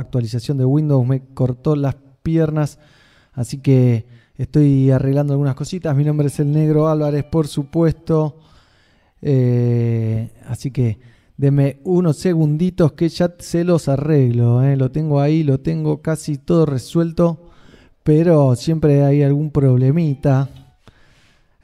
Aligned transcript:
actualización 0.00 0.58
de 0.58 0.64
Windows 0.64 1.06
me 1.06 1.20
cortó 1.34 1.76
las 1.76 1.96
piernas, 2.22 2.78
así 3.32 3.58
que 3.58 4.06
estoy 4.36 4.90
arreglando 4.90 5.32
algunas 5.32 5.54
cositas. 5.54 5.94
Mi 5.96 6.04
nombre 6.04 6.28
es 6.28 6.40
el 6.40 6.50
Negro 6.52 6.88
Álvarez, 6.88 7.24
por 7.24 7.46
supuesto. 7.46 8.38
Eh, 9.22 10.30
así 10.46 10.70
que 10.70 10.98
deme 11.36 11.80
unos 11.84 12.16
segunditos 12.16 12.92
que 12.92 13.08
ya 13.08 13.34
se 13.38 13.64
los 13.64 13.88
arreglo. 13.88 14.62
eh. 14.62 14.76
Lo 14.76 14.90
tengo 14.90 15.20
ahí, 15.20 15.42
lo 15.42 15.60
tengo 15.60 16.00
casi 16.02 16.38
todo 16.38 16.66
resuelto, 16.66 17.50
pero 18.02 18.56
siempre 18.56 19.04
hay 19.04 19.22
algún 19.22 19.50
problemita. 19.50 20.48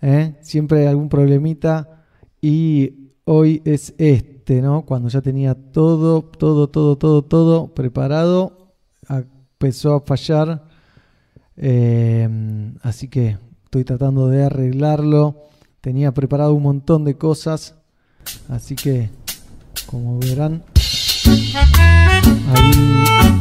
eh. 0.02 0.34
Siempre 0.42 0.80
hay 0.80 0.86
algún 0.86 1.08
problemita 1.08 2.04
y 2.40 3.12
hoy 3.24 3.62
es 3.64 3.94
este, 3.98 4.35
¿no? 4.54 4.82
Cuando 4.82 5.08
ya 5.08 5.20
tenía 5.20 5.54
todo, 5.54 6.22
todo, 6.22 6.68
todo, 6.68 6.96
todo, 6.96 7.22
todo 7.22 7.74
preparado, 7.74 8.72
empezó 9.08 9.94
a 9.96 10.00
fallar. 10.00 10.64
Eh, 11.56 12.72
así 12.82 13.08
que 13.08 13.38
estoy 13.64 13.84
tratando 13.84 14.28
de 14.28 14.44
arreglarlo. 14.44 15.48
Tenía 15.80 16.12
preparado 16.12 16.54
un 16.54 16.62
montón 16.62 17.04
de 17.04 17.16
cosas. 17.16 17.74
Así 18.48 18.76
que, 18.76 19.10
como 19.86 20.18
verán, 20.18 20.62
hay, 21.24 21.52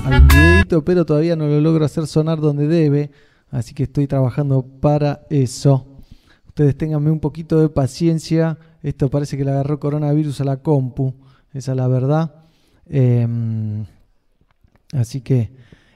hay 0.05 0.22
un 0.22 0.27
videito, 0.27 0.83
pero 0.83 1.05
todavía 1.05 1.35
no 1.35 1.47
lo 1.47 1.61
logro 1.61 1.85
hacer 1.85 2.08
sonar 2.08 2.39
donde 2.39 2.67
debe. 2.67 3.11
Así 3.52 3.73
que 3.73 3.83
estoy 3.83 4.08
trabajando 4.08 4.63
para 4.63 5.22
eso. 5.30 5.95
Ustedes 6.55 6.77
ténganme 6.77 7.12
un 7.12 7.20
poquito 7.20 7.59
de 7.59 7.68
paciencia. 7.68 8.58
Esto 8.82 9.09
parece 9.09 9.36
que 9.36 9.44
le 9.44 9.52
agarró 9.52 9.77
coronavirus 9.77 10.40
a 10.40 10.45
la 10.45 10.55
compu. 10.64 11.14
Esa 11.52 11.73
es 11.73 11.76
la 11.76 11.86
verdad. 11.90 12.34
Eh, 12.86 13.28
así 14.94 15.20
que 15.20 15.52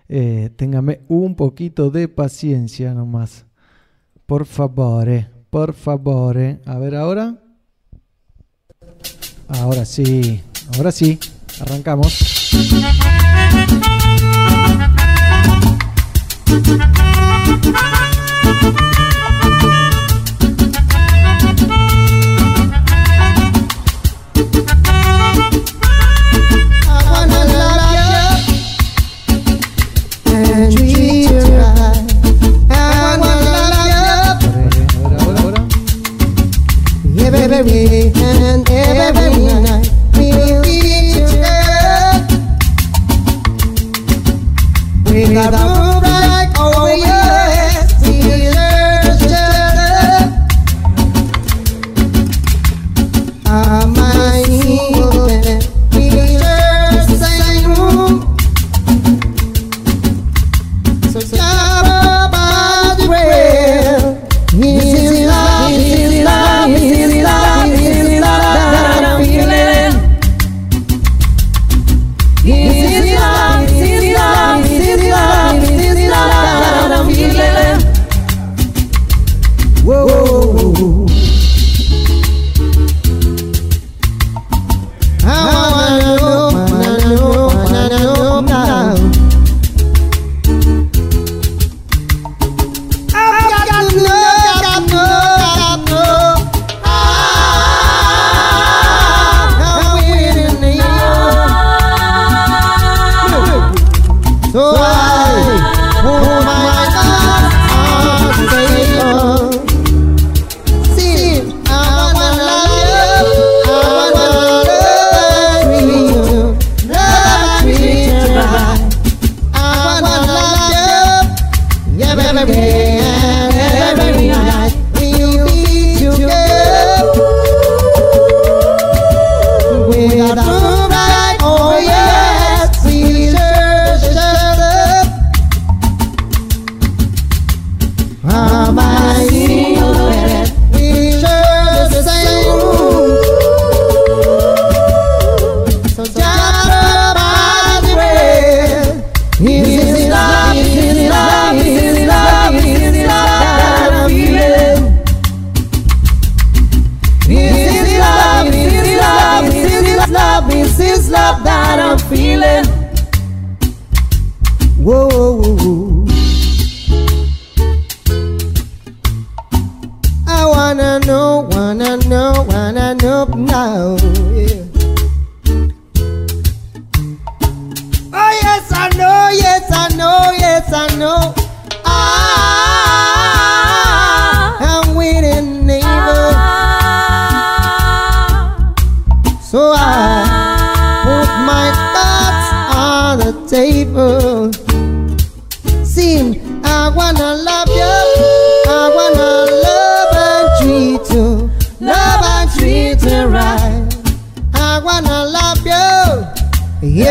eh, 0.09 0.49
ténganme 0.57 0.99
un 1.07 1.35
poquito 1.37 1.91
de 1.91 2.09
paciencia 2.09 2.93
nomás. 2.93 3.45
Por 4.25 4.45
favor, 4.45 5.07
por 5.49 5.71
favor. 5.71 6.37
A 6.65 6.77
ver 6.77 6.95
ahora. 6.95 7.37
Ahora 9.47 9.85
sí, 9.85 10.43
ahora 10.75 10.91
sí. 10.91 11.17
Arrancamos. 11.61 12.19
Every 37.59 38.11
and 38.15 38.69
every 38.69 39.43
night. 39.61 39.91
We'll 40.15 40.61
be 40.63 40.79
together 41.11 42.29
with 45.03 45.37
a 45.37 45.68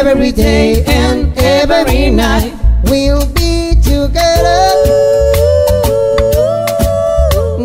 Every 0.08 0.32
day 0.32 0.82
and 0.86 1.36
every 1.36 2.10
night 2.10 2.54
we'll 2.84 3.26
be 3.34 3.74
together 3.82 4.72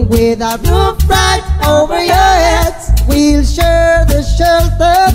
with 0.09 0.41
a 0.41 0.59
roof 0.67 1.09
right 1.09 1.41
over 1.65 2.03
your 2.03 2.33
heads. 2.43 2.91
We'll 3.07 3.45
share 3.45 4.03
the 4.05 4.21
shelter 4.21 5.07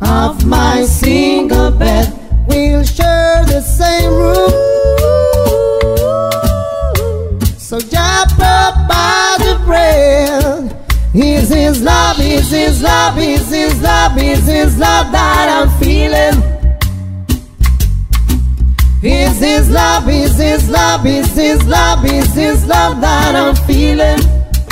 of 0.00 0.44
my 0.44 0.82
single 0.82 1.70
bed. 1.70 2.12
We'll 2.48 2.82
share 2.82 3.44
the 3.44 3.60
same 3.60 4.10
room. 4.10 4.50
So 7.56 7.78
jump 7.78 8.40
up 8.40 8.74
by 8.88 9.36
the 9.38 9.56
rail. 9.68 10.43
Is 11.14 11.48
his 11.48 11.80
love, 11.80 12.18
is 12.18 12.50
his 12.50 12.82
love, 12.82 13.16
is 13.18 13.48
his 13.48 13.80
love, 13.80 14.18
is 14.18 14.44
his 14.46 14.76
love 14.76 15.12
that 15.12 15.48
I'm 15.48 15.70
feeling. 15.78 16.42
Is 19.00 19.38
his 19.38 19.70
love, 19.70 20.08
is 20.08 20.36
his 20.36 20.68
love, 20.68 21.06
is 21.06 21.32
his 21.36 21.64
love, 21.68 22.04
is 22.04 22.34
his 22.34 22.66
love 22.66 23.00
that 23.00 23.36
I'm 23.36 23.54
feeling. 23.64 24.18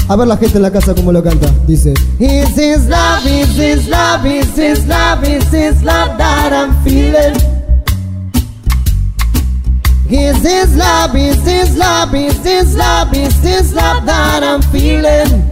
A 0.09 0.17
ver 0.17 0.27
la 0.27 0.37
gente 0.37 0.56
en 0.56 0.62
la 0.62 0.71
casa 0.73 0.94
como 0.94 1.12
lo 1.12 1.23
canta, 1.23 1.49
dice 1.65 1.94
Is 2.19 2.56
his 2.56 2.89
love, 2.89 3.25
is 3.25 3.55
his 3.56 3.87
love, 3.87 4.27
is 4.27 4.56
his 4.56 4.85
love, 4.89 5.23
is 5.23 5.49
his 5.53 5.81
love 5.85 6.19
that 6.19 6.53
I'm 6.53 6.75
feeling 6.83 7.37
Is 10.11 10.43
his 10.43 10.75
love, 10.77 11.15
is 11.15 11.41
his 11.44 11.77
love, 11.77 12.12
is 12.17 12.44
his 12.44 12.75
love, 12.75 13.15
is 13.15 13.37
his 13.44 13.73
love 13.73 14.05
that 14.06 14.43
I'm 14.43 14.61
feeling 14.73 15.52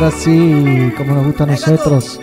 Ahora 0.00 0.16
sí, 0.16 0.92
como 0.96 1.14
nos 1.14 1.26
gusta 1.26 1.44
a 1.44 1.46
nosotros. 1.48 2.18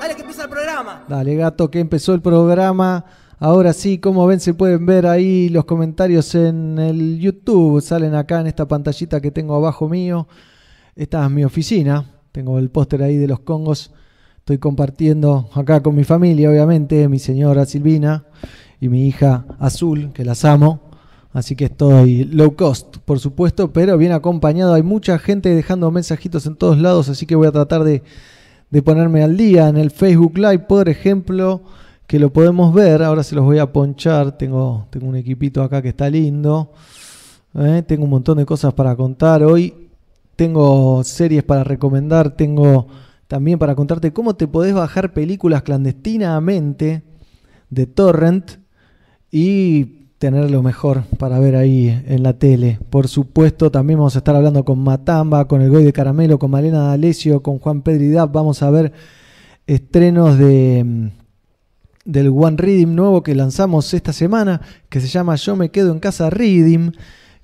Dale 0.00 0.16
que 0.16 0.22
empieza 0.22 0.42
el 0.42 0.50
programa. 0.50 1.04
Dale, 1.08 1.36
gato, 1.36 1.70
que 1.70 1.78
empezó 1.78 2.14
el 2.14 2.20
programa. 2.20 3.04
Ahora 3.38 3.72
sí, 3.74 3.98
como 3.98 4.26
ven, 4.26 4.40
se 4.40 4.54
pueden 4.54 4.86
ver 4.86 5.06
ahí 5.06 5.48
los 5.48 5.66
comentarios 5.66 6.34
en 6.34 6.80
el 6.80 7.20
YouTube. 7.20 7.80
Salen 7.80 8.16
acá 8.16 8.40
en 8.40 8.48
esta 8.48 8.66
pantallita 8.66 9.20
que 9.20 9.30
tengo 9.30 9.54
abajo 9.54 9.88
mío. 9.88 10.26
Esta 10.96 11.24
es 11.24 11.30
mi 11.30 11.44
oficina. 11.44 12.10
Tengo 12.32 12.58
el 12.58 12.70
póster 12.70 13.04
ahí 13.04 13.16
de 13.18 13.28
los 13.28 13.38
Congos. 13.38 13.92
Estoy 14.38 14.58
compartiendo 14.58 15.48
acá 15.54 15.84
con 15.84 15.94
mi 15.94 16.02
familia, 16.02 16.50
obviamente, 16.50 17.08
mi 17.08 17.20
señora 17.20 17.66
Silvina 17.66 18.24
y 18.80 18.88
mi 18.88 19.06
hija 19.06 19.44
Azul, 19.60 20.12
que 20.12 20.24
las 20.24 20.44
amo. 20.44 20.85
Así 21.36 21.54
que 21.54 21.66
estoy 21.66 22.24
low 22.24 22.56
cost, 22.56 22.96
por 23.04 23.20
supuesto, 23.20 23.70
pero 23.70 23.98
bien 23.98 24.12
acompañado. 24.12 24.72
Hay 24.72 24.82
mucha 24.82 25.18
gente 25.18 25.54
dejando 25.54 25.90
mensajitos 25.90 26.46
en 26.46 26.56
todos 26.56 26.78
lados, 26.78 27.10
así 27.10 27.26
que 27.26 27.34
voy 27.36 27.46
a 27.46 27.52
tratar 27.52 27.84
de, 27.84 28.02
ponerme 28.82 29.22
al 29.22 29.36
día 29.36 29.68
en 29.68 29.76
el 29.76 29.90
Facebook 29.90 30.38
Live, 30.38 30.60
por 30.60 30.88
ejemplo, 30.88 31.60
que 32.06 32.18
lo 32.18 32.32
podemos 32.32 32.72
ver. 32.72 33.02
Ahora 33.02 33.22
se 33.22 33.34
los 33.34 33.44
voy 33.44 33.58
a 33.58 33.70
ponchar. 33.70 34.38
Tengo, 34.38 34.86
tengo 34.88 35.08
un 35.08 35.16
equipito 35.16 35.62
acá 35.62 35.82
que 35.82 35.90
está 35.90 36.08
lindo. 36.08 36.72
¿eh? 37.54 37.84
Tengo 37.86 38.04
un 38.04 38.10
montón 38.10 38.38
de 38.38 38.46
cosas 38.46 38.72
para 38.72 38.96
contar 38.96 39.42
hoy. 39.42 39.90
Tengo 40.36 41.04
series 41.04 41.42
para 41.42 41.64
recomendar. 41.64 42.30
Tengo 42.34 42.86
también 43.28 43.58
para 43.58 43.74
contarte 43.74 44.10
cómo 44.10 44.36
te 44.36 44.48
podés 44.48 44.72
bajar 44.72 45.12
películas 45.12 45.60
clandestinamente 45.60 47.02
de 47.68 47.86
Torrent 47.86 48.52
y 49.30 49.95
tener 50.18 50.50
lo 50.50 50.62
mejor 50.62 51.04
para 51.18 51.38
ver 51.38 51.56
ahí 51.56 52.02
en 52.06 52.22
la 52.22 52.38
tele. 52.38 52.78
Por 52.90 53.08
supuesto, 53.08 53.70
también 53.70 53.98
vamos 53.98 54.14
a 54.16 54.18
estar 54.18 54.34
hablando 54.34 54.64
con 54.64 54.78
Matamba, 54.78 55.46
con 55.46 55.60
el 55.60 55.70
Goy 55.70 55.84
de 55.84 55.92
Caramelo, 55.92 56.38
con 56.38 56.50
Malena 56.50 56.88
D'Alessio, 56.88 57.42
con 57.42 57.58
Juan 57.58 57.82
Pedridad. 57.82 58.28
Vamos 58.28 58.62
a 58.62 58.70
ver 58.70 58.92
estrenos 59.66 60.38
de 60.38 60.82
mm, 60.84 61.08
del 62.06 62.28
One 62.28 62.56
Reading 62.56 62.94
nuevo 62.94 63.22
que 63.22 63.34
lanzamos 63.34 63.92
esta 63.92 64.12
semana, 64.12 64.60
que 64.88 65.00
se 65.00 65.08
llama 65.08 65.34
Yo 65.36 65.56
me 65.56 65.70
quedo 65.70 65.92
en 65.92 65.98
casa 65.98 66.30
Reading, 66.30 66.92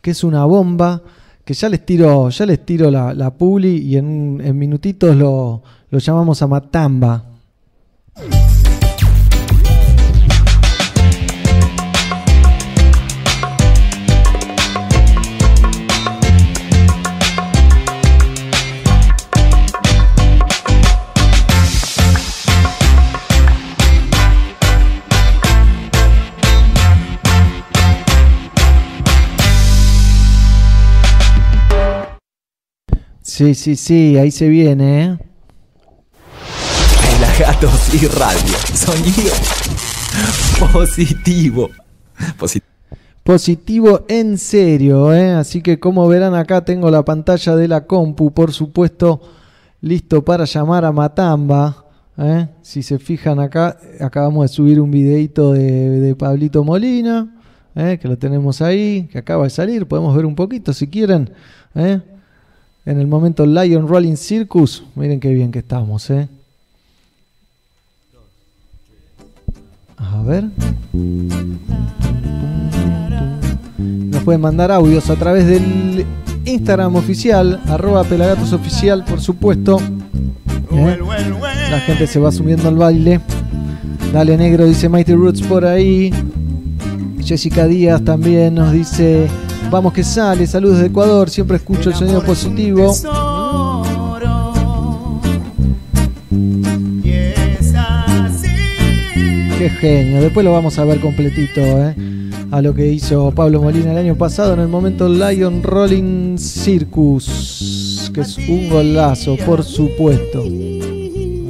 que 0.00 0.12
es 0.12 0.24
una 0.24 0.44
bomba, 0.44 1.02
que 1.44 1.54
ya 1.54 1.68
les 1.68 1.84
tiro, 1.84 2.30
ya 2.30 2.46
les 2.46 2.64
tiro 2.64 2.90
la, 2.90 3.12
la 3.12 3.34
publi 3.34 3.76
y 3.76 3.96
en, 3.96 4.40
en 4.42 4.56
minutitos 4.56 5.16
lo, 5.16 5.62
lo 5.90 5.98
llamamos 5.98 6.40
a 6.42 6.46
Matamba. 6.46 7.24
Sí, 33.42 33.54
sí, 33.56 33.74
sí, 33.74 34.16
ahí 34.18 34.30
se 34.30 34.48
viene, 34.48 35.02
¿eh? 35.04 35.18
Pelagatos 37.18 37.92
y 37.92 38.06
radio. 38.06 38.54
Sonido 38.72 39.32
positivo. 40.72 41.68
Posi- 42.38 42.62
Positivo 43.24 44.04
en 44.08 44.38
serio, 44.38 45.12
¿eh? 45.12 45.32
Así 45.32 45.60
que 45.60 45.80
como 45.80 46.06
verán 46.06 46.36
acá 46.36 46.64
tengo 46.64 46.88
la 46.88 47.04
pantalla 47.04 47.56
de 47.56 47.66
la 47.66 47.84
compu, 47.84 48.32
por 48.32 48.52
supuesto, 48.52 49.20
listo 49.80 50.24
para 50.24 50.44
llamar 50.44 50.84
a 50.84 50.92
Matamba. 50.92 51.84
¿eh? 52.18 52.46
Si 52.62 52.84
se 52.84 53.00
fijan 53.00 53.40
acá, 53.40 53.76
acabamos 54.00 54.44
de 54.48 54.54
subir 54.54 54.80
un 54.80 54.92
videito 54.92 55.52
de, 55.52 55.98
de 55.98 56.14
Pablito 56.14 56.62
Molina, 56.62 57.34
¿eh? 57.74 57.98
que 58.00 58.06
lo 58.06 58.16
tenemos 58.16 58.62
ahí, 58.62 59.08
que 59.10 59.18
acaba 59.18 59.42
de 59.44 59.50
salir, 59.50 59.88
podemos 59.88 60.14
ver 60.14 60.26
un 60.26 60.36
poquito 60.36 60.72
si 60.72 60.86
quieren. 60.86 61.28
¿eh? 61.74 62.00
En 62.84 62.98
el 62.98 63.06
momento 63.06 63.46
Lion 63.46 63.86
Rolling 63.86 64.16
Circus, 64.16 64.84
miren 64.96 65.20
qué 65.20 65.32
bien 65.32 65.52
que 65.52 65.60
estamos. 65.60 66.10
¿eh? 66.10 66.28
A 69.96 70.22
ver. 70.22 70.48
Nos 73.78 74.22
pueden 74.24 74.40
mandar 74.40 74.72
audios 74.72 75.10
a 75.10 75.16
través 75.16 75.46
del 75.46 76.04
Instagram 76.44 76.96
oficial, 76.96 77.60
arroba 77.68 78.02
pelagatos 78.02 78.52
oficial, 78.52 79.04
por 79.04 79.20
supuesto. 79.20 79.78
¿Eh? 80.72 80.98
La 81.70 81.80
gente 81.80 82.06
se 82.08 82.18
va 82.18 82.32
subiendo 82.32 82.68
al 82.68 82.76
baile. 82.76 83.20
Dale 84.12 84.36
negro, 84.36 84.66
dice 84.66 84.88
Mighty 84.88 85.14
Roots 85.14 85.42
por 85.42 85.64
ahí. 85.64 86.12
Jessica 87.20 87.66
Díaz 87.66 88.04
también 88.04 88.54
nos 88.54 88.72
dice, 88.72 89.28
vamos 89.72 89.94
que 89.94 90.04
sale, 90.04 90.46
saludos 90.46 90.80
de 90.80 90.88
Ecuador, 90.88 91.30
siempre 91.30 91.56
escucho 91.56 91.88
el 91.88 91.96
sonido 91.96 92.22
positivo. 92.22 92.94
Qué 99.58 99.70
genio, 99.70 100.20
después 100.20 100.44
lo 100.44 100.52
vamos 100.52 100.78
a 100.78 100.84
ver 100.84 101.00
completito, 101.00 101.62
¿eh? 101.62 101.96
a 102.50 102.60
lo 102.60 102.74
que 102.74 102.86
hizo 102.86 103.30
Pablo 103.30 103.62
Molina 103.62 103.92
el 103.92 103.98
año 103.98 104.14
pasado 104.14 104.52
en 104.52 104.60
el 104.60 104.68
momento 104.68 105.08
Lion 105.08 105.62
Rolling 105.62 106.36
Circus, 106.36 108.10
que 108.12 108.20
es 108.20 108.36
un 108.36 108.68
golazo, 108.68 109.38
por 109.46 109.64
supuesto. 109.64 110.44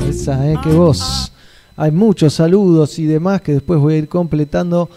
Esa, 0.09 0.49
¿eh? 0.49 0.57
que 0.63 0.71
vos. 0.71 1.33
Hay 1.77 1.91
muchos 1.91 2.35
saludos 2.35 3.01
y 3.01 3.07
demás 3.07 3.41
que 3.41 3.55
después 3.55 3.81
voy 3.81 3.95
a 3.95 3.99
ir 3.99 4.09
completando, 4.09 4.89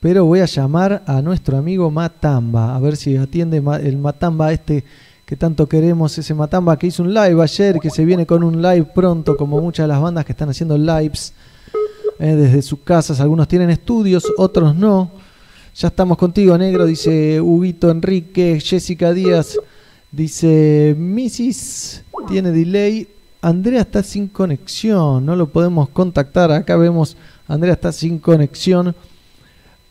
pero 0.00 0.24
voy 0.24 0.40
a 0.40 0.46
llamar 0.46 1.02
a 1.06 1.22
nuestro 1.22 1.56
amigo 1.56 1.90
Matamba, 1.90 2.76
a 2.76 2.80
ver 2.80 2.96
si 2.96 3.16
atiende 3.16 3.62
el 3.82 3.96
Matamba 3.96 4.52
este 4.52 4.84
que 5.26 5.36
tanto 5.36 5.68
queremos, 5.68 6.16
ese 6.16 6.34
Matamba 6.34 6.78
que 6.78 6.86
hizo 6.86 7.02
un 7.02 7.12
live 7.12 7.42
ayer, 7.42 7.80
que 7.80 7.90
se 7.90 8.04
viene 8.04 8.24
con 8.24 8.44
un 8.44 8.62
live 8.62 8.86
pronto, 8.94 9.36
como 9.36 9.60
muchas 9.60 9.84
de 9.84 9.88
las 9.88 10.00
bandas 10.00 10.24
que 10.24 10.30
están 10.30 10.48
haciendo 10.48 10.78
lives 10.78 11.32
eh, 12.20 12.36
desde 12.36 12.62
sus 12.62 12.78
casas. 12.78 13.18
Algunos 13.20 13.48
tienen 13.48 13.68
estudios, 13.70 14.24
otros 14.38 14.76
no. 14.76 15.10
Ya 15.74 15.88
estamos 15.88 16.16
contigo, 16.16 16.56
negro, 16.56 16.86
dice 16.86 17.40
Huguito 17.40 17.90
Enrique, 17.90 18.60
Jessica 18.60 19.12
Díaz, 19.12 19.58
dice 20.12 20.94
Mrs. 20.96 22.04
Tiene 22.28 22.52
delay. 22.52 23.08
Andrea 23.42 23.82
está 23.82 24.02
sin 24.02 24.28
conexión, 24.28 25.26
no 25.26 25.34
lo 25.34 25.48
podemos 25.48 25.88
contactar. 25.88 26.52
Acá 26.52 26.76
vemos, 26.76 27.16
Andrea 27.48 27.74
está 27.74 27.90
sin 27.90 28.18
conexión. 28.20 28.94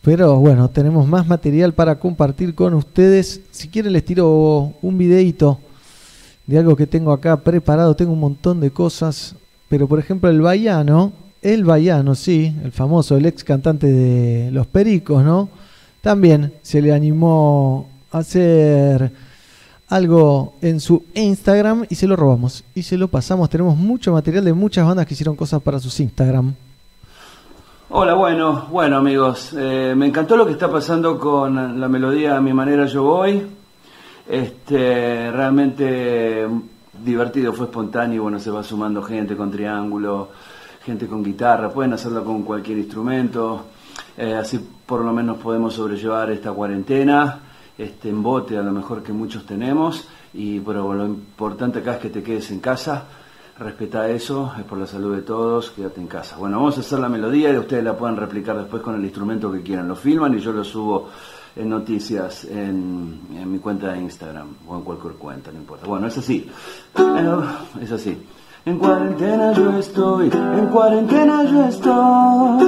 Pero 0.06 0.38
bueno, 0.38 0.70
tenemos 0.70 1.08
más 1.08 1.26
material 1.26 1.74
para 1.74 1.98
compartir 1.98 2.54
con 2.54 2.76
ustedes. 2.76 3.42
Si 3.50 3.70
quieren 3.70 3.92
les 3.92 4.06
tiro 4.06 4.72
un 4.84 4.98
videito 5.00 5.60
de 6.46 6.60
algo 6.60 6.76
que 6.76 6.86
tengo 6.86 7.12
acá 7.12 7.38
preparado. 7.38 7.96
Tengo 7.96 8.14
un 8.14 8.20
montón 8.20 8.60
de 8.60 8.70
cosas. 8.70 9.36
Pero 9.68 9.88
por 9.88 9.98
ejemplo 9.98 10.30
el 10.30 10.42
Baiano, 10.42 11.12
el 11.42 11.64
Baiano, 11.64 12.14
sí, 12.14 12.56
el 12.64 12.72
famoso, 12.72 13.18
el 13.18 13.26
ex 13.26 13.44
cantante 13.44 13.88
de 13.88 14.52
Los 14.52 14.68
Pericos, 14.68 15.24
¿no? 15.24 15.50
También 16.02 16.54
se 16.62 16.84
le 16.84 16.94
animó 16.94 17.90
a 18.12 18.20
hacer 18.20 19.12
algo 19.88 20.54
en 20.62 20.82
su 20.82 21.04
Instagram 21.16 21.88
y 21.90 21.96
se 21.96 22.06
lo 22.06 22.16
robamos 22.16 22.64
y 22.76 22.84
se 22.84 22.96
lo 23.00 23.08
pasamos. 23.08 23.50
Tenemos 23.50 23.76
mucho 23.76 24.14
material 24.14 24.46
de 24.46 24.54
muchas 24.54 24.86
bandas 24.86 25.08
que 25.08 25.16
hicieron 25.16 25.36
cosas 25.36 25.64
para 25.64 25.80
sus 25.80 26.00
Instagram. 26.00 26.54
Hola, 27.98 28.14
bueno, 28.14 28.68
bueno 28.72 28.98
amigos, 28.98 29.56
eh, 29.58 29.94
me 29.96 30.08
encantó 30.08 30.36
lo 30.36 30.46
que 30.46 30.52
está 30.52 30.70
pasando 30.70 31.18
con 31.18 31.80
la 31.80 31.88
melodía 31.88 32.36
A 32.36 32.42
mi 32.42 32.52
manera 32.52 32.86
yo 32.88 33.04
voy. 33.04 33.42
Este, 34.28 35.32
realmente 35.32 36.46
divertido, 36.92 37.54
fue 37.54 37.68
espontáneo, 37.68 38.24
bueno, 38.24 38.38
se 38.38 38.52
va 38.52 38.64
sumando 38.64 39.02
gente 39.02 39.38
con 39.38 39.50
triángulo, 39.50 40.28
gente 40.84 41.08
con 41.08 41.24
guitarra, 41.24 41.70
pueden 41.70 41.94
hacerlo 41.94 42.26
con 42.26 42.44
cualquier 42.44 42.80
instrumento, 42.80 43.68
eh, 44.18 44.34
así 44.34 44.60
por 44.86 45.00
lo 45.00 45.14
menos 45.14 45.38
podemos 45.38 45.74
sobrellevar 45.74 46.30
esta 46.32 46.52
cuarentena, 46.52 47.40
este 47.78 48.10
embote 48.10 48.58
a 48.58 48.62
lo 48.62 48.74
mejor 48.74 49.04
que 49.04 49.14
muchos 49.14 49.46
tenemos, 49.46 50.06
y 50.34 50.60
pero 50.60 50.94
lo 50.94 51.06
importante 51.06 51.80
acá 51.80 51.94
es 51.94 52.00
que 52.00 52.10
te 52.10 52.22
quedes 52.22 52.52
en 52.52 52.60
casa, 52.60 53.06
respeta 53.58 54.10
eso, 54.10 54.52
es 54.58 54.66
por 54.66 54.78
la 54.78 54.86
salud 54.86 55.16
de 55.16 55.22
todos, 55.22 55.72
quédate 55.72 56.02
en 56.02 56.08
casa. 56.08 56.36
Bueno, 56.38 56.58
vamos 56.58 56.78
a 56.78 56.82
hacer 56.82 57.00
la 57.00 57.10
melodía 57.10 57.54
y 57.54 57.58
ustedes 57.58 57.84
la 57.84 57.96
pueden 57.98 58.18
replicar 58.18 58.58
después 58.58 58.82
con 58.82 58.96
el 58.96 59.04
instrumento 59.04 59.52
que 59.52 59.62
quieran, 59.62 59.88
lo 59.88 59.96
filman 59.96 60.34
y 60.34 60.40
yo 60.40 60.52
lo 60.52 60.64
subo 60.64 61.10
en 61.56 61.70
noticias 61.70 62.44
en, 62.46 63.22
en 63.34 63.52
mi 63.52 63.60
cuenta 63.60 63.94
de 63.94 64.02
Instagram 64.02 64.48
o 64.68 64.76
en 64.76 64.82
cualquier 64.84 65.14
cuenta, 65.14 65.52
no 65.52 65.60
importa. 65.60 65.88
Bueno, 65.88 66.08
es 66.08 66.18
así, 66.18 66.50
Eh, 66.98 67.42
es 67.82 67.92
así. 67.92 68.18
En 68.66 68.80
cuarentena 68.80 69.54
yo 69.54 69.78
estoy, 69.78 70.30
en 70.34 70.68
cuarentena 70.68 71.44
yo 71.44 71.66
estoy. 71.66 72.68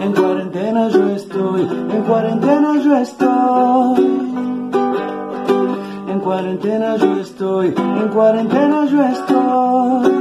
En 0.00 0.12
cuarentena 0.12 0.88
yo 0.90 1.10
estoy, 1.10 1.62
en 1.62 2.02
cuarentena 2.02 2.80
yo 2.82 2.96
estoy. 2.96 4.75
En 6.26 6.32
cuarentena 6.32 6.96
yo 6.96 7.20
estoy, 7.20 7.68
en 7.68 8.08
cuarentena 8.08 8.84
yo 8.90 9.00
estoy. 9.06 10.12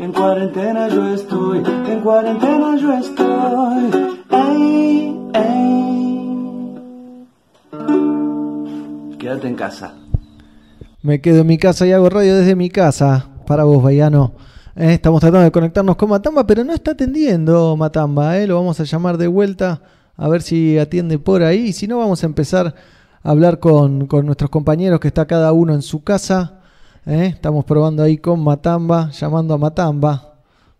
En 0.00 0.12
cuarentena 0.12 0.88
yo 0.88 1.14
estoy, 1.14 1.62
en 1.88 2.00
cuarentena 2.00 2.76
yo 2.76 2.92
estoy. 2.92 3.90
Ey, 4.30 5.16
ey. 5.32 6.76
Quédate 9.16 9.46
en 9.46 9.54
casa. 9.54 9.94
Me 11.02 11.20
quedo 11.20 11.42
en 11.42 11.46
mi 11.46 11.58
casa 11.58 11.86
y 11.86 11.92
hago 11.92 12.10
radio 12.10 12.34
desde 12.34 12.56
mi 12.56 12.68
casa. 12.68 13.28
Para 13.46 13.62
vos, 13.62 13.80
Baiano. 13.80 14.32
Eh, 14.74 14.94
estamos 14.94 15.20
tratando 15.20 15.44
de 15.44 15.52
conectarnos 15.52 15.94
con 15.94 16.10
Matamba, 16.10 16.44
pero 16.48 16.64
no 16.64 16.72
está 16.72 16.90
atendiendo 16.90 17.76
Matamba. 17.76 18.38
eh. 18.38 18.48
Lo 18.48 18.56
vamos 18.56 18.80
a 18.80 18.82
llamar 18.82 19.18
de 19.18 19.28
vuelta 19.28 19.82
a 20.16 20.28
ver 20.28 20.42
si 20.42 20.80
atiende 20.80 21.20
por 21.20 21.44
ahí. 21.44 21.72
Si 21.72 21.86
no, 21.86 21.98
vamos 21.98 22.24
a 22.24 22.26
empezar 22.26 22.74
hablar 23.22 23.58
con, 23.58 24.06
con 24.06 24.26
nuestros 24.26 24.50
compañeros 24.50 25.00
que 25.00 25.08
está 25.08 25.26
cada 25.26 25.52
uno 25.52 25.74
en 25.74 25.82
su 25.82 26.02
casa. 26.02 26.60
eh. 27.06 27.26
Estamos 27.34 27.64
probando 27.64 28.02
ahí 28.02 28.18
con 28.18 28.40
Matamba, 28.42 29.10
llamando 29.10 29.54
a 29.54 29.58
Matamba. 29.58 30.34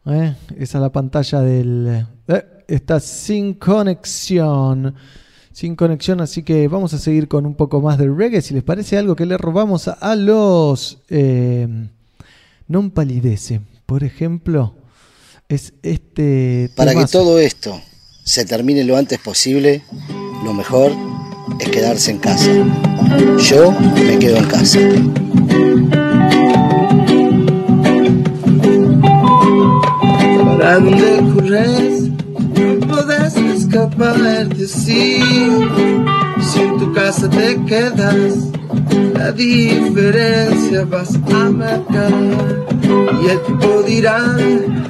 eh. 0.07 0.35
Esa 0.57 0.79
es 0.79 0.83
la 0.83 0.91
pantalla 0.91 1.41
del... 1.41 2.07
eh, 2.29 2.45
está 2.69 3.01
sin 3.01 3.55
conexión. 3.55 4.95
Sin 5.53 5.75
conexión, 5.75 6.21
así 6.21 6.43
que 6.43 6.69
vamos 6.69 6.95
a 6.95 6.99
seguir 6.99 7.27
con 7.27 7.45
un 7.45 7.55
poco 7.55 7.81
más 7.81 7.99
de 7.99 8.09
reggae. 8.09 8.41
Si 8.41 8.55
les 8.55 8.63
parece 8.63 8.97
algo 8.97 9.17
que 9.17 9.27
le 9.27 9.37
robamos 9.37 9.89
a, 9.89 10.15
los 10.17 10.99
eh, 11.11 11.67
Non 12.69 12.91
Palidece, 12.93 13.61
por 13.85 14.05
ejemplo, 14.05 14.75
es 15.49 15.75
este. 15.83 16.71
Para 16.77 16.95
que 16.95 17.05
todo 17.07 17.41
esto 17.41 17.79
se 18.25 18.45
termine 18.45 18.85
lo 18.85 18.97
antes 18.97 19.19
posible, 19.19 19.83
lo 20.45 20.55
mejor 20.55 20.93
es 21.59 21.69
quedarse 21.69 22.13
en 22.13 22.19
casa. 22.19 22.51
Yo 23.39 23.73
me 23.95 24.19
quedo 24.19 24.37
en 24.37 24.45
casa. 24.45 24.79
¿Para 30.59 30.75
dónde 30.75 31.33
corres? 31.35 32.11
No 32.81 32.87
podés 32.87 33.37
escapar 33.37 34.49
de 34.49 34.67
sí. 34.67 35.21
Si 36.41 36.61
en 36.61 36.79
tu 36.79 36.93
casa 36.93 37.29
te 37.29 37.57
quedas, 37.65 38.51
la 39.15 39.33
diferencia 39.33 40.85
vas 40.85 41.15
a 41.15 41.51
marcar. 41.51 42.13
Y 43.23 43.29
el 43.29 43.41
tipo 43.43 43.83
dirá, 43.83 44.37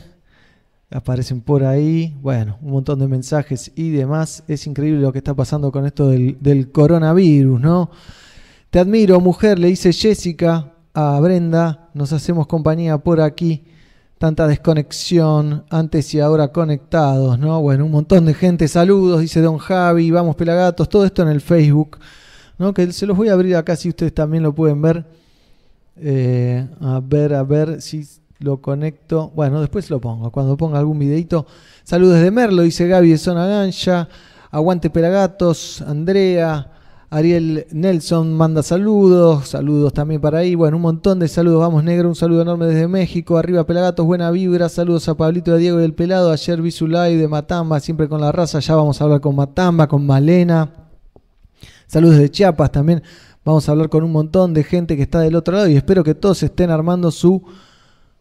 Aparecen 0.90 1.40
por 1.40 1.64
ahí. 1.64 2.14
Bueno, 2.20 2.58
un 2.61 2.73
montón 2.73 2.99
de 2.99 3.08
mensajes 3.08 3.73
y 3.75 3.90
demás. 3.90 4.44
Es 4.46 4.66
increíble 4.66 5.00
lo 5.00 5.12
que 5.12 5.18
está 5.18 5.35
pasando 5.35 5.73
con 5.73 5.87
esto 5.87 6.08
del, 6.08 6.37
del 6.40 6.70
coronavirus, 6.70 7.61
¿no? 7.61 7.90
Te 8.70 8.78
admiro, 8.78 9.20
mujer, 9.20 9.58
le 9.58 9.68
dice 9.68 9.92
Jessica 9.92 10.75
a 10.92 11.18
Brenda. 11.20 11.88
Nos 11.94 12.12
hacemos 12.12 12.46
compañía 12.46 12.99
por 12.99 13.20
aquí. 13.20 13.64
Tanta 14.18 14.46
desconexión, 14.46 15.64
antes 15.70 16.12
y 16.14 16.20
ahora 16.20 16.49
conectados, 16.49 17.38
¿no? 17.38 17.61
Bueno, 17.61 17.85
un 17.85 17.92
montón 17.92 18.25
de 18.26 18.35
gente. 18.35 18.68
Saludos, 18.68 19.20
dice 19.20 19.40
Don 19.40 19.58
Javi. 19.58 20.11
Vamos, 20.11 20.37
pelagatos. 20.37 20.88
Todo 20.88 21.04
esto 21.04 21.23
en 21.23 21.28
el 21.28 21.40
Facebook, 21.40 21.99
¿no? 22.58 22.75
Que 22.75 22.92
se 22.92 23.06
los 23.06 23.16
voy 23.16 23.28
a 23.28 23.32
abrir 23.32 23.56
acá 23.56 23.76
si 23.76 23.88
ustedes 23.88 24.14
también 24.14 24.42
lo 24.42 24.54
pueden 24.54 24.80
ver. 24.82 25.06
Eh, 25.98 26.66
a 26.80 27.00
ver, 27.02 27.34
a 27.34 27.42
ver 27.42 27.80
si 27.80 28.06
lo 28.38 28.60
conecto. 28.60 29.32
Bueno, 29.34 29.60
después 29.60 29.90
lo 29.90 30.00
pongo. 30.00 30.30
Cuando 30.30 30.56
ponga 30.56 30.78
algún 30.78 30.98
videito. 30.98 31.46
Saludos 31.84 32.20
de 32.20 32.30
Merlo, 32.30 32.62
dice 32.62 32.86
Gaby 32.86 33.10
de 33.10 33.18
Zona 33.18 33.46
Gancha. 33.46 34.08
Aguante 34.50 34.90
Pelagatos, 34.90 35.82
Andrea, 35.82 36.70
Ariel 37.10 37.66
Nelson 37.72 38.32
manda 38.32 38.62
saludos, 38.62 39.48
saludos 39.48 39.92
también 39.92 40.20
para 40.20 40.38
ahí, 40.38 40.54
bueno, 40.54 40.76
un 40.76 40.82
montón 40.82 41.18
de 41.18 41.28
saludos, 41.28 41.60
vamos 41.60 41.84
negro, 41.84 42.08
un 42.08 42.14
saludo 42.14 42.42
enorme 42.42 42.66
desde 42.66 42.88
México, 42.88 43.36
arriba 43.36 43.64
Pelagatos, 43.64 44.06
buena 44.06 44.30
vibra, 44.30 44.68
saludos 44.68 45.08
a 45.08 45.14
Pablito, 45.14 45.52
a 45.52 45.56
Diego 45.56 45.80
y 45.80 45.84
el 45.84 45.94
Pelado, 45.94 46.30
ayer 46.32 46.62
vi 46.62 46.70
su 46.70 46.86
live 46.86 47.16
de 47.16 47.28
Matamba, 47.28 47.80
siempre 47.80 48.08
con 48.08 48.20
la 48.20 48.32
raza, 48.32 48.60
ya 48.60 48.74
vamos 48.74 49.00
a 49.00 49.04
hablar 49.04 49.20
con 49.20 49.36
Matamba, 49.36 49.86
con 49.86 50.06
Malena, 50.06 50.70
saludos 51.86 52.16
de 52.18 52.30
Chiapas 52.30 52.72
también, 52.72 53.02
vamos 53.46 53.68
a 53.68 53.72
hablar 53.72 53.88
con 53.88 54.02
un 54.02 54.10
montón 54.10 54.54
de 54.54 54.64
gente 54.64 54.96
que 54.96 55.04
está 55.04 55.20
del 55.20 55.36
otro 55.36 55.54
lado 55.54 55.68
y 55.68 55.76
espero 55.76 56.02
que 56.02 56.16
todos 56.16 56.42
estén 56.42 56.68
armando 56.70 57.12
su 57.12 57.44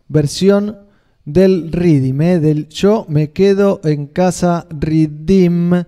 versión 0.07 0.77
del 1.25 1.71
Redeem, 1.71 2.21
¿eh? 2.21 2.39
del 2.39 2.69
Yo 2.69 3.07
me 3.09 3.31
quedo 3.31 3.81
en 3.83 4.05
casa 4.05 4.67
Redeem 4.69 5.83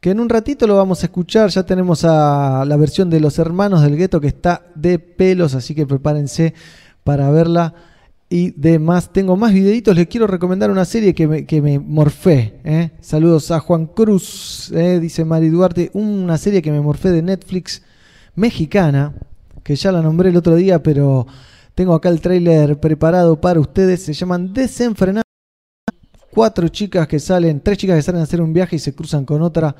que 0.00 0.10
en 0.10 0.20
un 0.20 0.28
ratito 0.28 0.66
lo 0.66 0.76
vamos 0.76 1.02
a 1.02 1.06
escuchar. 1.06 1.48
Ya 1.48 1.62
tenemos 1.62 2.04
a 2.04 2.66
la 2.66 2.76
versión 2.76 3.08
de 3.08 3.20
los 3.20 3.38
hermanos 3.38 3.80
del 3.80 3.96
gueto 3.96 4.20
que 4.20 4.26
está 4.26 4.66
de 4.74 4.98
pelos, 4.98 5.54
así 5.54 5.74
que 5.74 5.86
prepárense 5.86 6.52
para 7.04 7.30
verla 7.30 7.72
y 8.28 8.50
demás. 8.50 9.14
Tengo 9.14 9.34
más 9.38 9.54
videitos, 9.54 9.96
les 9.96 10.08
quiero 10.08 10.26
recomendar 10.26 10.70
una 10.70 10.84
serie 10.84 11.14
que 11.14 11.26
me, 11.26 11.46
que 11.46 11.62
me 11.62 11.78
morfé. 11.78 12.60
¿eh? 12.64 12.90
Saludos 13.00 13.50
a 13.50 13.60
Juan 13.60 13.86
Cruz, 13.86 14.70
¿eh? 14.74 15.00
dice 15.00 15.24
Mari 15.24 15.48
Duarte, 15.48 15.90
una 15.94 16.36
serie 16.36 16.60
que 16.60 16.70
me 16.70 16.82
morfé 16.82 17.10
de 17.10 17.22
Netflix 17.22 17.80
mexicana, 18.34 19.14
que 19.62 19.76
ya 19.76 19.92
la 19.92 20.02
nombré 20.02 20.30
el 20.30 20.36
otro 20.36 20.54
día, 20.56 20.82
pero 20.82 21.26
tengo 21.74 21.94
acá 21.94 22.08
el 22.08 22.20
tráiler 22.20 22.78
preparado 22.78 23.40
para 23.40 23.60
ustedes. 23.60 24.04
Se 24.04 24.12
llaman 24.12 24.52
Desenfrenados 24.52 25.24
cuatro 26.34 26.68
chicas 26.68 27.06
que 27.06 27.20
salen, 27.20 27.60
tres 27.60 27.78
chicas 27.78 27.96
que 27.96 28.02
salen 28.02 28.20
a 28.20 28.24
hacer 28.24 28.40
un 28.40 28.52
viaje 28.52 28.76
y 28.76 28.78
se 28.80 28.94
cruzan 28.94 29.24
con 29.24 29.40
otra 29.40 29.74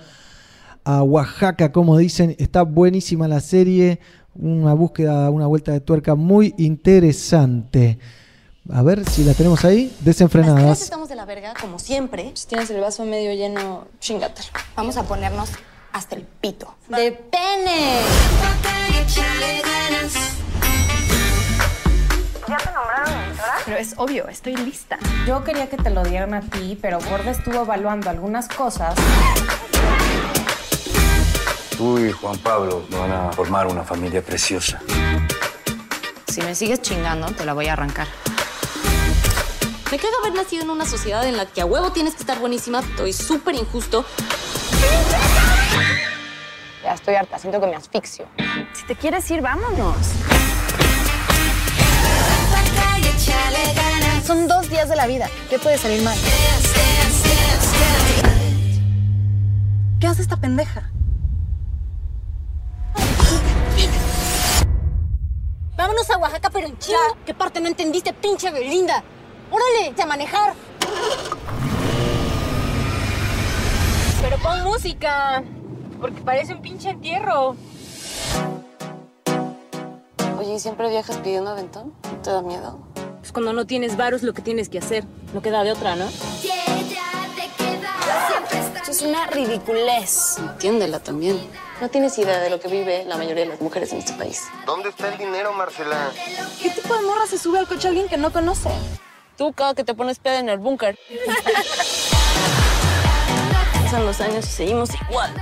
a 0.85 1.03
Oaxaca, 1.03 1.73
como 1.73 1.99
dicen. 1.99 2.37
Está 2.39 2.63
buenísima 2.63 3.27
la 3.27 3.41
serie, 3.41 4.01
una 4.35 4.75
búsqueda, 4.75 5.29
una 5.31 5.47
vuelta 5.47 5.73
de 5.73 5.81
tuerca 5.81 6.15
muy 6.15 6.55
interesante. 6.59 7.99
A 8.71 8.83
ver 8.83 9.07
si 9.09 9.25
la 9.25 9.35
tenemos 9.35 9.65
ahí, 9.65 9.95
desenfrenadas. 10.01 10.81
estamos 10.81 11.09
de 11.09 11.17
la 11.17 11.27
verga, 11.27 11.53
como 11.61 11.79
siempre. 11.79 12.31
Si 12.35 12.47
tienes 12.47 12.71
el 12.71 12.81
vaso 12.81 13.05
medio 13.05 13.35
lleno, 13.35 13.87
chingatelo. 14.01 14.49
Vamos 14.75 14.97
a 14.97 15.03
ponernos 15.03 15.51
hasta 15.95 16.17
el 16.17 16.23
pito. 16.23 16.75
¡De 16.89 17.13
pene! 17.13 18.01
¿Ya 22.49 22.59
te 22.59 22.73
nombraron 22.73 23.31
editora? 23.31 23.55
Pero 23.65 23.77
es 23.77 23.95
obvio, 23.97 24.29
estoy 24.29 24.57
lista. 24.57 24.99
Yo 25.27 25.45
quería 25.45 25.71
que 25.71 25.77
te 25.77 25.91
lo 25.91 26.03
dieran 26.03 26.35
a 26.35 26.41
ti, 26.41 26.77
pero 26.83 26.99
Gorda 26.99 27.31
estuvo 27.31 27.63
evaluando 27.63 28.11
algunas 28.11 28.49
cosas. 28.49 28.97
Tú 31.77 31.99
y 31.99 32.11
Juan 32.11 32.39
Pablo 32.39 32.85
van 32.91 33.13
a 33.13 33.33
formar 33.33 33.69
una 33.69 33.85
familia 33.85 34.21
preciosa. 34.21 34.83
Si 36.27 36.43
me 36.43 36.57
sigues 36.57 36.83
chingando, 36.83 37.29
te 37.29 37.45
la 37.45 37.55
voy 37.55 37.69
a 37.69 37.75
arrancar. 37.75 38.09
Me 39.93 39.99
caga 39.99 40.15
haber 40.23 40.35
nacido 40.35 40.65
en 40.65 40.71
una 40.71 40.87
sociedad 40.87 41.25
en 41.25 41.37
la 41.37 41.47
que 41.47 41.61
a 41.61 41.67
huevo 41.67 41.93
tienes 41.93 42.15
que 42.15 42.21
estar 42.21 42.41
buenísima. 42.41 42.81
Estoy 42.81 43.13
súper 43.13 43.55
injusto. 43.55 44.05
Ya 46.85 46.93
estoy 46.93 47.15
harta, 47.15 47.39
siento 47.39 47.59
que 47.63 47.67
me 47.67 47.77
asfixio. 47.77 48.27
Si 48.75 48.85
te 48.85 48.95
quieres 48.95 49.31
ir, 49.31 49.41
vámonos. 49.41 49.97
Son 54.23 54.47
dos 54.47 54.69
días 54.69 54.91
de 54.91 54.97
la 54.97 55.07
vida. 55.07 55.31
¿Qué 55.49 55.59
puede 55.59 55.79
salir 55.79 56.03
mal? 56.03 56.15
¿Qué 59.99 60.07
hace 60.07 60.21
esta 60.21 60.37
pendeja? 60.37 60.91
Vámonos 65.77 66.11
a 66.11 66.19
Oaxaca, 66.19 66.51
pero 66.51 66.67
en 66.67 66.79
chinga. 66.79 66.99
¿Qué 67.25 67.33
parte 67.33 67.63
no 67.63 67.69
entendiste, 67.69 68.13
pinche 68.13 68.51
Belinda? 68.51 69.03
¡Órale, 69.51 70.03
a 70.03 70.07
manejar! 70.07 70.53
Pero 74.21 74.37
pon 74.39 74.65
música, 74.65 75.43
porque 76.05 76.21
parece 76.21 76.53
un 76.53 76.61
pinche 76.61 76.91
entierro. 76.91 77.57
Oye, 80.39 80.55
¿y 80.55 80.61
siempre 80.61 80.91
viajas 80.91 81.17
pidiendo 81.17 81.51
aventón? 81.51 81.95
¿No 82.03 82.21
te 82.21 82.29
da 82.29 82.43
miedo? 82.43 82.79
Pues 83.21 83.33
cuando 83.33 83.55
no 83.55 83.67
tienes 83.67 83.97
varos, 83.97 84.23
lo 84.23 84.35
que 84.35 84.43
tienes 84.43 84.69
que 84.69 84.81
hacer. 84.81 85.07
No 85.33 85.41
queda 85.41 85.65
de 85.65 85.73
otra, 85.73 85.97
¿no? 85.97 86.05
Esto 88.75 88.91
es 88.91 89.01
una 89.01 89.29
ridiculez. 89.29 90.37
Entiéndela 90.37 91.01
también. 91.01 91.41
No 91.81 91.89
tienes 91.89 92.19
idea 92.19 92.39
de 92.39 92.51
lo 92.51 92.61
que 92.61 92.69
vive 92.69 93.07
la 93.07 93.17
mayoría 93.17 93.45
de 93.45 93.49
las 93.49 93.63
mujeres 93.63 93.91
en 93.95 94.01
este 94.01 94.13
país. 94.13 94.43
¿Dónde 94.67 94.91
está 94.91 95.09
el 95.09 95.17
dinero, 95.17 95.55
Marcela? 95.55 96.11
¿Qué 96.63 96.69
tipo 96.69 96.95
de 96.95 97.01
morra 97.01 97.27
se 97.27 97.39
sube 97.39 97.61
al 97.61 97.67
coche 97.67 97.89
a 97.89 97.91
alguien 97.93 98.11
que 98.11 98.19
no 98.19 98.31
conoce? 98.31 98.69
Tú, 99.39 99.55
cada 99.55 99.73
que 99.73 99.85
te 99.85 99.95
pones 99.95 100.19
peda 100.19 100.41
en 100.41 100.51
el 100.51 100.59
búnker. 100.59 100.99
Pasan 103.85 104.05
los 104.05 104.21
años 104.21 104.45
y 104.45 104.51
seguimos 104.51 104.91
igual. 105.09 105.33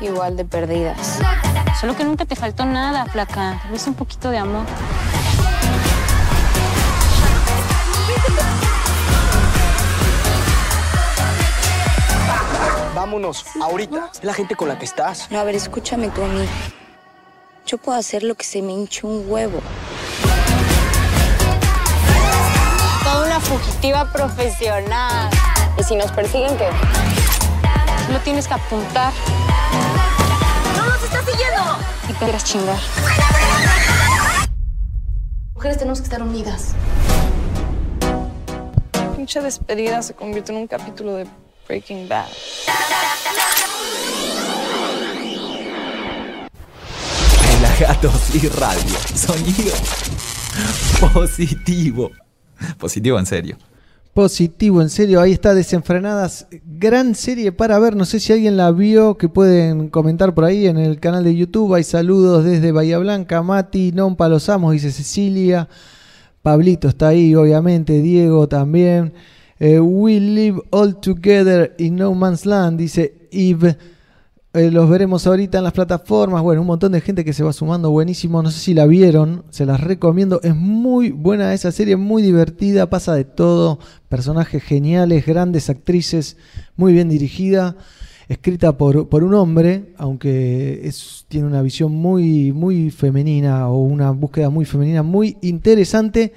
Igual 0.00 0.36
de 0.36 0.44
perdidas. 0.44 1.20
Solo 1.80 1.96
que 1.96 2.04
nunca 2.04 2.24
te 2.24 2.36
faltó 2.36 2.64
nada, 2.64 3.06
flaca. 3.06 3.58
Tal 3.62 3.70
vez 3.70 3.86
un 3.86 3.94
poquito 3.94 4.30
de 4.30 4.38
amor. 4.38 4.64
Vámonos, 12.94 13.44
ahorita. 13.60 14.10
Es 14.14 14.24
la 14.24 14.32
gente 14.34 14.56
con 14.56 14.68
la 14.68 14.78
que 14.78 14.84
estás. 14.84 15.30
No, 15.30 15.38
a 15.38 15.44
ver, 15.44 15.54
escúchame 15.54 16.08
tú 16.08 16.22
a 16.22 16.28
mí. 16.28 16.48
Yo 17.66 17.78
puedo 17.78 17.98
hacer 17.98 18.22
lo 18.22 18.34
que 18.34 18.44
se 18.44 18.62
me 18.62 18.72
hinche 18.72 19.06
un 19.06 19.24
huevo. 19.26 19.60
Toda 23.02 23.26
una 23.26 23.40
fugitiva 23.40 24.10
profesional. 24.12 25.30
¿Y 25.78 25.82
si 25.82 25.96
nos 25.96 26.12
persiguen 26.12 26.56
qué? 26.56 26.68
Lo 28.12 28.18
tienes 28.20 28.46
que 28.46 28.54
apuntar. 28.54 29.12
¡No 31.24 31.30
nos 31.30 31.32
está 31.32 31.32
siguiendo! 31.32 31.78
Y 32.08 32.12
te 32.12 32.18
quieras 32.18 32.44
chingar. 32.44 32.78
Mujeres 35.54 35.78
tenemos 35.78 36.00
que 36.00 36.04
estar 36.04 36.22
unidas. 36.22 36.74
Pinche 39.16 39.40
despedida 39.40 40.02
se 40.02 40.14
convierte 40.14 40.52
en 40.52 40.58
un 40.58 40.66
capítulo 40.66 41.14
de 41.14 41.26
Breaking 41.66 42.08
Bad. 42.08 42.26
Pelagatos 47.40 48.34
y 48.34 48.48
radio. 48.48 48.94
Sonido 49.14 49.74
positivo. 51.12 52.10
Positivo 52.78 53.18
en 53.18 53.26
serio. 53.26 53.56
Positivo, 54.14 54.80
en 54.80 54.90
serio, 54.90 55.20
ahí 55.20 55.32
está 55.32 55.54
Desenfrenadas, 55.54 56.46
gran 56.64 57.16
serie 57.16 57.50
para 57.50 57.80
ver, 57.80 57.96
no 57.96 58.04
sé 58.04 58.20
si 58.20 58.32
alguien 58.32 58.56
la 58.56 58.70
vio, 58.70 59.18
que 59.18 59.28
pueden 59.28 59.88
comentar 59.88 60.34
por 60.34 60.44
ahí 60.44 60.68
en 60.68 60.78
el 60.78 61.00
canal 61.00 61.24
de 61.24 61.34
YouTube, 61.34 61.74
hay 61.74 61.82
saludos 61.82 62.44
desde 62.44 62.70
Bahía 62.70 62.98
Blanca, 62.98 63.42
Mati, 63.42 63.90
Non 63.90 64.14
Palosamos, 64.14 64.72
dice 64.72 64.92
Cecilia, 64.92 65.68
Pablito 66.42 66.86
está 66.86 67.08
ahí, 67.08 67.34
obviamente, 67.34 68.00
Diego 68.02 68.46
también, 68.46 69.14
eh, 69.58 69.80
We 69.80 70.20
Live 70.20 70.62
All 70.70 71.00
Together 71.00 71.74
in 71.78 71.96
No 71.96 72.14
Man's 72.14 72.46
Land, 72.46 72.78
dice 72.78 73.28
Yves, 73.32 73.76
eh, 74.54 74.70
los 74.70 74.88
veremos 74.88 75.26
ahorita 75.26 75.58
en 75.58 75.64
las 75.64 75.72
plataformas. 75.72 76.40
Bueno, 76.40 76.60
un 76.60 76.68
montón 76.68 76.92
de 76.92 77.00
gente 77.00 77.24
que 77.24 77.32
se 77.32 77.42
va 77.42 77.52
sumando. 77.52 77.90
Buenísimo. 77.90 78.40
No 78.40 78.52
sé 78.52 78.60
si 78.60 78.72
la 78.72 78.86
vieron. 78.86 79.44
Se 79.50 79.66
las 79.66 79.80
recomiendo. 79.80 80.40
Es 80.44 80.54
muy 80.54 81.10
buena 81.10 81.52
esa 81.52 81.72
serie. 81.72 81.96
Muy 81.96 82.22
divertida. 82.22 82.88
Pasa 82.88 83.14
de 83.14 83.24
todo. 83.24 83.80
Personajes 84.08 84.62
geniales. 84.62 85.26
Grandes 85.26 85.70
actrices. 85.70 86.36
Muy 86.76 86.92
bien 86.92 87.08
dirigida. 87.08 87.76
Escrita 88.28 88.78
por, 88.78 89.08
por 89.08 89.24
un 89.24 89.34
hombre. 89.34 89.92
Aunque 89.98 90.82
es, 90.84 91.26
tiene 91.26 91.48
una 91.48 91.60
visión 91.60 91.90
muy, 91.90 92.52
muy 92.52 92.92
femenina. 92.92 93.68
O 93.68 93.82
una 93.82 94.12
búsqueda 94.12 94.50
muy 94.50 94.66
femenina. 94.66 95.02
Muy 95.02 95.36
interesante. 95.42 96.32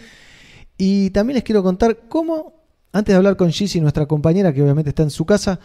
Y 0.76 1.12
también 1.12 1.36
les 1.36 1.44
quiero 1.44 1.62
contar 1.62 2.00
cómo. 2.10 2.58
Antes 2.94 3.14
de 3.14 3.18
hablar 3.18 3.38
con 3.38 3.52
Gizzy, 3.52 3.80
nuestra 3.80 4.08
compañera, 4.08 4.52
que 4.52 4.64
obviamente 4.64 4.90
está 4.90 5.04
en 5.04 5.12
su 5.12 5.24
casa, 5.24 5.60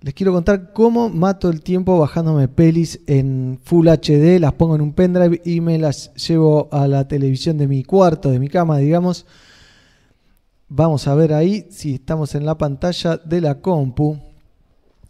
les 0.00 0.14
quiero 0.14 0.32
contar 0.32 0.72
cómo 0.72 1.08
mato 1.08 1.48
el 1.48 1.62
tiempo 1.62 1.98
bajándome 1.98 2.48
pelis 2.48 3.00
en 3.06 3.58
Full 3.64 3.88
HD, 3.88 4.38
las 4.38 4.52
pongo 4.52 4.74
en 4.76 4.82
un 4.82 4.92
pendrive 4.92 5.40
y 5.44 5.60
me 5.60 5.78
las 5.78 6.12
llevo 6.14 6.68
a 6.70 6.86
la 6.86 7.08
televisión 7.08 7.56
de 7.56 7.66
mi 7.66 7.82
cuarto, 7.82 8.30
de 8.30 8.38
mi 8.38 8.48
cama, 8.48 8.76
digamos. 8.78 9.24
Vamos 10.68 11.08
a 11.08 11.14
ver 11.14 11.32
ahí 11.32 11.66
si 11.70 11.94
estamos 11.94 12.34
en 12.34 12.44
la 12.44 12.58
pantalla 12.58 13.16
de 13.16 13.40
la 13.40 13.60
compu. 13.60 14.18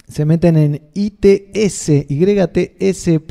Se 0.07 0.25
meten 0.25 0.57
en 0.57 0.83
ITS, 0.95 1.89
YTS.mx 2.09 3.27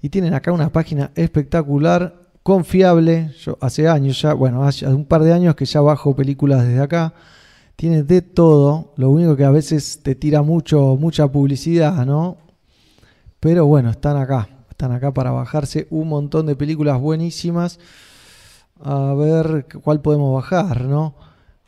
y 0.00 0.08
tienen 0.08 0.32
acá 0.32 0.52
una 0.52 0.72
página 0.72 1.10
espectacular, 1.16 2.22
confiable. 2.42 3.30
Yo 3.44 3.58
hace 3.60 3.88
años 3.88 4.22
ya, 4.22 4.32
bueno, 4.32 4.64
hace 4.64 4.86
un 4.86 5.04
par 5.04 5.22
de 5.22 5.34
años 5.34 5.54
que 5.54 5.66
ya 5.66 5.82
bajo 5.82 6.16
películas 6.16 6.66
desde 6.66 6.80
acá 6.80 7.12
Tiene 7.76 8.02
de 8.02 8.22
todo. 8.22 8.92
Lo 8.96 9.10
único 9.10 9.36
que 9.36 9.44
a 9.44 9.50
veces 9.50 10.00
te 10.02 10.14
tira 10.14 10.42
mucho, 10.42 10.96
mucha 10.96 11.30
publicidad, 11.30 12.04
¿no? 12.06 12.38
Pero 13.40 13.66
bueno, 13.66 13.90
están 13.90 14.16
acá. 14.16 14.48
Están 14.70 14.92
acá 14.92 15.12
para 15.12 15.30
bajarse 15.30 15.86
un 15.90 16.08
montón 16.08 16.46
de 16.46 16.56
películas 16.56 17.00
buenísimas. 17.00 17.78
A 18.82 19.14
ver 19.14 19.66
cuál 19.82 20.02
podemos 20.02 20.34
bajar, 20.34 20.82
¿no? 20.82 21.14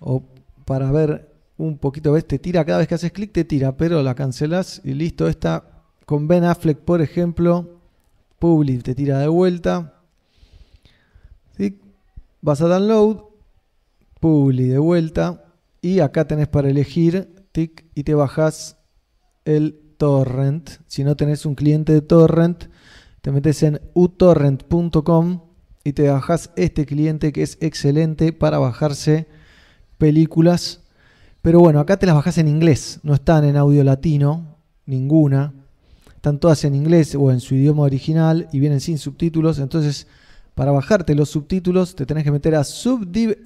O 0.01 0.23
para 0.65 0.91
ver 0.91 1.33
un 1.57 1.79
poquito, 1.79 2.13
¿ves? 2.13 2.27
Te 2.27 2.39
tira 2.39 2.65
cada 2.65 2.79
vez 2.79 2.89
que 2.89 2.95
haces 2.95 3.13
clic, 3.13 3.33
te 3.33 3.45
tira, 3.45 3.77
pero 3.77 4.03
la 4.03 4.15
cancelas 4.15 4.81
y 4.85 4.95
listo. 4.95 5.29
Esta 5.29 5.65
con 6.05 6.29
Ben 6.29 6.45
Affleck, 6.45 6.79
por 6.79 7.03
ejemplo, 7.03 7.81
Publi 8.39 8.79
te 8.79 8.95
tira 8.95 9.19
de 9.19 9.29
vuelta. 9.29 9.95
Vas 12.41 12.61
a 12.61 12.69
download, 12.69 13.25
Publi 14.21 14.69
de 14.69 14.79
vuelta. 14.79 15.45
Y 15.81 16.01
acá 16.01 16.27
tenés 16.27 16.49
para 16.49 16.69
elegir, 16.69 17.47
tic, 17.53 17.87
y 17.95 18.05
te 18.05 18.15
bajas 18.15 18.79
el 19.45 19.81
torrent. 19.97 20.71
Si 20.87 21.05
no 21.05 21.17
tenés 21.17 21.47
un 21.47 21.55
cliente 21.55 21.93
de 21.93 22.01
torrent, 22.01 22.65
te 23.21 23.31
metes 23.33 23.63
en 23.63 23.81
utorrent.com 23.95 25.43
y 25.85 25.93
te 25.93 26.09
bajas 26.09 26.51
este 26.57 26.87
cliente 26.87 27.33
que 27.33 27.43
es 27.43 27.59
excelente 27.61 28.33
para 28.33 28.59
bajarse 28.59 29.29
películas. 29.99 30.83
Pero 31.43 31.61
bueno, 31.61 31.81
acá 31.81 31.99
te 31.99 32.07
las 32.07 32.15
bajas 32.15 32.39
en 32.39 32.49
inglés, 32.49 33.01
no 33.03 33.15
están 33.15 33.45
en 33.45 33.57
audio 33.57 33.85
latino, 33.85 34.57
ninguna. 34.87 35.55
Están 36.15 36.41
todas 36.41 36.65
en 36.65 36.75
inglés 36.75 37.15
o 37.15 37.31
en 37.31 37.41
su 37.41 37.55
idioma 37.55 37.83
original 37.83 38.49
y 38.53 38.59
vienen 38.59 38.81
sin 38.81 38.99
subtítulos. 38.99 39.61
Entonces, 39.61 40.09
para 40.55 40.73
bajarte 40.73 41.15
los 41.15 41.31
subtítulos, 41.31 41.95
te 41.95 42.05
tenés 42.07 42.25
que 42.25 42.33
meter 42.33 42.57
a 42.57 42.65
subdivx.com 42.65 43.43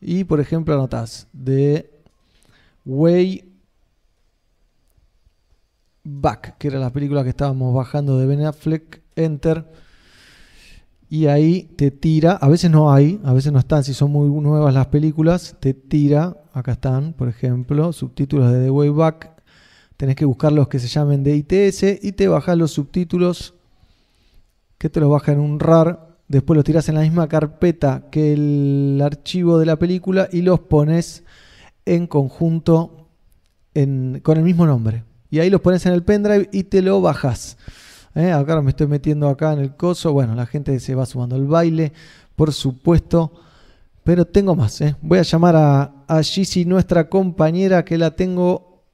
y, 0.00 0.24
por 0.24 0.40
ejemplo, 0.40 0.74
anotás 0.74 1.28
de 1.32 1.90
Way 2.84 3.44
Back, 6.02 6.56
que 6.58 6.68
era 6.68 6.78
la 6.78 6.90
película 6.90 7.22
que 7.22 7.30
estábamos 7.30 7.74
bajando 7.74 8.18
de 8.18 8.26
Ben 8.26 8.44
Affleck, 8.44 9.02
Enter. 9.16 9.66
Y 11.08 11.26
ahí 11.26 11.64
te 11.76 11.90
tira, 11.90 12.32
a 12.32 12.48
veces 12.48 12.70
no 12.70 12.92
hay, 12.92 13.20
a 13.24 13.32
veces 13.32 13.52
no 13.52 13.58
están, 13.58 13.82
si 13.82 13.94
son 13.94 14.12
muy 14.12 14.28
nuevas 14.28 14.72
las 14.72 14.86
películas, 14.86 15.56
te 15.58 15.74
tira, 15.74 16.36
acá 16.52 16.72
están, 16.72 17.12
por 17.14 17.28
ejemplo, 17.28 17.92
subtítulos 17.92 18.52
de 18.52 18.62
The 18.62 18.70
Way 18.70 18.90
Back. 18.90 19.42
Tenés 19.96 20.16
que 20.16 20.24
buscar 20.24 20.52
los 20.52 20.68
que 20.68 20.78
se 20.78 20.86
llamen 20.88 21.24
de 21.24 21.36
ITS 21.36 22.04
y 22.04 22.12
te 22.12 22.28
bajas 22.28 22.56
los 22.56 22.70
subtítulos 22.70 23.54
que 24.78 24.88
te 24.88 25.00
los 25.00 25.10
baja 25.10 25.32
en 25.32 25.40
un 25.40 25.60
RAR. 25.60 26.09
Después 26.30 26.54
los 26.54 26.64
tiras 26.64 26.88
en 26.88 26.94
la 26.94 27.00
misma 27.00 27.26
carpeta 27.26 28.04
que 28.08 28.34
el 28.34 29.00
archivo 29.04 29.58
de 29.58 29.66
la 29.66 29.80
película 29.80 30.28
y 30.30 30.42
los 30.42 30.60
pones 30.60 31.24
en 31.84 32.06
conjunto 32.06 33.08
con 33.74 34.36
el 34.36 34.44
mismo 34.44 34.64
nombre. 34.64 35.02
Y 35.28 35.40
ahí 35.40 35.50
los 35.50 35.60
pones 35.60 35.84
en 35.86 35.92
el 35.92 36.04
pendrive 36.04 36.48
y 36.52 36.62
te 36.62 36.82
lo 36.82 37.00
bajas. 37.00 37.56
¿Eh? 38.14 38.30
Acá 38.30 38.62
me 38.62 38.70
estoy 38.70 38.86
metiendo 38.86 39.28
acá 39.28 39.54
en 39.54 39.58
el 39.58 39.74
coso. 39.74 40.12
Bueno, 40.12 40.36
la 40.36 40.46
gente 40.46 40.78
se 40.78 40.94
va 40.94 41.04
sumando 41.04 41.34
al 41.34 41.48
baile, 41.48 41.92
por 42.36 42.52
supuesto. 42.52 43.32
Pero 44.04 44.24
tengo 44.24 44.54
más. 44.54 44.80
¿eh? 44.82 44.94
Voy 45.02 45.18
a 45.18 45.22
llamar 45.22 45.56
a, 45.56 45.82
a 46.06 46.22
nuestra 46.64 47.08
compañera, 47.08 47.84
que 47.84 47.98
la 47.98 48.12
tengo. 48.12 48.84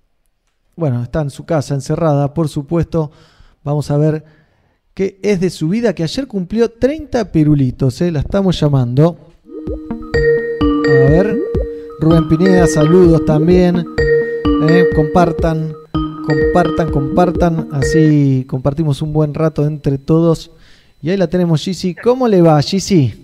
Bueno, 0.75 1.03
está 1.03 1.21
en 1.21 1.29
su 1.29 1.45
casa, 1.45 1.75
encerrada, 1.75 2.33
por 2.33 2.49
supuesto. 2.49 3.11
Vamos 3.63 3.91
a 3.91 3.99
ver 3.99 4.25
qué 4.97 5.19
es 5.23 5.39
de 5.41 5.51
su 5.51 5.69
vida, 5.69 5.95
que 5.95 6.03
ayer 6.03 6.27
cumplió 6.27 6.71
30 6.71 7.31
pirulitos. 7.31 8.01
¿eh? 8.01 8.11
La 8.11 8.21
estamos 8.21 8.59
llamando. 8.59 9.19
A 10.89 11.11
ver. 11.11 11.39
Rubén 12.01 12.29
Pineda, 12.29 12.67
saludos 12.67 13.25
también. 13.27 13.85
¿eh? 14.69 14.85
Compartan 14.97 15.75
compartan, 16.27 16.91
compartan, 16.91 17.69
así 17.73 18.45
compartimos 18.49 19.01
un 19.03 19.13
buen 19.13 19.35
rato 19.35 19.65
entre 19.65 19.99
todos. 19.99 20.51
Y 21.03 21.11
ahí 21.11 21.17
la 21.17 21.29
tenemos, 21.29 21.63
Gizzy. 21.63 21.95
¿Cómo 21.95 22.27
le 22.27 22.41
va, 22.43 22.61
Gizzy? 22.63 23.23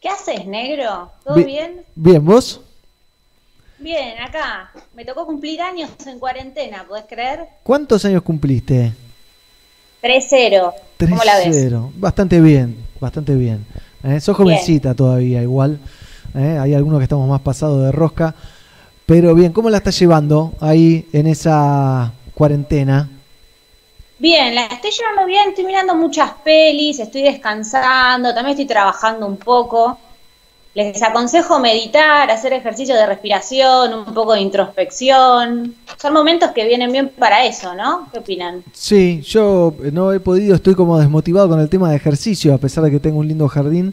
¿Qué 0.00 0.08
haces, 0.08 0.46
negro? 0.46 1.10
¿Todo 1.24 1.36
bien? 1.36 1.84
Bien, 1.94 2.24
¿vos? 2.24 2.60
Bien, 3.78 4.20
acá. 4.20 4.70
Me 4.94 5.04
tocó 5.04 5.26
cumplir 5.26 5.60
años 5.62 5.90
en 6.06 6.18
cuarentena, 6.18 6.84
¿podés 6.86 7.06
creer? 7.08 7.48
¿Cuántos 7.62 8.04
años 8.04 8.22
cumpliste? 8.22 8.92
3-0. 10.02 10.72
¿Cómo 10.98 11.24
la 11.24 11.38
ves? 11.38 11.72
Bastante 11.96 12.40
bien, 12.40 12.76
bastante 13.00 13.34
bien. 13.34 13.64
¿Eh? 14.04 14.20
Sos 14.20 14.36
jovencita 14.36 14.94
todavía, 14.94 15.42
igual. 15.42 15.78
¿eh? 16.34 16.58
Hay 16.60 16.74
algunos 16.74 16.98
que 16.98 17.04
estamos 17.04 17.28
más 17.28 17.40
pasados 17.40 17.84
de 17.84 17.92
rosca. 17.92 18.34
Pero 19.06 19.34
bien, 19.34 19.52
¿cómo 19.52 19.70
la 19.70 19.78
estás 19.78 19.98
llevando 19.98 20.54
ahí 20.60 21.08
en 21.12 21.26
esa 21.26 22.12
cuarentena? 22.34 23.08
Bien, 24.18 24.54
la 24.54 24.66
estoy 24.66 24.90
llevando 24.90 25.26
bien, 25.26 25.48
estoy 25.48 25.64
mirando 25.64 25.94
muchas 25.96 26.32
pelis, 26.44 27.00
estoy 27.00 27.22
descansando, 27.22 28.32
también 28.32 28.52
estoy 28.52 28.66
trabajando 28.66 29.26
un 29.26 29.36
poco. 29.36 29.98
Les 30.74 31.02
aconsejo 31.02 31.58
meditar, 31.58 32.30
hacer 32.30 32.54
ejercicio 32.54 32.94
de 32.94 33.04
respiración, 33.06 33.92
un 33.92 34.14
poco 34.14 34.32
de 34.32 34.40
introspección. 34.40 35.74
Son 36.00 36.12
momentos 36.14 36.50
que 36.52 36.64
vienen 36.66 36.90
bien 36.90 37.10
para 37.10 37.44
eso, 37.44 37.74
¿no? 37.74 38.08
¿Qué 38.10 38.20
opinan? 38.20 38.64
Sí, 38.72 39.20
yo 39.22 39.74
no 39.92 40.12
he 40.12 40.20
podido, 40.20 40.54
estoy 40.54 40.74
como 40.74 40.98
desmotivado 40.98 41.50
con 41.50 41.60
el 41.60 41.68
tema 41.68 41.90
de 41.90 41.96
ejercicio, 41.96 42.54
a 42.54 42.58
pesar 42.58 42.84
de 42.84 42.90
que 42.90 43.00
tengo 43.00 43.18
un 43.18 43.28
lindo 43.28 43.48
jardín 43.48 43.92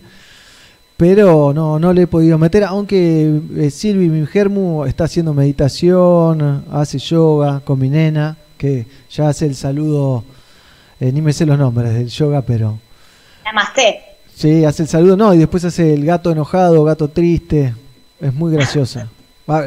pero 0.99 1.53
no, 1.53 1.79
no 1.79 1.93
le 1.93 2.01
he 2.01 2.07
podido 2.07 2.37
meter, 2.37 2.65
aunque 2.65 3.39
eh, 3.55 3.69
Silvi, 3.69 4.09
mi 4.09 4.27
germu, 4.27 4.83
está 4.83 5.05
haciendo 5.05 5.33
meditación, 5.33 6.65
hace 6.73 6.99
yoga 6.99 7.61
con 7.61 7.79
mi 7.79 7.87
nena, 7.89 8.35
que 8.57 8.85
ya 9.09 9.29
hace 9.29 9.45
el 9.45 9.55
saludo, 9.55 10.25
eh, 10.99 11.13
ni 11.13 11.21
me 11.21 11.31
sé 11.31 11.45
los 11.45 11.57
nombres 11.57 11.93
del 11.93 12.09
yoga, 12.09 12.41
pero... 12.41 12.77
Namaste. 13.45 14.08
Sí, 14.39 14.63
hace 14.63 14.84
el 14.84 14.88
saludo, 14.88 15.17
no, 15.17 15.34
y 15.34 15.38
después 15.38 15.65
hace 15.65 15.93
el 15.93 16.06
gato 16.06 16.32
enojado, 16.32 16.86
gato 16.86 17.10
triste, 17.10 17.73
es 18.21 18.34
muy 18.34 18.54
graciosa. 18.54 19.10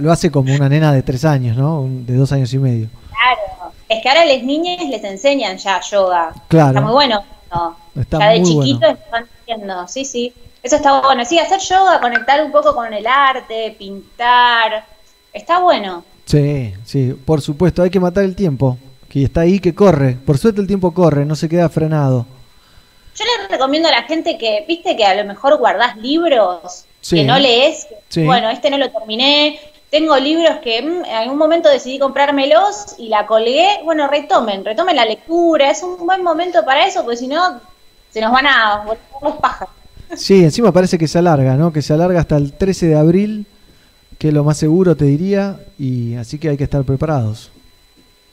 Lo 0.00 0.10
hace 0.10 0.30
como 0.30 0.54
una 0.54 0.66
nena 0.66 0.94
de 0.94 1.02
tres 1.02 1.26
años, 1.26 1.58
¿no? 1.58 1.86
De 1.86 2.14
dos 2.14 2.32
años 2.32 2.50
y 2.54 2.58
medio. 2.58 2.88
Claro, 3.10 3.74
es 3.86 4.02
que 4.02 4.08
ahora 4.08 4.24
las 4.24 4.42
niñas 4.42 4.82
les 4.88 5.04
enseñan 5.04 5.58
ya 5.58 5.78
yoga. 5.82 6.32
Claro. 6.48 6.70
Está 6.70 6.80
muy 6.80 6.92
bueno. 6.92 7.22
No. 7.54 7.76
Está 8.00 8.18
ya 8.20 8.28
de 8.30 8.40
muy 8.40 8.48
chiquitos 8.48 8.80
bueno. 8.80 8.98
están 9.04 9.26
haciendo, 9.42 9.88
sí, 9.88 10.06
sí. 10.06 10.32
Eso 10.62 10.76
está 10.76 11.02
bueno. 11.02 11.22
Sí, 11.26 11.38
hacer 11.38 11.60
yoga, 11.60 12.00
conectar 12.00 12.42
un 12.42 12.50
poco 12.50 12.74
con 12.74 12.94
el 12.94 13.06
arte, 13.06 13.76
pintar. 13.78 14.86
Está 15.34 15.58
bueno. 15.58 16.02
Sí, 16.24 16.72
sí, 16.86 17.14
por 17.26 17.42
supuesto, 17.42 17.82
hay 17.82 17.90
que 17.90 18.00
matar 18.00 18.24
el 18.24 18.34
tiempo, 18.34 18.78
que 19.10 19.24
está 19.24 19.42
ahí, 19.42 19.60
que 19.60 19.74
corre. 19.74 20.14
Por 20.24 20.38
suerte 20.38 20.62
el 20.62 20.66
tiempo 20.66 20.94
corre, 20.94 21.26
no 21.26 21.36
se 21.36 21.50
queda 21.50 21.68
frenado. 21.68 22.24
Yo 23.22 23.42
le 23.42 23.48
recomiendo 23.48 23.88
a 23.88 23.92
la 23.92 24.02
gente 24.02 24.36
que, 24.38 24.64
viste 24.66 24.96
que 24.96 25.04
a 25.04 25.14
lo 25.14 25.24
mejor 25.24 25.58
guardás 25.58 25.96
libros 25.96 26.84
Sí. 27.00 27.16
que 27.16 27.24
no 27.24 27.38
lees. 27.38 27.86
Sí. 28.08 28.24
Bueno, 28.24 28.48
este 28.50 28.70
no 28.70 28.78
lo 28.78 28.90
terminé. 28.90 29.58
Tengo 29.90 30.16
libros 30.16 30.58
que 30.62 30.80
mm, 30.82 31.04
en 31.04 31.14
algún 31.16 31.36
momento 31.38 31.68
decidí 31.68 31.98
comprármelos 31.98 32.94
y 32.98 33.08
la 33.08 33.26
colgué. 33.26 33.80
Bueno, 33.84 34.08
retomen, 34.08 34.64
retomen 34.64 34.96
la 34.96 35.04
lectura. 35.04 35.70
Es 35.70 35.82
un 35.82 36.06
buen 36.06 36.22
momento 36.22 36.64
para 36.64 36.86
eso, 36.86 37.02
porque 37.02 37.16
si 37.18 37.26
no, 37.26 37.60
se 38.10 38.20
nos 38.20 38.32
van 38.32 38.46
a 38.46 38.78
volver 38.84 38.98
los 39.22 39.36
pájaros. 39.36 39.74
Sí, 40.16 40.44
encima 40.44 40.72
parece 40.72 40.98
que 40.98 41.08
se 41.08 41.18
alarga, 41.18 41.54
¿no? 41.54 41.72
Que 41.72 41.82
se 41.82 41.92
alarga 41.92 42.20
hasta 42.20 42.36
el 42.36 42.52
13 42.52 42.86
de 42.86 42.96
abril, 42.96 43.46
que 44.18 44.28
es 44.28 44.34
lo 44.34 44.44
más 44.44 44.58
seguro, 44.58 44.94
te 44.96 45.06
diría, 45.06 45.56
y 45.78 46.14
así 46.16 46.38
que 46.38 46.50
hay 46.50 46.56
que 46.56 46.64
estar 46.64 46.84
preparados. 46.84 47.50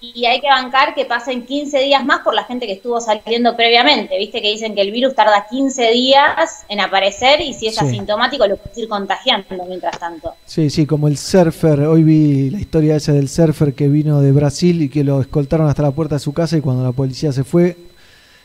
Y 0.02 0.26
hay 0.26 0.40
que 0.40 0.48
bancar 0.48 0.96
que 0.96 1.04
pasen 1.04 1.46
15 1.46 1.78
días 1.80 2.06
más 2.06 2.22
por 2.22 2.34
la 2.34 2.46
gente 2.46 2.66
que 2.66 2.72
estuvo 2.74 3.02
saliendo 3.02 3.56
previamente. 3.58 4.18
Viste 4.18 4.42
que 4.42 4.50
dicen 4.50 4.74
que 4.74 4.82
el 4.82 4.92
virus 4.92 5.14
tarda 5.14 5.46
15 5.50 5.92
días 5.92 6.64
en 6.70 6.80
aparecer 6.80 7.42
y 7.42 7.54
si 7.54 7.68
es 7.68 7.76
Sí. 7.76 7.86
asintomático 7.86 8.48
lo 8.48 8.56
puedes 8.56 8.78
ir 8.78 8.88
contagiando 8.88 9.66
mientras 9.68 10.00
tanto. 10.00 10.34
Sí, 10.46 10.70
sí, 10.70 10.86
como 10.86 11.10
el 11.10 11.18
surfer, 11.18 11.82
hoy 11.82 12.04
vi 12.04 12.50
la 12.50 12.60
historia 12.62 12.96
esa 12.96 13.12
del 13.12 13.28
surfer 13.28 13.74
que 13.74 13.90
vino 13.90 14.22
de 14.22 14.32
Brasil 14.32 14.82
y 14.84 14.88
que 14.90 15.04
lo 15.04 15.20
escoltaron 15.20 15.68
hasta 15.68 15.82
la 15.84 15.92
puerta 15.92 16.16
de 16.16 16.20
su 16.20 16.32
casa 16.34 16.56
y 16.58 16.62
cuando 16.62 16.84
la 16.84 16.94
policía 16.94 17.34
se 17.34 17.44
fue, 17.44 17.76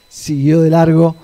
siguió 0.09 0.61
de 0.61 0.71
largo. 0.71 1.15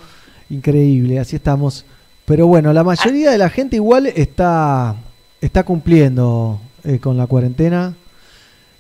Increíble, 0.48 1.18
así 1.18 1.36
estamos. 1.36 1.84
Pero 2.24 2.46
bueno, 2.46 2.72
la 2.72 2.84
mayoría 2.84 3.32
de 3.32 3.38
la 3.38 3.48
gente 3.50 3.76
igual 3.76 4.06
está, 4.06 4.94
está 5.40 5.64
cumpliendo 5.64 6.60
eh, 6.84 6.98
con 7.00 7.16
la 7.16 7.26
cuarentena. 7.26 7.94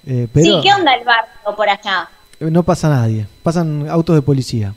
Eh, 0.06 0.26
pero 0.32 0.44
Sí, 0.46 0.60
¿qué 0.62 0.72
onda 0.74 0.94
el 0.94 1.04
barrio 1.04 1.56
por 1.56 1.68
allá? 1.68 2.08
no 2.40 2.62
pasa 2.62 2.88
nadie, 2.88 3.26
pasan 3.42 3.86
autos 3.88 4.16
de 4.16 4.22
policía. 4.22 4.74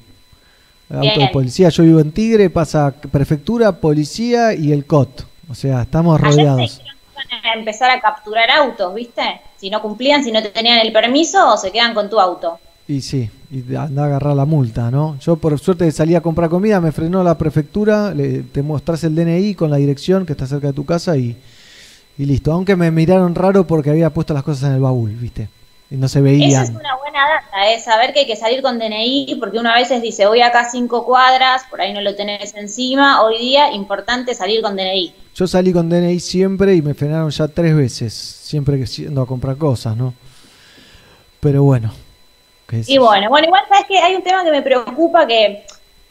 Autos 0.90 1.18
de 1.18 1.30
policía, 1.30 1.70
yo 1.70 1.84
vivo 1.84 2.00
en 2.02 2.12
Tigre, 2.12 2.50
pasa 2.50 2.94
prefectura, 3.12 3.72
policía 3.72 4.54
y 4.54 4.72
el 4.74 4.86
COT. 4.86 5.24
O 5.50 5.56
sea, 5.56 5.82
estamos 5.84 6.20
rodeados. 6.20 6.82
a 7.44 7.58
empezar 7.58 7.90
a 7.90 8.00
capturar 8.00 8.50
autos, 8.52 8.94
¿viste? 8.94 9.22
Si 9.58 9.70
no 9.70 9.82
cumplían, 9.82 10.24
si 10.24 10.32
no 10.32 10.44
tenían 10.44 10.80
el 10.80 10.92
permiso, 10.92 11.54
o 11.54 11.58
se 11.58 11.72
quedan 11.72 11.94
con 11.94 12.10
tu 12.10 12.20
auto. 12.20 12.60
Y 12.88 13.02
sí, 13.02 13.30
y 13.50 13.76
anda 13.76 14.04
a 14.04 14.06
agarrar 14.08 14.36
la 14.36 14.46
multa, 14.46 14.92
¿no? 14.92 15.18
Yo 15.20 15.38
por 15.38 15.58
suerte 15.58 15.90
salí 15.92 16.16
a 16.16 16.22
comprar 16.22 16.50
comida, 16.50 16.82
me 16.82 16.92
frenó 16.92 17.24
la 17.24 17.38
prefectura, 17.38 18.14
le- 18.14 18.42
te 18.44 18.62
mostrás 18.62 19.04
el 19.06 19.16
DNI 19.16 19.56
con 19.56 19.72
la 19.72 19.78
dirección 19.78 20.26
que 20.26 20.34
está 20.34 20.46
cerca 20.46 20.68
de 20.68 20.74
tu 20.74 20.86
casa 20.86 21.16
y, 21.18 21.36
y 22.18 22.26
listo. 22.26 22.52
Aunque 22.52 22.76
me 22.76 22.92
miraron 22.92 23.36
raro 23.36 23.66
porque 23.66 23.90
había 23.90 24.10
puesto 24.10 24.34
las 24.34 24.44
cosas 24.44 24.70
en 24.70 24.76
el 24.76 24.82
baúl, 24.82 25.12
¿viste? 25.12 25.50
Y 25.90 25.96
no 25.96 26.08
se 26.08 26.20
Esa 26.20 26.24
veían. 26.24 26.64
es 26.64 26.70
una 26.70 26.96
buena 26.96 27.20
data, 27.28 27.72
es 27.72 27.84
saber 27.84 28.14
que 28.14 28.22
hay 28.22 28.26
que 28.28 28.36
salir 28.36 28.62
con 28.62 28.80
DNI, 28.80 29.38
porque 29.40 29.60
una 29.60 29.76
veces 29.76 30.02
dice, 30.02 30.26
voy 30.26 30.42
acá 30.42 30.68
cinco 30.70 31.06
cuadras, 31.06 31.64
por 31.70 31.82
ahí 31.82 31.94
no 31.94 32.02
lo 32.02 32.16
tenés 32.16 32.56
encima. 32.56 33.22
Hoy 33.24 33.38
día, 33.38 33.72
importante 33.72 34.34
salir 34.34 34.62
con 34.62 34.76
DNI. 34.76 35.14
Yo 35.36 35.48
salí 35.48 35.72
con 35.72 35.90
DNI 35.90 36.20
siempre 36.20 36.76
y 36.76 36.82
me 36.82 36.94
frenaron 36.94 37.30
ya 37.30 37.48
tres 37.48 37.76
veces, 37.76 38.14
siempre 38.14 38.80
que 38.80 38.88
siendo 38.88 39.22
a 39.22 39.28
comprar 39.28 39.58
cosas, 39.58 39.96
¿no? 39.96 40.14
Pero 41.40 41.64
bueno. 41.64 41.92
qué 42.68 42.84
sé 42.84 42.94
Y 42.94 42.98
bueno, 42.98 43.30
bueno, 43.30 43.48
igual 43.48 43.64
sabes 43.68 43.86
que 43.88 44.00
hay 44.00 44.16
un 44.16 44.24
tema 44.24 44.44
que 44.44 44.52
me 44.52 44.62
preocupa 44.62 45.28
que 45.28 45.66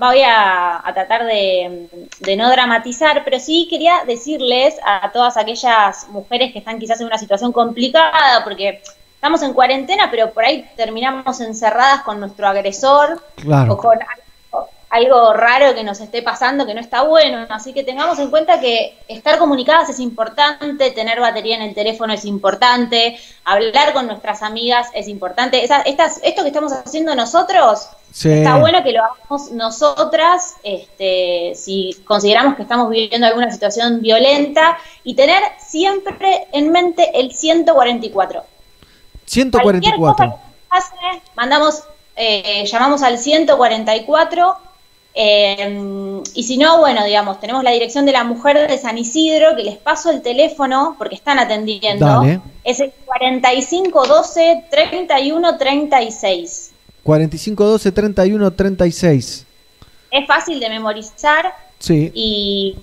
voy 0.09 0.23
a, 0.23 0.87
a 0.87 0.95
tratar 0.95 1.25
de, 1.27 1.89
de 2.21 2.37
no 2.37 2.51
dramatizar, 2.51 3.23
pero 3.25 3.39
sí 3.39 3.67
quería 3.71 4.05
decirles 4.07 4.75
a 4.85 5.11
todas 5.13 5.37
aquellas 5.37 6.09
mujeres 6.09 6.53
que 6.53 6.59
están 6.59 6.79
quizás 6.79 7.01
en 7.01 7.07
una 7.07 7.19
situación 7.19 7.53
complicada, 7.53 8.43
porque 8.45 8.83
estamos 9.15 9.43
en 9.43 9.53
cuarentena, 9.53 10.09
pero 10.11 10.33
por 10.33 10.45
ahí 10.45 10.69
terminamos 10.77 11.41
encerradas 11.41 12.03
con 12.03 12.19
nuestro 12.21 12.47
agresor 12.49 13.23
Claro. 13.37 13.75
o 13.75 13.77
con 13.77 13.99
algo, 14.03 14.69
algo 14.91 15.33
raro 15.33 15.75
que 15.75 15.85
nos 15.85 16.01
esté 16.01 16.21
pasando 16.23 16.67
que 16.67 16.75
no 16.75 16.81
está 16.81 17.03
bueno. 17.03 17.47
Así 17.49 17.73
que 17.73 17.83
tengamos 17.85 18.19
en 18.19 18.31
cuenta 18.31 18.61
que 18.61 18.99
estar 19.09 19.39
comunicadas 19.39 19.89
es 19.91 20.01
importante, 20.01 20.91
tener 20.91 21.21
batería 21.21 21.57
en 21.57 21.63
el 21.63 21.75
teléfono 21.75 22.13
es 22.13 22.25
importante, 22.25 23.17
hablar 23.45 23.93
con 23.93 24.07
nuestras 24.07 24.43
amigas 24.43 24.89
es 24.95 25.07
importante. 25.09 25.65
Esa- 25.65 25.83
estas, 25.83 26.21
esto 26.25 26.43
que 26.43 26.49
estamos 26.49 26.73
haciendo 26.73 27.15
nosotros, 27.15 27.89
Sí. 28.13 28.31
está 28.31 28.59
bueno 28.59 28.83
que 28.85 28.93
lo 28.93 29.03
hagamos 29.03 29.51
nosotras, 29.53 30.57
este, 30.63 31.55
si 31.55 31.97
consideramos 32.05 32.57
que 32.57 32.63
estamos 32.63 32.91
viviendo 32.91 33.27
alguna 33.27 33.51
situación 33.51 34.03
violenta, 34.03 34.79
y 35.03 35.15
tener 35.15 35.43
siempre 35.59 36.47
en 36.53 36.71
mente 36.71 37.11
el 37.19 37.33
144. 37.33 38.45
Cualquier 39.63 39.97
cosa 39.97 40.25
144. 40.25 40.27
que 40.27 40.69
pase, 40.69 41.23
mandamos, 41.35 41.85
eh, 42.17 42.65
llamamos 42.67 43.03
al 43.03 43.19
144. 43.19 44.57
eh, 45.15 46.23
y 46.35 46.43
si 46.43 46.57
no, 46.59 46.79
bueno, 46.79 47.05
digamos, 47.05 47.41
tenemos 47.41 47.63
la 47.63 47.71
dirección 47.71 48.07
de 48.07 48.13
la 48.13 48.25
mujer 48.25 48.69
de 48.69 48.79
San 48.79 48.99
Isidro, 48.99 49.57
que 49.57 49.65
les 49.65 49.77
paso 49.77 50.11
el 50.11 50.23
teléfono 50.23 50.97
porque 50.99 51.15
están 51.15 51.39
atendiendo. 51.39 52.07
Dale. 52.07 52.41
Es 52.65 52.81
el 52.81 52.93
4512 53.07 54.65
31 54.71 55.59
36. 55.59 56.72
4512 57.03 57.93
31 57.93 58.51
36. 58.53 59.47
Es 60.11 60.27
fácil 60.27 60.61
de 60.61 60.69
memorizar 60.69 61.53
Sí. 61.79 62.13
y, 62.15 62.77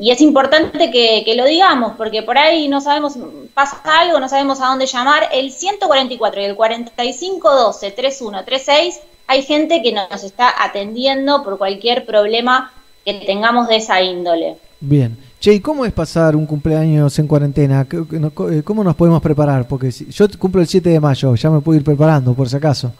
y 0.00 0.10
es 0.10 0.20
importante 0.20 0.90
que, 0.90 1.22
que 1.24 1.36
lo 1.36 1.44
digamos, 1.44 1.92
porque 1.96 2.24
por 2.24 2.36
ahí 2.38 2.66
no 2.68 2.80
sabemos, 2.80 3.14
pasa 3.54 3.80
algo, 3.84 4.18
no 4.18 4.28
sabemos 4.28 4.60
a 4.60 4.66
dónde 4.66 4.86
llamar. 4.86 5.28
El 5.32 5.52
144 5.52 6.40
y 6.40 6.44
el 6.44 6.56
4512 6.56 7.90
3136, 7.92 8.98
hay 9.28 9.42
gente 9.42 9.80
que 9.82 9.92
nos 9.92 10.24
está 10.24 10.52
atendiendo 10.60 11.44
por 11.44 11.56
cualquier 11.58 12.04
problema 12.04 12.72
que 13.04 13.14
tengamos 13.14 13.68
de 13.68 13.76
esa 13.76 14.00
índole. 14.02 14.56
Bien. 14.80 15.16
Che, 15.38 15.52
¿y 15.52 15.60
cómo 15.60 15.84
es 15.86 15.92
pasar 15.92 16.34
un 16.34 16.46
cumpleaños 16.46 17.16
en 17.20 17.28
cuarentena? 17.28 17.84
¿Qué- 17.88 18.02
qué- 18.10 18.18
no- 18.18 18.30
co- 18.30 18.50
eh, 18.50 18.62
¿Cómo 18.64 18.82
nos 18.82 18.96
podemos 18.96 19.22
preparar? 19.22 19.68
Porque 19.68 19.92
si- 19.92 20.06
yo 20.10 20.26
cumplo 20.38 20.60
el 20.60 20.66
7 20.66 20.90
de 20.90 20.98
mayo, 20.98 21.34
ya 21.36 21.48
me 21.50 21.60
puedo 21.60 21.78
ir 21.78 21.84
preparando 21.84 22.34
por 22.34 22.48
si 22.48 22.56
acaso. 22.56 22.92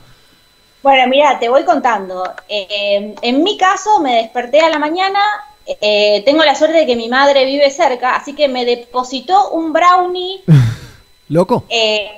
Bueno, 0.87 1.09
mira, 1.09 1.37
te 1.41 1.49
voy 1.49 1.65
contando. 1.65 2.33
Eh, 2.49 3.13
en 3.21 3.43
mi 3.43 3.57
caso, 3.59 3.99
me 3.99 4.19
desperté 4.23 4.61
a 4.61 4.69
la 4.69 4.79
mañana. 4.79 5.19
eh, 5.67 6.23
tengo 6.25 6.45
la 6.45 6.55
suerte 6.55 6.79
de 6.79 6.87
que 6.87 6.95
mi 6.95 7.09
madre 7.09 7.45
vive 7.45 7.69
cerca, 7.73 8.15
así 8.15 8.35
que 8.37 8.47
me 8.47 8.65
depositó 8.65 9.51
un 9.51 9.73
brownie 9.73 10.45
¿Loco? 11.29 11.65
Eh, 11.69 12.09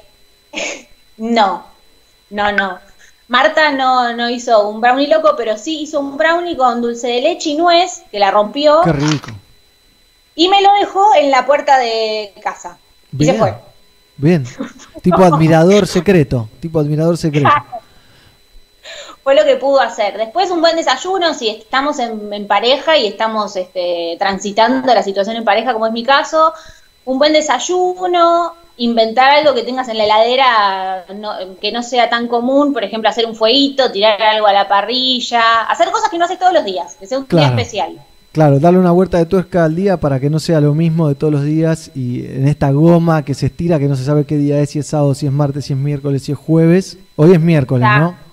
no, 1.16 1.64
no, 2.28 2.52
no. 2.52 2.78
Marta 3.28 3.72
no, 3.72 4.14
no 4.14 4.28
hizo 4.28 4.68
un 4.68 4.82
brownie 4.82 5.08
loco, 5.08 5.32
pero 5.34 5.56
sí 5.56 5.80
hizo 5.80 5.98
un 6.00 6.18
brownie 6.18 6.54
con 6.54 6.82
dulce 6.82 7.06
de 7.08 7.22
leche 7.22 7.48
y 7.48 7.56
nuez, 7.56 8.02
que 8.12 8.18
la 8.18 8.30
rompió, 8.30 8.82
Qué 8.84 8.92
rico. 8.92 9.30
y 10.34 10.46
me 10.48 10.60
lo 10.60 10.68
dejó 10.78 11.14
en 11.14 11.30
la 11.30 11.46
puerta 11.46 11.78
de 11.78 12.34
casa. 12.42 12.76
Y 13.18 13.24
se 13.24 13.32
Bien. 13.32 13.38
fue. 13.38 13.54
Bien. 14.18 14.44
Tipo 15.02 15.24
admirador 15.24 15.86
secreto. 15.86 16.50
Tipo 16.60 16.80
admirador 16.80 17.16
secreto. 17.16 17.48
Fue 19.28 19.34
lo 19.34 19.44
que 19.44 19.56
pudo 19.56 19.78
hacer. 19.82 20.16
Después 20.16 20.50
un 20.50 20.62
buen 20.62 20.74
desayuno, 20.74 21.34
si 21.34 21.50
estamos 21.50 21.98
en, 21.98 22.32
en 22.32 22.46
pareja 22.46 22.96
y 22.96 23.06
estamos 23.06 23.56
este, 23.56 24.16
transitando 24.18 24.94
la 24.94 25.02
situación 25.02 25.36
en 25.36 25.44
pareja, 25.44 25.74
como 25.74 25.86
es 25.86 25.92
mi 25.92 26.02
caso, 26.02 26.54
un 27.04 27.18
buen 27.18 27.34
desayuno, 27.34 28.54
inventar 28.78 29.30
algo 29.32 29.52
que 29.54 29.64
tengas 29.64 29.86
en 29.90 29.98
la 29.98 30.04
heladera 30.04 31.04
no- 31.14 31.34
que 31.60 31.70
no 31.72 31.82
sea 31.82 32.08
tan 32.08 32.26
común, 32.26 32.72
por 32.72 32.84
ejemplo, 32.84 33.10
hacer 33.10 33.26
un 33.26 33.34
fueguito, 33.34 33.92
tirar 33.92 34.22
algo 34.22 34.46
a 34.46 34.54
la 34.54 34.66
parrilla, 34.66 35.60
hacer 35.68 35.90
cosas 35.90 36.08
que 36.08 36.16
no 36.16 36.24
haces 36.24 36.38
todos 36.38 36.54
los 36.54 36.64
días, 36.64 36.96
que 36.98 37.06
sea 37.06 37.18
un 37.18 37.26
Claro. 37.26 37.48
día 37.48 37.54
especial. 37.60 38.00
Claro, 38.32 38.58
darle 38.60 38.78
una 38.78 38.92
vuelta 38.92 39.18
de 39.18 39.26
tuerca 39.26 39.66
al 39.66 39.76
día 39.76 39.98
para 39.98 40.18
que 40.20 40.30
no 40.30 40.38
sea 40.38 40.58
lo 40.62 40.72
mismo 40.72 41.06
de 41.06 41.16
todos 41.16 41.34
los 41.34 41.42
días 41.44 41.90
y 41.94 42.24
en 42.24 42.48
esta 42.48 42.70
goma 42.70 43.26
que 43.26 43.34
se 43.34 43.44
estira, 43.44 43.78
que 43.78 43.88
no 43.88 43.96
se 43.96 44.04
sabe 44.06 44.24
qué 44.24 44.38
día 44.38 44.58
es, 44.60 44.70
si 44.70 44.78
es 44.78 44.86
sábado, 44.86 45.14
si 45.14 45.26
es 45.26 45.32
martes, 45.32 45.66
si 45.66 45.74
es 45.74 45.78
miércoles, 45.78 46.22
si 46.22 46.32
es 46.32 46.38
jueves. 46.38 46.96
Hoy 47.16 47.32
es 47.32 47.40
miércoles, 47.40 47.82
Claro. 47.86 48.04
¿no? 48.22 48.27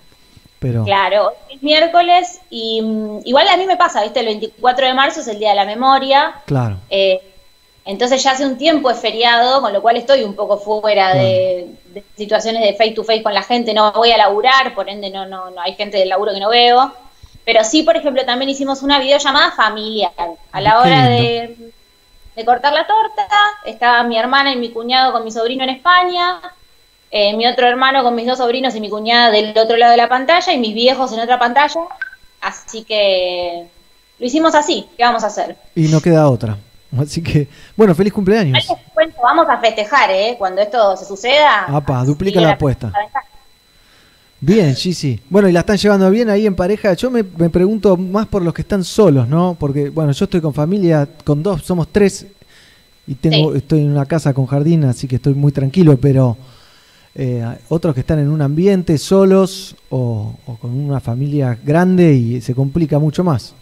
Pero 0.60 0.84
Claro, 0.84 1.34
es 1.50 1.62
miércoles 1.62 2.42
y 2.50 2.82
mm, 2.82 3.20
igual 3.26 3.48
a 3.48 3.58
mí 3.58 3.66
me 3.66 3.78
pasa, 3.78 4.04
¿viste? 4.04 4.22
El 4.22 4.28
24 4.28 4.88
de 4.88 4.94
marzo 4.94 5.20
es 5.22 5.28
el 5.28 5.40
Día 5.40 5.50
de 5.50 5.56
la 5.56 5.66
Memoria. 5.66 6.42
claro. 6.46 6.78
Eh, 6.90 7.32
entonces 7.88 8.24
ya 8.24 8.32
hace 8.32 8.44
un 8.44 8.58
tiempo 8.58 8.90
es 8.90 9.00
feriado, 9.00 9.62
con 9.62 9.72
lo 9.72 9.80
cual 9.80 9.96
estoy 9.96 10.24
un 10.24 10.36
poco 10.36 10.58
fuera 10.58 11.14
de, 11.14 11.68
de 11.94 12.04
situaciones 12.18 12.64
de 12.64 12.74
face 12.74 12.94
to 12.94 13.04
face 13.04 13.22
con 13.22 13.34
la 13.34 13.44
gente. 13.44 13.76
No 13.76 13.92
voy 13.92 14.12
a 14.12 14.18
laburar, 14.18 14.74
por 14.74 14.90
ende 14.90 15.12
no, 15.12 15.28
no, 15.28 15.52
no 15.52 15.62
hay 15.62 15.76
gente 15.76 15.98
del 15.98 16.10
laburo 16.10 16.34
que 16.34 16.40
no 16.40 16.50
veo. 16.50 16.92
Pero 17.46 17.64
sí, 17.64 17.84
por 17.84 17.96
ejemplo, 17.96 18.26
también 18.26 18.50
hicimos 18.50 18.82
una 18.82 19.00
videollamada 19.00 19.52
familiar. 19.52 20.12
A 20.52 20.62
la 20.62 20.80
hora 20.80 21.08
de 21.10 21.56
cortar 22.44 22.74
la 22.74 22.88
torta, 22.88 23.28
estaba 23.66 24.04
mi 24.04 24.18
hermana 24.18 24.52
y 24.52 24.58
mi 24.58 24.72
cuñado 24.72 25.14
con 25.14 25.24
mi 25.24 25.32
sobrino 25.32 25.64
en 25.64 25.70
España, 25.70 26.42
eh, 27.12 27.36
mi 27.36 27.46
otro 27.48 27.68
hermano 27.68 28.04
con 28.04 28.16
mis 28.16 28.28
dos 28.28 28.38
sobrinos 28.38 28.76
y 28.76 28.82
mi 28.82 28.90
cuñada 28.90 29.32
del 29.32 29.58
otro 29.58 29.78
lado 29.78 29.92
de 29.92 29.98
la 29.98 30.10
pantalla 30.10 30.52
y 30.54 30.58
mis 30.60 30.74
viejos 30.74 31.12
en 31.14 31.20
otra 31.20 31.40
pantalla. 31.40 31.82
Así 32.42 32.84
que 32.84 33.68
lo 34.20 34.26
hicimos 34.26 34.54
así. 34.56 34.88
¿Qué 34.98 35.04
vamos 35.04 35.24
a 35.24 35.28
hacer? 35.28 35.56
Y 35.76 35.88
no 35.88 36.02
queda 36.02 36.30
otra. 36.30 36.58
Así 36.98 37.22
que, 37.22 37.48
bueno, 37.76 37.94
feliz 37.96 38.14
cumpleaños. 38.14 38.68
Cuento, 38.94 39.18
vamos 39.22 39.48
a 39.50 39.58
festejar, 39.58 40.10
¿eh? 40.12 40.36
Cuando 40.38 40.62
esto 40.62 40.96
se 40.96 41.06
suceda. 41.06 41.66
Apa, 41.68 42.04
duplica 42.06 42.40
la 42.40 42.52
apuesta. 42.52 42.92
Bien, 44.40 44.76
sí. 44.76 45.20
Bueno, 45.30 45.50
y 45.50 45.52
la 45.52 45.62
están 45.62 45.78
llevando 45.78 46.10
bien 46.12 46.30
ahí 46.30 46.46
en 46.46 46.56
pareja. 46.56 46.94
Yo 46.94 47.10
me, 47.10 47.24
me 47.24 47.50
pregunto 47.50 47.98
más 47.98 48.28
por 48.28 48.42
los 48.44 48.54
que 48.54 48.62
están 48.62 48.84
solos, 48.84 49.28
¿no? 49.28 49.56
Porque, 49.60 49.90
bueno, 49.90 50.12
yo 50.12 50.26
estoy 50.26 50.40
con 50.42 50.54
familia, 50.54 51.08
con 51.24 51.42
dos, 51.42 51.64
somos 51.64 51.88
tres, 51.92 52.28
y 53.08 53.16
tengo, 53.16 53.52
Sí. 53.52 53.58
estoy 53.58 53.80
en 53.80 53.92
una 53.92 54.06
casa 54.06 54.34
con 54.34 54.46
jardín, 54.46 54.84
así 54.86 55.08
que 55.08 55.16
estoy 55.16 55.34
muy 55.34 55.52
tranquilo, 55.52 55.98
pero 55.98 56.38
eh, 57.16 57.46
otros 57.70 57.94
que 57.94 58.02
están 58.02 58.20
en 58.20 58.30
un 58.30 58.42
ambiente 58.42 58.98
solos 58.98 59.76
o, 59.90 60.36
o 60.46 60.56
con 60.58 60.72
una 60.72 61.00
familia 61.00 61.58
grande 61.64 62.14
y 62.14 62.42
se 62.42 62.54
complica 62.54 63.00
mucho 63.00 63.24
más. 63.24 63.56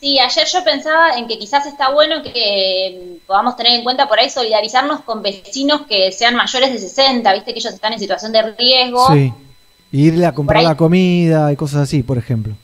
Sí, 0.00 0.18
ayer 0.18 0.46
yo 0.50 0.64
pensaba 0.64 1.18
en 1.18 1.28
que 1.28 1.38
quizás 1.38 1.66
está 1.66 1.90
bueno 1.90 2.22
que 2.22 3.18
podamos 3.26 3.54
tener 3.54 3.74
en 3.74 3.84
cuenta 3.84 4.08
por 4.08 4.18
ahí 4.18 4.30
solidarizarnos 4.30 5.00
con 5.02 5.22
vecinos 5.22 5.82
que 5.86 6.10
sean 6.10 6.34
mayores 6.34 6.72
de 6.72 6.78
60, 6.78 7.32
viste 7.34 7.52
que 7.52 7.58
ellos 7.58 7.74
están 7.74 7.92
en 7.92 7.98
situación 7.98 8.32
de 8.32 8.50
riesgo. 8.52 9.12
Sí. 9.12 9.32
Y 9.92 10.06
irle 10.06 10.24
a 10.24 10.32
comprar 10.32 10.62
la 10.62 10.76
comida 10.76 11.52
y 11.52 11.56
cosas 11.56 11.82
así, 11.82 12.02
por 12.02 12.16
ejemplo. 12.16 12.54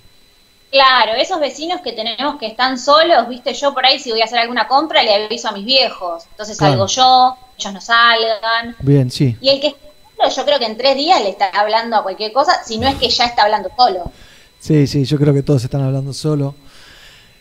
Claro, 0.77 1.13
esos 1.19 1.41
vecinos 1.41 1.81
que 1.81 1.93
tenemos 1.93 2.37
que 2.39 2.47
están 2.47 2.79
solos, 2.79 3.29
viste, 3.29 3.55
yo 3.55 3.73
por 3.73 3.87
ahí 3.87 3.99
si 3.99 4.11
voy 4.11 4.21
a 4.21 4.25
hacer 4.25 4.39
alguna 4.39 4.69
compra 4.69 5.03
le 5.03 5.25
aviso 5.25 5.49
a 5.49 5.53
mis 5.53 5.65
viejos. 5.65 6.25
Entonces 6.33 6.59
Claro. 6.59 6.73
salgo 6.73 6.87
yo, 6.87 7.37
ellos 7.59 7.73
no 7.73 7.81
salgan. 7.81 8.77
Bien, 8.81 9.11
sí. 9.11 9.37
Y 9.41 9.49
el 9.49 9.61
que 9.61 9.69
está 9.69 9.81
solo, 10.19 10.37
yo 10.37 10.45
creo 10.45 10.59
que 10.59 10.67
en 10.67 10.77
tres 10.77 10.97
días 10.97 11.21
le 11.23 11.31
está 11.31 11.49
hablando 11.49 11.97
a 11.97 12.03
cualquier 12.03 12.33
cosa, 12.33 12.63
si 12.65 12.77
no 12.79 12.87
es 12.89 12.97
que 12.97 13.09
ya 13.09 13.25
está 13.25 13.45
hablando 13.45 13.71
solo. 13.77 14.13
Sí, 14.61 14.87
sí, 14.87 15.05
yo 15.05 15.17
creo 15.19 15.33
que 15.33 15.43
todos 15.43 15.65
están 15.65 15.83
hablando 15.83 16.13
solo. 16.13 16.55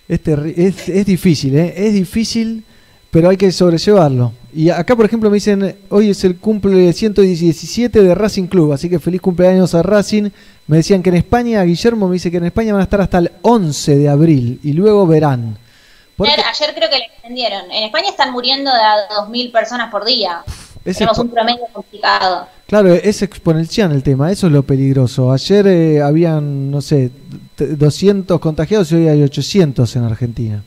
Es, 0.07 0.21
es, 0.25 0.89
es 0.89 1.05
difícil, 1.05 1.57
¿eh? 1.57 1.73
Es 1.75 1.93
difícil, 1.93 2.63
pero 3.11 3.29
hay 3.29 3.37
que 3.37 3.51
sobrellevarlo. 3.51 4.31
Y 4.53 4.69
acá, 4.69 4.95
por 4.95 5.05
ejemplo, 5.05 5.29
me 5.29 5.35
dicen, 5.35 5.77
hoy 5.89 6.11
es 6.11 6.23
el 6.23 6.37
cumple 6.37 6.93
117 6.93 8.01
de 8.01 8.15
Racing 8.15 8.47
Club, 8.47 8.71
así 8.71 8.89
que 8.89 8.99
feliz 8.99 9.19
cumpleaños 9.19 9.73
a 9.75 9.81
Racing. 9.83 10.29
Me 10.67 10.77
decían 10.77 11.03
que 11.03 11.09
en 11.09 11.15
España, 11.17 11.61
Guillermo 11.63 12.07
me 12.07 12.13
dice 12.13 12.31
que 12.31 12.37
en 12.37 12.45
España 12.45 12.73
van 12.73 12.81
a 12.81 12.85
estar 12.85 12.99
hasta 13.01 13.19
el 13.19 13.31
11 13.43 13.97
de 13.97 14.09
abril 14.09 14.59
y 14.63 14.73
luego 14.73 15.05
verán. 15.05 15.57
Porque 16.17 16.31
Ayer, 16.33 16.45
ayer 16.45 16.75
creo 16.75 16.89
que 16.89 16.97
le 16.97 17.05
extendieron. 17.05 17.71
En 17.71 17.83
España 17.83 18.09
están 18.09 18.31
muriendo 18.31 18.71
de 18.73 18.79
a 18.81 18.95
2.000 19.27 19.51
personas 19.51 19.91
por 19.91 20.05
día. 20.05 20.43
es 20.83 20.97
Tenemos 20.97 21.19
un 21.19 21.29
promedio 21.29 21.65
complicado. 21.71 22.47
Claro, 22.67 22.93
es 22.93 23.21
exponencial 23.21 23.91
el 23.91 24.01
tema, 24.01 24.31
eso 24.31 24.47
es 24.47 24.53
lo 24.53 24.63
peligroso. 24.63 25.31
Ayer 25.31 25.67
eh, 25.67 26.01
habían, 26.01 26.71
no 26.71 26.81
sé, 26.81 27.11
t- 27.55 27.75
200 27.75 28.39
contagiados 28.39 28.91
y 28.91 28.95
hoy 28.95 29.07
hay 29.07 29.21
800 29.21 29.95
en 29.97 30.03
Argentina. 30.03 30.63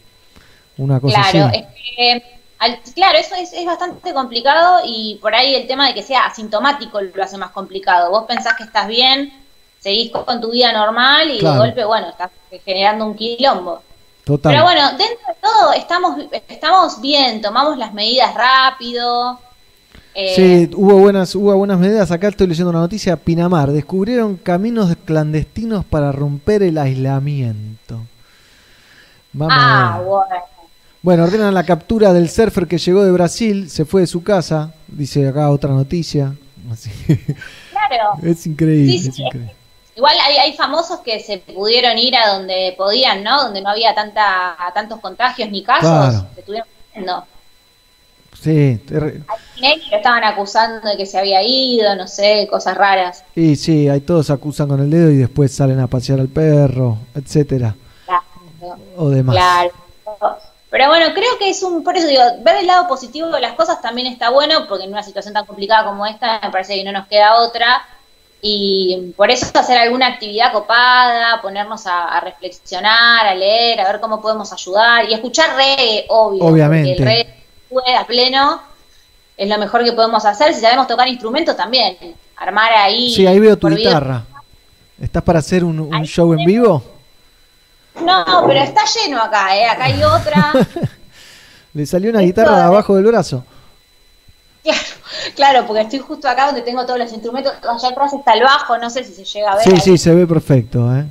Una 0.77 1.01
cosa 1.01 1.23
Claro, 1.31 1.47
así. 1.49 1.59
es 1.59 1.65
que 1.97 2.23
Al- 2.61 2.79
claro, 2.95 3.19
eso 3.19 3.35
es, 3.35 3.53
es 3.53 3.65
bastante 3.65 4.13
complicado 4.13 4.81
y 4.87 5.19
por 5.21 5.35
ahí 5.35 5.55
el 5.57 5.67
tema 5.67 5.89
de 5.89 5.95
que 5.95 6.03
sea 6.05 6.27
asintomático 6.27 7.01
lo 7.01 7.23
hace 7.25 7.37
más 7.37 7.51
complicado. 7.51 8.11
Vos 8.11 8.25
pensás 8.29 8.55
que 8.57 8.63
estás 8.65 8.87
bien, 8.87 9.33
seguís 9.81 10.11
con 10.13 10.41
tu 10.41 10.51
vida 10.51 10.73
normal 10.73 11.31
y 11.31 11.39
Claro. 11.39 11.55
de 11.63 11.69
golpe, 11.69 11.85
bueno, 11.85 12.09
estás 12.09 12.31
generando 12.65 13.07
un 13.07 13.15
quilombo. 13.15 13.83
Total. 14.25 14.53
Pero 14.53 14.65
bueno, 14.65 14.89
dentro 14.91 15.27
de 15.27 15.35
todo 15.41 15.73
estamos, 15.73 16.17
estamos 16.49 17.01
bien, 17.01 17.41
tomamos 17.41 17.79
las 17.79 17.95
medidas 17.95 18.35
rápido. 18.35 19.39
eh, 20.15 20.35
Sí, 20.69 20.71
hubo 20.77 20.99
buenas, 20.99 21.35
hubo 21.35 21.55
buenas 21.57 21.79
medidas. 21.79 22.11
Acá 22.11 22.29
estoy 22.29 22.47
leyendo 22.49 22.71
una 22.71 22.81
noticia. 22.81 23.17
Pinamar 23.17 23.71
descubrieron 23.71 24.37
caminos 24.37 24.95
clandestinos 25.05 25.85
para 25.85 26.13
romper 26.13 26.63
el 26.63 26.77
aislamiento. 26.77 28.01
Vamos 29.33 29.55
ah, 29.57 30.01
bueno. 30.05 30.45
Bueno, 31.01 31.25
ordenan 31.25 31.55
la 31.55 31.65
captura 31.65 32.13
del 32.13 32.29
surfer 32.29 32.67
que 32.67 32.77
llegó 32.77 33.05
de 33.05 33.13
Brasil, 33.13 33.71
se 33.71 33.85
fue 33.85 34.01
de 34.03 34.07
su 34.09 34.23
casa. 34.23 34.75
Dice 34.89 35.27
acá 35.29 35.49
otra 35.51 35.71
noticia. 35.71 36.35
Así 36.73 36.91
Claro. 37.71 38.19
es 38.23 38.47
increíble. 38.47 38.93
Sí, 38.93 38.99
sí, 38.99 39.09
es 39.11 39.19
increíble. 39.21 39.55
Igual 39.99 40.17
hay, 40.25 40.37
hay 40.37 40.53
famosos 40.53 41.01
que 41.01 41.19
se 41.19 41.39
pudieron 41.39 41.99
ir 41.99 42.15
a 42.17 42.29
donde 42.35 42.73
podían, 42.79 43.25
¿no? 43.25 43.43
Donde 43.43 43.61
no 43.61 43.71
había 43.71 43.93
tanta 43.97 44.57
tantos 44.73 45.01
contagios 45.01 45.51
ni 45.51 45.65
casos. 45.65 45.91
Claro. 45.91 46.27
Se 46.35 46.41
estuvieron 46.41 46.69
yendo. 46.95 47.25
Sí, 48.41 48.81
ter- 48.87 49.23
Tinelli 49.57 49.91
lo 49.91 49.97
estaban 49.97 50.23
acusando 50.23 50.89
de 50.89 50.97
que 50.97 51.05
se 51.05 51.19
había 51.19 51.43
ido, 51.43 51.97
no 51.97 52.07
sé, 52.07 52.47
cosas 52.49 52.77
raras. 52.77 53.25
y 53.35 53.57
sí, 53.57 53.89
hay 53.89 54.01
todos 54.01 54.31
acusan 54.31 54.69
con 54.69 54.79
el 54.79 54.89
dedo 54.89 55.11
y 55.11 55.17
después 55.17 55.53
salen 55.53 55.81
a 55.81 55.89
pasear 55.89 56.21
al 56.21 56.29
perro, 56.29 56.99
etcétera, 57.17 57.75
Claro. 58.07 58.77
o 58.97 59.09
demás. 59.09 59.35
Claro. 59.35 59.73
Pero 60.71 60.87
bueno, 60.89 61.07
creo 61.15 61.37
que 61.41 61.51
es 61.51 61.61
un, 61.65 61.83
por 61.83 61.97
eso 61.97 62.07
digo, 62.07 62.23
ver 62.43 62.59
el 62.59 62.69
lado 62.69 62.87
positivo 62.87 63.27
de 63.31 63.41
las 63.41 63.55
cosas 63.55 63.81
también 63.83 64.07
está 64.07 64.31
bueno, 64.31 64.69
porque 64.69 64.85
en 64.85 64.93
una 64.93 65.03
situación 65.03 65.35
tan 65.35 65.45
complicada 65.47 65.85
como 65.87 66.07
esta, 66.07 66.39
me 66.41 66.51
parece 66.51 66.77
que 66.77 66.85
no 66.85 66.93
nos 66.93 67.09
queda 67.09 67.35
otra. 67.41 67.83
Y 68.41 69.13
por 69.17 69.31
eso 69.31 69.47
hacer 69.53 69.79
alguna 69.79 70.07
actividad 70.07 70.53
copada, 70.53 71.41
ponernos 71.43 71.87
a, 71.87 72.05
a 72.05 72.21
reflexionar, 72.21 73.27
a 73.27 73.35
leer, 73.35 73.81
a 73.81 73.91
ver 73.91 74.01
cómo 74.01 74.21
podemos 74.21 74.53
ayudar 74.53 75.09
y 75.09 75.15
escuchar 75.15 75.57
reggae, 75.57 76.07
obvio. 76.09 76.45
Obviamente. 76.45 76.93
El 76.93 76.99
reggae 77.05 77.45
fue 77.69 77.97
a 77.97 78.07
pleno, 78.07 78.63
es 79.37 79.49
lo 79.49 79.59
mejor 79.59 79.83
que 79.83 79.93
podemos 79.93 80.25
hacer. 80.25 80.55
Si 80.55 80.61
sabemos 80.61 80.87
tocar 80.87 81.09
instrumentos 81.09 81.57
también, 81.57 81.97
armar 82.37 82.73
ahí. 82.73 83.13
Sí, 83.13 83.27
ahí 83.27 83.41
veo 83.41 83.59
tu 83.59 83.67
video. 83.69 83.79
guitarra. 83.79 84.23
¿Estás 85.01 85.23
para 85.23 85.41
hacer 85.41 85.65
un, 85.65 85.81
un 85.81 86.05
show 86.05 86.33
en 86.33 86.45
vivo? 86.45 86.83
No, 88.01 88.45
pero 88.47 88.61
está 88.61 88.83
lleno 88.85 89.21
acá, 89.21 89.57
¿eh? 89.57 89.67
Acá 89.67 89.85
hay 89.85 90.03
otra. 90.03 90.53
Le 91.75 91.87
salió 91.87 92.11
una 92.11 92.21
guitarra 92.21 92.57
de 92.57 92.63
abajo 92.63 92.95
del 92.97 93.05
brazo. 93.05 93.45
Claro, 94.69 94.83
claro, 95.35 95.67
porque 95.67 95.83
estoy 95.83 95.99
justo 96.01 96.29
acá 96.29 96.47
donde 96.47 96.63
tengo 96.63 96.85
todos 96.85 96.99
los 96.99 97.13
instrumentos. 97.13 97.53
Allá 97.63 97.89
atrás 97.89 98.13
está 98.13 98.35
el 98.35 98.43
bajo, 98.43 98.77
no 98.79 98.91
sé 98.91 99.05
si 99.05 99.15
se 99.15 99.25
llega 99.25 99.53
a 99.53 99.57
ver. 99.57 99.65
Sí, 99.65 99.71
ahí. 99.71 99.81
sí, 99.81 99.99
se 99.99 100.15
ve 100.15 100.27
perfecto, 100.27 100.95
¿eh? 100.95 101.07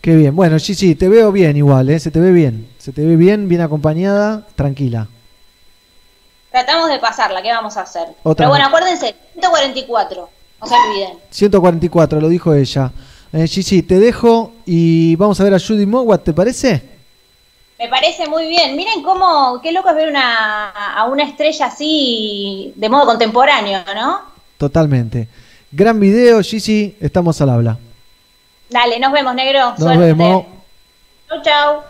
Qué 0.00 0.14
bien. 0.14 0.36
Bueno, 0.36 0.58
sí, 0.58 0.74
sí, 0.74 0.94
te 0.94 1.08
veo 1.08 1.32
bien 1.32 1.56
igual, 1.56 1.88
¿eh? 1.88 1.98
Se 1.98 2.10
te 2.10 2.20
ve 2.20 2.30
bien. 2.30 2.68
Se 2.78 2.92
te 2.92 3.02
ve 3.04 3.16
bien, 3.16 3.48
bien 3.48 3.62
acompañada, 3.62 4.46
tranquila. 4.54 5.08
Tratamos 6.50 6.90
de 6.90 6.98
pasarla, 6.98 7.42
¿qué 7.42 7.48
vamos 7.50 7.76
a 7.76 7.80
hacer? 7.80 8.08
Otra 8.22 8.44
Pero 8.44 8.50
bueno, 8.50 8.66
acuérdense, 8.66 9.14
144, 9.32 10.28
no 10.60 10.66
se 10.66 10.74
olviden. 10.74 11.18
144, 11.30 12.20
lo 12.20 12.28
dijo 12.28 12.52
ella. 12.52 12.92
Eh, 13.32 13.48
sí, 13.48 13.82
te 13.82 13.98
dejo 13.98 14.52
y 14.64 15.16
vamos 15.16 15.40
a 15.40 15.44
ver 15.44 15.54
a 15.54 15.58
Judy 15.58 15.86
Mowat, 15.86 16.22
¿te 16.22 16.32
parece? 16.32 16.93
Me 17.84 17.90
parece 17.90 18.26
muy 18.26 18.48
bien. 18.48 18.76
Miren 18.76 19.02
cómo, 19.02 19.60
qué 19.62 19.70
loco 19.70 19.90
es 19.90 19.94
ver 19.94 20.08
una, 20.08 20.70
a 20.70 21.04
una 21.04 21.22
estrella 21.24 21.66
así 21.66 22.72
de 22.76 22.88
modo 22.88 23.04
contemporáneo, 23.04 23.80
¿no? 23.94 24.22
Totalmente. 24.56 25.28
Gran 25.70 26.00
video, 26.00 26.40
Gigi, 26.40 26.96
estamos 26.98 27.38
al 27.42 27.50
habla. 27.50 27.76
Dale, 28.70 28.98
nos 28.98 29.12
vemos, 29.12 29.34
negro. 29.34 29.72
Nos 29.72 29.80
Suerte. 29.80 29.98
vemos. 30.00 30.46
Chau, 31.28 31.42
chau. 31.42 31.82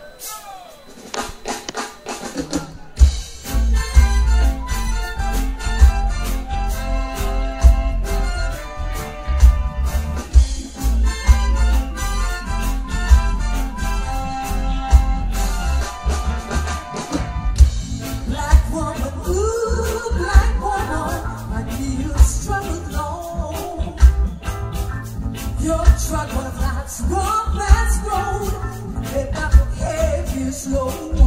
walk 27.09 27.53
that 27.55 27.91
road, 28.07 29.03
let 29.03 29.33
my 29.33 30.51
slow. 30.51 31.24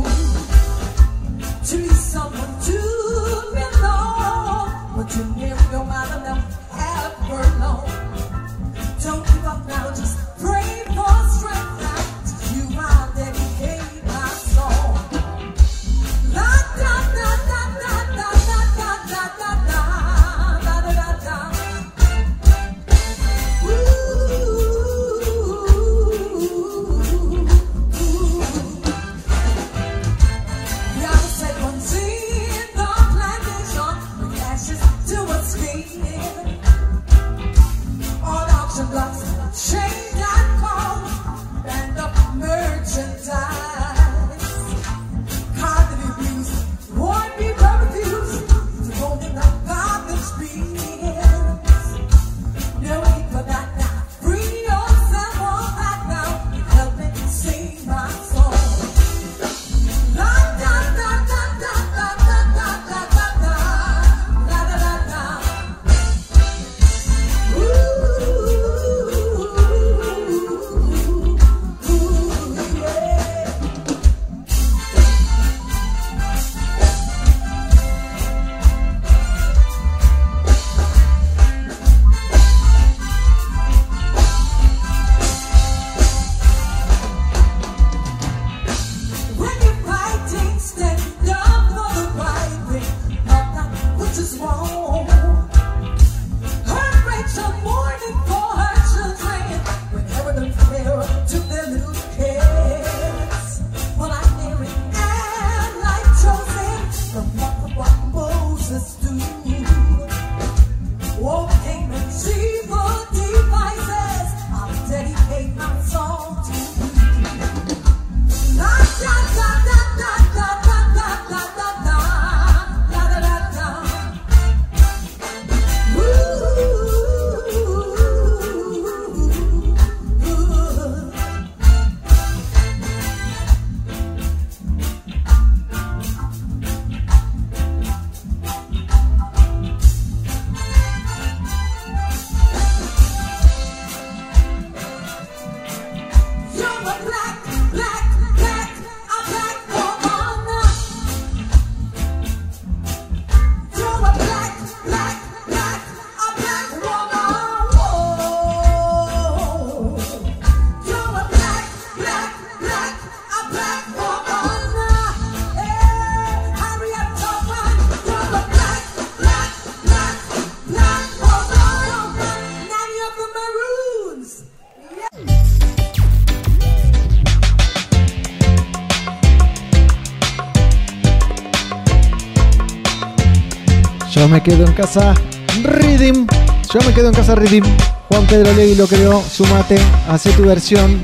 Yo 184.28 184.34
me 184.34 184.42
quedo 184.42 184.66
en 184.66 184.72
casa 184.74 185.14
Rhythm. 185.62 186.26
Yo 186.74 186.80
me 186.86 186.92
quedo 186.92 187.08
en 187.08 187.14
casa 187.14 187.34
Rhythm. 187.34 187.64
Juan 188.10 188.26
Pedro 188.26 188.52
Legui 188.52 188.74
lo 188.74 188.86
creó. 188.86 189.22
Sumate, 189.22 189.78
hace 190.06 190.30
tu 190.32 190.42
versión. 190.44 191.02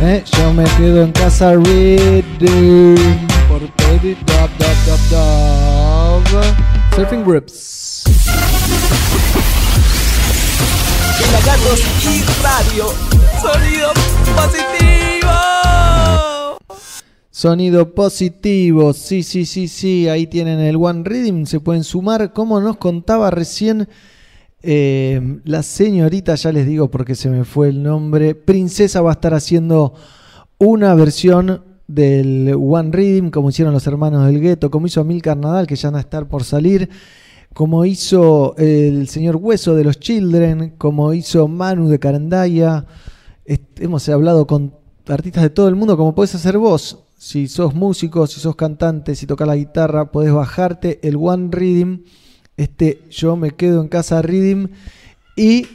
Eh, 0.00 0.22
Yo 0.38 0.52
me 0.52 0.62
quedo 0.62 1.02
en 1.02 1.10
casa 1.10 1.54
Rhythm. 1.54 2.94
Por 3.48 3.60
Baby 3.78 4.16
Dub 4.24 4.50
Dub 4.56 4.76
Dub 4.86 6.30
Dub. 6.30 6.44
Surfing. 6.94 7.24
Pelagatos 11.18 11.80
y 12.04 12.22
radio. 12.40 12.94
Sonido 13.42 13.92
positivo. 14.36 15.53
Sonido 17.44 17.94
positivo, 17.94 18.94
sí, 18.94 19.22
sí, 19.22 19.44
sí, 19.44 19.68
sí, 19.68 20.08
ahí 20.08 20.26
tienen 20.26 20.60
el 20.60 20.76
One 20.76 21.02
Rhythm, 21.04 21.44
se 21.44 21.60
pueden 21.60 21.84
sumar, 21.84 22.32
como 22.32 22.58
nos 22.58 22.78
contaba 22.78 23.30
recién 23.30 23.86
eh, 24.62 25.40
la 25.44 25.62
señorita, 25.62 26.36
ya 26.36 26.52
les 26.52 26.66
digo 26.66 26.90
porque 26.90 27.14
se 27.14 27.28
me 27.28 27.44
fue 27.44 27.68
el 27.68 27.82
nombre, 27.82 28.34
Princesa 28.34 29.02
va 29.02 29.10
a 29.10 29.12
estar 29.12 29.34
haciendo 29.34 29.92
una 30.56 30.94
versión 30.94 31.62
del 31.86 32.56
One 32.58 32.90
Rhythm, 32.90 33.28
como 33.28 33.50
hicieron 33.50 33.74
los 33.74 33.86
hermanos 33.86 34.24
del 34.24 34.40
gueto, 34.40 34.70
como 34.70 34.86
hizo 34.86 35.02
Amilcar 35.02 35.36
Nadal, 35.36 35.66
que 35.66 35.76
ya 35.76 35.90
van 35.90 35.98
a 35.98 36.00
estar 36.00 36.26
por 36.26 36.44
salir, 36.44 36.88
como 37.52 37.84
hizo 37.84 38.56
el 38.56 39.06
señor 39.06 39.36
Hueso 39.36 39.74
de 39.74 39.84
los 39.84 40.00
Children, 40.00 40.76
como 40.78 41.12
hizo 41.12 41.46
Manu 41.46 41.90
de 41.90 41.98
Carandaya, 41.98 42.86
hemos 43.44 44.08
hablado 44.08 44.46
con 44.46 44.72
artistas 45.06 45.42
de 45.42 45.50
todo 45.50 45.68
el 45.68 45.74
mundo, 45.74 45.98
como 45.98 46.14
podés 46.14 46.34
hacer 46.34 46.56
vos. 46.56 47.04
Si 47.16 47.48
sos 47.48 47.74
músico, 47.74 48.26
si 48.26 48.40
sos 48.40 48.56
cantante, 48.56 49.14
si 49.14 49.26
tocas 49.26 49.48
la 49.48 49.56
guitarra, 49.56 50.10
podés 50.10 50.32
bajarte 50.32 51.00
el 51.02 51.16
One 51.16 51.48
Rhythm, 51.50 52.00
este 52.56 53.02
Yo 53.10 53.36
me 53.36 53.52
quedo 53.52 53.80
en 53.80 53.88
casa 53.88 54.22
Rhythm, 54.22 54.68
y 55.36 55.66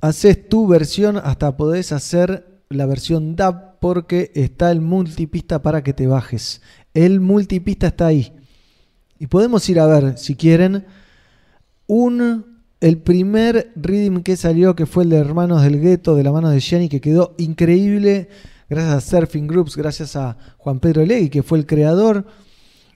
haces 0.00 0.48
tu 0.48 0.66
versión, 0.66 1.18
hasta 1.18 1.56
podés 1.56 1.92
hacer 1.92 2.62
la 2.68 2.86
versión 2.86 3.36
DAB, 3.36 3.78
porque 3.78 4.32
está 4.34 4.70
el 4.70 4.80
multipista 4.80 5.62
para 5.62 5.82
que 5.82 5.92
te 5.92 6.06
bajes. 6.06 6.62
El 6.94 7.20
multipista 7.20 7.88
está 7.88 8.06
ahí. 8.06 8.32
Y 9.18 9.26
podemos 9.26 9.68
ir 9.68 9.80
a 9.80 9.86
ver, 9.86 10.18
si 10.18 10.34
quieren, 10.34 10.86
un 11.86 12.56
el 12.80 12.98
primer 12.98 13.72
rhythm 13.74 14.20
que 14.20 14.36
salió, 14.36 14.76
que 14.76 14.86
fue 14.86 15.04
el 15.04 15.10
de 15.10 15.16
Hermanos 15.16 15.62
del 15.62 15.80
Gueto, 15.80 16.14
de 16.14 16.22
la 16.22 16.32
mano 16.32 16.50
de 16.50 16.60
Jenny, 16.60 16.88
que 16.88 17.00
quedó 17.00 17.34
increíble, 17.38 18.28
gracias 18.68 18.94
a 18.94 19.00
Surfing 19.00 19.46
Groups, 19.46 19.76
gracias 19.76 20.16
a 20.16 20.36
Juan 20.58 20.80
Pedro 20.80 21.04
Legui, 21.04 21.30
que 21.30 21.42
fue 21.42 21.58
el 21.58 21.66
creador, 21.66 22.26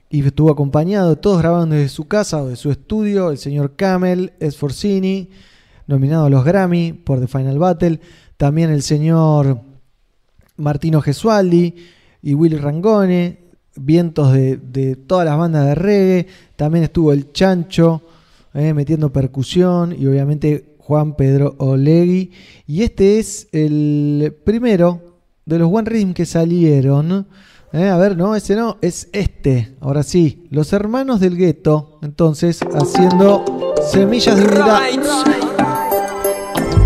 y 0.09 0.25
estuvo 0.25 0.51
acompañado, 0.51 1.17
todos 1.17 1.39
grabando 1.39 1.75
desde 1.75 1.89
su 1.89 2.07
casa 2.07 2.41
o 2.43 2.47
de 2.47 2.57
su 2.57 2.69
estudio, 2.71 3.31
el 3.31 3.37
señor 3.37 3.75
Camel, 3.75 4.33
Esforcini, 4.39 5.29
nominado 5.87 6.25
a 6.25 6.29
los 6.29 6.43
Grammy 6.43 6.93
por 6.93 7.19
The 7.19 7.27
Final 7.27 7.59
Battle, 7.59 8.01
también 8.35 8.71
el 8.71 8.81
señor 8.81 9.61
Martino 10.57 11.01
Gesualdi 11.01 11.75
y 12.21 12.33
Willy 12.33 12.57
Rangone, 12.57 13.39
vientos 13.75 14.33
de, 14.33 14.57
de 14.57 14.97
todas 14.97 15.25
las 15.25 15.37
bandas 15.37 15.65
de 15.65 15.75
reggae, 15.75 16.27
también 16.57 16.83
estuvo 16.83 17.13
el 17.13 17.31
Chancho 17.31 18.01
eh, 18.53 18.73
metiendo 18.73 19.13
percusión 19.13 19.95
y 19.97 20.05
obviamente 20.07 20.75
Juan 20.79 21.15
Pedro 21.15 21.55
Olegui. 21.57 22.31
Y 22.67 22.83
este 22.83 23.19
es 23.19 23.47
el 23.53 24.35
primero 24.43 25.10
de 25.51 25.59
los 25.59 25.69
One 25.71 25.89
Rhythm 25.89 26.13
que 26.13 26.25
salieron. 26.25 27.27
Eh, 27.73 27.89
a 27.89 27.97
ver, 27.97 28.17
no, 28.17 28.35
ese 28.35 28.55
no, 28.55 28.77
es 28.81 29.09
este. 29.11 29.75
Ahora 29.81 30.03
sí, 30.03 30.47
los 30.49 30.71
hermanos 30.73 31.19
del 31.19 31.37
gueto, 31.37 31.99
entonces 32.01 32.59
haciendo 32.73 33.73
semillas 33.91 34.37
de 34.37 34.45
unidad. 34.45 34.81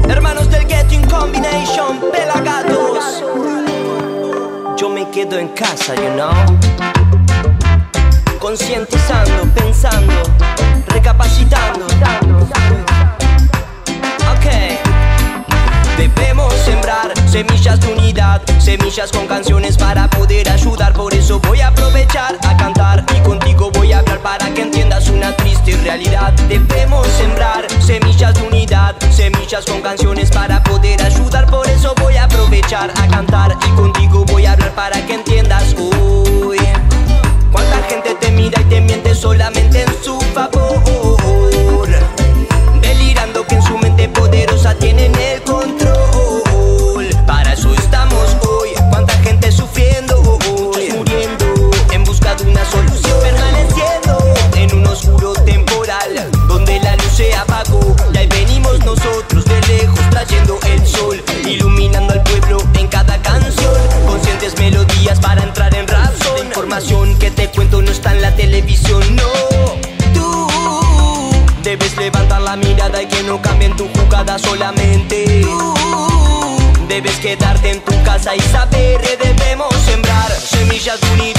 Hermanos 0.09 0.49
del 0.49 0.66
Getting 0.66 1.07
Combination, 1.07 1.99
pelagatos. 2.11 3.24
Yo 4.78 4.89
me 4.89 5.09
quedo 5.11 5.38
en 5.38 5.49
casa, 5.49 5.95
you 5.95 6.13
know. 6.13 6.32
Concientizando, 8.39 9.53
pensando, 9.55 10.13
recapacitando. 10.88 11.86
Debemos 16.36 16.65
sembrar 16.65 17.13
semillas 17.29 17.79
de 17.79 17.93
unidad, 17.93 18.41
semillas 18.59 19.09
con 19.09 19.25
canciones 19.25 19.77
para 19.77 20.09
poder 20.09 20.49
ayudar. 20.49 20.91
Por 20.91 21.13
eso 21.13 21.39
voy 21.39 21.61
a 21.61 21.69
aprovechar 21.69 22.38
a 22.45 22.57
cantar 22.57 23.05
y 23.15 23.21
contigo 23.21 23.71
voy 23.71 23.93
a 23.93 23.99
hablar 23.99 24.19
para 24.19 24.53
que 24.53 24.63
entiendas 24.63 25.07
una 25.07 25.33
triste 25.38 25.77
realidad. 25.77 26.33
Debemos 26.49 27.07
sembrar 27.07 27.65
semillas 27.79 28.33
de 28.33 28.47
unidad, 28.47 28.95
semillas 29.11 29.65
con 29.65 29.81
canciones 29.81 30.29
para 30.29 30.61
poder 30.61 31.01
ayudar. 31.03 31.45
Por 31.45 31.69
eso 31.69 31.95
voy 32.01 32.17
a 32.17 32.25
aprovechar 32.25 32.89
a 32.89 33.07
cantar 33.07 33.57
y 33.65 33.69
contigo 33.77 34.25
voy 34.25 34.45
a 34.45 34.51
hablar 34.51 34.75
para 34.75 35.05
que 35.05 35.13
entiendas. 35.13 35.73
Uy, 35.77 36.57
cuánta 37.49 37.81
gente 37.88 38.13
te 38.15 38.31
mira 38.31 38.59
y 38.59 38.65
te 38.65 38.81
miente 38.81 39.15
solamente 39.15 39.83
en 39.83 40.03
su 40.03 40.19
favor. 40.33 40.94
Nosotros 58.95 59.45
de 59.45 59.61
lejos 59.61 59.99
trayendo 60.09 60.59
el 60.67 60.87
sol, 60.87 61.23
iluminando 61.45 62.13
al 62.13 62.23
pueblo 62.23 62.57
en 62.75 62.87
cada 62.87 63.21
canción. 63.21 63.73
Conscientes 64.05 64.57
melodías 64.57 65.19
para 65.19 65.43
entrar 65.43 65.73
en 65.75 65.87
razón. 65.87 66.39
La 66.39 66.45
información 66.45 67.17
que 67.19 67.31
te 67.31 67.49
cuento 67.49 67.81
no 67.81 67.91
está 67.91 68.13
en 68.13 68.21
la 68.21 68.35
televisión, 68.35 69.03
no. 69.15 69.31
Tú 70.13 70.47
Debes 71.63 71.97
levantar 71.97 72.41
la 72.41 72.55
mirada 72.55 73.01
y 73.01 73.07
que 73.07 73.23
no 73.23 73.41
cambien 73.41 73.75
tu 73.75 73.87
jugada 73.89 74.37
solamente. 74.37 75.41
Tú 75.41 75.73
debes 76.87 77.17
quedarte 77.17 77.71
en 77.71 77.81
tu 77.81 78.03
casa 78.03 78.35
y 78.35 78.39
saber 78.39 79.01
que 79.01 79.17
debemos 79.17 79.73
sembrar 79.85 80.31
semillas 80.31 81.01
de 81.01 81.11
unidad, 81.11 81.34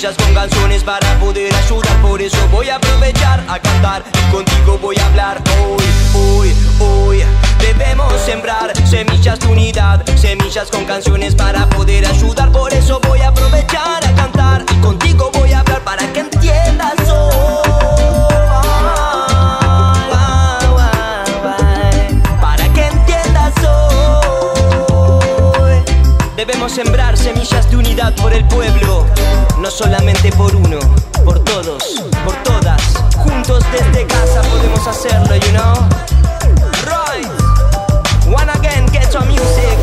semillas 0.00 0.16
con 0.24 0.34
canciones 0.34 0.82
para 0.82 1.18
poder 1.18 1.54
ayudar. 1.54 2.00
Por 2.00 2.22
eso 2.22 2.38
voy 2.50 2.70
a 2.70 2.76
aprovechar 2.76 3.44
a 3.46 3.58
cantar 3.58 4.02
y 4.14 4.32
contigo 4.32 4.78
voy 4.78 4.96
a 4.96 5.06
hablar 5.06 5.42
hoy, 5.60 5.84
hoy, 6.14 6.54
hoy. 6.80 7.22
Debemos 7.58 8.10
sembrar 8.22 8.72
semillas 8.86 9.38
de 9.40 9.48
unidad, 9.48 10.02
semillas 10.16 10.70
con 10.70 10.86
canciones 10.86 11.34
para 11.34 11.68
poder 11.68 12.06
ayudar. 12.06 12.50
Por 12.50 12.72
eso 12.72 12.98
voy 13.06 13.20
a 13.20 13.28
aprovechar 13.28 14.02
a 14.02 14.14
cantar 14.14 14.64
y 14.72 14.80
contigo 14.80 15.30
voy 15.34 15.52
a 15.52 15.60
hablar 15.60 15.84
para 15.84 16.10
que 16.14 16.20
entiendas 16.20 16.94
Para 16.96 17.69
Debemos 26.40 26.72
sembrar 26.72 27.18
semillas 27.18 27.70
de 27.70 27.76
unidad 27.76 28.14
por 28.16 28.32
el 28.32 28.48
pueblo 28.48 29.04
No 29.60 29.70
solamente 29.70 30.32
por 30.32 30.56
uno, 30.56 30.78
por 31.22 31.44
todos, 31.44 32.02
por 32.24 32.34
todas 32.42 32.80
Juntos 33.14 33.62
desde 33.70 34.06
casa 34.06 34.40
podemos 34.48 34.86
hacerlo, 34.86 35.36
you 35.36 35.52
know 35.52 35.74
Right 36.86 37.26
One 38.26 38.50
again, 38.52 38.86
get 38.90 39.12
your 39.12 39.22
music 39.26 39.76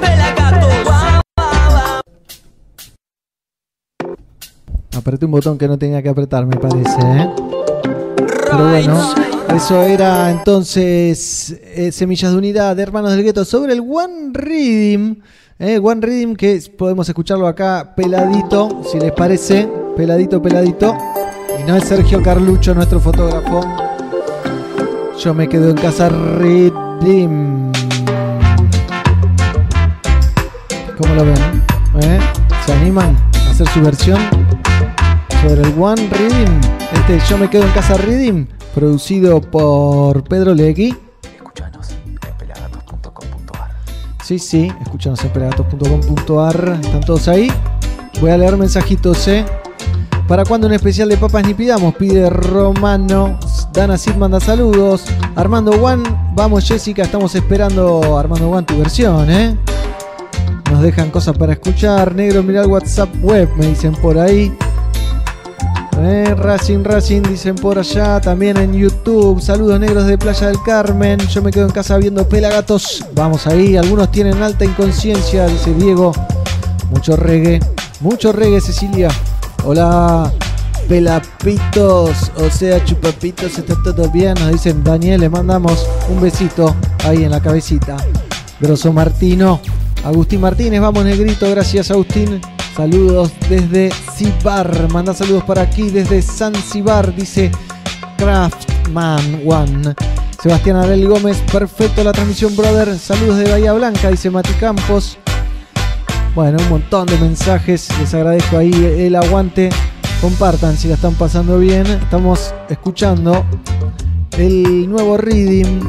Pelagatos 0.00 0.72
Apreté 4.96 5.26
un 5.26 5.32
botón 5.32 5.58
que 5.58 5.68
no 5.68 5.78
tenía 5.78 6.02
que 6.02 6.08
apretar, 6.08 6.46
me 6.46 6.56
parece. 6.56 7.00
¿eh? 7.02 7.30
Pero 8.16 8.70
bueno, 8.70 9.14
eso 9.54 9.82
era 9.82 10.30
entonces 10.30 11.54
eh, 11.62 11.92
Semillas 11.92 12.32
de 12.32 12.38
Unidad 12.38 12.76
de 12.76 12.82
Hermanos 12.82 13.10
del 13.10 13.22
Gueto 13.22 13.44
sobre 13.44 13.74
el 13.74 13.80
One 13.80 14.30
Rhythm. 14.32 15.16
¿Eh? 15.58 15.78
One 15.82 16.00
Rhythm 16.00 16.34
que 16.34 16.60
podemos 16.76 17.08
escucharlo 17.08 17.46
acá 17.46 17.94
peladito, 17.96 18.82
si 18.90 18.98
les 18.98 19.12
parece. 19.12 19.68
Peladito, 19.96 20.40
peladito. 20.40 20.96
Y 21.60 21.64
no 21.64 21.76
es 21.76 21.84
Sergio 21.84 22.22
Carlucho, 22.22 22.74
nuestro 22.74 23.00
fotógrafo. 23.00 23.60
Yo 25.18 25.34
me 25.34 25.48
quedo 25.48 25.70
en 25.70 25.76
casa 25.76 26.08
Rhythm. 26.08 27.72
¿Cómo 30.96 31.14
lo 31.14 31.24
ven? 31.24 31.62
¿Eh? 32.02 32.20
¿Se 32.64 32.72
animan 32.72 33.16
a 33.46 33.50
hacer 33.50 33.66
su 33.68 33.80
versión? 33.80 34.18
sobre 35.42 35.62
el 35.62 35.74
One 35.78 36.08
Reading. 36.10 36.60
Este 36.92 37.20
Yo 37.28 37.38
me 37.38 37.48
quedo 37.48 37.64
en 37.64 37.70
casa 37.70 37.96
Reading, 37.96 38.46
producido 38.74 39.40
por 39.40 40.24
Pedro 40.24 40.54
Legui. 40.54 40.96
Sí, 44.28 44.38
sí, 44.38 44.70
escúchanos 44.82 45.24
en 45.24 45.32
pelagatos.com.ar. 45.32 46.80
Están 46.84 47.00
todos 47.00 47.28
ahí. 47.28 47.50
Voy 48.20 48.28
a 48.28 48.36
leer 48.36 48.58
mensajitos, 48.58 49.26
¿eh? 49.26 49.42
¿Para 50.26 50.44
cuándo 50.44 50.66
un 50.66 50.74
especial 50.74 51.08
de 51.08 51.16
papas 51.16 51.46
ni 51.46 51.54
pidamos? 51.54 51.94
Pide 51.94 52.28
Romano 52.28 53.40
Dana 53.72 53.96
Sid 53.96 54.16
manda 54.16 54.38
saludos. 54.38 55.06
Armando 55.34 55.72
Juan, 55.78 56.02
vamos 56.34 56.68
Jessica, 56.68 57.04
estamos 57.04 57.34
esperando 57.34 58.18
Armando 58.18 58.50
Juan 58.50 58.66
tu 58.66 58.76
versión, 58.76 59.30
¿eh? 59.30 59.56
Nos 60.70 60.82
dejan 60.82 61.10
cosas 61.10 61.34
para 61.38 61.54
escuchar. 61.54 62.14
Negro, 62.14 62.42
mira 62.42 62.60
el 62.60 62.66
WhatsApp 62.66 63.08
web, 63.22 63.48
me 63.56 63.68
dicen 63.68 63.94
por 63.94 64.18
ahí. 64.18 64.54
Eh, 66.00 66.34
Racing, 66.36 66.84
Racing, 66.84 67.22
dicen 67.22 67.56
por 67.56 67.78
allá. 67.78 68.20
También 68.20 68.56
en 68.56 68.72
YouTube. 68.72 69.40
Saludos 69.40 69.80
negros 69.80 70.06
de 70.06 70.16
Playa 70.16 70.46
del 70.48 70.62
Carmen. 70.64 71.18
Yo 71.28 71.42
me 71.42 71.50
quedo 71.50 71.66
en 71.66 71.72
casa 71.72 71.96
viendo 71.96 72.28
pelagatos. 72.28 73.04
Vamos 73.14 73.46
ahí. 73.46 73.76
Algunos 73.76 74.10
tienen 74.10 74.42
alta 74.42 74.64
inconsciencia, 74.64 75.46
dice 75.46 75.74
Diego. 75.74 76.12
Mucho 76.90 77.16
reggae. 77.16 77.60
Mucho 78.00 78.32
reggae, 78.32 78.60
Cecilia. 78.60 79.08
Hola. 79.64 80.32
Pelapitos, 80.88 82.32
o 82.36 82.50
sea, 82.50 82.82
chupapitos, 82.82 83.58
está 83.58 83.74
todo 83.82 84.10
bien. 84.10 84.32
Nos 84.40 84.52
dicen 84.52 84.82
Daniel, 84.82 85.20
le 85.20 85.28
mandamos 85.28 85.86
un 86.08 86.18
besito 86.18 86.74
ahí 87.04 87.24
en 87.24 87.30
la 87.30 87.40
cabecita. 87.40 87.98
Grosso 88.58 88.90
Martino. 88.90 89.60
Agustín 90.02 90.40
Martínez, 90.40 90.80
vamos 90.80 91.04
negrito, 91.04 91.50
gracias 91.50 91.90
Agustín. 91.90 92.40
Saludos 92.78 93.32
desde 93.50 93.90
Zibar, 93.90 94.88
manda 94.92 95.12
saludos 95.12 95.42
para 95.42 95.62
aquí 95.62 95.90
desde 95.90 96.22
Zanzibar, 96.22 97.12
dice 97.12 97.50
Craftman 98.16 99.42
One. 99.44 99.96
Sebastián 100.40 100.76
Arel 100.76 101.08
Gómez, 101.08 101.42
perfecto 101.50 102.04
la 102.04 102.12
transmisión, 102.12 102.54
brother. 102.54 102.96
Saludos 102.96 103.38
de 103.38 103.50
Bahía 103.50 103.72
Blanca, 103.72 104.12
dice 104.12 104.30
Mati 104.30 104.52
Campos. 104.60 105.18
Bueno, 106.36 106.58
un 106.62 106.68
montón 106.68 107.06
de 107.06 107.18
mensajes, 107.18 107.88
les 107.98 108.14
agradezco 108.14 108.58
ahí 108.58 108.70
el 108.72 109.16
aguante. 109.16 109.70
Compartan 110.20 110.76
si 110.76 110.86
la 110.86 110.94
están 110.94 111.14
pasando 111.14 111.58
bien. 111.58 111.84
Estamos 111.84 112.54
escuchando 112.68 113.44
el 114.36 114.88
nuevo 114.88 115.16
reading 115.16 115.80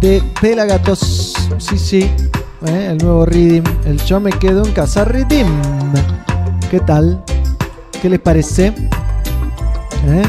de 0.00 0.22
Pelagatos. 0.40 1.34
Sí, 1.58 1.76
sí. 1.76 2.10
¿Eh? 2.66 2.88
El 2.90 2.98
nuevo 2.98 3.26
reading. 3.26 3.62
El 3.84 3.98
yo 4.04 4.20
me 4.20 4.30
quedo 4.30 4.64
en 4.64 4.72
casa 4.72 5.04
reading. 5.04 5.46
¿Qué 6.70 6.80
tal? 6.80 7.22
¿Qué 8.00 8.08
les 8.08 8.20
parece? 8.20 8.74
¿Eh? 10.06 10.22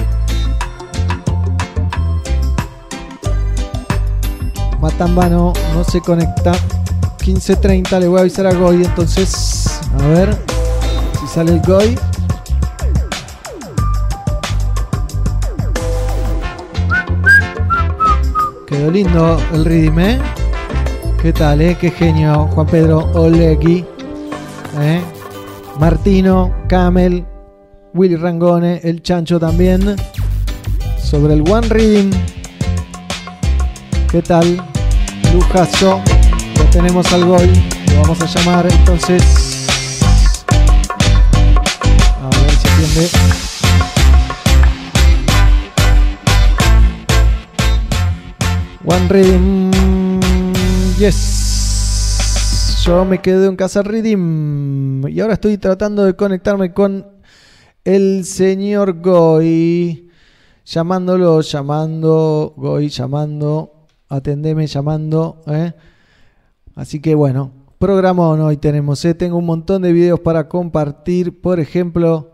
Matambano 4.80 5.54
no 5.74 5.84
se 5.84 6.02
conecta. 6.02 6.54
15.30 7.20 8.00
le 8.00 8.08
voy 8.08 8.18
a 8.18 8.22
avisar 8.22 8.48
a 8.48 8.54
Goy. 8.54 8.84
Entonces, 8.84 9.82
a 10.00 10.08
ver 10.08 10.38
si 11.20 11.28
sale 11.28 11.54
el 11.54 11.62
Goy. 11.62 11.98
Quedó 18.66 18.90
lindo 18.90 19.38
el 19.54 19.66
ritmo, 19.66 20.00
¿eh? 20.00 20.20
¿Qué 21.22 21.32
tal, 21.32 21.62
eh? 21.62 21.78
Qué 21.80 21.92
genio, 21.92 22.48
Juan 22.48 22.66
Pedro 22.66 23.12
Olegui. 23.14 23.86
¿eh? 24.80 25.02
Martino, 25.80 26.52
Camel, 26.68 27.24
Willy 27.94 28.16
Rangone, 28.16 28.82
el 28.84 29.04
Chancho 29.04 29.40
también. 29.40 29.98
Sobre 30.98 31.36
el 31.36 31.42
One 31.48 31.68
Reading. 31.68 32.10
¿Qué 34.12 34.24
tal? 34.24 34.66
Lujazo. 35.32 36.02
Ya 36.56 36.70
tenemos 36.72 37.14
al 37.14 37.26
gol. 37.26 37.50
Lo 37.94 38.02
vamos 38.02 38.20
a 38.20 38.26
llamar 38.26 38.66
entonces. 38.66 39.64
A 42.20 42.30
ver 42.30 42.52
si 42.52 42.68
atiende. 42.68 43.10
One 48.86 49.08
Reading. 49.08 49.91
Yes. 51.02 52.84
Yo 52.86 53.04
me 53.06 53.20
quedé 53.20 53.48
en 53.48 53.56
casa 53.56 53.82
Reading. 53.82 55.04
Y 55.10 55.20
ahora 55.20 55.34
estoy 55.34 55.58
tratando 55.58 56.06
de 56.06 56.16
conectarme 56.16 56.74
con 56.74 57.08
el 57.84 58.24
señor 58.24 59.02
Goy. 59.02 60.12
Llamándolo, 60.64 61.42
llamando. 61.42 62.54
Goy, 62.56 62.90
llamando. 62.90 63.88
Atendeme, 64.10 64.68
llamando. 64.68 65.42
¿eh? 65.48 65.74
Así 66.76 67.02
que 67.02 67.16
bueno. 67.16 67.52
Programón 67.80 68.40
hoy 68.42 68.58
tenemos. 68.58 69.04
¿eh? 69.04 69.16
Tengo 69.16 69.38
un 69.38 69.48
montón 69.48 69.82
de 69.82 69.94
videos 69.94 70.20
para 70.20 70.48
compartir. 70.48 71.42
Por 71.42 71.60
ejemplo. 71.60 72.31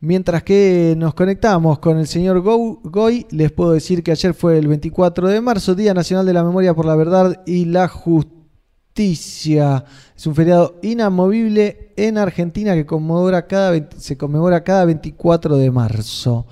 Mientras 0.00 0.42
que 0.42 0.94
nos 0.96 1.14
conectamos 1.14 1.78
con 1.78 1.98
el 1.98 2.06
señor 2.06 2.40
Go- 2.42 2.80
Goy, 2.84 3.26
les 3.30 3.50
puedo 3.50 3.72
decir 3.72 4.02
que 4.02 4.10
ayer 4.12 4.34
fue 4.34 4.58
el 4.58 4.68
24 4.68 5.28
de 5.28 5.40
marzo, 5.40 5.74
Día 5.74 5.94
Nacional 5.94 6.26
de 6.26 6.34
la 6.34 6.44
Memoria 6.44 6.74
por 6.74 6.84
la 6.84 6.94
Verdad 6.96 7.42
y 7.46 7.64
la 7.64 7.88
Justicia. 7.88 9.84
Es 10.16 10.26
un 10.26 10.34
feriado 10.34 10.76
inamovible 10.82 11.92
en 11.96 12.18
Argentina 12.18 12.74
que 12.74 12.84
conmemora 12.86 13.46
cada, 13.46 13.70
20 13.70 13.98
se 13.98 14.16
conmemora 14.18 14.62
cada 14.62 14.84
24 14.84 15.56
de 15.56 15.70
marzo. 15.70 16.46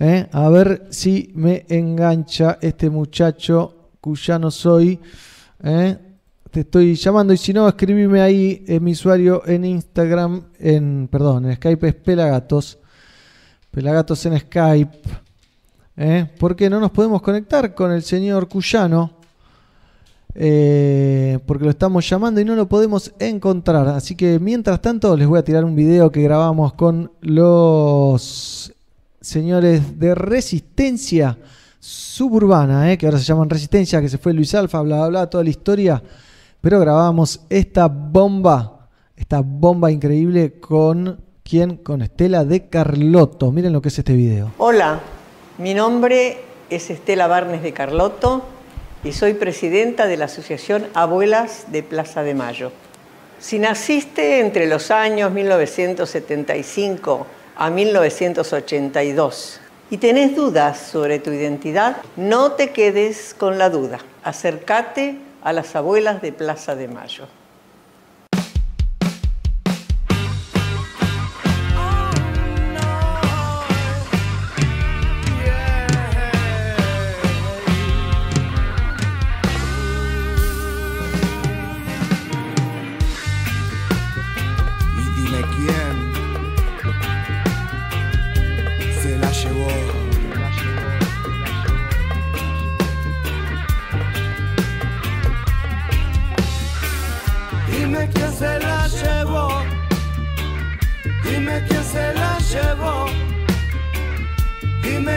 ¿Eh? 0.00 0.26
A 0.32 0.48
ver 0.48 0.88
si 0.90 1.30
me 1.36 1.64
engancha 1.68 2.58
este 2.60 2.90
muchacho 2.90 3.90
cuyano 4.00 4.50
soy. 4.50 4.98
¿eh? 5.62 5.96
Te 6.54 6.60
estoy 6.60 6.94
llamando 6.94 7.32
y 7.32 7.36
si 7.36 7.52
no, 7.52 7.66
escribime 7.66 8.20
ahí 8.20 8.64
en 8.68 8.84
mi 8.84 8.92
usuario 8.92 9.42
en 9.44 9.64
Instagram, 9.64 10.40
en, 10.60 11.08
perdón, 11.10 11.46
en 11.46 11.56
Skype 11.56 11.88
es 11.88 11.94
Pelagatos. 11.96 12.78
Pelagatos 13.72 14.24
en 14.26 14.38
Skype. 14.38 14.96
¿eh? 15.96 16.30
Porque 16.38 16.70
no 16.70 16.78
nos 16.78 16.92
podemos 16.92 17.22
conectar 17.22 17.74
con 17.74 17.90
el 17.90 18.04
señor 18.04 18.46
Cuyano. 18.46 19.14
eh, 20.36 21.40
porque 21.44 21.64
lo 21.64 21.70
estamos 21.70 22.08
llamando 22.08 22.40
y 22.40 22.44
no 22.44 22.54
lo 22.54 22.68
podemos 22.68 23.12
encontrar. 23.18 23.88
Así 23.88 24.14
que 24.14 24.38
mientras 24.38 24.80
tanto 24.80 25.16
les 25.16 25.26
voy 25.26 25.40
a 25.40 25.44
tirar 25.44 25.64
un 25.64 25.74
video 25.74 26.12
que 26.12 26.22
grabamos 26.22 26.74
con 26.74 27.10
los 27.20 28.72
señores 29.20 29.98
de 29.98 30.14
Resistencia 30.14 31.36
Suburbana, 31.80 32.92
¿eh? 32.92 32.96
que 32.96 33.06
ahora 33.06 33.18
se 33.18 33.24
llaman 33.24 33.50
Resistencia, 33.50 34.00
que 34.00 34.08
se 34.08 34.18
fue 34.18 34.32
Luis 34.32 34.54
Alfa, 34.54 34.80
bla, 34.82 34.98
bla, 34.98 35.08
bla, 35.08 35.26
toda 35.28 35.42
la 35.42 35.50
historia. 35.50 36.00
Pero 36.64 36.80
grabamos 36.80 37.44
esta 37.50 37.88
bomba, 37.88 38.88
esta 39.16 39.42
bomba 39.44 39.90
increíble 39.90 40.60
con 40.60 41.22
quién? 41.42 41.76
Con 41.76 42.00
Estela 42.00 42.46
de 42.46 42.70
Carlotto. 42.70 43.52
Miren 43.52 43.74
lo 43.74 43.82
que 43.82 43.88
es 43.88 43.98
este 43.98 44.14
video. 44.14 44.50
Hola, 44.56 44.98
mi 45.58 45.74
nombre 45.74 46.38
es 46.70 46.88
Estela 46.88 47.26
Barnes 47.26 47.62
de 47.62 47.74
Carlotto 47.74 48.46
y 49.04 49.12
soy 49.12 49.34
presidenta 49.34 50.06
de 50.06 50.16
la 50.16 50.24
Asociación 50.24 50.86
Abuelas 50.94 51.66
de 51.70 51.82
Plaza 51.82 52.22
de 52.22 52.32
Mayo. 52.32 52.72
Si 53.38 53.58
naciste 53.58 54.40
entre 54.40 54.66
los 54.66 54.90
años 54.90 55.32
1975 55.32 57.26
a 57.56 57.68
1982 57.68 59.60
y 59.90 59.98
tenés 59.98 60.34
dudas 60.34 60.78
sobre 60.78 61.18
tu 61.18 61.30
identidad, 61.30 61.98
no 62.16 62.52
te 62.52 62.70
quedes 62.70 63.34
con 63.34 63.58
la 63.58 63.68
duda. 63.68 63.98
Acércate 64.22 65.23
a 65.44 65.52
las 65.52 65.76
abuelas 65.76 66.22
de 66.22 66.32
Plaza 66.32 66.74
de 66.74 66.88
Mayo. 66.88 67.28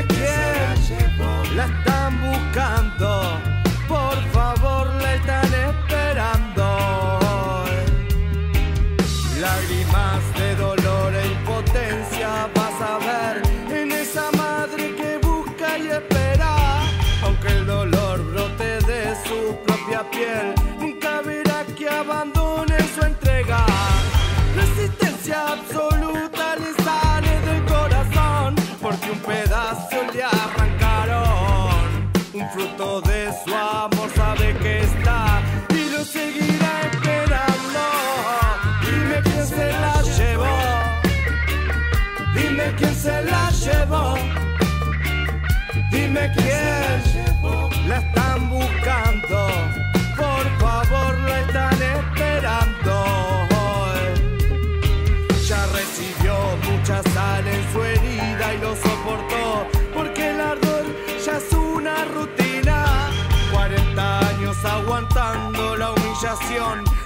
Dime 0.08 0.26
quién 0.88 1.87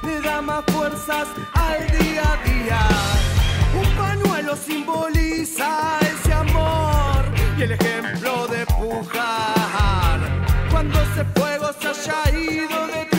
le 0.04 0.22
da 0.22 0.42
más 0.42 0.64
fuerzas 0.68 1.28
al 1.54 1.88
día 2.00 2.24
a 2.24 2.50
día. 2.50 2.80
Un 3.82 3.90
pañuelo 3.98 4.56
simboliza 4.56 5.98
ese 6.02 6.34
amor 6.34 7.24
y 7.58 7.64
el 7.64 7.72
ejemplo 7.72 8.48
de 8.48 8.66
pujar. 8.66 10.20
Cuando 10.70 11.02
ese 11.02 11.24
fuego 11.36 11.70
se 11.80 11.88
haya 11.88 12.38
ido 12.38 12.88
de 12.88 13.11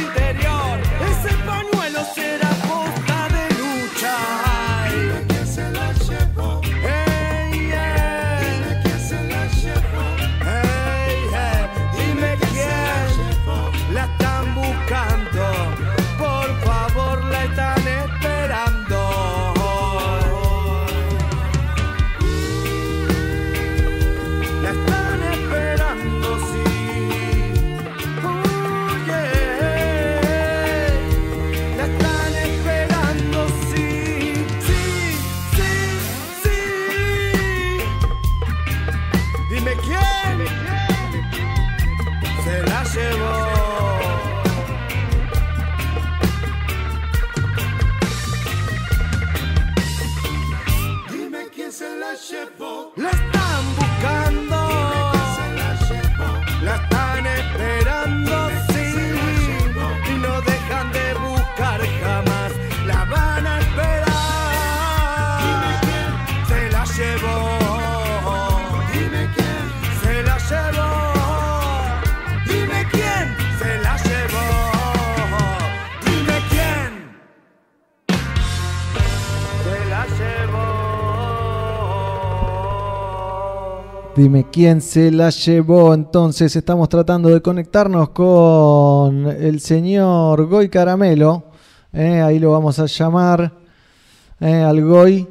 Dime 84.15 84.45
quién 84.53 84.83
se 84.83 85.11
la 85.11 85.31
llevó. 85.31 85.95
Entonces 85.95 86.55
estamos 86.55 86.89
tratando 86.89 87.31
de 87.31 87.41
conectarnos 87.41 88.11
con 88.11 89.27
el 89.27 89.61
señor 89.61 90.47
Goy 90.49 90.69
Caramelo. 90.69 91.45
Eh, 91.95 92.21
ahí 92.21 92.39
lo 92.39 92.53
vamos 92.53 92.79
a 92.79 92.87
llamar 92.87 93.53
eh, 94.39 94.55
al 94.63 94.85
Goy. 94.85 95.27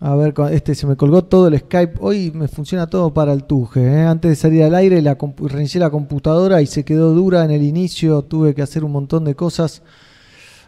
A 0.00 0.14
ver, 0.14 0.34
este 0.52 0.74
se 0.74 0.86
me 0.86 0.96
colgó 0.96 1.24
todo 1.24 1.48
el 1.48 1.58
Skype. 1.58 1.94
Hoy 2.00 2.30
me 2.32 2.46
funciona 2.46 2.86
todo 2.86 3.12
para 3.12 3.32
el 3.32 3.44
tuje. 3.44 3.80
eh. 3.82 4.02
Antes 4.06 4.30
de 4.30 4.36
salir 4.36 4.62
al 4.62 4.74
aire, 4.76 5.02
la 5.02 5.16
reinicié 5.38 5.80
la 5.80 5.90
computadora 5.90 6.62
y 6.62 6.66
se 6.66 6.84
quedó 6.84 7.12
dura 7.12 7.44
en 7.44 7.50
el 7.50 7.62
inicio. 7.62 8.22
Tuve 8.22 8.54
que 8.54 8.62
hacer 8.62 8.84
un 8.84 8.92
montón 8.92 9.24
de 9.24 9.34
cosas. 9.34 9.82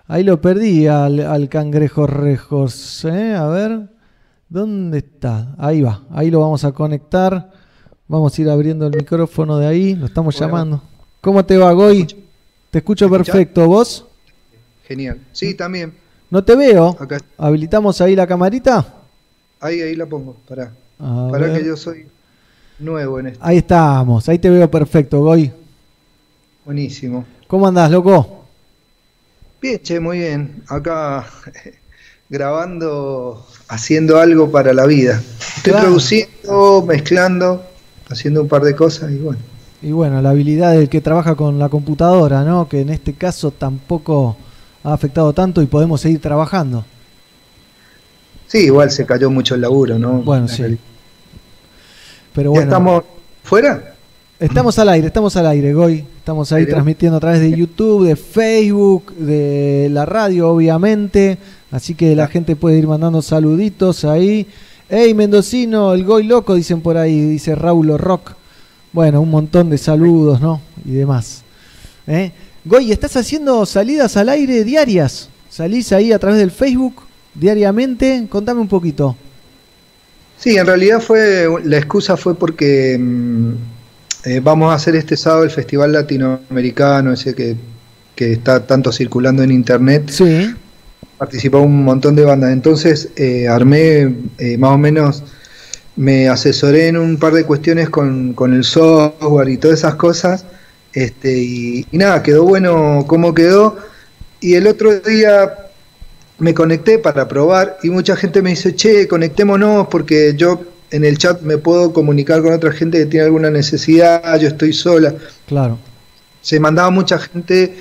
Ahí 0.09 0.24
lo 0.24 0.40
perdí 0.40 0.88
al, 0.88 1.20
al 1.20 1.49
cangrejo 1.49 2.09
rejos. 2.09 3.05
A 3.05 3.47
ver. 3.49 3.95
¿Dónde 4.49 4.99
está? 4.99 5.55
Ahí 5.59 5.82
va, 5.82 6.03
ahí 6.11 6.30
lo 6.30 6.40
vamos 6.40 6.64
a 6.64 6.72
conectar. 6.72 7.53
Vamos 8.09 8.38
a 8.38 8.42
ir 8.42 8.49
abriendo 8.49 8.86
el 8.86 8.97
micrófono 8.97 9.59
de 9.59 9.66
ahí, 9.66 9.94
lo 9.97 10.07
estamos 10.07 10.36
Hola. 10.36 10.47
llamando. 10.47 10.82
¿Cómo 11.20 11.44
te 11.44 11.57
va, 11.57 11.72
Goy? 11.72 12.07
Te 12.70 12.78
escucho 12.78 13.11
perfecto, 13.11 13.66
¿vos? 13.66 14.07
Genial. 14.86 15.20
Sí, 15.32 15.55
también. 15.55 15.92
No 16.30 16.44
te 16.44 16.55
veo. 16.55 16.97
Acá. 17.01 17.18
¿Habilitamos 17.36 18.01
ahí 18.01 18.14
la 18.14 18.26
camarita? 18.26 18.94
Ahí, 19.59 19.80
ahí 19.80 19.97
la 19.97 20.07
pongo. 20.07 20.36
Pará. 20.49 20.72
A 21.01 21.28
Pará 21.32 21.47
ver. 21.49 21.61
que 21.61 21.66
yo 21.66 21.76
soy 21.76 22.07
nuevo 22.78 23.18
en 23.18 23.28
esto. 23.28 23.40
Ahí 23.42 23.57
estamos, 23.59 24.28
ahí 24.28 24.38
te 24.38 24.49
veo 24.51 24.70
perfecto, 24.70 25.20
Goy. 25.20 25.51
Buenísimo. 26.64 27.24
¿Cómo 27.49 27.66
andás, 27.66 27.90
loco? 27.90 28.44
Bien, 29.61 29.80
che, 29.82 29.99
muy 29.99 30.18
bien. 30.18 30.62
Acá 30.68 31.26
grabando, 32.29 33.47
haciendo 33.68 34.18
algo 34.18 34.51
para 34.51 34.72
la 34.72 34.87
vida. 34.87 35.22
Estoy 35.57 35.72
Claro. 35.72 35.87
produciendo, 35.89 36.85
mezclando, 36.87 37.64
haciendo 38.09 38.43
un 38.43 38.49
par 38.49 38.62
de 38.62 38.74
cosas 38.74 39.11
y 39.12 39.16
bueno. 39.16 39.39
Y 39.83 39.93
bueno, 39.93 40.20
la 40.22 40.31
habilidad 40.31 40.72
del 40.72 40.89
que 40.89 41.01
trabaja 41.01 41.35
con 41.35 41.59
la 41.59 41.68
computadora, 41.68 42.43
¿no? 42.43 42.68
Que 42.68 42.81
en 42.81 42.91
este 42.91 43.12
caso 43.14 43.51
tampoco 43.51 44.37
ha 44.83 44.93
afectado 44.93 45.33
tanto 45.33 45.62
y 45.62 45.66
podemos 45.66 46.01
seguir 46.01 46.20
trabajando. 46.20 46.85
Sí, 48.47 48.59
igual 48.66 48.91
se 48.91 49.05
cayó 49.05 49.31
mucho 49.31 49.55
el 49.55 49.61
laburo, 49.61 49.99
¿no? 49.99 50.22
Bueno, 50.22 50.49
sí. 50.49 50.79
Pero 52.33 52.51
¿Ya 52.53 52.61
bueno. 52.61 52.62
estamos 52.62 53.05
fuera? 53.43 53.93
Estamos 54.39 54.79
al 54.79 54.89
aire, 54.91 55.07
estamos 55.07 55.35
al 55.37 55.47
aire, 55.47 55.72
Goy. 55.72 56.05
Estamos 56.18 56.53
ahí 56.53 56.66
transmitiendo 56.66 57.16
a 57.16 57.20
través 57.20 57.41
de 57.41 57.51
YouTube, 57.57 58.07
de 58.07 58.16
Facebook, 58.16 59.14
de 59.14 59.89
la 59.91 60.05
radio, 60.05 60.51
obviamente. 60.51 61.39
Así 61.77 61.95
que 61.95 62.16
la 62.16 62.27
gente 62.27 62.57
puede 62.57 62.79
ir 62.79 62.87
mandando 62.87 63.20
saluditos 63.20 64.07
ahí. 64.07 64.47
Hey, 64.89 65.12
Mendocino, 65.12 65.93
el 65.93 66.07
Goy 66.07 66.22
loco, 66.22 66.55
dicen 66.55 66.81
por 66.81 66.97
ahí, 66.97 67.20
dice 67.20 67.55
Raulo 67.55 67.99
Rock. 67.99 68.33
Bueno, 68.93 69.20
un 69.20 69.31
montón 69.31 69.68
de 69.68 69.77
saludos, 69.77 70.41
¿no? 70.41 70.62
Y 70.87 70.93
demás. 70.93 71.43
¿Eh? 72.07 72.33
Goy, 72.64 72.93
¿estás 72.93 73.14
haciendo 73.18 73.66
salidas 73.66 74.16
al 74.16 74.31
aire 74.31 74.64
diarias? 74.64 75.29
¿Salís 75.51 75.93
ahí 75.93 76.12
a 76.12 76.18
través 76.18 76.39
del 76.39 76.51
Facebook 76.51 77.03
diariamente? 77.35 78.27
Contame 78.31 78.62
un 78.62 78.68
poquito. 78.68 79.14
Sí, 80.39 80.57
en 80.57 80.64
realidad 80.64 81.03
fue 81.03 81.47
la 81.62 81.77
excusa 81.77 82.16
fue 82.16 82.35
porque 82.35 82.97
mm, 82.99 83.51
eh, 84.24 84.41
vamos 84.43 84.72
a 84.72 84.77
hacer 84.77 84.97
este 84.97 85.14
sábado 85.18 85.45
el 85.45 85.51
Festival 85.51 85.93
Latinoamericano, 85.93 87.12
ese 87.12 87.35
que, 87.35 87.55
que 88.14 88.33
está 88.33 88.66
tanto 88.66 88.93
circulando 88.93 89.43
en 89.43 89.53
internet. 89.53 90.09
Sí. 90.09 90.55
Participó 91.19 91.61
un 91.61 91.85
montón 91.85 92.14
de 92.14 92.25
bandas. 92.25 92.53
Entonces 92.53 93.11
eh, 93.17 93.49
armé 93.49 94.14
eh, 94.39 94.59
más 94.59 94.73
o 94.73 94.79
menos, 94.79 95.23
me 95.97 96.29
asesoré 96.29 96.89
en 96.89 96.97
un 96.97 97.17
par 97.17 97.33
de 97.33 97.45
cuestiones 97.45 97.89
con, 97.89 98.35
con 98.35 98.53
el 98.53 98.64
software 98.64 99.49
y 99.49 99.57
todas 99.57 99.79
esas 99.81 99.95
cosas. 99.95 100.45
Este, 100.93 101.39
y, 101.39 101.87
y 101.91 101.99
nada, 101.99 102.23
quedó 102.23 102.45
bueno 102.45 103.05
cómo 103.07 103.35
quedó. 103.35 103.77
Y 104.41 104.55
el 104.55 104.67
otro 104.67 105.01
día 105.01 105.67
me 106.39 106.55
conecté 106.55 106.99
para 106.99 107.27
probar 107.29 107.79
y 107.83 107.91
mucha 107.91 108.17
gente 108.17 108.43
me 108.43 108.51
dice, 108.51 108.75
che, 108.75 109.09
conectémonos 109.09 109.89
porque 109.89 110.35
yo 110.37 110.61
en 110.91 111.05
el 111.05 111.19
chat 111.19 111.41
me 111.43 111.59
puedo 111.59 111.93
comunicar 111.93 112.43
con 112.43 112.53
otra 112.53 112.73
gente 112.73 112.99
que 112.99 113.07
tiene 113.07 113.27
alguna 113.27 113.51
necesidad, 113.51 114.39
yo 114.39 114.49
estoy 114.49 114.73
sola. 114.73 115.14
Claro. 115.47 115.79
Se 116.41 116.61
mandaba 116.61 116.91
mucha 116.91 117.19
gente 117.19 117.75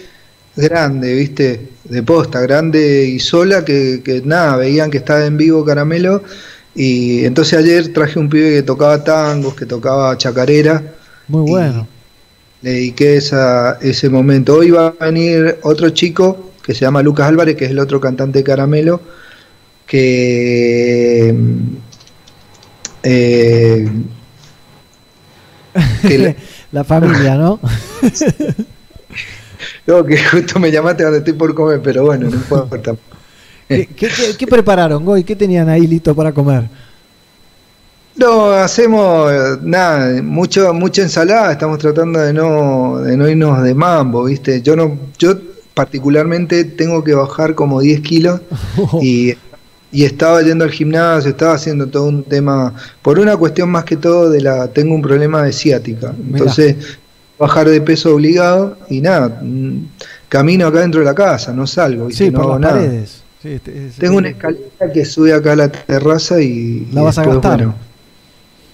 grande, 0.56 1.14
viste, 1.14 1.70
de 1.84 2.04
posta, 2.04 2.42
grande 2.42 3.06
y 3.06 3.20
sola, 3.20 3.64
que, 3.66 4.02
que 4.04 4.22
nada, 4.24 4.58
veían 4.58 4.90
que 4.92 4.98
estaba 4.98 5.26
en 5.26 5.38
vivo 5.38 5.64
Caramelo. 5.66 6.24
Y 6.74 7.24
entonces 7.26 7.58
ayer 7.60 7.94
traje 7.94 8.20
un 8.20 8.30
pibe 8.30 8.52
que 8.52 8.64
tocaba 8.64 9.04
tangos, 9.04 9.56
que 9.56 9.66
tocaba 9.66 10.18
chacarera. 10.18 10.84
Muy 11.28 11.50
bueno. 11.50 11.88
Le 12.62 12.72
dediqué 12.72 13.18
esa, 13.18 13.78
ese 13.82 14.10
momento. 14.10 14.56
Hoy 14.56 14.72
va 14.72 14.94
a 15.00 15.06
venir 15.06 15.58
otro 15.64 15.90
chico 15.92 16.52
que 16.64 16.74
se 16.74 16.82
llama 16.82 17.04
Lucas 17.04 17.28
Álvarez, 17.28 17.56
que 17.56 17.66
es 17.66 17.72
el 17.72 17.80
otro 17.80 18.02
cantante 18.02 18.40
de 18.40 18.44
Caramelo, 18.44 19.00
que... 19.86 21.34
eh, 23.04 23.88
que 26.02 26.18
le- 26.18 26.36
La 26.72 26.84
familia, 26.84 27.36
¿no? 27.36 27.60
No, 29.88 30.04
que 30.06 30.18
justo 30.32 30.60
me 30.60 30.72
llamaste 30.72 31.04
donde 31.04 31.20
estoy 31.20 31.34
por 31.34 31.54
comer, 31.54 31.82
pero 31.82 32.06
bueno, 32.06 32.30
no 32.30 32.36
importa. 32.36 32.96
¿Qué, 33.68 33.88
qué- 34.38 34.48
prepararon, 34.48 35.04
Goy? 35.04 35.24
¿Qué 35.24 35.36
tenían 35.36 35.70
ahí 35.70 35.88
listo 35.88 36.16
para 36.16 36.32
comer? 36.32 36.70
No, 38.16 38.52
hacemos 38.52 39.30
nada, 39.62 40.22
mucho, 40.22 40.74
mucha 40.74 41.02
ensalada, 41.02 41.52
estamos 41.52 41.80
tratando 41.80 42.20
de 42.20 42.32
no, 42.32 43.00
de 43.00 43.18
no 43.18 43.28
irnos 43.28 43.62
de 43.62 43.74
mambo, 43.76 44.24
¿viste? 44.24 44.62
Yo 44.62 44.76
no, 44.76 44.98
yo 45.20 45.36
particularmente 45.74 46.64
tengo 46.64 47.04
que 47.04 47.14
bajar 47.14 47.56
como 47.56 47.82
10 47.82 48.00
kilos 48.02 48.40
y, 49.02 49.34
y 49.92 50.06
estaba 50.06 50.42
yendo 50.44 50.64
al 50.64 50.72
gimnasio, 50.72 51.32
estaba 51.32 51.56
haciendo 51.56 51.88
todo 51.88 52.06
un 52.06 52.24
tema, 52.24 52.74
por 53.02 53.20
una 53.20 53.36
cuestión 53.36 53.70
más 53.70 53.84
que 53.84 53.98
todo 53.98 54.30
de 54.30 54.40
la, 54.42 54.70
tengo 54.70 54.96
un 54.96 55.02
problema 55.02 55.44
de 55.44 55.52
ciática, 55.52 56.14
entonces 56.32 56.98
bajar 57.38 57.70
de 57.70 57.82
peso 57.82 58.16
obligado 58.16 58.78
y 58.90 59.02
nada, 59.02 59.42
camino 60.30 60.68
acá 60.68 60.80
dentro 60.82 61.02
de 61.02 61.06
la 61.06 61.14
casa, 61.16 61.54
no 61.54 61.68
salgo. 61.68 62.10
Sí, 62.12 62.30
no 62.32 62.34
por 62.34 62.42
hago 62.42 62.52
las 62.54 62.62
nada. 62.62 62.74
paredes. 62.76 63.22
Sí, 63.42 63.50
este- 63.54 63.88
es- 63.88 63.96
Tengo 63.96 64.18
una 64.18 64.30
escalera 64.30 64.92
que 64.94 65.06
sube 65.06 65.34
acá 65.34 65.52
a 65.54 65.56
la 65.56 65.72
terraza 65.72 66.42
y... 66.42 66.88
La 66.92 67.02
y 67.02 67.04
vas 67.04 67.18
a 67.18 67.26
gastar. 67.26 67.58
bueno, 67.58 67.76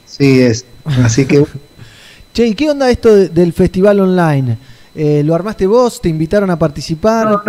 sí, 0.05 0.41
es. 0.41 0.66
Así 1.03 1.26
que 1.26 1.43
Che, 2.34 2.47
¿y 2.47 2.55
qué 2.55 2.70
onda 2.70 2.89
esto 2.89 3.14
de- 3.14 3.28
del 3.30 3.51
festival 3.51 3.99
online? 3.99 4.57
Eh, 4.95 5.22
¿Lo 5.26 5.36
armaste 5.36 5.68
vos? 5.68 5.99
¿Te 6.01 6.07
invitaron 6.09 6.49
a 6.49 6.57
participar? 6.57 7.41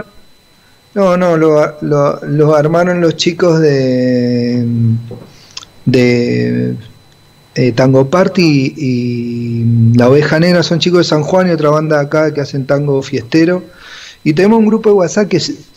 No, 0.95 1.17
no, 1.17 1.37
lo, 1.37 1.77
lo, 1.83 2.21
lo 2.27 2.55
armaron 2.57 3.01
los 3.01 3.17
chicos 3.17 3.61
de, 3.61 4.67
de 5.85 6.77
eh, 7.55 7.73
Tango 7.73 8.09
Party 8.09 8.75
y 8.77 9.97
La 9.97 10.09
Oveja 10.09 10.41
Negra, 10.41 10.63
son 10.63 10.79
chicos 10.79 10.99
de 10.99 11.05
San 11.05 11.23
Juan 11.23 11.49
y 11.49 11.51
otra 11.51 11.71
banda 11.71 12.01
acá 12.01 12.33
que 12.33 12.41
hacen 12.41 12.67
tango 12.67 13.03
fiestero. 13.03 13.63
Y 14.25 14.35
tenemos 14.35 14.61
un 14.61 14.67
grupo 14.67 14.89
de 14.89 14.95
WhatsApp 14.95 15.29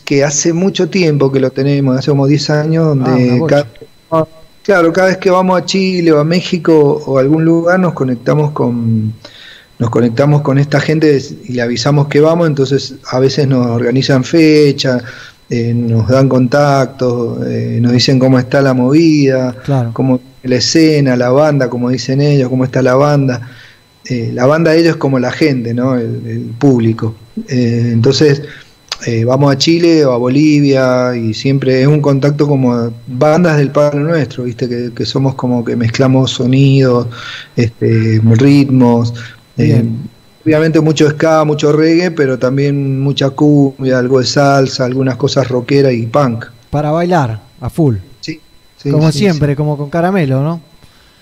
que, 0.06 0.24
hace 0.24 0.54
mucho 0.54 0.88
tiempo 0.90 1.32
que 1.32 1.40
lo 1.40 1.52
tenemos, 1.52 1.98
hace 1.98 2.12
como 2.12 2.28
10 2.28 2.50
años, 2.52 2.84
Ah, 2.86 2.88
donde 2.90 3.44
cada, 3.48 3.68
claro, 4.64 4.94
cada 4.94 5.08
vez 5.08 5.18
que 5.18 5.30
vamos 5.30 5.60
a 5.60 5.66
Chile 5.66 6.12
o 6.12 6.20
a 6.20 6.24
México 6.24 7.04
o 7.06 7.18
a 7.18 7.22
algún 7.22 7.44
lugar 7.44 7.80
nos 7.80 7.94
conectamos 7.94 8.52
con 8.52 9.14
nos 9.78 9.90
conectamos 9.90 10.42
con 10.42 10.58
esta 10.58 10.80
gente 10.80 11.22
y 11.44 11.54
le 11.54 11.62
avisamos 11.62 12.08
que 12.08 12.22
vamos, 12.22 12.48
entonces 12.48 12.96
a 13.10 13.20
veces 13.20 13.48
nos 13.48 13.68
organizan 13.68 14.24
fechas, 14.24 15.04
eh, 15.50 15.74
nos 15.74 16.08
dan 16.08 16.28
contactos, 16.30 17.46
eh, 17.48 17.80
nos 17.82 17.92
dicen 17.92 18.20
cómo 18.20 18.40
está 18.40 18.62
la 18.62 18.74
movida, 18.74 19.56
Claro. 19.64 19.92
cómo 19.94 20.20
la 20.44 20.56
escena, 20.58 21.16
la 21.16 21.30
banda, 21.30 21.70
como 21.70 21.90
dicen 21.90 22.22
ellos, 22.22 22.50
cómo 22.50 22.64
está 22.66 22.82
la 22.82 22.96
banda. 22.96 23.42
Eh, 24.08 24.32
la 24.34 24.46
banda 24.46 24.72
de 24.72 24.80
ellos 24.80 24.92
es 24.92 24.96
como 24.98 25.18
la 25.20 25.32
gente, 25.32 25.74
¿no? 25.74 25.96
el, 25.96 26.22
el 26.28 26.40
público. 26.60 27.16
Eh, 27.48 27.90
entonces 27.92 28.42
vamos 29.28 29.52
a 29.54 29.58
Chile 29.58 30.04
o 30.06 30.14
a 30.14 30.18
Bolivia 30.18 31.16
y 31.16 31.34
siempre 31.36 31.80
es 31.82 31.88
un 31.88 32.02
contacto 32.02 32.48
como 32.48 32.92
bandas 33.06 33.58
del 33.58 33.70
palo 33.70 34.00
nuestro, 34.00 34.46
¿viste? 34.46 34.68
Que, 34.68 34.92
que 34.96 35.06
somos 35.06 35.36
como 35.36 35.64
que 35.64 35.76
mezclamos 35.76 36.32
sonidos, 36.32 37.08
este, 37.56 38.20
ritmos. 38.24 39.14
eh, 39.58 39.64
Bien. 39.66 40.00
Obviamente 40.46 40.80
mucho 40.80 41.10
ska, 41.10 41.44
mucho 41.44 41.72
reggae, 41.72 42.12
pero 42.12 42.38
también 42.40 43.00
mucha 43.02 43.32
cumbia, 43.32 44.00
algo 44.00 44.20
de 44.20 44.26
salsa, 44.26 44.86
algunas 44.86 45.18
cosas 45.18 45.48
rockeras 45.48 45.94
y 45.94 46.06
punk. 46.06 46.46
Para 46.70 46.92
bailar, 46.92 47.42
a 47.62 47.70
full. 47.70 47.96
Sí, 48.22 48.40
como 48.92 49.12
sí, 49.12 49.20
siempre, 49.20 49.56
como 49.56 49.78
con 49.78 49.90
caramelo, 49.90 50.44
¿no? 50.44 50.62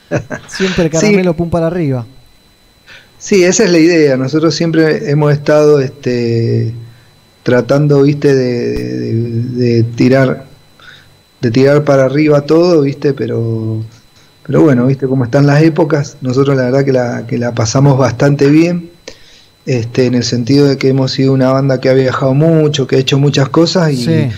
Siempre 0.47 0.89
caramelo 0.89 1.33
pum 1.35 1.49
para 1.49 1.67
arriba. 1.67 2.05
Sí, 3.17 3.43
esa 3.43 3.63
es 3.63 3.71
la 3.71 3.79
idea. 3.79 4.17
Nosotros 4.17 4.53
siempre 4.53 5.09
hemos 5.09 5.31
estado 5.31 5.79
este, 5.79 6.73
tratando, 7.43 8.01
viste, 8.03 8.35
de, 8.35 8.73
de- 8.97 9.43
de 9.55 9.83
tirar, 9.83 10.45
de 11.41 11.51
tirar 11.51 11.83
para 11.83 12.05
arriba 12.05 12.41
todo, 12.41 12.81
viste, 12.81 13.13
pero, 13.13 13.81
pero 14.45 14.61
bueno, 14.63 14.85
viste 14.87 15.07
cómo 15.07 15.23
están 15.23 15.47
las 15.47 15.61
épocas. 15.63 16.17
Nosotros 16.21 16.55
la 16.57 16.63
verdad 16.65 16.83
que 16.85 16.91
la, 16.91 17.25
que 17.27 17.37
la 17.37 17.53
pasamos 17.53 17.97
bastante 17.97 18.47
bien, 18.49 18.89
este, 19.65 20.05
en 20.07 20.15
el 20.15 20.23
sentido 20.23 20.67
de 20.67 20.77
que 20.77 20.89
hemos 20.89 21.11
sido 21.11 21.33
una 21.33 21.51
banda 21.51 21.79
que 21.79 21.89
ha 21.89 21.93
viajado 21.93 22.33
mucho, 22.33 22.85
que 22.87 22.97
ha 22.97 22.99
hecho 22.99 23.17
muchas 23.17 23.49
cosas 23.49 23.91
y, 23.93 23.97
Sí. 24.03 24.29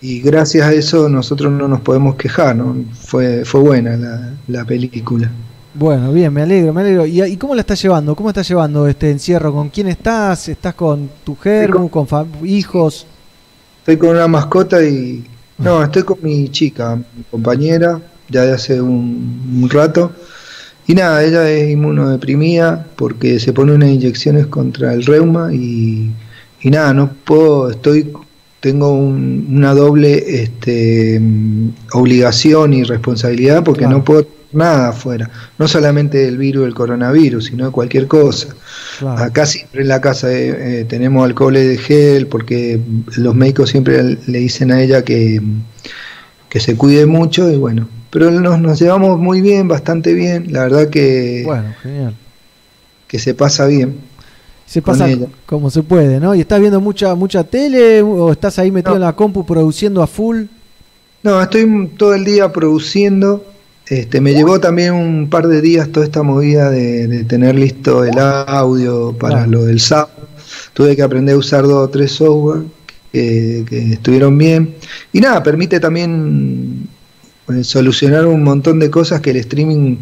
y 0.00 0.20
gracias 0.20 0.66
a 0.68 0.72
eso 0.72 1.08
nosotros 1.08 1.52
no 1.52 1.66
nos 1.68 1.80
podemos 1.80 2.14
quejar, 2.16 2.56
¿no? 2.56 2.76
Fue, 3.00 3.44
fue 3.44 3.60
buena 3.60 3.96
la, 3.96 4.30
la 4.48 4.64
película. 4.64 5.30
Bueno, 5.72 6.12
bien, 6.12 6.32
me 6.32 6.42
alegro, 6.42 6.72
me 6.72 6.80
alegro. 6.80 7.06
¿Y, 7.06 7.22
y 7.22 7.36
cómo 7.36 7.54
la 7.54 7.60
estás 7.60 7.80
llevando? 7.80 8.16
¿Cómo 8.16 8.28
estás 8.30 8.48
llevando 8.48 8.88
este 8.88 9.10
encierro? 9.10 9.52
¿Con 9.52 9.68
quién 9.68 9.86
estás? 9.86 10.48
¿Estás 10.48 10.74
con 10.74 11.08
tu 11.24 11.36
germu, 11.36 11.88
con 11.88 12.06
hijos? 12.44 13.06
Estoy 13.78 13.96
con 13.96 14.10
una 14.10 14.26
mascota 14.26 14.82
y. 14.82 15.24
No, 15.58 15.82
estoy 15.82 16.02
con 16.04 16.18
mi 16.22 16.48
chica, 16.48 16.96
mi 16.96 17.22
compañera, 17.30 18.00
ya 18.28 18.42
de 18.42 18.52
hace 18.52 18.80
un, 18.80 19.60
un 19.62 19.70
rato. 19.70 20.10
Y 20.90 20.94
nada, 20.96 21.22
ella 21.22 21.48
es 21.48 21.70
inmunodeprimida 21.70 22.84
porque 22.96 23.38
se 23.38 23.52
pone 23.52 23.72
unas 23.72 23.90
inyecciones 23.90 24.46
contra 24.48 24.92
el 24.92 25.04
reuma 25.06 25.54
y, 25.54 26.10
y 26.62 26.70
nada, 26.70 26.92
no 26.92 27.12
puedo, 27.24 27.70
estoy, 27.70 28.12
tengo 28.58 28.92
un- 28.92 29.46
una 29.52 29.72
doble 29.72 30.42
este, 30.42 31.20
obligación 31.92 32.74
y 32.74 32.82
responsabilidad 32.82 33.62
porque 33.62 33.82
Claro. 33.82 33.98
no 33.98 34.04
puedo 34.04 34.26
nada 34.52 34.88
afuera, 34.88 35.30
no 35.60 35.68
solamente 35.68 36.26
el 36.26 36.36
virus 36.36 36.64
del 36.64 36.74
coronavirus, 36.74 37.44
sino 37.44 37.66
de 37.66 37.70
cualquier 37.70 38.08
cosa. 38.08 38.48
Claro. 38.98 39.22
Acá 39.22 39.46
siempre 39.46 39.82
en 39.82 39.88
la 39.88 40.00
casa 40.00 40.32
eh, 40.32 40.80
eh, 40.80 40.84
tenemos 40.88 41.24
alcohol 41.24 41.54
de 41.54 41.78
gel 41.78 42.26
porque 42.26 42.80
los 43.16 43.34
médicos 43.36 43.70
siempre 43.70 44.18
le 44.26 44.38
dicen 44.40 44.72
a 44.72 44.82
ella 44.82 45.04
que, 45.04 45.40
que 46.48 46.58
se 46.58 46.74
cuide 46.74 47.06
mucho 47.06 47.48
y 47.48 47.56
bueno, 47.58 47.88
pero 48.10 48.30
nos, 48.30 48.60
nos 48.60 48.78
llevamos 48.80 49.18
muy 49.18 49.40
bien, 49.40 49.68
bastante 49.68 50.12
bien, 50.14 50.52
la 50.52 50.64
verdad 50.64 50.88
que, 50.88 51.42
Bueno, 51.46 51.74
genial. 51.82 52.14
que 53.06 53.18
se 53.18 53.34
pasa 53.34 53.66
bien. 53.66 53.96
Se 54.66 54.80
pasa 54.82 55.08
ella. 55.10 55.26
como 55.46 55.68
se 55.68 55.82
puede, 55.82 56.20
¿no? 56.20 56.32
¿Y 56.34 56.40
estás 56.42 56.60
viendo 56.60 56.80
mucha 56.80 57.14
mucha 57.16 57.42
tele 57.42 58.02
o 58.02 58.30
estás 58.30 58.56
ahí 58.60 58.70
metido 58.70 58.94
en 58.94 59.00
la 59.02 59.14
compu 59.14 59.44
produciendo 59.44 60.00
a 60.02 60.06
full? 60.06 60.42
No, 61.24 61.42
estoy 61.42 61.90
todo 61.96 62.14
el 62.14 62.24
día 62.24 62.52
produciendo. 62.52 63.44
Este, 63.86 64.20
me 64.20 64.32
llevó 64.32 64.60
también 64.60 64.94
un 64.94 65.28
par 65.28 65.48
de 65.48 65.60
días 65.60 65.88
toda 65.90 66.06
esta 66.06 66.22
movida 66.22 66.70
de, 66.70 67.08
de 67.08 67.24
tener 67.24 67.56
listo 67.56 68.04
el 68.04 68.16
audio 68.18 69.12
para 69.18 69.38
Claro. 69.38 69.50
lo 69.50 69.64
del 69.64 69.80
SAP. 69.80 70.08
Tuve 70.72 70.94
que 70.94 71.02
aprender 71.02 71.34
a 71.34 71.38
usar 71.38 71.64
dos 71.64 71.88
o 71.88 71.88
tres 71.90 72.12
software 72.12 72.62
que, 73.12 73.64
que 73.68 73.94
estuvieron 73.94 74.38
bien. 74.38 74.76
Y 75.12 75.20
nada, 75.20 75.42
permite 75.42 75.80
también 75.80 76.86
eh, 77.52 77.64
solucionar 77.64 78.26
un 78.26 78.42
montón 78.42 78.78
de 78.78 78.90
cosas 78.90 79.20
que 79.20 79.30
el 79.30 79.36
streaming 79.36 79.96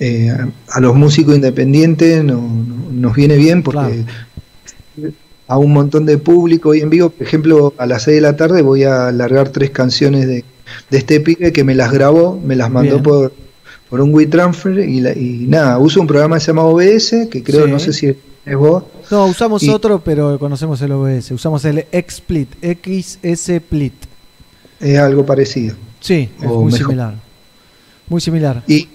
eh, 0.00 0.30
a, 0.68 0.80
los 0.80 0.94
músicos 0.94 1.34
independientes 1.34 2.22
no- 2.24 2.34
no- 2.40 2.90
nos 2.92 3.14
viene 3.16 3.36
bien 3.36 3.62
porque 3.62 4.04
a 5.46 5.56
un 5.58 5.72
montón 5.72 6.04
de 6.06 6.18
público 6.18 6.74
y 6.74 6.80
en 6.80 6.90
vivo, 6.90 7.10
por 7.10 7.26
ejemplo, 7.26 7.72
a 7.78 7.86
las 7.86 8.02
6 8.02 8.16
de 8.16 8.20
la 8.20 8.36
tarde 8.36 8.62
voy 8.62 8.84
a 8.84 9.10
largar 9.12 9.48
tres 9.48 9.70
canciones 9.70 10.26
de, 10.26 10.44
de 10.90 10.98
este 10.98 11.20
pibe 11.20 11.52
que 11.52 11.64
me 11.64 11.74
las 11.74 11.90
grabó, 11.92 12.38
me 12.38 12.54
las 12.54 12.70
mandó 12.70 12.92
Bien. 12.96 13.02
por, 13.02 13.32
por 13.88 14.00
un 14.02 14.12
WeTransfer 14.14 14.78
y, 14.80 15.00
la- 15.00 15.12
y 15.16 15.46
nada, 15.48 15.78
uso 15.78 16.00
un 16.00 16.06
programa 16.06 16.36
que 16.36 16.40
se 16.40 16.46
llama 16.48 16.64
OBS, 16.64 17.28
que 17.30 17.42
creo, 17.42 17.64
Sí. 17.64 17.70
no 17.70 17.78
sé 17.78 17.92
si 17.94 18.06
es 18.44 18.56
vos. 18.56 18.84
No, 19.10 19.26
usamos 19.26 19.62
Y- 19.62 19.70
otro, 19.70 20.00
pero 20.04 20.38
conocemos 20.38 20.80
el 20.82 20.92
OBS. 20.92 21.32
Usamos 21.32 21.64
el 21.64 21.86
XSplit, 21.92 22.48
XSplit. 22.62 23.94
Es 24.80 24.98
algo 24.98 25.24
parecido. 25.24 25.74
Sí, 26.00 26.28
es 26.40 26.44
muy 26.46 26.64
mejor. 26.66 26.78
similar. 26.78 27.14
Muy 28.08 28.20
similar. 28.20 28.62
Y, 28.66 28.88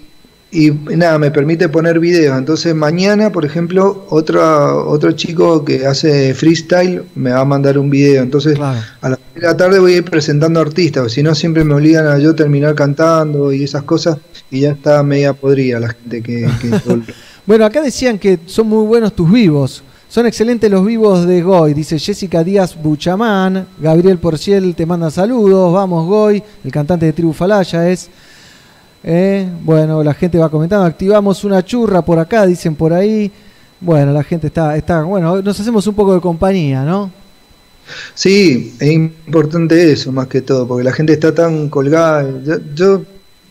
y 0.50 0.70
nada, 0.70 1.18
me 1.18 1.30
permite 1.30 1.68
poner 1.68 1.98
videos. 2.00 2.36
Entonces 2.38 2.74
mañana, 2.74 3.30
por 3.30 3.44
ejemplo, 3.44 4.06
otro, 4.10 4.88
otro 4.88 5.12
chico 5.12 5.64
que 5.64 5.86
hace 5.86 6.34
freestyle 6.34 7.02
me 7.14 7.30
va 7.32 7.40
a 7.40 7.44
mandar 7.44 7.78
un 7.78 7.90
video. 7.90 8.22
Entonces 8.22 8.58
a 8.58 9.08
las 9.08 9.18
6 9.32 9.42
de 9.42 9.48
la 9.48 9.56
tarde 9.56 9.78
voy 9.78 9.94
a 9.94 9.96
ir 9.98 10.04
presentando 10.04 10.60
artistas, 10.60 11.12
si 11.12 11.22
no 11.22 11.34
siempre 11.34 11.64
me 11.64 11.74
obligan 11.74 12.06
a 12.06 12.18
yo 12.18 12.34
terminar 12.34 12.74
cantando 12.74 13.52
y 13.52 13.64
esas 13.64 13.82
cosas 13.82 14.18
y 14.50 14.60
ya 14.60 14.70
está 14.72 15.02
media 15.02 15.32
podrida 15.32 15.80
la 15.80 15.88
gente 15.88 16.22
que... 16.22 16.48
que- 16.60 17.00
Bueno, 17.46 17.66
acá 17.66 17.82
decían 17.82 18.18
que 18.18 18.38
son 18.46 18.68
muy 18.68 18.86
buenos 18.86 19.14
tus 19.14 19.30
vivos. 19.30 19.82
Son 20.14 20.26
excelentes 20.26 20.70
los 20.70 20.86
vivos 20.86 21.26
de 21.26 21.42
Goy, 21.42 21.74
dice 21.74 21.98
Jessica 21.98 22.44
Díaz 22.44 22.80
Buchamán. 22.80 23.66
Gabriel 23.80 24.18
Porciel 24.18 24.72
te 24.76 24.86
manda 24.86 25.10
saludos. 25.10 25.72
Vamos, 25.72 26.06
Goy, 26.06 26.40
el 26.62 26.70
cantante 26.70 27.06
de 27.06 27.12
Tribu 27.12 27.32
Falaya 27.32 27.90
es. 27.90 28.08
Eh, 29.02 29.48
bueno, 29.64 30.04
la 30.04 30.14
gente 30.14 30.38
va 30.38 30.48
comentando. 30.48 30.86
Activamos 30.86 31.42
una 31.42 31.64
churra 31.64 32.02
por 32.02 32.20
acá, 32.20 32.46
dicen 32.46 32.76
por 32.76 32.92
ahí. 32.92 33.28
Bueno, 33.80 34.12
la 34.12 34.22
gente 34.22 34.46
está, 34.46 34.76
está. 34.76 35.02
Bueno, 35.02 35.42
nos 35.42 35.58
hacemos 35.58 35.84
un 35.88 35.96
poco 35.96 36.14
de 36.14 36.20
compañía, 36.20 36.84
¿no? 36.84 37.10
Sí, 38.14 38.76
es 38.78 38.92
importante 38.92 39.90
eso 39.90 40.12
más 40.12 40.28
que 40.28 40.42
todo, 40.42 40.68
porque 40.68 40.84
la 40.84 40.92
gente 40.92 41.14
está 41.14 41.34
tan 41.34 41.68
colgada. 41.68 42.24
Yo, 42.44 42.54
yo 42.72 43.02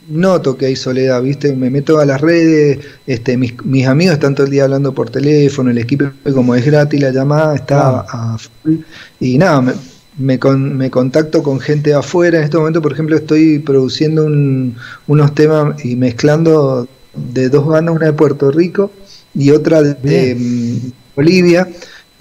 noto 0.10 0.58
que 0.58 0.66
hay 0.68 0.76
soledad, 0.76 1.22
¿viste? 1.22 1.54
Me 1.56 1.70
meto 1.70 2.00
a 2.00 2.06
las 2.06 2.20
redes, 2.22 2.80
este, 3.08 3.38
mis, 3.38 3.54
mis 3.66 3.86
amigos 3.88 4.14
están 4.16 4.36
todo 4.36 4.46
el 4.46 4.52
día 4.52 4.64
hablando 4.66 4.94
por 4.94 5.10
teléfono, 5.10 5.70
el 5.72 5.78
equipo 5.78 6.06
como 6.34 6.56
es 6.56 6.66
gratis 6.66 7.00
la 7.02 7.12
llamada 7.12 7.56
está 7.56 8.02
a 8.02 8.38
full 8.38 8.78
y 9.20 9.38
nada, 9.38 9.62
me, 9.62 9.74
me, 10.18 10.40
con- 10.40 10.76
me 10.78 10.90
contacto 10.92 11.42
con 11.42 11.60
gente 11.60 11.94
afuera. 11.94 12.38
En 12.40 12.44
este 12.46 12.58
momento, 12.58 12.82
por 12.82 12.92
ejemplo, 12.94 13.16
estoy 13.16 13.60
produciendo 13.60 14.26
un- 14.26 14.76
unos 15.08 15.34
temas 15.34 15.84
y 15.86 15.96
mezclando 15.96 16.88
de 17.16 17.50
dos 17.50 17.66
bandas, 17.68 17.96
una 17.96 18.08
de 18.08 18.14
Puerto 18.14 18.52
Rico 18.52 18.92
y 19.36 19.52
otra 19.52 19.82
de, 19.82 19.94
de, 19.96 20.36
mm, 20.36 20.92
Bolivia, 21.16 21.68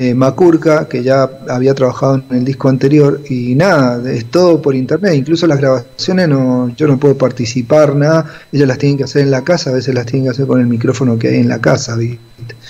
eh, 0.02 0.14
Macurca, 0.14 0.88
que 0.88 1.02
ya 1.02 1.30
había 1.48 1.74
trabajado 1.74 2.16
en 2.30 2.36
el 2.38 2.44
disco 2.44 2.68
anterior. 2.68 3.20
Y 3.28 3.54
nada, 3.54 4.10
es 4.12 4.24
todo 4.26 4.60
por 4.60 4.74
internet. 4.74 5.14
Incluso 5.14 5.46
las 5.46 5.58
grabaciones 5.58 6.28
no, 6.28 6.72
yo 6.76 6.86
no 6.88 6.98
puedo 6.98 7.16
participar, 7.16 7.94
nada. 7.94 8.26
Ellos 8.52 8.66
las 8.66 8.78
tienen 8.78 8.98
que 8.98 9.04
hacer 9.04 9.22
en 9.22 9.30
la 9.30 9.44
casa, 9.44 9.70
a 9.70 9.74
veces 9.74 9.94
las 9.94 10.06
tienen 10.06 10.24
que 10.24 10.30
hacer 10.30 10.46
con 10.46 10.60
el 10.60 10.66
micrófono 10.66 11.18
que 11.18 11.28
hay 11.28 11.36
en 11.36 11.48
la 11.48 11.60
casa. 11.60 11.96
¿viste? 11.96 12.18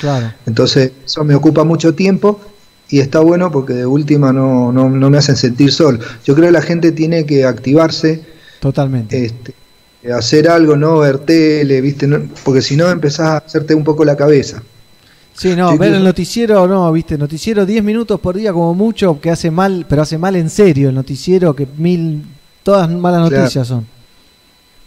Claro. 0.00 0.32
Entonces, 0.46 0.92
eso 1.04 1.24
me 1.24 1.34
ocupa 1.34 1.64
mucho 1.64 1.94
tiempo 1.94 2.40
y 2.88 3.00
está 3.00 3.20
bueno 3.20 3.50
porque 3.50 3.72
de 3.72 3.86
última 3.86 4.32
no, 4.32 4.70
no, 4.72 4.90
no 4.90 5.10
me 5.10 5.18
hacen 5.18 5.36
sentir 5.36 5.72
sol. 5.72 5.98
Yo 6.24 6.34
creo 6.34 6.48
que 6.48 6.52
la 6.52 6.62
gente 6.62 6.92
tiene 6.92 7.24
que 7.24 7.44
activarse, 7.46 8.20
Totalmente. 8.60 9.24
este, 9.24 9.54
hacer 10.12 10.48
algo, 10.48 10.76
no 10.76 10.98
ver 10.98 11.18
tele, 11.20 11.80
¿viste? 11.80 12.06
No- 12.06 12.20
porque 12.44 12.60
si 12.60 12.76
no 12.76 12.90
empezás 12.90 13.28
a 13.28 13.36
hacerte 13.38 13.74
un 13.74 13.84
poco 13.84 14.04
la 14.04 14.16
cabeza. 14.16 14.62
Sí, 15.34 15.56
no, 15.56 15.76
ver 15.78 15.94
el 15.94 16.04
noticiero, 16.04 16.66
no, 16.68 16.92
viste, 16.92 17.16
noticiero 17.18 17.64
10 17.66 17.82
minutos 17.82 18.20
por 18.20 18.36
día 18.36 18.52
como 18.52 18.74
mucho, 18.74 19.20
que 19.20 19.30
hace 19.30 19.50
mal, 19.50 19.86
pero 19.88 20.02
hace 20.02 20.18
mal 20.18 20.36
en 20.36 20.50
serio 20.50 20.90
el 20.90 20.94
noticiero, 20.94 21.54
que 21.56 21.66
mil, 21.78 22.22
todas 22.62 22.88
malas 22.90 23.28
Claro. 23.28 23.42
noticias 23.42 23.66
son. 23.66 23.86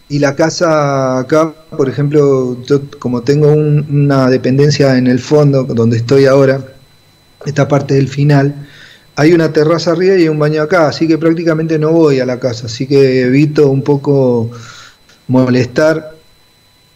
Y 0.07 0.19
la 0.19 0.35
casa 0.35 1.17
acá, 1.19 1.51
por 1.75 1.89
ejemplo, 1.89 2.61
yo 2.63 2.81
como 2.99 3.21
tengo 3.21 3.51
un- 3.51 3.85
una 3.89 4.29
dependencia 4.29 4.97
en 4.97 5.07
el 5.07 5.19
fondo, 5.19 5.63
donde 5.63 5.97
estoy 5.97 6.25
ahora, 6.25 6.61
esta 7.45 7.67
parte 7.67 7.95
del 7.95 8.07
final, 8.07 8.53
hay 9.15 9.33
una 9.33 9.51
terraza 9.51 9.91
arriba 9.93 10.15
y 10.15 10.21
hay 10.23 10.29
un 10.29 10.37
baño 10.37 10.61
acá, 10.61 10.87
así 10.89 11.07
que 11.07 11.17
prácticamente 11.17 11.79
no 11.79 11.91
voy 11.91 12.19
a 12.19 12.25
la 12.25 12.39
casa, 12.39 12.67
así 12.67 12.85
que 12.85 13.21
evito 13.21 13.69
un 13.69 13.81
poco 13.81 14.51
molestar, 15.27 16.15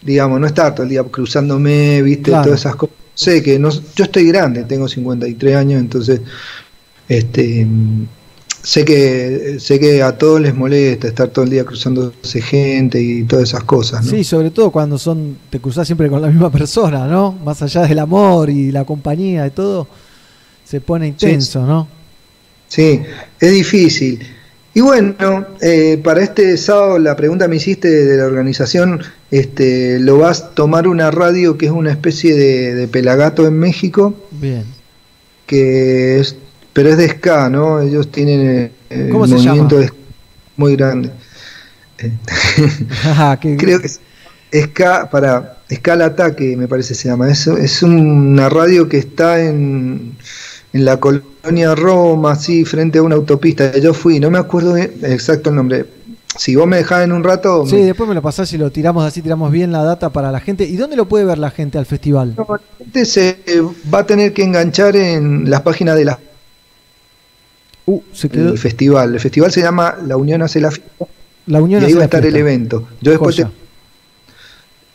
digamos, 0.01 0.39
no 0.39 0.45
estar 0.47 0.73
todo 0.75 0.83
el 0.83 0.89
día 0.89 1.03
cruzándome, 1.03 2.01
viste, 2.03 2.29
Claro. 2.31 2.43
todas 2.45 2.59
esas 2.59 2.75
cosas. 2.75 2.95
Sé 3.19 3.43
que 3.43 3.59
no, 3.59 3.69
yo 3.69 4.05
estoy 4.05 4.27
grande, 4.27 4.63
tengo 4.63 4.87
53 4.87 5.53
años, 5.53 5.81
entonces, 5.81 6.21
este, 7.09 7.67
sé 8.63 8.85
que 8.85 9.57
sé 9.59 9.77
que 9.77 10.01
a 10.01 10.17
todos 10.17 10.39
les 10.39 10.55
molesta 10.55 11.09
estar 11.09 11.27
todo 11.27 11.43
el 11.43 11.51
día 11.51 11.65
cruzándose 11.65 12.41
gente 12.41 13.01
y 13.01 13.23
todas 13.23 13.49
esas 13.49 13.65
cosas, 13.65 14.05
¿no? 14.05 14.11
Sí, 14.11 14.23
sobre 14.23 14.51
todo 14.51 14.71
cuando 14.71 14.97
son, 14.97 15.37
te 15.49 15.59
cruzás 15.59 15.85
siempre 15.85 16.07
con 16.07 16.21
la 16.21 16.29
misma 16.29 16.49
persona, 16.49 17.07
¿no? 17.07 17.33
Más 17.43 17.61
allá 17.61 17.81
del 17.81 17.99
amor 17.99 18.49
y 18.49 18.71
la 18.71 18.85
compañía 18.85 19.45
y 19.47 19.49
todo, 19.49 19.85
se 20.63 20.79
pone 20.79 21.07
intenso, 21.07 21.65
¿no? 21.65 21.89
Sí, 22.69 23.01
es 23.37 23.51
difícil. 23.51 24.25
Y 24.73 24.79
bueno, 24.79 25.45
eh, 25.59 25.99
para 26.01 26.23
este 26.23 26.55
sábado 26.55 26.97
la 26.99 27.17
pregunta 27.17 27.49
me 27.49 27.57
hiciste 27.57 27.89
de 27.89 28.15
la 28.15 28.27
organización, 28.27 29.01
este, 29.31 29.99
lo 29.99 30.17
vas 30.17 30.41
a 30.41 30.49
tomar 30.51 30.87
una 30.87 31.11
radio 31.11 31.57
que 31.57 31.67
es 31.67 31.71
una 31.71 31.91
especie 31.91 32.35
de, 32.35 32.75
de 32.75 32.87
pelagato 32.87 33.45
en 33.47 33.57
México, 33.59 34.15
Bien. 34.31 34.63
que 35.45 36.19
es, 36.19 36.35
pero 36.73 36.89
es 36.89 36.97
de 36.97 37.09
ska, 37.09 37.49
¿no? 37.49 37.79
Ellos 37.81 38.11
tienen 38.11 38.71
eh, 38.89 39.09
¿Cómo 39.11 39.25
el 39.25 39.29
se 39.31 39.35
movimiento 39.37 39.75
llama? 39.75 39.81
de 39.81 39.87
ska 39.87 39.95
muy 40.57 40.75
grande. 40.75 41.11
Que- 43.41 43.57
Creo 43.57 43.79
que 43.79 43.87
es 43.87 43.99
ska 44.63 45.09
para 45.09 45.57
al 45.91 46.01
ataque, 46.01 46.55
me 46.57 46.67
parece 46.67 46.95
se 46.95 47.07
llama. 47.09 47.29
Es, 47.29 47.45
es 47.47 47.83
una 47.83 48.49
radio 48.49 48.87
que 48.89 48.97
está 48.97 49.39
en, 49.43 50.15
en 50.73 50.85
la 50.85 50.97
colonia 50.99 51.75
Roma, 51.75 52.31
así, 52.31 52.65
frente 52.65 52.97
a 52.99 53.03
una 53.03 53.15
autopista. 53.15 53.77
Yo 53.77 53.93
fui, 53.93 54.19
no 54.19 54.31
me 54.31 54.39
acuerdo 54.39 54.75
exacto 54.77 55.49
el 55.49 55.55
nombre. 55.57 55.85
Si 56.37 56.55
vos 56.55 56.67
me 56.67 56.77
dejás 56.77 57.03
en 57.03 57.11
un 57.11 57.23
rato, 57.23 57.65
Sí, 57.65 57.75
me- 57.75 57.85
después 57.85 58.07
me 58.07 58.15
lo 58.15 58.21
pasás 58.21 58.51
y 58.53 58.57
lo 58.57 58.71
tiramos 58.71 59.03
así, 59.03 59.21
tiramos 59.21 59.51
bien 59.51 59.71
la 59.71 59.83
data 59.83 60.09
para 60.09 60.31
la 60.31 60.39
gente. 60.39 60.63
¿Y 60.63 60.75
dónde 60.77 60.95
lo 60.95 61.07
puede 61.07 61.25
ver 61.25 61.37
la 61.37 61.49
gente 61.51 61.77
al 61.77 61.85
festival? 61.85 62.35
gente 62.77 63.05
se 63.05 63.39
va 63.93 63.99
a 63.99 64.05
tener 64.05 64.31
que 64.33 64.43
enganchar 64.43 64.95
en 64.95 65.49
las 65.49 65.61
páginas 65.61 65.95
de 65.95 66.05
la 66.05 66.19
Uh, 67.87 68.01
se 68.13 68.29
quedó. 68.29 68.49
el 68.51 68.59
festival. 68.59 69.15
El 69.15 69.19
festival 69.19 69.51
se 69.51 69.61
llama 69.61 69.97
La 70.05 70.15
Unión 70.15 70.43
hace 70.43 70.61
la 70.61 70.69
fiesta. 70.69 71.05
La 71.47 71.59
Unión 71.59 71.81
y 71.81 71.87
ahí 71.87 71.93
va 71.93 71.97
a 71.97 71.99
la 72.01 72.05
estar 72.05 72.23
el 72.23 72.35
evento. 72.35 72.87
Yo 73.01 73.09
después 73.11 73.35
te. 73.35 73.47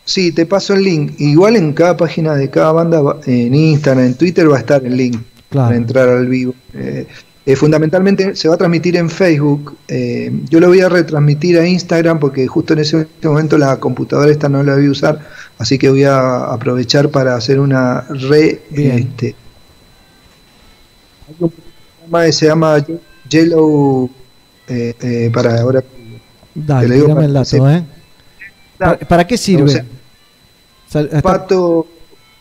Sí, 0.04 0.30
te 0.30 0.46
paso 0.46 0.74
el 0.74 0.84
link. 0.84 1.14
Igual 1.18 1.56
en 1.56 1.72
cada 1.72 1.96
página 1.96 2.36
de 2.36 2.50
cada 2.50 2.70
banda, 2.70 3.02
en 3.26 3.52
Instagram, 3.54 4.04
en 4.04 4.14
Twitter 4.14 4.48
va 4.48 4.56
a 4.56 4.60
estar 4.60 4.84
el 4.84 4.96
link 4.96 5.20
Claro. 5.50 5.66
para 5.68 5.76
entrar 5.76 6.08
al 6.08 6.28
vivo. 6.28 6.54
Eh, 6.74 7.06
eh, 7.46 7.56
fundamentalmente 7.56 8.34
se 8.36 8.48
va 8.48 8.54
a 8.54 8.58
transmitir 8.58 8.96
en 8.96 9.10
Facebook. 9.10 9.76
Eh, 9.88 10.32
yo 10.48 10.60
lo 10.60 10.68
voy 10.68 10.80
a 10.80 10.88
retransmitir 10.88 11.58
a 11.58 11.66
Instagram 11.66 12.18
porque 12.18 12.46
justo 12.46 12.72
en 12.72 12.78
ese 12.80 13.06
momento 13.22 13.58
la 13.58 13.78
computadora 13.78 14.30
esta 14.30 14.48
no 14.48 14.62
la 14.62 14.74
voy 14.76 14.86
a 14.86 14.90
usar, 14.90 15.20
así 15.58 15.76
que 15.78 15.90
voy 15.90 16.04
a 16.04 16.44
aprovechar 16.52 17.10
para 17.10 17.34
hacer 17.36 17.60
una 17.60 18.00
re... 18.08 18.62
Bien. 18.70 18.98
Este, 18.98 19.34
algo 21.28 21.52
que 22.24 22.32
se 22.32 22.46
llama 22.46 22.84
Yellow... 23.28 24.10
eh, 24.68 25.30
para 25.32 25.60
ahora... 25.60 25.82
Dale, 26.54 26.86
te 26.88 26.94
digo 26.94 27.08
para 27.14 27.26
el 27.26 27.32
dato. 27.32 27.68
¿eh? 27.70 27.84
¿Para, 28.78 28.98
para 28.98 29.26
qué 29.26 29.36
sirve? 29.36 29.64
O 29.64 29.68
sea, 29.68 29.84
Sal- 30.88 31.06
está- 31.06 31.20
Pato, 31.22 31.86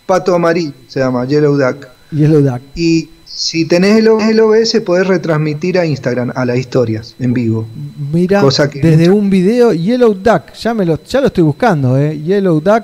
pato 0.06 0.36
amarillo 0.36 0.74
se 0.88 1.00
llama, 1.00 1.26
Yellow 1.26 1.58
Duck. 1.58 1.88
Yellow 2.12 2.42
Duck. 2.42 2.62
Y 2.76 3.10
si 3.36 3.66
tenés 3.66 3.98
el, 3.98 4.08
el 4.08 4.40
OBS, 4.40 4.80
podés 4.86 5.08
retransmitir 5.08 5.80
a 5.80 5.86
Instagram, 5.86 6.32
a 6.36 6.46
las 6.46 6.58
historias, 6.58 7.16
en 7.20 7.34
vivo. 7.34 7.66
Mira, 8.12 8.42
Cosa 8.42 8.70
que 8.70 8.80
desde 8.80 9.10
un 9.10 9.30
video, 9.30 9.74
Yellow 9.74 10.14
Duck, 10.14 10.54
ya, 10.54 10.74
me 10.74 10.86
lo, 10.86 11.02
ya 11.04 11.20
lo 11.22 11.28
estoy 11.28 11.44
buscando, 11.44 11.98
¿eh? 11.98 12.20
Yellow 12.20 12.60
Duck, 12.62 12.84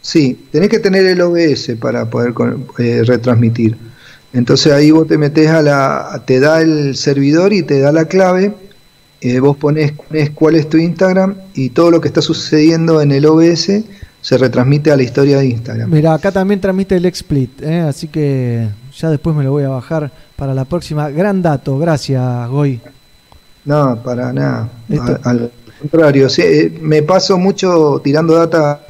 Sí, 0.00 0.46
tenés 0.52 0.68
que 0.68 0.78
tener 0.78 1.04
el 1.04 1.20
OBS 1.20 1.72
para 1.80 2.08
poder 2.08 2.32
eh, 2.78 3.02
retransmitir. 3.04 3.76
Entonces 4.32 4.72
ahí 4.72 4.92
vos 4.92 5.08
te 5.08 5.18
metés 5.18 5.48
a 5.48 5.62
la, 5.62 6.22
te 6.24 6.38
da 6.38 6.60
el 6.60 6.94
servidor 6.96 7.52
y 7.52 7.62
te 7.62 7.80
da 7.80 7.90
la 7.90 8.04
clave. 8.04 8.52
eh, 9.20 9.40
vos 9.40 9.56
ponés, 9.56 9.92
ponés 9.92 10.30
cuál 10.30 10.54
es 10.56 10.68
tu 10.68 10.76
Instagram 10.76 11.34
y 11.54 11.70
todo 11.70 11.90
lo 11.90 12.00
que 12.00 12.06
está 12.08 12.22
sucediendo 12.22 13.00
en 13.02 13.10
el 13.12 13.26
OBS 13.26 13.70
se 14.20 14.38
retransmite 14.38 14.90
a 14.92 14.96
la 14.96 15.02
historia 15.02 15.38
de 15.38 15.46
Instagram. 15.46 15.90
mira, 15.90 16.14
acá 16.14 16.30
también 16.30 16.60
transmite 16.60 16.96
el 16.96 17.12
XSplit, 17.12 17.62
¿eh? 17.62 17.80
así 17.80 18.06
que 18.08 18.68
ya 18.98 19.10
después 19.10 19.34
me 19.36 19.44
lo 19.44 19.52
voy 19.52 19.64
a 19.64 19.68
bajar 19.68 20.10
para 20.36 20.54
la 20.54 20.64
próxima. 20.64 21.10
Gran 21.10 21.42
dato, 21.42 21.78
gracias, 21.78 22.48
Goy. 22.48 22.80
No, 23.64 24.00
para 24.02 24.32
nada. 24.32 24.68
Esto- 24.88 25.18
Al, 25.24 25.50
contrario, 25.80 26.28
sí, 26.28 26.42
eh, 26.42 26.78
me 26.80 27.02
paso 27.02 27.36
mucho 27.38 28.00
tirando 28.02 28.34
data. 28.34 28.80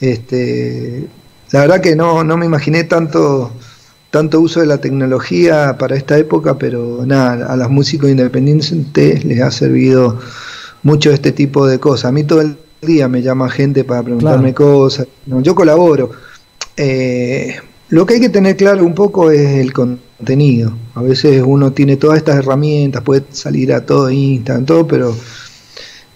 Este, 0.00 1.06
la 1.52 1.60
verdad 1.60 1.80
que 1.80 1.94
no, 1.96 2.24
no 2.24 2.36
me 2.36 2.46
imaginé 2.46 2.84
tanto, 2.84 3.52
tanto 4.10 4.40
uso 4.40 4.60
de 4.60 4.66
la 4.66 4.78
tecnología 4.78 5.76
para 5.78 5.96
esta 5.96 6.18
época, 6.18 6.58
pero 6.58 7.02
nada, 7.06 7.46
a 7.52 7.56
los 7.56 7.70
músicos 7.70 8.10
independientes 8.10 9.24
les 9.24 9.40
ha 9.40 9.50
servido 9.50 10.18
mucho 10.82 11.10
este 11.10 11.32
tipo 11.32 11.66
de 11.66 11.78
cosas. 11.78 12.06
A 12.06 12.12
mí 12.12 12.24
todo 12.24 12.40
el 12.42 12.56
día 12.82 13.08
me 13.08 13.22
llama 13.22 13.48
gente 13.48 13.84
para 13.84 14.02
preguntarme 14.02 14.52
cosas. 14.52 15.06
No, 15.26 15.40
yo 15.40 15.54
colaboro. 15.54 16.10
Eh, 16.76 17.56
lo 17.90 18.06
que 18.06 18.14
hay 18.14 18.20
que 18.20 18.28
tener 18.28 18.56
claro 18.56 18.84
un 18.84 18.94
poco 18.94 19.30
es 19.30 19.58
el 19.58 19.72
contenido. 19.72 20.72
A 20.94 21.02
veces 21.02 21.42
uno 21.44 21.72
tiene 21.72 21.96
todas 21.96 22.18
estas 22.18 22.36
herramientas, 22.36 23.02
puede 23.02 23.24
salir 23.30 23.72
a 23.72 23.84
todo 23.84 24.10
Instagram, 24.10 24.64
todo, 24.64 24.86
pero 24.86 25.14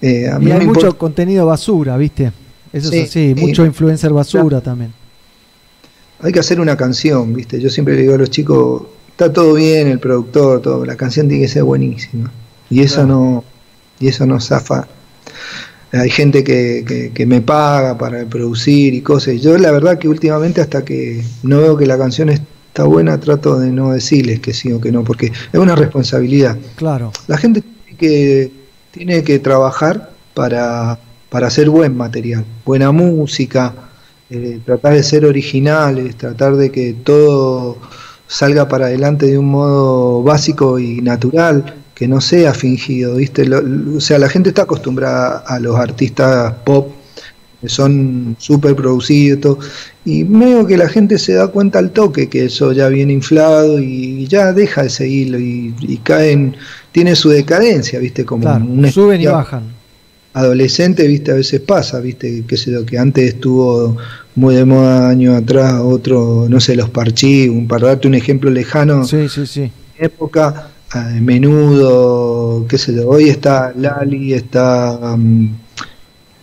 eh, 0.01 0.29
a 0.29 0.39
mí 0.39 0.47
Y 0.47 0.53
hay 0.53 0.59
me 0.61 0.67
mucho 0.67 0.97
contenido 0.97 1.47
basura, 1.47 1.97
¿viste? 1.97 2.33
Eso 2.73 2.91
Sí, 2.91 2.99
es 2.99 3.11
así, 3.11 3.35
sí. 3.35 3.41
mucho 3.41 3.65
influencer 3.65 4.13
basura 4.13 4.61
también. 4.61 4.93
Hay 6.21 6.33
que 6.33 6.41
hacer 6.41 6.61
una 6.61 6.77
canción, 6.77 7.33
¿viste? 7.35 7.61
Yo 7.61 7.71
siempre 7.71 7.95
le 7.95 8.03
digo 8.03 8.15
a 8.15 8.19
los 8.19 8.31
chicos, 8.31 8.83
está 9.11 9.33
todo 9.33 9.55
bien, 9.55 9.89
el 9.89 10.01
productor, 10.01 10.61
todo, 10.61 10.85
la 10.85 10.97
canción 10.97 11.29
tiene 11.29 11.45
que 11.45 11.49
ser 11.49 11.63
buenísima. 11.65 12.31
Y 12.71 12.81
eso 12.83 13.07
no, 13.07 13.45
y 14.01 14.09
eso 14.09 14.27
no 14.27 14.41
zafa. 14.41 14.87
Hay 15.93 16.11
gente 16.11 16.45
que, 16.45 16.85
que, 16.87 17.13
que 17.13 17.27
me 17.27 17.41
paga 17.41 17.97
para 17.97 18.25
producir 18.27 18.95
y 18.95 19.01
cosas. 19.01 19.41
Yo 19.41 19.57
la 19.57 19.71
verdad 19.73 19.99
que 19.99 20.09
últimamente 20.09 20.61
hasta 20.61 20.85
que 20.85 21.23
no 21.43 21.61
veo 21.61 21.77
que 21.77 21.87
la 21.87 21.97
canción 21.97 22.29
está 22.29 22.85
buena, 22.85 23.19
trato 23.19 23.59
de 23.59 23.73
no 23.73 23.93
decirles 23.93 24.41
que 24.41 24.53
sí 24.53 24.71
o 24.73 24.81
que 24.81 24.93
no, 24.93 25.03
porque 25.03 25.27
es 25.27 25.59
una 25.59 25.75
responsabilidad. 25.75 26.57
Claro. 26.77 27.13
La 27.27 27.39
gente 27.39 27.63
tiene 27.63 27.99
que, 27.99 28.53
tiene 28.91 29.25
que 29.25 29.39
trabajar 29.39 30.11
para, 30.35 30.99
para 31.29 31.49
hacer 31.49 31.71
buen 31.71 31.97
material, 31.97 32.45
buena 32.65 32.93
música, 32.93 33.75
eh, 34.31 34.61
tratar 34.65 34.95
de 34.95 35.03
ser 35.03 35.25
originales, 35.25 36.17
tratar 36.17 36.57
de 36.57 36.71
que 36.71 36.93
todo 36.93 37.79
salga 38.27 38.69
para 38.69 38.87
adelante 38.87 39.27
de 39.27 39.39
un 39.39 39.47
modo 39.47 40.23
básico 40.23 40.79
y 40.79 41.01
natural, 41.01 41.75
que 41.99 42.07
no 42.07 42.21
sea 42.21 42.55
fingido, 42.55 43.17
¿viste? 43.17 43.45
Lo- 43.45 43.61
lo- 43.61 43.97
o 43.97 44.01
sea, 44.01 44.19
la 44.19 44.29
gente 44.29 44.51
está 44.51 44.63
acostumbrada 44.63 45.39
a 45.47 45.59
los 45.59 45.77
artistas 45.77 46.53
pop 46.65 46.93
que 47.61 47.69
son 47.69 48.37
súper 48.39 48.77
producidos 48.77 49.59
y 50.05 50.23
medio 50.23 50.65
que 50.65 50.77
la 50.77 50.89
gente 50.89 51.19
se 51.19 51.33
da 51.35 51.49
cuenta 51.49 51.81
al 51.81 51.91
toque 51.91 52.29
que 52.29 52.45
eso 52.45 52.71
ya 52.73 52.89
viene 52.89 53.13
inflado 53.13 53.81
y 53.81 54.29
ya 54.29 54.53
deja 54.53 54.85
de 54.85 54.91
seguirlo 54.91 55.41
y, 55.41 55.75
y 55.81 55.97
caen, 55.99 56.55
tiene 56.93 57.17
su 57.17 57.31
decadencia, 57.31 57.99
¿viste? 57.99 58.25
Como 58.25 58.43
Claro, 58.45 58.65
una 58.65 58.93
suben 58.93 59.21
y 59.23 59.27
bajan. 59.27 59.65
adolescente, 60.35 61.07
viste, 61.09 61.33
a 61.33 61.35
veces 61.35 61.61
pasa, 61.61 61.99
viste, 61.99 62.45
qué 62.47 62.57
sé 62.57 62.71
yo, 62.71 62.87
que 62.87 62.97
antes 62.97 63.35
estuvo 63.35 63.97
muy 64.37 64.55
de 64.55 64.65
moda 64.65 65.09
años 65.09 65.35
atrás, 65.37 65.81
otro, 65.83 66.47
no 66.49 66.61
sé, 66.61 66.77
los 66.77 66.91
parchí, 66.91 67.49
un, 67.49 67.67
para 67.67 67.89
darte 67.89 68.07
un 68.07 68.15
ejemplo 68.15 68.51
lejano, 68.51 69.05
Sí, 69.05 69.29
sí, 69.29 69.47
sí. 69.49 69.73
época, 69.99 70.69
menudo, 71.21 72.67
qué 72.69 72.79
sé 72.79 72.95
yo, 72.95 73.09
hoy 73.09 73.29
está 73.29 73.73
Lali, 73.77 74.33
está 74.35 75.17
mm, 75.17 75.47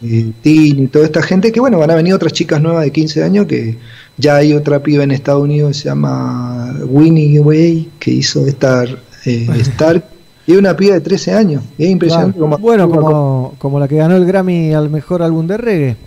eh, 0.04 0.32
Tini, 0.42 0.88
toda 0.88 1.06
esta 1.06 1.22
gente 1.24 1.52
que 1.52 1.60
bueno, 1.60 1.80
van 1.80 1.92
a 1.92 1.96
venir 1.96 2.14
otras 2.14 2.34
chicas 2.34 2.62
nuevas 2.62 2.84
de 2.84 2.92
15 2.92 3.24
años 3.24 3.46
que 3.48 3.78
ya 4.18 4.36
hay 4.38 4.54
otra 4.54 4.82
piba 4.82 5.04
en 5.04 5.12
Estados 5.12 5.44
Unidos 5.44 5.70
que 5.70 5.74
se 5.80 5.86
llama 5.90 6.76
Winnie 6.86 7.40
Way, 7.40 7.90
que 8.00 8.12
hizo 8.12 8.46
Star, 8.48 8.88
eh, 9.26 9.48
Stark, 9.60 10.04
y 10.48 10.52
es 10.54 10.58
una 10.60 10.76
piba 10.78 10.94
de 10.94 11.02
13 11.02 11.34
años, 11.34 11.64
y 11.78 11.86
es 11.86 11.90
impresionante 11.90 12.38
Claro. 12.38 12.52
como 12.52 12.58
Bueno, 12.60 12.90
como, 12.90 13.56
como 13.58 13.80
la 13.80 13.88
que 13.88 13.96
ganó 13.98 14.16
el 14.16 14.26
Grammy 14.26 14.74
al 14.74 14.90
mejor 14.90 15.22
álbum 15.24 15.48
de 15.48 15.58
reggae, 15.58 15.98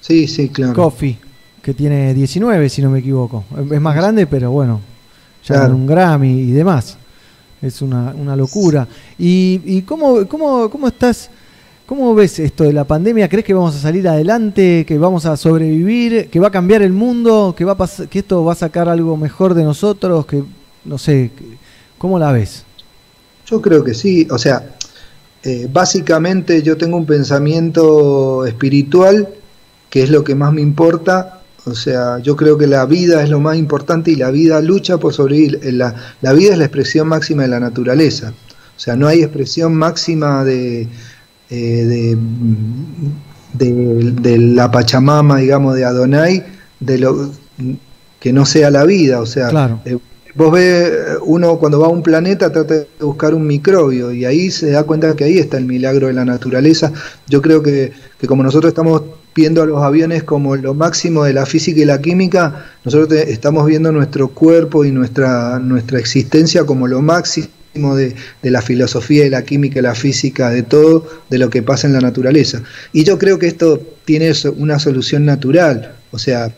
Sí, 0.00 0.26
sí, 0.28 0.48
claro. 0.48 0.74
Coffee, 0.74 1.18
que 1.60 1.74
tiene 1.74 2.14
19, 2.14 2.68
si 2.68 2.80
no 2.80 2.88
me 2.88 3.00
equivoco. 3.00 3.44
Es 3.70 3.80
más 3.80 3.94
grande, 3.96 4.26
pero 4.26 4.50
bueno, 4.52 4.80
ya 5.42 5.54
Claro. 5.56 5.62
ganó 5.64 5.76
un 5.76 5.86
Grammy 5.86 6.40
y 6.40 6.50
demás. 6.52 6.96
Es 7.60 7.82
una, 7.82 8.14
una 8.14 8.36
locura. 8.36 8.86
¿Y, 9.18 9.60
y 9.64 9.82
cómo, 9.82 10.26
cómo, 10.28 10.70
cómo 10.70 10.88
estás? 10.88 11.30
¿Cómo 11.86 12.14
ves 12.14 12.38
esto 12.38 12.64
de 12.64 12.72
la 12.74 12.84
pandemia? 12.84 13.28
¿Crees 13.28 13.46
que 13.46 13.54
vamos 13.54 13.74
a 13.74 13.78
salir 13.78 14.06
adelante? 14.06 14.84
¿Que 14.86 14.98
vamos 14.98 15.24
a 15.24 15.38
sobrevivir? 15.38 16.28
¿Que 16.28 16.38
va 16.38 16.48
a 16.48 16.50
cambiar 16.50 16.82
el 16.82 16.92
mundo? 16.92 17.54
¿Que, 17.56 17.64
va 17.64 17.72
a 17.72 18.06
que 18.08 18.18
esto 18.18 18.44
va 18.44 18.52
a 18.52 18.56
sacar 18.56 18.90
algo 18.90 19.16
mejor 19.16 19.54
de 19.54 19.64
nosotros? 19.64 20.26
que 20.26 20.44
No 20.84 20.98
sé, 20.98 21.30
¿cómo 21.96 22.18
la 22.18 22.30
ves? 22.30 22.64
Yo 23.46 23.62
creo 23.62 23.82
que 23.82 23.94
sí, 23.94 24.28
o 24.30 24.36
sea, 24.36 24.76
eh, 25.42 25.66
básicamente 25.72 26.62
yo 26.62 26.76
tengo 26.76 26.98
un 26.98 27.06
pensamiento 27.06 28.44
espiritual 28.44 29.28
que 29.88 30.02
es 30.02 30.10
lo 30.10 30.22
que 30.24 30.34
más 30.34 30.52
me 30.52 30.60
importa, 30.60 31.37
o 31.70 31.74
sea, 31.74 32.18
yo 32.18 32.34
creo 32.36 32.56
que 32.58 32.66
la 32.66 32.84
vida 32.86 33.22
es 33.22 33.30
lo 33.30 33.40
más 33.40 33.56
importante 33.56 34.10
y 34.10 34.16
la 34.16 34.30
vida 34.30 34.60
lucha 34.60 34.98
por 34.98 35.12
sobrevivir, 35.14 35.60
Eh, 35.62 35.72
la, 35.72 35.94
la 36.22 36.32
vida 36.32 36.52
es 36.52 36.58
la 36.58 36.64
expresión 36.64 37.08
máxima 37.08 37.42
de 37.42 37.48
la 37.48 37.60
naturaleza, 37.60 38.32
o 38.76 38.80
sea, 38.80 38.96
no 38.96 39.06
hay 39.08 39.22
expresión 39.22 39.74
máxima 39.74 40.44
de, 40.44 40.88
eh, 41.50 41.84
de, 41.92 42.16
de- 43.54 44.12
de 44.12 44.38
la 44.38 44.70
Pachamama, 44.70 45.38
digamos, 45.38 45.74
de 45.74 45.84
Adonai, 45.84 46.44
de 46.80 46.98
lo 46.98 47.30
que 48.20 48.32
no 48.32 48.44
sea 48.46 48.70
la 48.70 48.84
vida, 48.84 49.20
o 49.20 49.26
sea, 49.26 49.48
Claro. 49.48 49.80
eh, 49.84 49.98
Vos 50.38 50.52
ves, 50.52 51.18
uno 51.22 51.58
cuando 51.58 51.80
va 51.80 51.88
a 51.88 51.90
un 51.90 52.00
planeta 52.00 52.52
trata 52.52 52.74
de 52.74 52.86
buscar 53.00 53.34
un 53.34 53.44
microbio 53.44 54.12
y 54.12 54.24
ahí 54.24 54.52
se 54.52 54.70
da 54.70 54.84
cuenta 54.84 55.16
que 55.16 55.24
ahí 55.24 55.36
está 55.36 55.58
el 55.58 55.64
milagro 55.64 56.06
de 56.06 56.12
la 56.12 56.24
naturaleza. 56.24 56.92
Yo 57.26 57.42
creo 57.42 57.60
que, 57.60 57.90
que 58.20 58.28
como 58.28 58.44
nosotros 58.44 58.70
estamos 58.70 59.02
viendo 59.34 59.62
a 59.62 59.66
los 59.66 59.82
aviones 59.82 60.22
como 60.22 60.54
lo 60.54 60.74
máximo 60.74 61.24
de 61.24 61.32
la 61.32 61.44
física 61.44 61.80
y 61.80 61.84
la 61.84 62.00
química, 62.00 62.66
nosotros 62.84 63.18
estamos 63.18 63.66
viendo 63.66 63.90
nuestro 63.90 64.28
cuerpo 64.28 64.84
y 64.84 64.92
nuestra, 64.92 65.58
nuestra 65.58 65.98
existencia 65.98 66.62
como 66.62 66.86
lo 66.86 67.02
máximo 67.02 67.96
de, 67.96 68.14
de 68.40 68.50
la 68.52 68.62
filosofía 68.62 69.26
y 69.26 69.30
la 69.30 69.42
química 69.42 69.80
y 69.80 69.82
la 69.82 69.96
física, 69.96 70.50
de 70.50 70.62
todo, 70.62 71.04
de 71.30 71.38
lo 71.38 71.50
que 71.50 71.64
pasa 71.64 71.88
en 71.88 71.94
la 71.94 72.00
naturaleza. 72.00 72.62
Y 72.92 73.02
yo 73.02 73.18
creo 73.18 73.40
que 73.40 73.48
esto 73.48 73.82
tiene 74.04 74.30
una 74.56 74.78
solución 74.78 75.24
natural, 75.24 75.96
o 76.12 76.18
sea, 76.20 76.54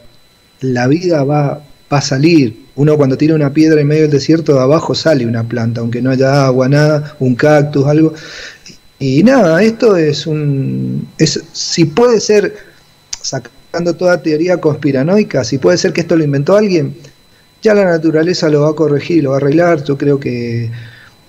la 0.60 0.86
vida 0.86 1.24
va, 1.24 1.62
va 1.92 1.98
a 1.98 2.02
salir. 2.02 2.66
Uno 2.76 2.96
cuando 2.96 3.16
tira 3.16 3.34
una 3.34 3.52
piedra 3.52 3.80
en 3.80 3.86
medio 3.88 4.02
del 4.02 4.12
desierto, 4.12 4.54
de 4.54 4.60
abajo 4.60 4.94
sale 4.94 5.26
una 5.26 5.44
planta, 5.44 5.80
aunque 5.80 6.00
no 6.00 6.10
haya 6.10 6.46
agua, 6.46 6.68
nada, 6.68 7.16
un 7.18 7.34
cactus, 7.34 7.86
algo. 7.86 8.14
Y 8.98 9.22
nada, 9.22 9.62
esto 9.62 9.96
es 9.96 10.26
un... 10.26 11.08
Es, 11.18 11.42
si 11.52 11.86
puede 11.86 12.20
ser, 12.20 12.54
sacando 13.20 13.94
toda 13.94 14.22
teoría 14.22 14.60
conspiranoica, 14.60 15.44
si 15.44 15.58
puede 15.58 15.78
ser 15.78 15.92
que 15.92 16.02
esto 16.02 16.16
lo 16.16 16.24
inventó 16.24 16.56
alguien, 16.56 16.94
ya 17.62 17.74
la 17.74 17.84
naturaleza 17.84 18.48
lo 18.48 18.62
va 18.62 18.70
a 18.70 18.74
corregir, 18.74 19.24
lo 19.24 19.30
va 19.30 19.36
a 19.36 19.38
arreglar. 19.38 19.84
Yo 19.84 19.98
creo 19.98 20.18
que 20.18 20.70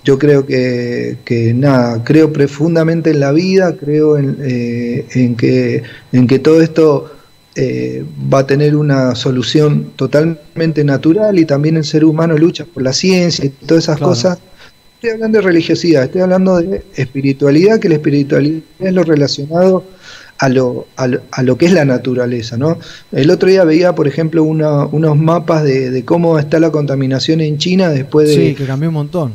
yo 0.04 0.18
creo 0.18 0.44
que, 0.46 1.18
que 1.24 1.54
nada, 1.54 2.02
creo 2.02 2.32
profundamente 2.32 3.10
en 3.10 3.20
la 3.20 3.32
vida, 3.32 3.76
creo 3.76 4.18
en, 4.18 4.36
eh, 4.42 5.06
en 5.14 5.36
que 5.36 5.82
en 6.12 6.26
que 6.26 6.38
todo 6.38 6.60
esto 6.60 7.12
eh, 7.54 8.04
va 8.32 8.40
a 8.40 8.46
tener 8.46 8.74
una 8.76 9.14
solución 9.14 9.92
totalmente 9.96 10.84
natural 10.84 11.38
y 11.38 11.44
también 11.44 11.76
el 11.76 11.84
ser 11.84 12.04
humano 12.04 12.36
lucha 12.38 12.64
por 12.64 12.82
la 12.82 12.92
ciencia 12.92 13.44
y 13.44 13.48
todas 13.50 13.84
esas 13.84 13.96
Claro. 13.98 14.10
cosas. 14.12 14.38
Estoy 14.94 15.10
hablando 15.10 15.38
de 15.38 15.42
religiosidad, 15.44 16.04
estoy 16.04 16.20
hablando 16.20 16.56
de 16.58 16.82
espiritualidad, 16.94 17.78
que 17.80 17.88
la 17.88 17.96
espiritualidad 17.96 18.60
es 18.78 18.92
lo 18.92 19.02
relacionado 19.02 19.84
a 20.38 20.48
lo, 20.48 20.86
a 20.96 21.06
lo, 21.08 21.20
a 21.30 21.42
lo 21.42 21.58
que 21.58 21.66
es 21.66 21.72
la 21.72 21.84
naturaleza. 21.84 22.56
¿no? 22.56 22.78
El 23.10 23.30
otro 23.30 23.48
día 23.48 23.64
veía, 23.64 23.94
por 23.94 24.06
ejemplo, 24.08 24.44
una- 24.44 24.86
unos 24.86 25.16
mapas 25.18 25.64
de, 25.64 25.90
de 25.90 26.04
cómo 26.04 26.38
está 26.38 26.58
la 26.60 26.70
contaminación 26.70 27.40
en 27.40 27.58
China 27.58 27.90
después 27.90 28.28
de, 28.28 28.34
Sí, 28.34 28.54
que 28.54 28.64
cambió 28.64 28.88
un 28.88 28.94
montón. 28.94 29.34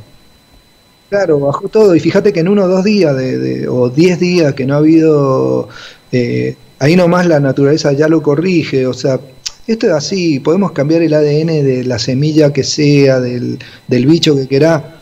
Claro, 1.09 1.39
bajó 1.39 1.70
todo. 1.70 1.95
Y 1.95 1.99
fíjate 1.99 2.34
que 2.34 2.41
en 2.41 2.49
uno 2.49 2.63
o 2.63 2.68
dos 2.68 2.84
días 2.84 3.15
de, 3.15 3.38
de- 3.38 3.68
o 3.70 3.89
diez 3.89 4.20
días 4.20 4.53
que 4.53 4.65
no 4.65 4.74
ha 4.74 4.78
habido, 4.78 5.70
eh, 6.11 6.55
ahí 6.80 6.95
nomás 6.95 7.25
la 7.28 7.39
naturaleza 7.39 7.91
ya 7.93 8.07
lo 8.07 8.21
corrige. 8.21 8.88
O 8.88 8.93
sea, 8.93 9.19
esto 9.65 9.88
es 9.88 9.93
así. 9.93 10.39
Podemos 10.39 10.71
cambiar 10.71 11.01
el 11.01 11.13
ADN 11.13 11.47
de 11.63 11.84
la 11.86 11.99
semilla 11.99 12.51
que 12.53 12.63
sea, 12.63 13.19
del, 13.19 13.59
del 13.88 14.05
bicho 14.05 14.36
que 14.36 14.47
querá. 14.47 15.01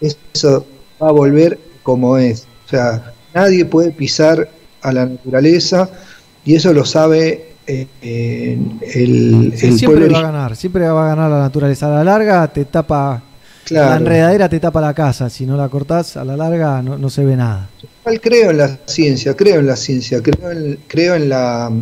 Eso 0.00 0.66
va 1.02 1.08
a 1.08 1.12
volver 1.12 1.58
como 1.82 2.18
es. 2.18 2.46
O 2.66 2.68
sea, 2.68 3.12
nadie 3.34 3.64
puede 3.64 3.90
pisar 3.92 4.48
a 4.82 4.92
la 4.92 5.06
naturaleza 5.06 5.88
y 6.44 6.54
eso 6.54 6.72
lo 6.72 6.84
sabe 6.84 7.52
eh, 7.66 7.86
eh, 8.02 8.58
el, 8.94 9.52
Sí, 9.56 9.66
el 9.66 9.78
siempre 9.78 10.00
pueblo 10.00 10.12
va 10.14 10.18
a 10.20 10.32
ganar, 10.32 10.56
siempre 10.56 10.88
va 10.88 11.04
a 11.06 11.08
ganar 11.14 11.30
la 11.30 11.38
naturaleza. 11.40 11.86
A 11.86 11.98
la 11.98 12.04
larga 12.04 12.46
te 12.48 12.64
tapa, 12.66 13.22
Claro. 13.64 13.90
la 13.90 13.96
enredadera 13.96 14.48
te 14.48 14.60
tapa 14.60 14.80
la 14.80 14.94
casa. 14.94 15.28
Si 15.28 15.44
no 15.44 15.56
la 15.56 15.68
cortás, 15.68 16.16
a 16.16 16.24
la 16.24 16.36
larga 16.36 16.80
no, 16.82 16.96
no 16.96 17.10
se 17.10 17.24
ve 17.24 17.36
nada. 17.36 17.68
Creo 18.22 18.52
en 18.52 18.58
la 18.58 18.78
ciencia, 18.86 19.34
creo 19.34 19.58
en 19.58 19.66
la 19.66 19.74
ciencia, 19.74 20.22
creo 20.22 20.52
en, 20.52 20.78
creo 20.86 21.16
en 21.16 21.28
la, 21.28 21.72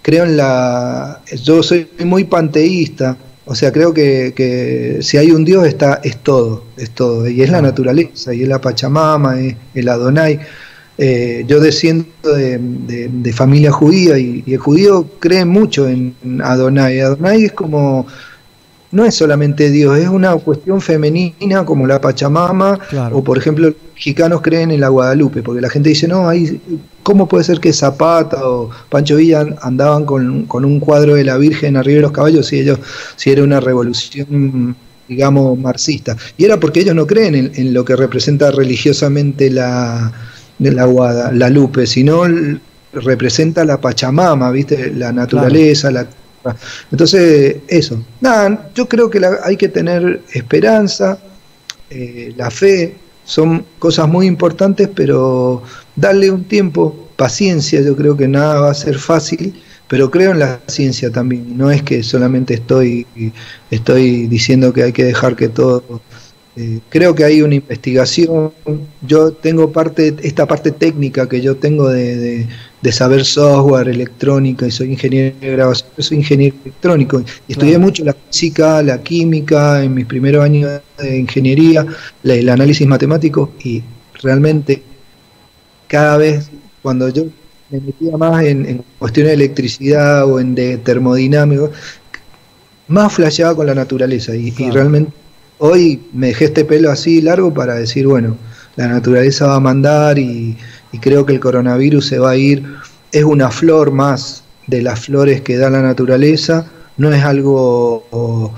creo 0.00 0.24
en 0.24 0.38
la, 0.38 1.20
yo 1.42 1.62
soy 1.62 1.86
muy 2.06 2.24
panteísta, 2.24 3.18
o 3.44 3.54
sea, 3.54 3.70
creo 3.70 3.92
que, 3.92 4.32
que 4.34 4.98
si 5.02 5.18
hay 5.18 5.30
un 5.30 5.44
Dios 5.44 5.66
está, 5.66 6.00
es 6.02 6.16
todo, 6.22 6.64
es 6.78 6.90
todo, 6.92 7.28
y 7.28 7.42
es 7.42 7.50
la 7.50 7.60
naturaleza, 7.60 8.32
y 8.32 8.42
es 8.44 8.48
la 8.48 8.62
Pachamama, 8.62 9.38
es 9.38 9.56
el 9.74 9.88
Adonai. 9.90 10.40
Eh, 10.96 11.44
yo 11.46 11.60
desciendo 11.60 12.06
de, 12.34 12.58
de- 12.58 13.08
de 13.12 13.32
familia 13.34 13.70
judía 13.70 14.18
y, 14.18 14.42
y 14.46 14.54
el 14.54 14.58
judío 14.58 15.06
cree 15.20 15.44
mucho 15.44 15.86
en 15.86 16.14
Adonai. 16.42 16.98
Adonai 17.00 17.44
es 17.44 17.52
como, 17.52 18.06
no 18.90 19.04
es 19.04 19.14
solamente 19.14 19.70
Dios, 19.70 19.98
es 19.98 20.08
una 20.08 20.34
cuestión 20.36 20.80
femenina 20.80 21.64
como 21.64 21.86
la 21.86 22.00
Pachamama, 22.00 22.78
o 23.12 23.22
por 23.22 23.38
ejemplo, 23.38 23.68
los 23.68 23.76
mexicanos 23.94 24.40
creen 24.40 24.70
en 24.70 24.80
la 24.80 24.88
Guadalupe, 24.88 25.42
porque 25.42 25.60
la 25.60 25.68
gente 25.68 25.90
dice, 25.90 26.08
no, 26.08 26.28
hay, 26.28 26.60
¿cómo 27.02 27.28
puede 27.28 27.44
ser 27.44 27.60
que 27.60 27.72
Zapata 27.72 28.48
o 28.48 28.70
Pancho 28.88 29.16
Villa 29.16 29.46
andaban 29.62 30.04
con, 30.04 30.44
con 30.46 30.64
un 30.64 30.80
cuadro 30.80 31.14
de 31.14 31.24
la 31.24 31.36
Virgen 31.36 31.76
arriba 31.76 31.96
de 31.96 32.02
los 32.02 32.12
caballos 32.12 32.46
si 32.46 32.60
ellos, 32.60 32.78
si 33.16 33.30
era 33.30 33.42
una 33.42 33.60
revolución 33.60 34.76
digamos 35.06 35.58
marxista? 35.58 36.16
Y 36.36 36.44
era 36.44 36.58
porque 36.58 36.80
ellos 36.80 36.94
no 36.94 37.06
creen 37.06 37.34
en, 37.34 37.52
en 37.54 37.74
lo 37.74 37.84
que 37.84 37.96
representa 37.96 38.50
religiosamente 38.50 39.50
la, 39.50 40.12
la 40.58 40.84
Guadalupe, 40.84 41.86
sino 41.86 42.24
representa 42.92 43.64
la 43.64 43.80
Pachamama, 43.80 44.50
¿viste? 44.50 44.92
La 44.94 45.12
naturaleza, 45.12 45.90
la 45.90 46.06
entonces, 46.90 47.56
eso. 47.68 48.02
Nada, 48.20 48.70
yo 48.74 48.88
creo 48.88 49.10
que 49.10 49.20
la- 49.20 49.38
hay 49.44 49.56
que 49.56 49.68
tener 49.68 50.22
esperanza, 50.32 51.18
eh, 51.90 52.34
la 52.36 52.50
fe, 52.50 52.96
son 53.24 53.64
cosas 53.78 54.08
muy 54.08 54.26
importantes, 54.26 54.88
pero 54.94 55.62
darle 55.96 56.30
un 56.30 56.44
tiempo, 56.44 57.08
paciencia, 57.16 57.80
yo 57.82 57.96
creo 57.96 58.16
que 58.16 58.28
nada 58.28 58.60
va 58.60 58.70
a 58.70 58.74
ser 58.74 58.98
fácil, 58.98 59.60
pero 59.88 60.10
creo 60.10 60.32
en 60.32 60.38
la 60.40 60.60
ciencia 60.68 61.10
también. 61.10 61.56
No 61.58 61.70
es 61.70 61.82
que 61.82 62.02
solamente 62.02 62.54
estoy, 62.54 63.06
estoy 63.70 64.26
diciendo 64.26 64.72
que 64.72 64.82
hay 64.84 64.92
que 64.92 65.04
dejar 65.04 65.36
que 65.36 65.48
todo... 65.48 66.02
eh, 66.56 66.80
creo 66.88 67.14
que 67.14 67.24
hay 67.24 67.42
una 67.42 67.54
investigación, 67.54 68.52
yo 69.02 69.32
tengo 69.32 69.72
parte, 69.72 70.16
esta 70.22 70.46
parte 70.46 70.72
técnica 70.72 71.28
que 71.28 71.40
yo 71.40 71.56
tengo 71.56 71.88
de, 71.88 72.16
de- 72.16 72.48
de 72.80 72.92
saber 72.92 73.24
software, 73.24 73.88
electrónica, 73.88 74.66
y 74.66 74.70
soy 74.70 74.92
ingeniero 74.92 75.34
de 75.40 75.50
grabación, 75.52 75.90
soy 75.98 76.18
ingeniero 76.18 76.54
electrónico. 76.64 77.20
Y 77.48 77.52
estudié 77.52 77.72
Claro. 77.72 77.84
mucho 77.86 78.04
la 78.04 78.14
física, 78.14 78.82
la 78.82 79.02
química, 79.02 79.82
en 79.82 79.94
mis 79.94 80.06
primeros 80.06 80.44
años 80.44 80.80
de 80.98 81.18
ingeniería, 81.18 81.84
la- 82.22 82.34
el 82.34 82.48
análisis 82.48 82.86
matemático, 82.86 83.52
y 83.64 83.82
realmente 84.22 84.82
cada 85.88 86.16
vez 86.18 86.50
cuando 86.82 87.08
yo 87.08 87.24
me 87.70 87.80
metía 87.80 88.16
más 88.16 88.44
en, 88.44 88.64
en 88.66 88.84
cuestiones 88.98 89.30
de 89.30 89.34
electricidad 89.34 90.24
o 90.24 90.38
en 90.40 90.54
de 90.54 90.78
termodinámico, 90.78 91.70
más 92.88 93.12
flasheaba 93.12 93.54
con 93.56 93.66
la 93.66 93.74
naturaleza. 93.74 94.34
Y, 94.34 94.54
y 94.56 94.70
realmente 94.70 95.12
hoy 95.58 96.00
me 96.12 96.28
dejé 96.28 96.46
este 96.46 96.64
pelo 96.64 96.90
así 96.90 97.20
largo 97.20 97.52
para 97.52 97.74
decir, 97.74 98.06
bueno, 98.06 98.36
la 98.76 98.88
naturaleza 98.88 99.46
va 99.48 99.56
a 99.56 99.60
mandar 99.60 100.18
y, 100.18 100.56
y 100.92 100.98
creo 100.98 101.26
que 101.26 101.32
el 101.32 101.40
coronavirus 101.40 102.06
se 102.06 102.18
va 102.18 102.30
a 102.30 102.36
ir. 102.36 102.64
Es 103.12 103.24
una 103.24 103.50
flor 103.50 103.90
más 103.90 104.44
de 104.66 104.82
las 104.82 105.00
flores 105.00 105.40
que 105.40 105.56
da 105.56 105.70
la 105.70 105.80
naturaleza, 105.82 106.66
no 106.96 107.12
es 107.12 107.22
algo 107.22 108.06
o, 108.10 108.52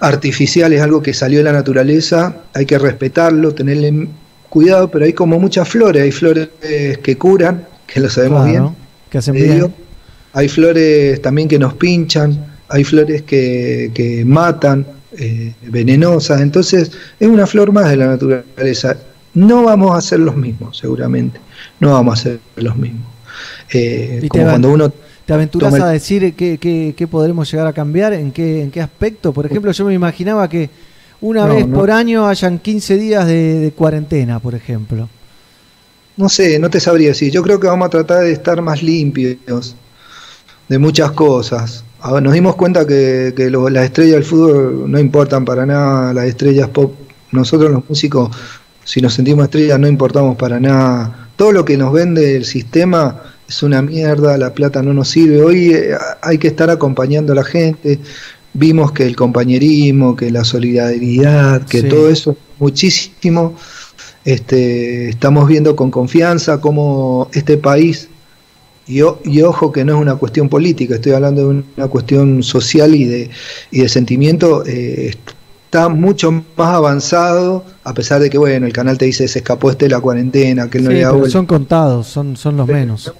artificial, 0.00 0.72
es 0.72 0.80
algo 0.82 1.02
que 1.02 1.14
salió 1.14 1.38
de 1.38 1.44
la 1.44 1.52
naturaleza, 1.52 2.36
hay 2.54 2.66
que 2.66 2.78
respetarlo, 2.78 3.54
tenerle 3.54 4.08
cuidado, 4.48 4.90
pero 4.90 5.04
hay 5.04 5.12
como 5.12 5.38
muchas 5.40 5.68
flores, 5.68 6.02
hay 6.02 6.12
flores 6.12 6.48
que 6.60 7.18
curan, 7.18 7.66
que 7.86 8.00
lo 8.00 8.08
sabemos 8.08 8.44
Claro, 8.44 8.62
bien, 8.62 8.76
que 9.10 9.18
hacen 9.18 9.34
bien. 9.34 9.54
digo. 9.54 9.72
hay 10.32 10.48
flores 10.48 11.20
también 11.22 11.48
que 11.48 11.58
nos 11.58 11.74
pinchan, 11.74 12.46
hay 12.68 12.84
flores 12.84 13.22
que, 13.22 13.90
que 13.94 14.24
matan, 14.24 14.86
eh, 15.18 15.54
venenosas, 15.62 16.40
entonces 16.40 16.92
es 17.18 17.28
una 17.28 17.46
flor 17.46 17.72
más 17.72 17.88
de 17.88 17.96
la 17.96 18.06
naturaleza. 18.06 18.96
No 19.36 19.62
vamos 19.62 19.96
a 19.96 20.00
ser 20.00 20.18
los 20.20 20.34
mismos, 20.36 20.78
seguramente, 20.78 21.38
no 21.78 21.92
vamos 21.92 22.18
a 22.18 22.22
ser 22.22 22.40
los 22.56 22.76
mismos. 22.76 23.06
Eh, 23.72 24.18
te 24.22 24.28
cuando 24.28 24.70
uno 24.70 24.90
¿Te 25.26 25.32
aventuras 25.34 25.74
el- 25.74 25.82
a 25.82 25.88
decir 25.88 26.34
qué, 26.34 26.56
qué- 26.58 26.94
qué 26.96 27.06
podremos 27.06 27.50
llegar 27.50 27.66
a 27.66 27.72
cambiar? 27.72 28.12
¿En 28.14 28.30
qué, 28.32 28.62
¿En 28.62 28.70
qué 28.70 28.80
aspecto? 28.80 29.32
Por 29.32 29.44
ejemplo, 29.46 29.70
yo 29.72 29.84
me 29.84 29.92
imaginaba 29.94 30.48
que 30.48 30.70
una 31.20 31.46
No, 31.46 31.54
vez 31.54 31.66
no. 31.66 31.76
por 31.76 31.90
año 31.90 32.26
hayan 32.26 32.58
15 32.58 32.96
días 32.96 33.26
de, 33.26 33.58
de 33.60 33.70
cuarentena, 33.72 34.38
por 34.40 34.54
ejemplo. 34.54 35.08
No 36.16 36.28
sé, 36.28 36.58
no 36.58 36.70
te 36.70 36.80
sabría 36.80 37.08
decir. 37.08 37.30
Yo 37.30 37.42
creo 37.42 37.60
que 37.60 37.66
vamos 37.66 37.86
a 37.86 37.90
tratar 37.90 38.22
de 38.22 38.32
estar 38.32 38.62
más 38.62 38.82
limpios 38.82 39.36
de 40.68 40.78
muchas 40.78 41.10
cosas. 41.12 41.84
Nos 42.22 42.32
dimos 42.32 42.54
cuenta 42.56 42.86
que, 42.86 43.34
que 43.36 43.50
lo- 43.50 43.68
las 43.68 43.84
estrellas 43.84 44.14
del 44.14 44.24
fútbol 44.24 44.90
no 44.90 44.98
importan 44.98 45.44
para 45.44 45.66
nada, 45.66 46.14
las 46.14 46.24
estrellas 46.26 46.68
pop. 46.70 46.94
Nosotros 47.32 47.70
los 47.72 47.82
músicos, 47.88 48.30
si 48.86 49.00
nos 49.02 49.12
sentimos 49.14 49.44
estrellas, 49.44 49.78
no 49.78 49.86
importamos 49.88 50.36
para 50.36 50.58
nada. 50.58 51.28
Todo 51.36 51.52
lo 51.52 51.64
que 51.66 51.76
nos 51.76 51.92
vende 51.92 52.36
el 52.36 52.44
sistema 52.46 53.20
es 53.46 53.62
una 53.62 53.82
mierda, 53.82 54.38
la 54.38 54.54
plata 54.54 54.82
no 54.82 54.94
nos 54.94 55.08
sirve. 55.08 55.42
Hoy 55.42 55.72
eh, 55.74 55.90
hay 56.22 56.38
que 56.38 56.48
estar 56.48 56.70
acompañando 56.70 57.32
a 57.32 57.36
la 57.36 57.44
gente. 57.44 57.98
Vimos 58.54 58.92
que 58.92 59.04
el 59.04 59.14
compañerismo, 59.16 60.16
que 60.16 60.30
la 60.30 60.44
solidaridad, 60.44 61.66
que 61.66 61.82
Sí. 61.82 61.88
todo 61.88 62.08
eso, 62.08 62.36
muchísimo. 62.58 63.54
Este, 64.24 65.08
estamos 65.10 65.46
viendo 65.46 65.76
con 65.76 65.90
confianza 65.90 66.60
cómo 66.60 67.28
este 67.34 67.58
país, 67.58 68.08
y, 68.88 69.02
o- 69.02 69.20
y 69.24 69.42
ojo 69.42 69.72
que 69.72 69.84
no 69.84 69.96
es 69.96 70.00
una 70.00 70.14
cuestión 70.16 70.48
política, 70.48 70.94
estoy 70.94 71.12
hablando 71.12 71.48
de 71.48 71.62
una 71.76 71.88
cuestión 71.88 72.42
social 72.42 72.94
y 72.94 73.04
de, 73.04 73.30
y 73.70 73.80
de 73.80 73.88
sentimiento, 73.88 74.64
eh, 74.66 75.12
está 75.76 75.88
mucho 75.88 76.32
más 76.32 76.44
avanzado, 76.74 77.64
a 77.84 77.92
pesar 77.94 78.20
de 78.20 78.30
que, 78.30 78.38
bueno, 78.38 78.66
el 78.66 78.72
canal 78.72 78.98
te 78.98 79.04
dice 79.06 79.28
se 79.28 79.40
escapó 79.40 79.70
este 79.70 79.86
de 79.86 79.90
la 79.90 80.00
cuarentena, 80.00 80.68
que 80.70 80.78
él 80.78 80.84
no 80.84 80.90
Sí, 80.90 80.96
le 80.96 81.06
pero 81.06 81.30
son 81.30 81.46
contados, 81.46 82.06
son, 82.06 82.36
son 82.36 82.56
los 82.56 82.66
menos. 82.66 83.12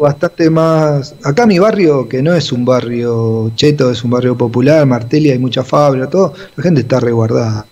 bastante 0.00 0.48
más. 0.50 1.14
Acá 1.22 1.46
mi 1.46 1.58
barrio, 1.58 2.08
que 2.08 2.22
no 2.22 2.34
es 2.34 2.52
un 2.52 2.64
barrio 2.64 3.52
cheto, 3.54 3.90
es 3.90 4.02
un 4.04 4.10
barrio 4.10 4.36
popular, 4.36 4.86
Martelia, 4.86 5.32
hay 5.32 5.38
mucha 5.38 5.62
fábrica, 5.64 6.08
todo, 6.08 6.32
la 6.56 6.62
gente 6.62 6.80
está 6.80 7.00
resguardada. 7.00 7.66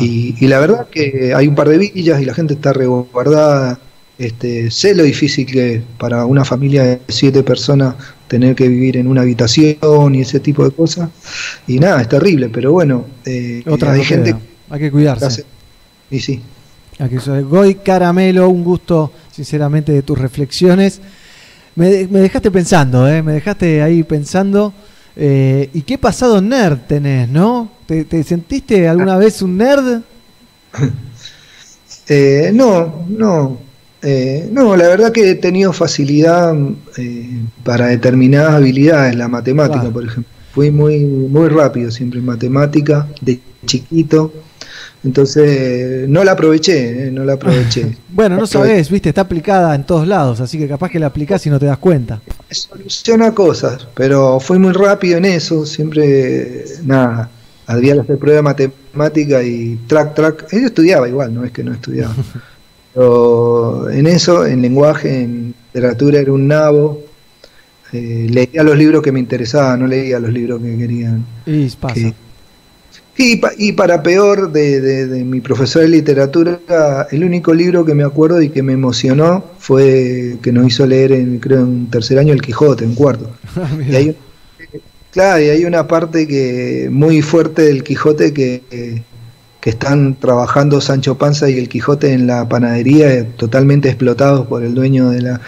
Y, 0.00 0.34
y 0.42 0.48
la 0.48 0.60
verdad 0.60 0.86
que 0.90 1.34
hay 1.34 1.46
un 1.48 1.54
par 1.54 1.68
de 1.68 1.78
villas 1.78 2.20
y 2.20 2.24
la 2.24 2.34
gente 2.34 2.54
está 2.54 2.72
resguardada. 2.72 3.78
Este, 4.16 4.70
sé 4.70 4.94
lo 4.94 5.02
difícil 5.02 5.44
que 5.46 5.74
es 5.74 5.82
para 5.98 6.24
una 6.26 6.44
familia 6.44 6.84
de 6.84 7.00
siete 7.08 7.42
personas 7.42 7.96
tener 8.28 8.54
que 8.54 8.68
vivir 8.68 8.96
en 8.96 9.08
una 9.08 9.22
habitación 9.22 10.14
y 10.14 10.20
ese 10.20 10.40
tipo 10.40 10.64
de 10.64 10.70
cosas. 10.70 11.10
Y 11.66 11.78
nada, 11.78 12.00
es 12.00 12.08
terrible, 12.08 12.48
pero 12.48 12.72
bueno, 12.72 13.06
eh, 13.24 13.62
Otra 13.66 13.92
hay 13.92 13.98
no 13.98 14.04
gente 14.04 14.30
queda. 14.30 14.40
Hay 14.70 14.80
que 14.80 14.90
cuidarse. 14.90 15.44
y 16.10 16.20
sí. 16.20 16.40
Aquí 16.98 17.18
soy 17.18 17.42
Goy 17.42 17.74
Caramelo, 17.76 18.48
un 18.48 18.62
gusto 18.62 19.10
sinceramente 19.32 19.90
de 19.92 20.02
tus 20.02 20.16
reflexiones. 20.18 21.00
Me, 21.74 22.06
me 22.08 22.20
dejaste 22.20 22.50
pensando, 22.52 23.08
¿eh? 23.08 23.20
me 23.22 23.32
dejaste 23.32 23.82
ahí 23.82 24.04
pensando. 24.04 24.72
eh, 25.16 25.70
¿Y 25.74 25.82
qué 25.82 25.98
pasado 25.98 26.40
nerd 26.40 26.78
tenés, 26.86 27.28
no? 27.28 27.70
¿Te, 27.86 28.04
te 28.04 28.22
sentiste 28.22 28.86
alguna 28.88 29.16
vez 29.18 29.42
un 29.42 29.56
nerd? 29.56 30.02
Eh, 32.08 32.50
no, 32.54 33.04
no. 33.08 33.58
Eh, 34.04 34.48
no, 34.52 34.76
la 34.76 34.86
verdad 34.88 35.10
que 35.12 35.30
he 35.30 35.34
tenido 35.34 35.72
facilidad 35.72 36.54
eh, 36.98 37.40
para 37.64 37.86
determinadas 37.88 38.52
habilidades, 38.54 39.16
la 39.16 39.28
matemática, 39.28 39.80
Claro. 39.80 39.92
por 39.92 40.04
ejemplo. 40.04 40.30
Fui 40.52 40.70
muy, 40.70 41.00
muy 41.04 41.48
rápido 41.48 41.90
siempre 41.90 42.20
en 42.20 42.26
matemática, 42.26 43.08
de 43.20 43.40
chiquito. 43.66 44.32
Entonces, 45.02 46.08
no 46.08 46.24
la 46.24 46.32
aproveché, 46.32 47.08
eh, 47.08 47.10
no 47.10 47.24
la 47.24 47.34
aproveché. 47.34 47.96
Bueno, 48.08 48.36
no 48.36 48.46
sabés, 48.46 48.88
viste, 48.90 49.08
está 49.10 49.22
aplicada 49.22 49.74
en 49.74 49.84
todos 49.84 50.06
lados, 50.06 50.40
así 50.40 50.56
que 50.58 50.68
capaz 50.68 50.88
que 50.90 50.98
la 51.00 51.06
aplicás 51.08 51.44
y 51.46 51.50
no 51.50 51.58
te 51.58 51.66
das 51.66 51.78
cuenta. 51.78 52.20
soluciona 52.50 53.34
cosas, 53.34 53.86
pero 53.94 54.38
fui 54.40 54.58
muy 54.58 54.72
rápido 54.72 55.18
en 55.18 55.24
eso, 55.24 55.66
siempre, 55.66 56.64
nada, 56.84 57.28
había 57.66 57.94
que 57.94 58.00
hacer 58.00 58.18
prueba 58.18 58.36
de 58.36 58.42
matemática 58.42 59.42
y 59.42 59.78
track, 59.88 60.14
track, 60.14 60.46
yo 60.52 60.58
estudiaba 60.66 61.08
igual, 61.08 61.34
no 61.34 61.44
es 61.44 61.50
que 61.50 61.64
no 61.64 61.72
estudiaba, 61.72 62.14
pero 62.94 63.90
en 63.90 64.06
eso, 64.06 64.46
en 64.46 64.62
lenguaje, 64.62 65.22
en 65.22 65.54
literatura 65.72 66.20
era 66.20 66.32
un 66.32 66.46
nabo, 66.48 67.02
eh, 67.92 68.26
leía 68.30 68.62
los 68.62 68.76
libros 68.76 69.02
que 69.02 69.12
me 69.12 69.18
interesaban, 69.20 69.80
no 69.80 69.86
leía 69.86 70.18
los 70.20 70.32
libros 70.32 70.60
que 70.62 70.76
querían. 70.78 71.24
Y 71.46 71.68
pasa. 71.70 71.94
Que- 71.94 72.14
y, 73.16 73.36
pa- 73.36 73.52
y 73.56 73.72
para 73.72 74.02
peor 74.02 74.50
de, 74.50 74.80
de- 74.80 75.06
de 75.06 75.24
mi 75.24 75.40
profesor 75.40 75.82
de 75.82 75.88
literatura, 75.88 76.58
el 77.12 77.22
único 77.24 77.54
libro 77.54 77.84
que 77.84 77.94
me 77.94 78.02
acuerdo 78.02 78.42
y 78.42 78.48
que 78.48 78.62
me 78.62 78.72
emocionó 78.72 79.44
fue 79.58 80.36
que 80.42 80.50
nos 80.52 80.66
hizo 80.66 80.84
leer 80.86 81.12
en, 81.12 81.38
creo, 81.38 81.60
en 81.60 81.86
tercer 81.90 82.18
año 82.18 82.32
El 82.32 82.42
Quijote, 82.42 82.84
en 82.84 82.94
cuarto. 82.96 83.30
y 83.88 83.94
hay, 83.94 84.16
claro, 85.12 85.40
y 85.44 85.48
hay 85.48 85.64
una 85.64 85.86
parte 85.86 86.26
que 86.26 86.88
muy 86.90 87.22
fuerte 87.22 87.62
del 87.62 87.84
Quijote 87.84 88.32
que, 88.32 88.62
que 89.64 89.70
están 89.70 90.16
trabajando 90.20 90.78
Sancho 90.78 91.16
Panza 91.16 91.48
y 91.48 91.58
el 91.58 91.70
Quijote 91.70 92.12
en 92.12 92.26
la 92.26 92.46
panadería, 92.46 93.10
eh, 93.14 93.24
totalmente 93.38 93.88
explotados 93.88 94.46
por 94.46 94.62
el 94.62 94.74
dueño 94.74 95.08
de 95.08 95.22
la... 95.22 95.40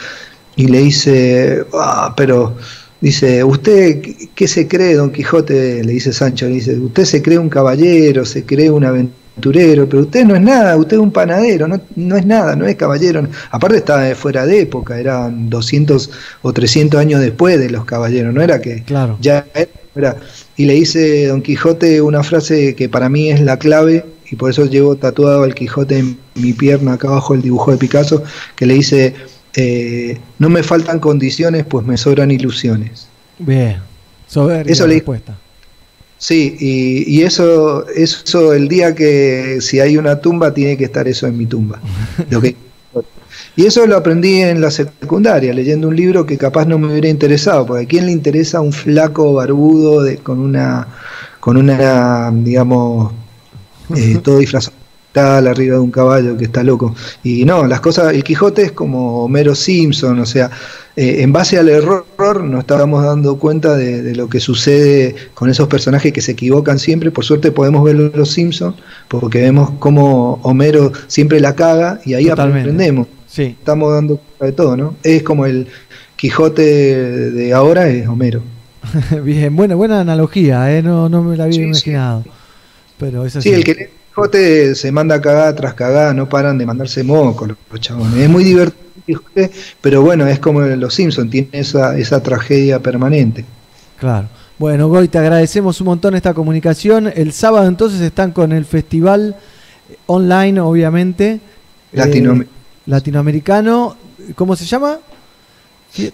Y 0.57 0.69
le 0.69 0.79
dice, 0.79 1.65
ah, 1.75 2.15
pero 2.17 2.57
Dice, 2.99 3.45
¿usted 3.45 4.01
qué- 4.35 4.49
se 4.49 4.67
cree, 4.67 4.95
don 4.95 5.11
Quijote? 5.13 5.85
Le 5.85 5.93
dice 5.93 6.15
Sancho, 6.15 6.47
le 6.47 6.55
dice, 6.55 6.79
usted 6.79 7.05
se 7.05 7.21
cree 7.21 7.39
un 7.39 7.51
caballero, 7.51 8.25
se 8.25 8.45
cree 8.47 8.71
un 8.71 8.85
aventurero, 8.87 9.87
pero 9.87 10.01
usted 10.05 10.25
no 10.25 10.35
es 10.35 10.41
nada, 10.41 10.79
usted 10.79 10.97
es 10.97 11.03
un 11.03 11.13
panadero, 11.13 11.69
no, 11.69 11.79
no 11.95 12.17
es 12.17 12.25
nada, 12.25 12.57
no 12.57 12.67
es 12.67 12.75
caballero. 12.77 13.29
Aparte 13.51 13.77
estaba 13.77 14.15
fuera 14.15 14.47
de 14.47 14.61
época, 14.63 14.99
eran 14.99 15.51
200 15.51 16.11
o 16.41 16.53
300 16.55 16.99
años 16.99 17.21
después 17.21 17.59
de 17.61 17.69
los 17.69 17.85
caballeros, 17.85 18.33
no 18.33 18.41
era 18.41 18.63
que 18.63 18.83
Claro. 18.83 19.19
ya 19.21 19.45
era. 19.95 20.17
Y 20.57 20.65
le 20.65 20.75
dice 20.75 21.27
don 21.27 21.43
Quijote 21.43 22.01
una 22.01 22.23
frase 22.23 22.75
que 22.75 22.89
para 22.89 23.09
mí 23.09 23.31
es 23.31 23.41
la 23.41 23.59
clave, 23.59 24.05
y 24.31 24.37
por 24.37 24.51
eso 24.51 24.65
llevo 24.67 24.97
tatuado 24.97 25.43
al 25.43 25.55
Quijote 25.55 25.99
en 25.99 26.19
mi 26.35 26.53
pierna, 26.53 26.95
acá 26.95 27.09
abajo 27.09 27.35
el 27.35 27.43
dibujo 27.43 27.71
de 27.73 27.77
Picasso, 27.77 28.23
que 28.57 28.67
le 28.67 28.75
dice, 28.75 29.15
eh, 29.55 30.19
no 30.39 30.49
me 30.49 30.63
faltan 30.63 30.99
condiciones, 30.99 31.65
pues 31.65 31.87
me 31.87 31.97
sobran 31.97 32.31
ilusiones. 32.31 33.07
Bien, 33.39 33.77
soberbia 34.27 34.73
Eso 34.73 34.85
la 34.85 34.89
le- 34.89 34.95
respuesta. 34.95 35.39
Sí, 36.19 36.57
y, 36.59 37.15
y 37.19 37.23
eso, 37.25 37.87
eso 37.91 38.55
el 38.55 38.69
día 38.69 38.95
que 38.95 39.59
si 39.61 39.81
hay 39.81 39.99
una 39.99 40.19
tumba 40.23 40.55
tiene 40.55 40.79
que 40.79 40.85
estar 40.85 41.07
eso 41.07 41.27
en 41.27 41.37
mi 41.37 41.45
tumba. 41.45 41.79
Lo 42.31 42.41
que- 42.41 42.57
y 43.57 43.65
eso 43.65 43.87
lo 43.87 43.97
aprendí 43.97 44.43
en 44.43 44.61
la 44.61 44.71
secundaria, 44.71 45.53
leyendo 45.55 45.89
un 45.89 45.97
libro 45.97 46.27
que 46.27 46.37
capaz 46.37 46.67
no 46.67 46.79
me 46.79 46.89
hubiera 46.89 47.09
interesado, 47.09 47.65
porque 47.65 47.85
a 47.85 47.89
quién 47.89 48.07
le 48.07 48.13
interesa 48.13 48.61
un 48.61 48.73
flaco 48.73 49.33
barbudo 49.33 50.03
de, 50.03 50.19
con 50.19 50.39
una, 50.39 50.87
con 51.41 51.57
una, 51.57 52.31
digamos, 52.33 53.13
eh, 53.97 54.19
todo 54.23 54.39
disfrazado 54.39 54.77
arriba 55.17 55.77
de 55.77 55.81
un 55.81 55.91
caballo 55.91 56.37
que 56.37 56.45
está 56.45 56.63
loco. 56.63 56.95
Y 57.25 57.47
no, 57.47 57.67
las 57.67 57.81
cosas, 57.81 58.13
el 58.13 58.23
Quijote 58.23 58.63
es 58.65 58.73
como 58.73 59.25
Homero 59.25 59.55
Simpson, 59.55 60.21
o 60.21 60.27
sea, 60.27 60.51
eh, 60.95 61.23
en 61.23 61.33
base 61.33 61.59
al 61.59 61.69
error 61.69 62.45
nos 62.45 62.61
estábamos 62.61 63.03
dando 63.03 63.39
cuenta 63.39 63.77
de, 63.77 64.03
de 64.03 64.15
lo 64.15 64.29
que 64.29 64.41
sucede 64.41 65.15
con 65.35 65.49
esos 65.49 65.69
personajes 65.69 66.13
que 66.13 66.21
se 66.21 66.33
equivocan 66.33 66.79
siempre. 66.79 67.11
Por 67.11 67.25
suerte 67.25 67.51
podemos 67.53 67.85
ver 67.85 67.97
los 67.97 68.31
Simpsons, 68.31 68.77
porque 69.09 69.41
vemos 69.41 69.71
cómo 69.79 70.41
Homero 70.43 70.93
siempre 71.07 71.41
la 71.41 71.55
caga 71.55 72.01
y 72.05 72.15
ahí 72.15 72.27
Totalmente. 72.27 72.61
aprendemos. 72.61 73.07
Sí. 73.37 73.55
Estamos 73.59 73.93
dando 73.93 74.17
cuenta 74.17 74.47
de 74.47 74.53
todo, 74.53 74.77
¿no? 74.79 74.97
Es 75.03 75.23
como 75.23 75.45
el 75.45 75.67
Quijote 76.17 76.63
de 77.33 77.53
ahora 77.53 77.87
es 77.91 78.09
Homero. 78.09 78.41
Bien, 79.23 79.55
buena, 79.55 79.75
buena 79.75 80.01
analogía, 80.01 80.75
¿eh? 80.75 80.83
no, 80.83 81.11
no 81.11 81.23
me 81.23 81.37
la 81.37 81.45
había 81.45 81.61
imaginado. 81.61 82.25
Pero 82.97 83.27
eso 83.27 83.43
Sí, 83.43 83.51
el 83.53 83.63
que 83.63 83.75
lee 83.75 83.87
Quijote 84.09 84.75
se 84.75 84.91
manda 84.91 85.21
cagada 85.21 85.55
tras 85.55 85.75
cagada, 85.75 86.15
no 86.15 86.27
paran 86.27 86.57
de 86.57 86.65
mandarse 86.65 87.05
mocos 87.05 87.49
los, 87.49 87.81
chabones. 87.83 88.17
Es 88.17 88.31
muy 88.31 88.43
divertido, 88.43 88.87
Quijote, 89.05 89.51
pero 89.83 90.01
bueno, 90.01 90.27
es 90.27 90.39
como 90.39 90.63
los 90.63 90.95
Simpsons, 90.95 91.31
tiene 91.31 91.49
esa, 91.53 91.99
esa 91.99 92.23
tragedia 92.23 92.81
permanente. 92.81 93.45
Claro. 93.99 94.29
Bueno, 94.59 94.89
Goy, 94.89 95.09
te 95.09 95.19
agradecemos 95.19 95.79
un 95.83 95.89
montón 95.89 96.15
esta 96.15 96.33
comunicación. 96.33 97.13
El 97.15 97.33
sábado 97.33 97.69
entonces 97.69 98.01
están 98.01 98.33
con 98.33 98.53
el 98.53 98.65
festival 98.65 99.37
online, 100.07 100.59
obviamente. 100.61 101.41
Latinoam- 101.93 102.45
Eh, 102.45 102.56
latinoamericano. 102.87 103.97
¿Cómo 104.35 104.57
se 104.57 104.65
llama? 104.65 104.99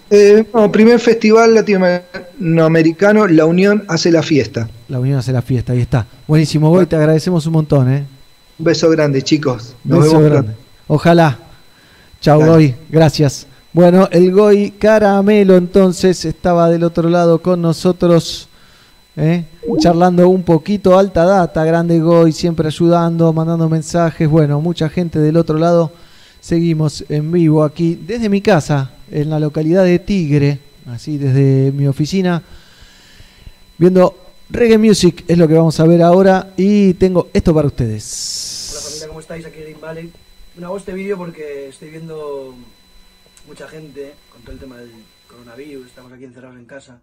Eh, 0.09 0.45
no, 0.53 0.71
primer 0.71 0.99
festival 0.99 1.53
latinoamericano, 1.55 3.27
La 3.27 3.45
Unión 3.45 3.83
hace 3.87 4.11
la 4.11 4.23
fiesta. 4.23 4.69
La 4.87 4.99
Unión 4.99 5.17
hace 5.19 5.31
la 5.31 5.41
fiesta, 5.41 5.73
ahí 5.73 5.81
está. 5.81 6.05
Buenísimo, 6.27 6.69
Goy, 6.69 6.85
te 6.85 6.95
agradecemos 6.95 7.45
un 7.47 7.53
montón, 7.53 7.91
¿eh? 7.91 8.05
Un 8.59 8.65
beso 8.65 8.89
grande, 8.89 9.21
chicos. 9.21 9.75
Nos 9.83 9.99
Beso 10.03 10.17
vemos 10.17 10.29
grande. 10.31 10.51
pronto. 10.53 10.63
Ojalá. 10.87 11.39
Chao. 12.21 12.39
Goy. 12.45 12.75
Gracias. 12.89 13.47
Bueno, 13.73 14.07
el 14.11 14.31
Goy 14.31 14.71
Caramelo 14.71 15.57
entonces 15.57 16.23
estaba 16.25 16.69
del 16.69 16.83
otro 16.83 17.09
lado 17.09 17.41
con 17.41 17.61
nosotros, 17.61 18.47
¿eh? 19.17 19.43
charlando 19.79 20.29
un 20.29 20.43
poquito 20.43 20.97
alta 20.97 21.25
data, 21.25 21.65
grande 21.65 21.99
Goy, 21.99 22.31
siempre 22.31 22.67
ayudando, 22.67 23.33
mandando 23.33 23.67
mensajes. 23.67 24.29
Bueno, 24.29 24.61
mucha 24.61 24.87
gente 24.87 25.19
del 25.19 25.35
otro 25.37 25.57
lado. 25.57 25.91
Seguimos 26.43 27.05
en 27.07 27.31
vivo 27.31 27.63
aquí 27.63 27.95
desde 27.95 28.27
mi 28.27 28.41
casa, 28.41 28.91
en 29.09 29.29
la 29.29 29.39
localidad 29.39 29.85
de 29.85 29.97
Tigre, 29.99 30.59
así 30.87 31.17
desde 31.17 31.71
mi 31.71 31.87
oficina, 31.87 32.43
viendo 33.77 34.17
reggae 34.49 34.77
music, 34.77 35.23
es 35.25 35.37
lo 35.37 35.47
que 35.47 35.53
vamos 35.53 35.79
a 35.79 35.85
ver 35.85 36.01
ahora. 36.01 36.51
Y 36.57 36.95
tengo 36.95 37.29
esto 37.31 37.53
para 37.53 37.67
ustedes. 37.67 38.73
Hola 38.73 38.81
familia, 38.81 39.07
¿cómo 39.07 39.19
estáis? 39.21 39.45
Aquí 39.45 39.59
en 39.65 39.79
Valley. 39.79 40.11
Bueno, 40.55 40.67
hago 40.67 40.75
este 40.75 40.91
vídeo 40.91 41.17
porque 41.17 41.69
estoy 41.69 41.91
viendo 41.91 42.53
mucha 43.47 43.65
gente 43.69 44.11
con 44.29 44.41
todo 44.41 44.51
el 44.51 44.59
tema 44.59 44.75
del 44.79 44.91
coronavirus, 45.29 45.87
estamos 45.87 46.11
aquí 46.11 46.25
encerrados 46.25 46.57
en 46.57 46.65
casa. 46.65 46.99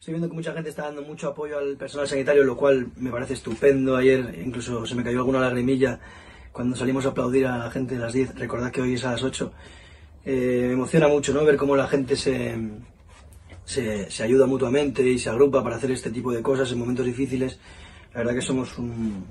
Estoy 0.00 0.14
viendo 0.14 0.28
que 0.28 0.34
mucha 0.34 0.52
gente 0.52 0.70
está 0.70 0.86
dando 0.86 1.02
mucho 1.02 1.28
apoyo 1.28 1.58
al 1.58 1.76
personal 1.76 2.08
sanitario, 2.08 2.42
lo 2.42 2.56
cual 2.56 2.88
me 2.96 3.12
parece 3.12 3.34
estupendo. 3.34 3.96
Ayer 3.96 4.36
incluso 4.44 4.84
se 4.84 4.96
me 4.96 5.04
cayó 5.04 5.18
alguna 5.18 5.38
lagrimilla 5.38 6.00
cuando 6.54 6.76
salimos 6.76 7.04
a 7.04 7.08
aplaudir 7.08 7.46
a 7.46 7.58
la 7.58 7.70
gente 7.70 7.96
a 7.96 7.98
las 7.98 8.12
10. 8.12 8.36
Recordad 8.36 8.70
que 8.70 8.80
hoy 8.80 8.94
es 8.94 9.04
a 9.04 9.10
las 9.10 9.22
8. 9.24 9.52
Eh, 10.24 10.64
me 10.68 10.72
emociona 10.74 11.08
mucho 11.08 11.34
¿no? 11.34 11.44
ver 11.44 11.56
cómo 11.56 11.74
la 11.76 11.88
gente 11.88 12.14
se, 12.14 12.56
se, 13.64 14.08
se 14.08 14.22
ayuda 14.22 14.46
mutuamente 14.46 15.02
y 15.02 15.18
se 15.18 15.28
agrupa 15.30 15.62
para 15.64 15.76
hacer 15.76 15.90
este 15.90 16.10
tipo 16.10 16.32
de 16.32 16.42
cosas 16.42 16.70
en 16.70 16.78
momentos 16.78 17.04
difíciles. 17.06 17.58
La 18.12 18.18
verdad 18.20 18.34
que 18.34 18.40
somos 18.42 18.78
un, 18.78 19.24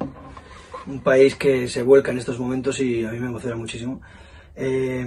un 0.86 1.00
país 1.00 1.36
que 1.36 1.70
se 1.70 1.82
vuelca 1.82 2.12
en 2.12 2.18
estos 2.18 2.38
momentos 2.38 2.80
y 2.82 3.06
a 3.06 3.12
mí 3.12 3.20
me 3.20 3.28
emociona 3.28 3.56
muchísimo. 3.56 4.02
Eh, 4.56 5.04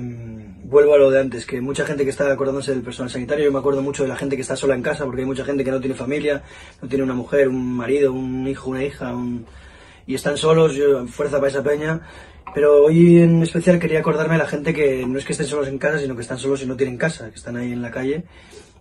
vuelvo 0.65 0.95
a 0.95 0.99
lo 0.99 1.11
de 1.11 1.21
antes, 1.21 1.45
que 1.45 1.61
mucha 1.61 1.85
gente 1.85 2.03
que 2.05 2.11
está 2.11 2.33
acordándose 2.33 2.73
del 2.73 2.83
personal 2.83 3.11
sanitario, 3.11 3.45
yo 3.45 3.53
me 3.53 3.59
acuerdo 3.59 3.83
mucho 3.83 4.03
de 4.05 4.09
la 4.09 4.17
gente 4.17 4.35
que 4.37 4.43
está 4.43 4.57
sola 4.57 4.75
en 4.75 4.83
casa, 4.83 5.05
porque 5.05 5.21
hay 5.21 5.27
mucha 5.27 5.45
gente 5.45 5.63
que 5.63 5.71
no 5.71 5.81
tiene 5.81 5.95
familia, 5.95 6.43
no 6.83 6.89
tiene 6.89 7.05
una 7.05 7.15
mujer, 7.15 7.49
un 7.49 7.77
marido, 7.77 8.13
un 8.13 8.49
hijo, 8.49 8.71
una 8.71 8.83
hija, 8.83 9.15
un- 9.15 9.47
y 10.07 10.15
están 10.15 10.37
solos, 10.37 10.75
yo, 10.75 11.07
fuerza 11.07 11.37
para 11.39 11.49
esa 11.49 11.63
peña. 11.63 12.01
Pero 12.55 12.85
hoy 12.85 13.19
en 13.19 13.43
especial 13.43 13.79
quería 13.79 14.01
acordarme 14.01 14.35
de 14.35 14.39
la 14.39 14.49
gente 14.49 14.73
que 14.73 15.05
no 15.07 15.19
es 15.19 15.25
que 15.25 15.33
estén 15.33 15.47
solos 15.47 15.69
en 15.69 15.79
casa, 15.79 15.99
sino 15.99 16.15
que 16.15 16.23
están 16.23 16.39
solos 16.39 16.63
y 16.63 16.67
no 16.67 16.77
tienen 16.77 16.97
casa, 16.97 17.29
que 17.31 17.37
están 17.37 17.57
ahí 17.57 17.73
en 17.73 17.83
la 17.83 17.91
calle 17.91 18.25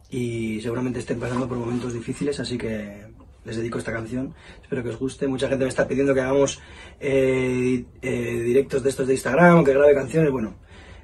y 0.09 0.61
seguramente 0.61 0.99
estén 0.99 1.19
pasando 1.19 1.47
por 1.47 1.57
momentos 1.57 1.93
difíciles, 1.93 2.39
así 2.39 2.57
que 2.57 3.07
les 3.43 3.57
dedico 3.57 3.77
esta 3.77 3.91
canción. 3.91 4.33
Espero 4.61 4.83
que 4.83 4.89
os 4.89 4.99
guste. 4.99 5.27
Mucha 5.27 5.47
gente 5.47 5.65
me 5.65 5.69
está 5.69 5.87
pidiendo 5.87 6.13
que 6.13 6.21
hagamos 6.21 6.61
eh, 6.99 7.83
eh, 8.01 8.41
directos 8.45 8.83
de 8.83 8.89
estos 8.89 9.07
de 9.07 9.13
Instagram, 9.13 9.63
que 9.63 9.73
grabe 9.73 9.93
canciones. 9.93 10.31
Bueno, 10.31 10.55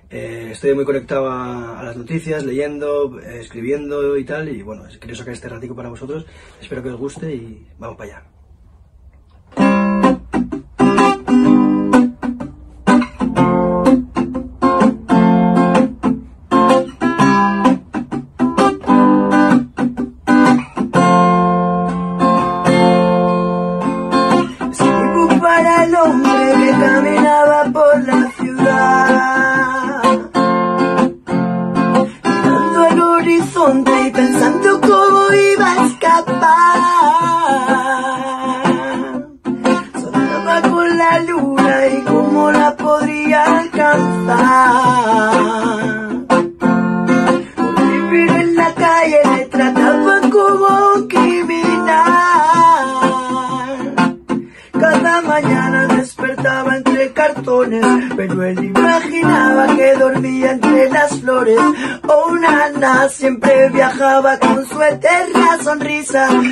eh, 0.10 0.50
estoy 0.52 0.74
muy 0.74 0.86
conectado 0.86 1.30
a, 1.30 1.80
a 1.80 1.84
las 1.84 1.98
noticias, 1.98 2.44
leyendo, 2.44 3.20
eh, 3.20 3.40
escribiendo 3.42 4.18
y 4.18 4.26
tal. 4.26 4.50
Y 4.50 4.62
bueno, 4.62 4.84
quería 5.00 5.16
sacar 5.16 5.34
este 5.34 5.50
ratico 5.50 5.76
para 5.76 5.90
vosotros. 5.90 6.26
Espero 6.62 6.82
que 6.82 6.90
os 6.90 7.00
guste 7.00 7.34
y 7.34 7.68
vamos 7.78 7.98
para 7.98 8.18
allá. 8.18 8.41
Sonrisa. 66.12 66.51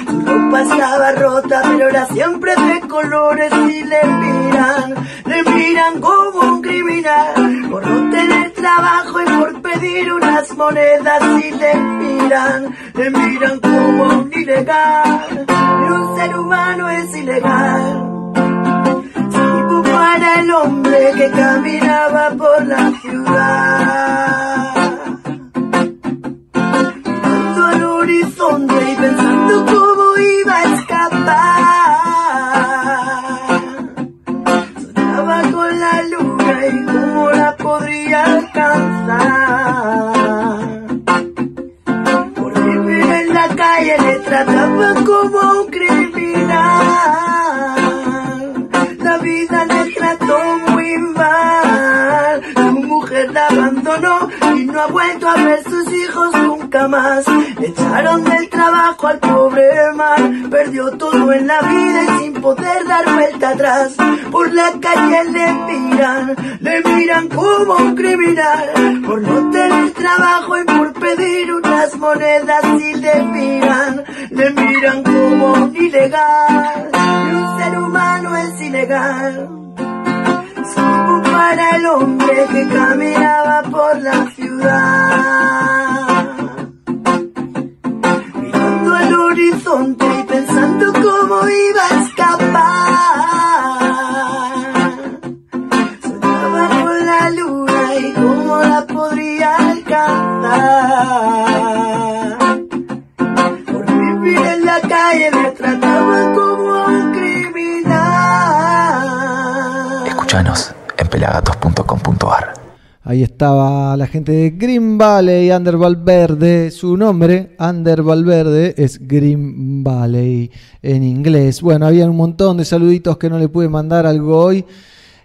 Estaba 113.40 113.96
la 113.96 114.06
gente 114.06 114.34
de 114.34 114.50
Green 114.50 114.98
Valley, 114.98 115.50
Ander 115.50 115.78
Valverde. 115.78 116.72
Su 116.72 116.98
nombre, 116.98 117.56
Ander 117.58 118.04
Valverde, 118.04 118.76
es 118.78 119.00
Green 119.08 119.82
Valley 119.82 120.52
en 120.82 121.04
inglés. 121.04 121.62
Bueno, 121.62 121.86
había 121.86 122.10
un 122.10 122.18
montón 122.18 122.58
de 122.58 122.66
saluditos 122.66 123.18
que 123.18 123.30
no 123.30 123.40
le 123.40 123.48
pude 123.48 123.70
mandar 123.70 124.06
algo 124.06 124.44
hoy. 124.44 124.66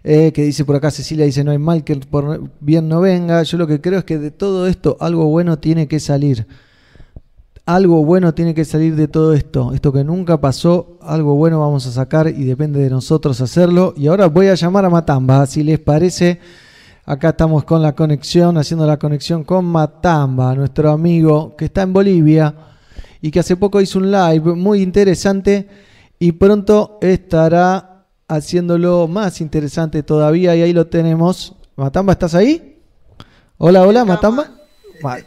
eh, 0.05 0.31
que 0.32 0.45
dice 0.45 0.65
por 0.65 0.77
acá 0.77 0.93
Cecilia, 0.93 1.24
dice 1.24 1.43
no 1.43 1.51
hay 1.51 1.59
mal 1.59 1.82
que 1.82 1.97
por 1.97 2.53
bien 2.61 2.89
no 2.89 3.01
venga. 3.01 3.43
Yo 3.43 3.59
lo 3.59 3.66
que 3.66 3.81
creo 3.81 3.99
es 3.99 4.05
que 4.05 4.16
de 4.19 4.31
todo 4.31 4.69
esto 4.69 4.97
algo 5.01 5.24
bueno 5.24 5.59
tiene 5.59 5.89
que 5.89 5.99
salir. 5.99 6.47
Algo 7.66 8.05
bueno 8.05 8.32
tiene 8.32 8.55
que 8.55 8.65
salir 8.65 8.95
de 8.95 9.09
todo 9.09 9.35
esto. 9.35 9.73
Esto 9.74 9.93
que 9.93 10.05
nunca 10.05 10.41
pasó, 10.41 10.99
algo 11.03 11.35
bueno 11.35 11.59
vamos 11.59 11.85
a 11.89 11.91
sacar 11.91 12.28
y 12.28 12.45
depende 12.45 12.78
de 12.78 12.91
nosotros 12.91 13.41
hacerlo. 13.41 13.93
Y 13.97 14.07
ahora 14.07 14.28
voy 14.28 14.47
a 14.47 14.55
llamar 14.55 14.85
a 14.85 14.91
Matamba, 14.91 15.45
si 15.47 15.65
les 15.65 15.81
parece. 15.81 16.39
Acá 17.06 17.31
estamos 17.31 17.64
con 17.64 17.82
la 17.82 17.94
conexión, 17.94 18.56
haciendo 18.56 18.86
la 18.86 18.98
conexión 18.98 19.44
con 19.44 19.64
Matamba, 19.66 20.55
nuestro 20.55 20.90
amigo 20.90 21.55
que 21.56 21.66
está 21.66 21.82
en 21.82 21.93
Bolivia 21.93 22.55
y 23.20 23.31
que 23.31 23.40
hace 23.40 23.56
poco 23.56 23.81
hizo 23.81 23.98
un 23.98 24.10
live 24.10 24.55
muy 24.55 24.81
interesante 24.81 25.68
y 26.18 26.32
pronto 26.32 26.98
estará 27.02 28.06
haciéndolo 28.26 29.06
más 29.06 29.43
interesante 29.43 30.02
todavía 30.02 30.56
y 30.56 30.62
ahí 30.62 30.72
lo 30.72 30.86
tenemos. 30.86 31.55
Matamba, 31.76 32.14
¿estás 32.14 32.35
ahí? 32.35 32.81
Hola, 33.59 33.82
hola, 33.82 34.05
Matamba. 34.06 34.51
Ma- 35.02 35.18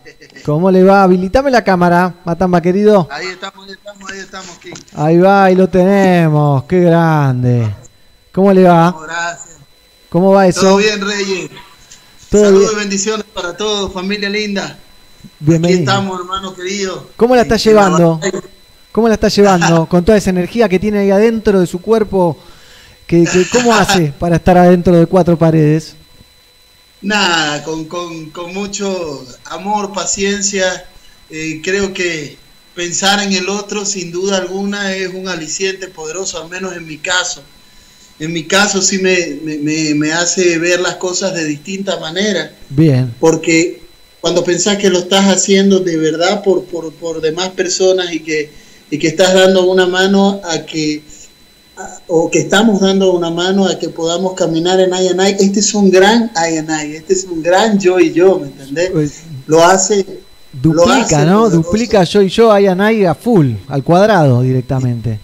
¿Cómo 0.46 0.72
le 0.72 0.84
va? 0.84 1.04
Habilitame 1.04 1.52
la 1.52 1.64
cámara, 1.64 2.16
Matamba 2.26 2.60
querido. 2.60 3.08
Ahí 3.12 3.28
estamos, 3.28 3.68
ahí 3.68 3.74
estamos, 3.74 4.12
ahí 4.12 4.20
estamos, 4.20 4.58
King. 4.58 4.74
Ahí 4.96 5.18
va, 5.20 5.44
ahí 5.44 5.56
lo 5.56 5.68
tenemos. 5.70 6.64
Qué 6.64 6.80
grande. 6.82 7.70
¿Cómo 8.34 8.52
le 8.52 8.64
va? 8.64 8.96
Gracias. 9.04 9.58
¿Cómo 10.10 10.32
va 10.32 10.48
eso? 10.48 10.62
Todo 10.62 10.78
bien, 10.78 11.02
Reyes. 11.02 11.52
Saludos 12.32 12.72
y 12.74 12.76
bendiciones 12.76 13.26
para 13.34 13.56
todos, 13.56 13.94
familia 13.94 14.30
linda. 14.30 14.66
Aquí 14.66 15.30
Bienvenido. 15.40 15.80
estamos, 15.80 16.20
hermano 16.20 16.54
querido. 16.56 17.08
¿Cómo 17.16 17.36
la 17.36 17.44
está 17.44 17.56
En- 17.56 17.62
en 17.62 17.64
llevando? 17.66 18.20
¿Cómo 18.92 19.08
la 19.08 19.14
está 19.14 19.28
llevando? 19.30 19.86
Con 19.90 20.04
toda 20.04 20.18
esa 20.18 20.30
energía 20.32 20.68
que 20.68 20.80
tiene 20.80 21.00
ahí 21.00 21.12
adentro 21.12 21.60
de 21.60 21.68
su 21.68 21.80
cuerpo. 21.82 22.38
Que, 23.06 23.24
que- 23.24 23.48
¿Cómo 23.52 23.74
hace 23.76 24.14
para 24.20 24.36
estar 24.38 24.58
adentro 24.58 24.96
de 24.96 25.06
cuatro 25.06 25.38
paredes? 25.38 25.96
Nada, 27.02 27.64
con, 27.64 27.86
con, 27.86 28.32
con 28.32 28.54
mucho 28.54 29.24
amor, 29.46 29.94
paciencia. 29.94 30.86
eh, 31.30 31.62
creo 31.64 31.94
que 31.94 32.38
pensar 32.74 33.22
en 33.22 33.34
el 33.34 33.50
otro, 33.50 33.86
sin 33.86 34.12
duda 34.12 34.38
alguna, 34.38 34.94
es 34.96 35.14
un 35.14 35.28
aliciente 35.28 35.88
poderoso, 35.88 36.42
al 36.42 36.50
menos 36.50 36.76
en 36.76 36.86
mi 36.88 36.98
caso. 36.98 37.42
En 38.20 38.34
mi 38.34 38.46
caso 38.46 38.82
sí 38.82 38.98
me, 39.00 39.38
me, 39.44 39.94
me- 39.94 40.12
hace 40.12 40.58
ver 40.58 40.80
las 40.80 40.96
cosas 40.96 41.34
de 41.36 41.46
distinta 41.46 42.00
manera. 42.00 42.52
Bien. 42.70 43.14
porque 43.20 43.82
cuando 44.22 44.44
pensás 44.44 44.78
que 44.78 44.90
lo 44.90 45.00
estás 45.00 45.26
haciendo 45.28 45.80
de 45.80 45.96
verdad 45.98 46.44
por, 46.44 46.64
por, 46.66 46.92
por 46.94 47.22
demás 47.22 47.50
personas 47.50 48.12
y 48.12 48.20
que, 48.22 48.50
y 48.90 48.98
que 48.98 49.08
estás 49.08 49.34
dando 49.34 49.66
una 49.72 49.86
mano 49.86 50.42
a 50.44 50.66
que, 50.66 51.04
a- 51.78 52.00
o 52.08 52.30
que 52.32 52.40
estamos 52.40 52.82
dando 52.82 53.14
una 53.14 53.30
mano 53.30 53.68
a 53.68 53.78
que 53.78 53.90
podamos 53.90 54.34
caminar 54.34 54.80
en 54.80 54.90
I, 54.94 55.36
este 55.40 55.60
es 55.60 55.74
un 55.76 55.92
gran 55.92 56.32
I, 56.36 56.96
este 56.96 57.14
es 57.14 57.24
un 57.26 57.42
gran 57.44 57.78
yo 57.80 58.00
y 58.00 58.12
yo, 58.12 58.40
¿me 58.40 58.48
entendés? 58.48 58.92
Lo 59.46 59.64
hace, 59.64 60.04
lo 60.06 60.84
hace 60.84 61.00
Duplica, 61.00 61.24
¿no? 61.26 61.50
Duplica 61.50 62.04
yo 62.04 62.22
y 62.24 62.30
yo, 62.30 62.52
ahí 62.52 62.66
a 62.66 62.74
Nai 62.76 63.06
a 63.06 63.14
full, 63.14 63.52
al 63.68 63.84
cuadrado 63.84 64.42
directamente. 64.42 65.20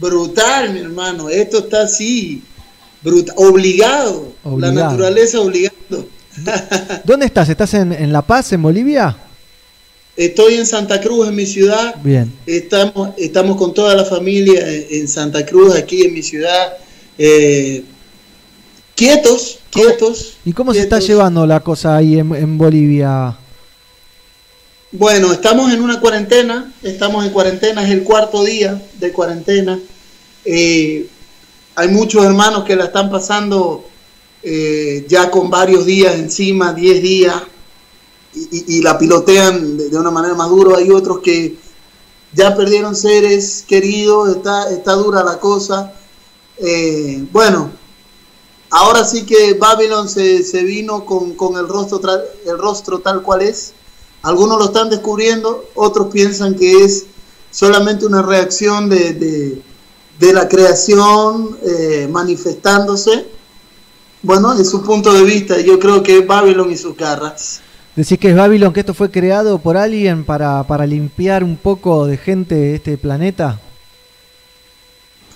Brutal, 0.00 0.72
mi 0.72 0.80
hermano, 0.80 1.28
esto 1.28 1.58
está 1.58 1.82
así, 1.82 2.42
brutal, 3.02 3.34
obligado, 3.38 4.32
la 4.58 4.72
naturaleza 4.72 5.40
obligando. 5.40 6.08
¿Dónde 7.04 7.26
estás? 7.26 7.48
¿Estás 7.48 7.74
en, 7.74 7.92
en 7.92 8.12
La 8.12 8.22
Paz, 8.22 8.52
en 8.52 8.62
Bolivia? 8.62 9.16
Estoy 10.16 10.54
en 10.54 10.66
Santa 10.66 11.00
Cruz, 11.00 11.28
en 11.28 11.34
mi 11.34 11.46
ciudad, 11.46 11.94
Bien. 12.02 12.32
Estamos, 12.46 13.10
estamos 13.16 13.56
con 13.56 13.72
toda 13.74 13.94
la 13.94 14.04
familia 14.04 14.60
en, 14.68 14.86
en 14.90 15.08
Santa 15.08 15.44
Cruz, 15.46 15.74
aquí 15.74 16.02
en 16.02 16.14
mi 16.14 16.22
ciudad. 16.22 16.74
eh, 17.18 17.84
quietos, 18.94 19.58
quietos. 19.70 20.34
¿Y 20.44 20.52
cómo 20.52 20.74
se 20.74 20.80
está 20.80 20.98
llevando 20.98 21.46
la 21.46 21.60
cosa 21.60 21.96
ahí 21.96 22.18
en, 22.18 22.34
en 22.34 22.58
Bolivia? 22.58 23.36
Bueno, 24.92 25.32
estamos 25.32 25.72
en 25.72 25.82
una 25.82 26.00
cuarentena, 26.00 26.74
estamos 26.82 27.24
en 27.24 27.30
cuarentena, 27.30 27.84
es 27.84 27.90
el 27.92 28.02
cuarto 28.02 28.42
día 28.42 28.82
de 28.98 29.12
cuarentena. 29.12 29.78
Eh, 30.44 31.08
hay 31.76 31.88
muchos 31.88 32.24
hermanos 32.24 32.64
que 32.64 32.74
la 32.74 32.86
están 32.86 33.08
pasando 33.08 33.84
eh, 34.42 35.06
ya 35.08 35.30
con 35.30 35.48
varios 35.48 35.86
días 35.86 36.16
encima, 36.16 36.72
10 36.72 37.02
días, 37.02 37.36
y, 38.34 38.82
la 38.82 38.98
pilotean 38.98 39.76
de, 39.76 39.96
una 39.96 40.10
manera 40.10 40.34
más 40.34 40.48
dura. 40.50 40.78
Hay 40.78 40.90
otros 40.90 41.20
que 41.20 41.56
ya 42.32 42.56
perdieron 42.56 42.96
seres 42.96 43.64
queridos, 43.68 44.36
está, 44.36 44.72
está 44.72 44.94
dura 44.94 45.22
la 45.22 45.38
cosa. 45.38 45.92
Eh, 46.56 47.24
bueno, 47.30 47.70
ahora 48.70 49.04
sí 49.04 49.24
que 49.24 49.54
Babylon 49.54 50.08
se, 50.08 50.42
se 50.42 50.64
vino 50.64 51.06
con, 51.06 51.36
con 51.36 51.56
el, 51.56 51.68
rostro 51.68 52.00
el 52.44 52.58
rostro 52.58 52.98
tal 52.98 53.22
cual 53.22 53.42
es. 53.42 53.74
Algunos 54.22 54.58
lo 54.58 54.66
están 54.66 54.90
descubriendo, 54.90 55.64
otros 55.74 56.08
piensan 56.12 56.54
que 56.54 56.84
es 56.84 57.06
solamente 57.50 58.04
una 58.06 58.22
reacción 58.22 58.88
de, 58.88 59.14
de- 59.14 59.62
de 60.18 60.32
la 60.34 60.46
creación 60.48 61.56
eh, 61.62 62.06
manifestándose. 62.10 63.26
Bueno, 64.22 64.52
en 64.54 64.66
su 64.66 64.82
punto 64.82 65.14
de 65.14 65.22
vista, 65.24 65.58
yo 65.60 65.78
creo 65.78 66.02
que 66.02 66.18
es 66.18 66.26
Babylon 66.26 66.70
y 66.70 66.76
sus 66.76 66.94
garras. 66.94 67.62
Decís 67.96 68.18
que 68.18 68.28
es 68.28 68.36
Babylon, 68.36 68.72
que 68.74 68.80
esto 68.80 68.92
fue 68.92 69.10
creado 69.10 69.58
por 69.58 69.78
alguien 69.78 70.24
para, 70.24 70.62
para 70.64 70.86
limpiar 70.86 71.42
un 71.42 71.56
poco 71.56 72.06
de 72.06 72.18
gente 72.18 72.54
de 72.54 72.74
este 72.74 72.98
planeta. 72.98 73.58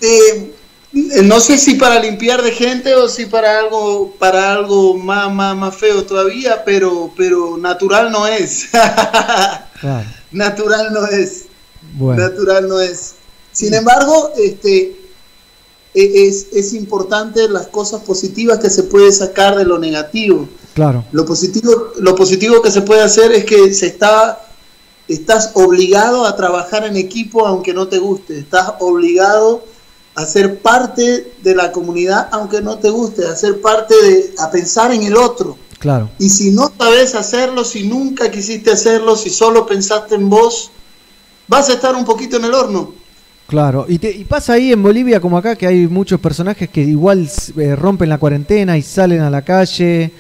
Eh, 0.02 0.52
no 0.95 1.41
sé 1.41 1.59
si 1.59 1.75
para 1.75 1.99
limpiar 1.99 2.43
de 2.43 2.53
gente 2.53 2.95
o 2.95 3.09
si 3.09 3.27
para 3.27 3.59
algo 3.59 4.12
para 4.19 4.53
algo 4.53 4.97
más, 4.97 5.33
más, 5.33 5.57
más 5.57 5.75
feo 5.75 6.05
todavía, 6.05 6.62
pero, 6.65 7.11
pero 7.16 7.57
natural 7.57 8.11
no 8.11 8.27
es. 8.27 8.66
Claro. 9.81 10.09
natural 10.33 10.95
no 10.95 11.07
es. 11.07 11.45
Bueno. 11.97 12.23
Natural 12.23 12.66
no 12.66 12.81
es. 12.81 13.16
Sin 13.53 13.75
embargo, 13.75 14.33
este 14.39 14.97
e- 15.93 16.27
es, 16.27 16.47
es 16.53 16.73
importante 16.73 17.49
las 17.51 17.66
cosas 17.66 18.01
positivas 18.01 18.61
que 18.61 18.71
se 18.71 18.85
puede 18.85 19.12
sacar 19.12 19.57
de 19.57 19.65
lo 19.66 19.79
negativo. 19.79 20.49
Claro. 20.73 21.05
Lo 21.12 21.27
positivo, 21.27 21.93
lo 21.99 22.15
positivo 22.15 22.62
que 22.62 22.71
se 22.71 22.81
puede 22.81 23.03
hacer 23.03 23.33
es 23.33 23.45
que 23.45 23.75
se 23.75 23.89
está, 23.89 24.41
estás 25.07 25.51
obligado 25.53 26.25
a 26.25 26.35
trabajar 26.35 26.87
en 26.87 26.97
equipo 26.97 27.47
aunque 27.47 27.75
no 27.75 27.89
te 27.89 27.99
guste. 27.99 28.39
Estás 28.39 28.75
obligado 28.79 29.65
a 30.16 30.24
ser 30.27 30.59
parte 30.61 31.32
de 31.43 31.55
la 31.55 31.73
comunidad 31.73 32.28
aunque 32.32 32.61
no 32.62 32.78
te 32.78 32.89
guste, 32.91 33.27
a 33.27 33.35
ser 33.35 33.61
parte 33.61 33.95
de, 34.03 34.35
a 34.39 34.51
pensar 34.51 34.93
en 34.93 35.03
el 35.03 35.16
otro. 35.16 35.57
Claro. 35.78 36.09
Y 36.19 36.28
si 36.31 36.51
no 36.51 36.73
sabes 36.78 37.15
hacerlo, 37.15 37.65
si 37.65 37.86
nunca 37.86 38.31
quisiste 38.31 38.70
hacerlo, 38.70 39.16
si 39.16 39.28
solo 39.31 39.66
pensaste 39.66 40.15
en 40.15 40.31
vos, 40.31 40.70
vas 41.49 41.69
a 41.69 41.74
estar 41.74 41.95
un 41.95 42.05
poquito 42.05 42.36
en 42.36 42.45
el 42.45 42.55
horno. 42.55 42.95
Claro, 43.47 43.85
y, 43.89 43.99
te- 43.99 44.11
y 44.11 44.24
pasa 44.24 44.55
ahí 44.55 44.73
en 44.73 44.82
Bolivia 44.82 45.20
como 45.20 45.36
acá 45.36 45.55
que 45.57 45.66
hay 45.66 45.86
muchos 45.86 46.19
personajes 46.19 46.70
que 46.70 46.81
igual 46.81 47.28
eh, 47.59 47.77
rompen 47.77 48.09
la 48.09 48.16
cuarentena 48.16 48.78
y 48.78 48.82
salen 48.82 49.20
a 49.20 49.28
la 49.28 49.43
calle 49.43 50.11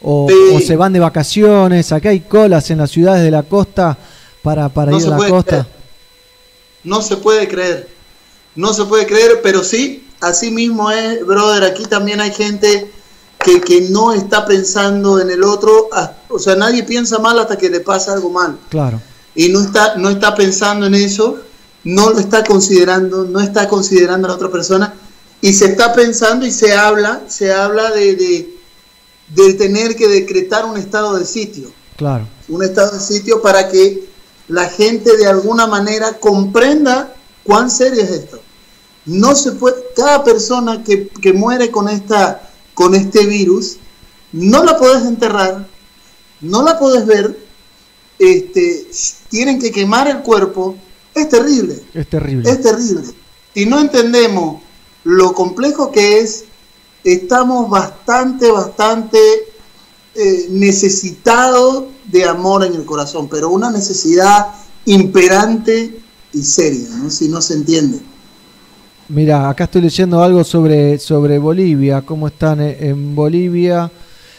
o, 0.00 0.26
Sí. 0.30 0.34
o 0.54 0.60
se 0.60 0.76
van 0.76 0.92
de 0.94 1.00
vacaciones. 1.00 1.92
Acá 1.92 2.08
hay 2.08 2.20
colas 2.20 2.70
en 2.70 2.78
las 2.78 2.90
ciudades 2.90 3.22
de 3.22 3.30
la 3.30 3.42
costa 3.42 3.98
para, 4.42 4.70
para 4.70 4.92
No 4.92 4.98
ir 5.00 5.06
a 5.06 5.10
la 5.10 5.16
costa. 5.28 5.44
creer. 5.50 5.66
No 6.84 7.02
se 7.02 7.16
puede 7.18 7.46
creer. 7.46 7.88
No 8.54 8.72
se 8.74 8.84
puede 8.84 9.06
creer, 9.06 9.40
pero 9.42 9.62
sí, 9.64 10.06
así 10.20 10.50
mismo 10.50 10.90
es, 10.90 11.24
brother. 11.24 11.64
Aquí 11.64 11.84
también 11.84 12.20
hay 12.20 12.32
gente 12.32 12.90
que, 13.44 13.60
que 13.60 13.88
no 13.90 14.12
está 14.12 14.46
pensando 14.46 15.20
en 15.20 15.30
el 15.30 15.42
otro. 15.42 15.88
O 16.28 16.38
sea, 16.38 16.54
nadie 16.56 16.82
piensa 16.82 17.18
mal 17.18 17.38
hasta 17.38 17.56
que 17.56 17.70
le 17.70 17.80
pasa 17.80 18.12
algo 18.12 18.30
mal. 18.30 18.58
Claro, 18.68 19.00
Y 19.34 19.48
no 19.48 19.60
está, 19.60 19.96
no 19.96 20.10
está 20.10 20.34
pensando 20.34 20.86
en 20.86 20.94
eso, 20.94 21.38
no 21.84 22.10
lo 22.10 22.18
está 22.18 22.44
considerando, 22.44 23.24
no 23.24 23.40
está 23.40 23.68
considerando 23.68 24.26
a 24.26 24.30
la 24.30 24.36
otra 24.36 24.50
persona. 24.50 24.94
Y 25.40 25.54
se 25.54 25.66
está 25.66 25.92
pensando 25.92 26.46
y 26.46 26.52
se 26.52 26.74
habla, 26.74 27.22
se 27.26 27.52
habla 27.52 27.90
de, 27.90 28.14
de, 28.14 28.56
de 29.28 29.54
tener 29.54 29.96
que 29.96 30.06
decretar 30.06 30.64
un 30.64 30.76
estado 30.76 31.18
de 31.18 31.24
sitio 31.24 31.72
claro. 31.96 32.26
un 32.48 32.62
estado 32.62 32.92
de 32.92 33.00
sitio 33.00 33.42
para 33.42 33.68
que 33.68 34.08
la 34.48 34.68
gente 34.68 35.16
de 35.16 35.26
alguna 35.26 35.66
manera 35.66 36.18
comprenda 36.18 37.14
cuán 37.44 37.70
serio 37.70 38.02
es 38.02 38.10
esto. 38.10 38.40
No 39.04 39.34
se 39.34 39.52
puede, 39.52 39.76
cada 39.96 40.22
persona 40.22 40.84
que, 40.84 41.08
que 41.08 41.32
muere 41.32 41.70
con 41.70 41.88
esta, 41.88 42.50
con 42.74 42.94
este 42.94 43.26
virus, 43.26 43.78
no 44.32 44.64
la 44.64 44.78
puedes 44.78 45.04
enterrar, 45.04 45.66
no 46.40 46.62
la 46.62 46.78
puedes 46.78 47.04
ver, 47.06 47.38
este, 48.18 48.88
tienen 49.28 49.60
que 49.60 49.72
quemar 49.72 50.08
el 50.08 50.18
cuerpo, 50.18 50.76
es 51.14 51.28
terrible, 51.28 51.82
Es 51.92 52.08
terrible. 52.08 52.48
es 52.48 52.62
terrible. 52.62 53.02
Si 53.54 53.66
no 53.66 53.80
entendemos 53.80 54.62
lo 55.04 55.32
complejo 55.34 55.90
que 55.90 56.20
es 56.20 56.44
estamos 57.04 57.68
bastante, 57.68 58.50
bastante 58.50 59.18
eh, 60.14 60.46
necesitados 60.50 61.84
de 62.06 62.24
amor 62.24 62.64
en 62.64 62.74
el 62.74 62.84
corazón, 62.84 63.28
pero 63.28 63.50
una 63.50 63.70
necesidad 63.70 64.48
imperante 64.84 66.00
y 66.32 66.42
seria, 66.42 66.88
¿no? 66.96 67.10
si 67.10 67.28
no 67.28 67.40
se 67.40 67.54
entiende. 67.54 68.00
Mira, 69.08 69.48
acá 69.48 69.64
estoy 69.64 69.82
leyendo 69.82 70.22
algo 70.22 70.42
sobre, 70.44 70.98
sobre 70.98 71.38
Bolivia, 71.38 72.02
cómo 72.02 72.28
están 72.28 72.60
en 72.60 73.14
Bolivia. 73.14 73.90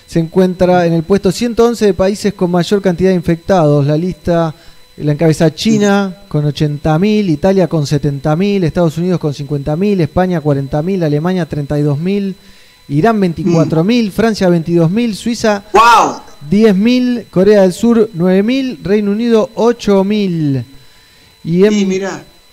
Se 0.08 0.20
encuentra 0.20 0.86
en 0.86 0.94
el 0.94 1.04
puesto 1.04 1.32
111 1.32 1.86
de 1.86 1.94
países 1.94 2.34
con 2.34 2.50
mayor 2.52 2.82
cantidad 2.82 3.10
de 3.10 3.16
infectados. 3.16 3.86
La 3.86 3.98
lista 3.98 4.54
la 4.98 5.12
encabeza 5.14 5.54
China 5.54 6.16
con 6.28 6.46
80.000, 6.46 7.30
Italia 7.30 7.68
con 7.68 7.84
70.000, 7.84 8.64
Estados 8.64 8.98
Unidos 8.98 9.20
con 9.20 9.34
50.000, 9.34 10.02
España 10.02 10.42
40.000, 10.42 11.04
Alemania 11.04 11.50
32.000, 11.50 12.36
Irán 12.90 13.20
24.000, 13.20 14.12
Francia 14.12 14.50
22.000, 14.50 15.14
Suiza 15.16 15.64
10.000, 16.50 17.26
Corea 17.32 17.64
del 17.64 17.74
Sur 17.74 18.10
9.000, 18.16 18.84
Reino 18.84 19.12
Unido 19.12 19.50
8.000. 19.56 20.64
Y 21.44 21.66
en 21.66 22.02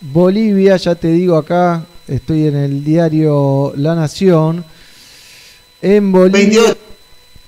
Bolivia, 0.01 0.77
ya 0.77 0.95
te 0.95 1.09
digo 1.09 1.37
acá, 1.37 1.85
estoy 2.09 2.47
en 2.47 2.57
el 2.57 2.85
diario 2.85 3.73
La 3.77 3.95
Nación. 3.95 4.65
En 5.81 6.11
Bolivia 6.11 6.77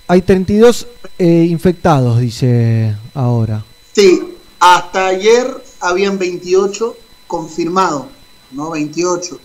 hay 0.07 0.23
32 0.23 0.87
eh, 1.19 1.47
infectados, 1.49 2.21
dice 2.21 2.95
ahora. 3.15 3.65
Sí, 3.93 4.21
hasta 4.61 5.09
ayer 5.09 5.47
habían 5.81 6.19
28 6.19 6.97
confirmados, 7.27 8.07
¿no? 8.53 8.71
28. 8.71 9.39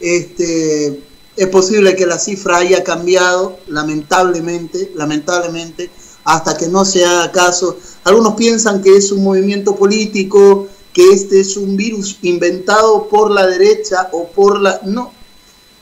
Este, 0.00 1.00
es 1.36 1.46
posible 1.48 1.94
que 1.94 2.06
la 2.06 2.18
cifra 2.18 2.58
haya 2.58 2.82
cambiado, 2.82 3.58
lamentablemente, 3.66 4.92
lamentablemente, 4.94 5.90
hasta 6.24 6.56
que 6.56 6.68
no 6.68 6.84
se 6.84 7.04
haga 7.04 7.30
caso. 7.30 7.76
Algunos 8.04 8.34
piensan 8.34 8.82
que 8.82 8.96
es 8.96 9.12
un 9.12 9.22
movimiento 9.22 9.76
político, 9.76 10.68
que 10.96 11.12
este 11.12 11.40
es 11.40 11.58
un 11.58 11.76
virus 11.76 12.16
inventado 12.22 13.06
por 13.08 13.30
la 13.30 13.46
derecha 13.46 14.08
o 14.12 14.28
por 14.28 14.58
la... 14.62 14.80
No, 14.84 15.12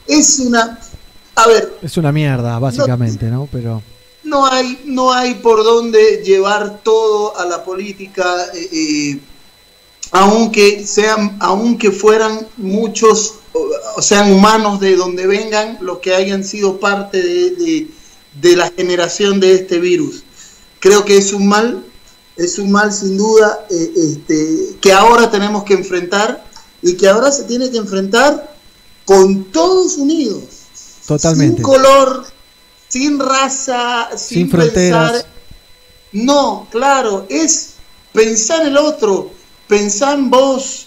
es 0.09 0.41
una... 0.41 0.81
A 1.36 1.47
ver, 1.47 1.78
Es 1.82 1.97
una 1.97 2.11
mierda, 2.11 2.59
básicamente, 2.59 3.27
¿no? 3.27 3.49
Pero 3.53 3.81
no 4.24 4.45
hay, 4.45 4.82
no 4.86 5.12
hay 5.12 5.35
por 5.35 5.62
dónde 5.62 6.20
llevar 6.24 6.81
todo 6.82 7.36
a 7.39 7.45
la 7.45 7.62
política, 7.62 8.24
eh, 8.55 8.69
eh, 8.73 9.19
aunque 10.11 10.85
sean, 10.85 11.36
aunque 11.39 11.93
fueran 11.93 12.49
muchos, 12.57 13.35
o, 13.53 13.69
o 13.97 14.03
sean 14.03 14.32
humanos 14.32 14.81
de 14.81 14.97
donde 14.97 15.27
vengan, 15.28 15.78
los 15.81 15.99
que 15.99 16.12
hayan 16.15 16.43
sido 16.43 16.81
parte 16.81 17.23
de, 17.23 17.51
de- 17.53 17.89
de 18.41 18.57
la 18.57 18.69
generación 18.77 19.39
de 19.39 19.55
este 19.55 19.78
virus. 19.78 20.24
Creo 20.81 21.05
que 21.05 21.16
es 21.16 21.32
un 21.32 21.47
mal, 21.47 21.85
es 22.36 22.59
un 22.59 22.70
mal 22.73 22.93
sin 22.93 23.16
duda, 23.16 23.66
eh, 23.70 23.93
este, 23.97 24.77
que 24.81 24.93
ahora 24.93 25.31
tenemos 25.31 25.65
que 25.65 25.74
enfrentar 25.74 26.44
y 26.82 26.97
que 26.97 27.09
ahora 27.09 27.31
se 27.31 27.44
tiene 27.44 27.70
que 27.70 27.78
enfrentar 27.78 28.55
con 29.05 29.44
todos 29.52 29.97
unidos 29.97 30.44
totalmente. 31.06 31.56
sin 31.56 31.62
color, 31.62 32.27
sin 32.89 33.19
raza, 33.19 34.09
sin, 34.16 34.39
Sin 34.39 34.51
fronteras. 34.51 35.12
pensar. 35.12 35.31
No, 36.12 36.69
claro, 36.70 37.27
es 37.28 37.70
pensar 38.12 38.62
en 38.62 38.69
el 38.69 38.77
otro, 38.78 39.31
pensar 39.69 40.19
en 40.19 40.31
vos. 40.31 40.86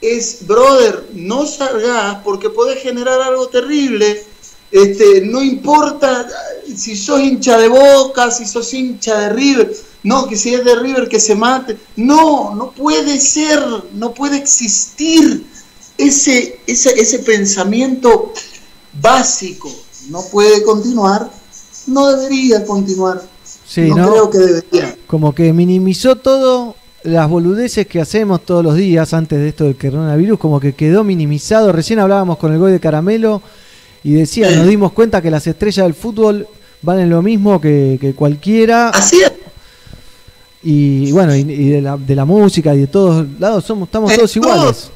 Es, 0.00 0.46
brother, 0.46 1.08
no 1.14 1.46
salgas 1.46 2.16
porque 2.24 2.50
podés 2.50 2.82
generar 2.82 3.22
algo 3.22 3.48
terrible. 3.48 4.22
Este, 4.70 5.22
no 5.22 5.42
importa 5.42 6.26
si 6.74 6.96
sos 6.96 7.20
hincha 7.20 7.56
de 7.58 7.68
Boca, 7.68 8.30
si 8.30 8.44
sos 8.44 8.74
hincha 8.74 9.18
de 9.20 9.28
River, 9.30 9.76
no, 10.04 10.26
que 10.28 10.36
si 10.36 10.54
es 10.54 10.64
de 10.64 10.76
River 10.76 11.08
que 11.08 11.18
se 11.18 11.34
mate. 11.34 11.78
No, 11.96 12.54
no 12.54 12.72
puede 12.72 13.18
ser, 13.18 13.58
no 13.94 14.12
puede 14.12 14.36
existir 14.36 15.46
ese, 15.96 16.60
ese, 16.66 16.90
ese 17.00 17.18
pensamiento 17.20 18.32
básico. 19.00 19.70
No 20.10 20.22
puede 20.30 20.62
continuar, 20.62 21.30
no 21.86 22.12
debería 22.12 22.66
continuar. 22.66 23.22
Sí, 23.66 23.88
no, 23.88 23.96
¿no? 23.96 24.10
creo 24.10 24.30
que 24.30 24.38
debería. 24.38 24.96
como 25.06 25.34
que 25.34 25.54
minimizó 25.54 26.16
todo 26.16 26.76
las 27.02 27.28
boludeces 27.28 27.86
que 27.86 27.98
hacemos 27.98 28.44
todos 28.44 28.62
los 28.62 28.76
días 28.76 29.14
antes 29.14 29.38
de 29.38 29.48
esto 29.48 29.64
del 29.64 29.76
coronavirus, 29.76 30.38
como 30.38 30.60
que 30.60 30.74
quedó 30.74 31.02
minimizado. 31.02 31.72
Recién 31.72 31.98
hablábamos 31.98 32.36
con 32.36 32.52
el 32.52 32.58
Goy 32.58 32.72
de 32.72 32.80
Caramelo 32.80 33.40
y 34.02 34.12
decía, 34.12 34.50
nos 34.50 34.66
dimos 34.66 34.92
cuenta 34.92 35.22
que 35.22 35.30
las 35.30 35.46
estrellas 35.46 35.86
del 35.86 35.94
fútbol 35.94 36.46
valen 36.82 37.08
lo 37.08 37.22
mismo 37.22 37.58
que, 37.58 37.96
que 37.98 38.14
cualquiera. 38.14 38.90
Así 38.90 39.22
es. 39.22 39.32
Y 40.64 41.12
bueno, 41.12 41.36
y, 41.36 41.40
y 41.40 41.68
de, 41.68 41.82
la, 41.82 41.96
de 41.96 42.14
la 42.14 42.24
música 42.24 42.74
y 42.74 42.80
de 42.80 42.86
todos 42.86 43.26
lados 43.38 43.64
somos, 43.64 43.86
estamos 43.88 44.10
En 44.10 44.16
todos 44.16 44.32
todo. 44.32 44.42
iguales. 44.42 44.90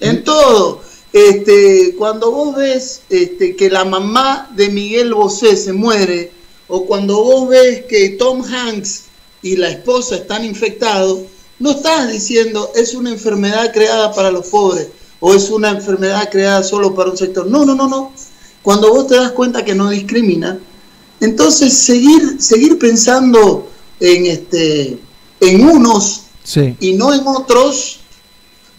En 0.00 0.24
todo. 0.24 0.80
Este, 1.12 1.94
cuando 1.96 2.30
vos 2.30 2.56
ves 2.56 3.02
este, 3.08 3.56
que 3.56 3.70
la 3.70 3.84
mamá 3.84 4.50
de 4.54 4.68
Miguel 4.68 5.14
Bosé 5.14 5.56
se 5.56 5.72
muere, 5.72 6.32
o 6.68 6.86
cuando 6.86 7.22
vos 7.22 7.48
ves 7.48 7.84
que 7.88 8.10
Tom 8.10 8.42
Hanks 8.44 9.04
y 9.42 9.56
la 9.56 9.70
esposa 9.70 10.16
están 10.16 10.44
infectados, 10.44 11.20
no 11.58 11.72
estás 11.72 12.10
diciendo 12.10 12.70
es 12.74 12.94
una 12.94 13.10
enfermedad 13.10 13.72
creada 13.72 14.12
para 14.14 14.30
los 14.30 14.46
pobres 14.46 14.88
o 15.20 15.34
es 15.34 15.50
una 15.50 15.70
enfermedad 15.70 16.30
creada 16.30 16.62
solo 16.62 16.94
para 16.94 17.10
un 17.10 17.16
sector. 17.16 17.46
No, 17.46 17.64
no, 17.64 17.74
no, 17.74 17.88
no. 17.88 18.12
Cuando 18.62 18.90
vos 18.90 19.06
te 19.06 19.16
das 19.16 19.32
cuenta 19.32 19.64
que 19.64 19.74
no 19.74 19.90
discrimina, 19.90 20.58
entonces 21.20 21.74
seguir, 21.76 22.36
seguir 22.40 22.78
pensando 22.78 23.68
en, 24.00 24.26
este, 24.26 24.98
en 25.40 25.68
unos 25.68 26.22
Sí. 26.42 26.74
y 26.80 26.94
no 26.94 27.12
en 27.14 27.26
otros 27.26 28.00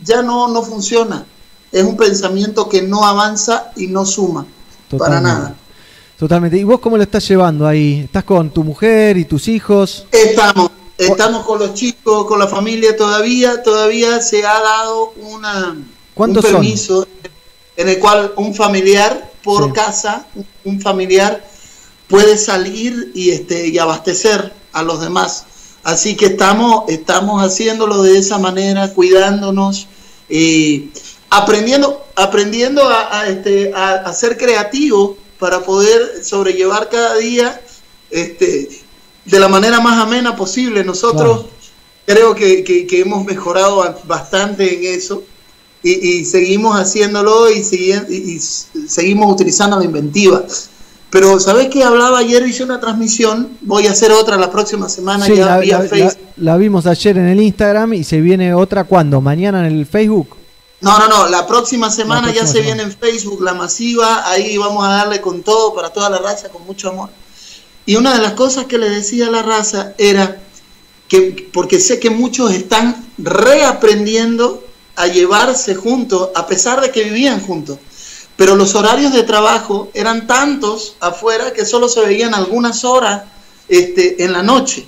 ya 0.04 0.22
no, 0.22 0.48
no 0.48 0.64
funciona. 0.64 1.26
Es 1.72 1.84
un 1.84 1.96
pensamiento 1.96 2.68
que 2.68 2.82
no 2.82 3.06
avanza 3.06 3.72
y 3.78 3.88
no 3.88 4.06
suma 4.06 4.46
para 4.98 5.22
nada. 5.22 5.56
Totalmente. 6.18 6.58
¿Y 6.58 6.64
vos 6.64 6.80
cómo 6.80 6.98
lo 6.98 7.04
estás 7.04 7.26
llevando 7.28 7.66
ahí? 7.68 8.02
¿Estás 8.06 8.24
con 8.26 8.50
tu 8.50 8.64
mujer 8.64 9.16
y 9.18 9.26
tus 9.26 9.48
hijos? 9.48 10.06
Estamos, 10.12 10.70
estamos 10.98 11.46
con 11.46 11.60
los 11.60 11.74
chicos, 11.76 12.26
con 12.26 12.40
la 12.40 12.48
familia 12.48 12.96
todavía, 12.98 13.64
todavía 13.64 14.22
se 14.22 14.46
ha 14.46 14.60
dado 14.60 15.14
una, 15.22 15.78
un 16.16 16.34
permiso 16.36 17.08
en 17.78 17.90
el 17.90 18.00
cual 18.00 18.34
un 18.36 18.54
familiar 18.54 19.32
por 19.44 19.66
Sí. 19.68 19.72
casa, 19.72 20.26
un 20.66 20.82
familiar 20.82 21.44
puede 22.08 22.38
salir 22.38 23.12
y 23.16 23.30
este 23.30 23.68
y 23.70 23.78
abastecer 23.78 24.52
a 24.74 24.84
los 24.84 25.02
demás. 25.02 25.46
Así 25.84 26.16
que 26.16 26.28
estamos, 26.28 26.84
estamos 26.90 27.44
haciéndolo 27.44 28.04
de 28.04 28.18
esa 28.18 28.38
manera, 28.38 28.94
cuidándonos, 28.94 29.88
eh, 30.30 30.90
aprendiendo, 31.30 32.06
aprendiendo 32.16 32.88
a, 32.88 33.22
a, 33.22 33.28
este, 33.28 33.74
a, 33.74 33.94
a 33.94 34.14
ser 34.14 34.38
creativos 34.38 35.12
para 35.40 35.62
poder 35.62 36.24
sobrellevar 36.24 36.90
cada 36.90 37.16
día 37.18 37.60
este, 38.12 38.70
de 39.26 39.40
la 39.40 39.48
manera 39.48 39.80
más 39.80 40.00
amena 40.00 40.36
posible. 40.36 40.84
Nosotros 40.84 41.46
creo 42.06 42.36
que, 42.36 42.64
que- 42.64 42.86
que 42.86 43.00
hemos 43.02 43.26
mejorado 43.26 43.78
ba- 43.78 43.98
bastante 44.04 44.76
en 44.76 44.98
eso 44.98 45.24
y, 45.84 45.92
y 46.20 46.26
seguimos 46.26 46.76
haciéndolo 46.80 47.50
y, 47.50 47.60
y- 47.72 48.16
y 48.36 48.40
seguimos 48.88 49.32
utilizando 49.34 49.80
la 49.80 49.86
inventiva. 49.86 50.44
Pero, 51.12 51.40
¿sabes 51.40 51.68
qué? 51.68 51.84
Hablaba 51.84 52.20
ayer, 52.20 52.48
hice 52.48 52.64
una 52.64 52.80
transmisión, 52.80 53.58
voy 53.62 53.86
a 53.88 53.92
hacer 53.92 54.12
otra 54.14 54.38
la 54.38 54.50
próxima 54.50 54.88
semana 54.88 55.26
Sí, 55.26 55.36
ya 55.36 55.46
la, 55.46 55.58
vía 55.60 55.80
la- 55.80 55.90
Facebook. 55.90 56.18
la- 56.38 56.52
la 56.54 56.58
vimos 56.58 56.86
ayer 56.88 57.18
en 57.18 57.28
el 57.28 57.42
Instagram 57.42 57.94
y 57.94 58.04
se 58.06 58.22
viene 58.22 58.54
otra 58.54 58.86
cuando, 58.86 59.20
mañana 59.22 59.68
en 59.68 59.78
el 59.78 59.86
Facebook. 59.86 60.38
No, 60.80 60.98
no, 60.98 61.08
no, 61.10 61.28
la 61.28 61.46
próxima 61.46 61.92
semana 61.92 62.32
ya 62.34 62.48
se 62.48 62.62
viene 62.62 62.82
en 62.84 62.92
Facebook, 62.92 63.42
la 63.44 63.54
masiva, 63.54 64.28
ahí 64.28 64.58
vamos 64.58 64.84
a 64.86 64.90
darle 64.90 65.22
con 65.22 65.44
todo 65.44 65.76
para 65.76 65.90
toda 65.92 66.10
la 66.10 66.18
raza, 66.18 66.50
con 66.50 66.66
mucho 66.66 66.90
amor. 66.90 67.10
Y 67.86 67.98
una 67.98 68.14
de 68.16 68.22
las 68.22 68.32
cosas 68.34 68.66
que 68.66 68.78
le 68.80 68.90
decía 68.90 69.28
a 69.28 69.32
la 69.32 69.44
raza 69.44 69.94
era 70.00 70.38
que, 71.08 71.50
porque 71.54 71.80
sé 71.80 72.00
que 72.00 72.10
muchos 72.10 72.52
están 72.52 73.06
reaprendiendo 73.18 74.64
a 74.96 75.08
llevarse 75.08 75.76
juntos, 75.76 76.30
a 76.36 76.48
pesar 76.48 76.82
de 76.82 76.90
que 76.92 77.04
vivían 77.04 77.40
juntos. 77.42 77.78
Pero 78.42 78.56
los 78.56 78.74
horarios 78.74 79.14
de 79.14 79.22
trabajo 79.22 79.90
eran 79.94 80.26
tantos 80.26 80.96
afuera 81.00 81.54
que 81.54 81.64
solo 81.64 81.88
se 81.88 82.02
veían 82.02 82.34
algunas 82.34 82.84
horas 82.84 83.22
este, 83.68 84.24
en 84.24 84.34
la 84.34 84.42
noche. 84.42 84.88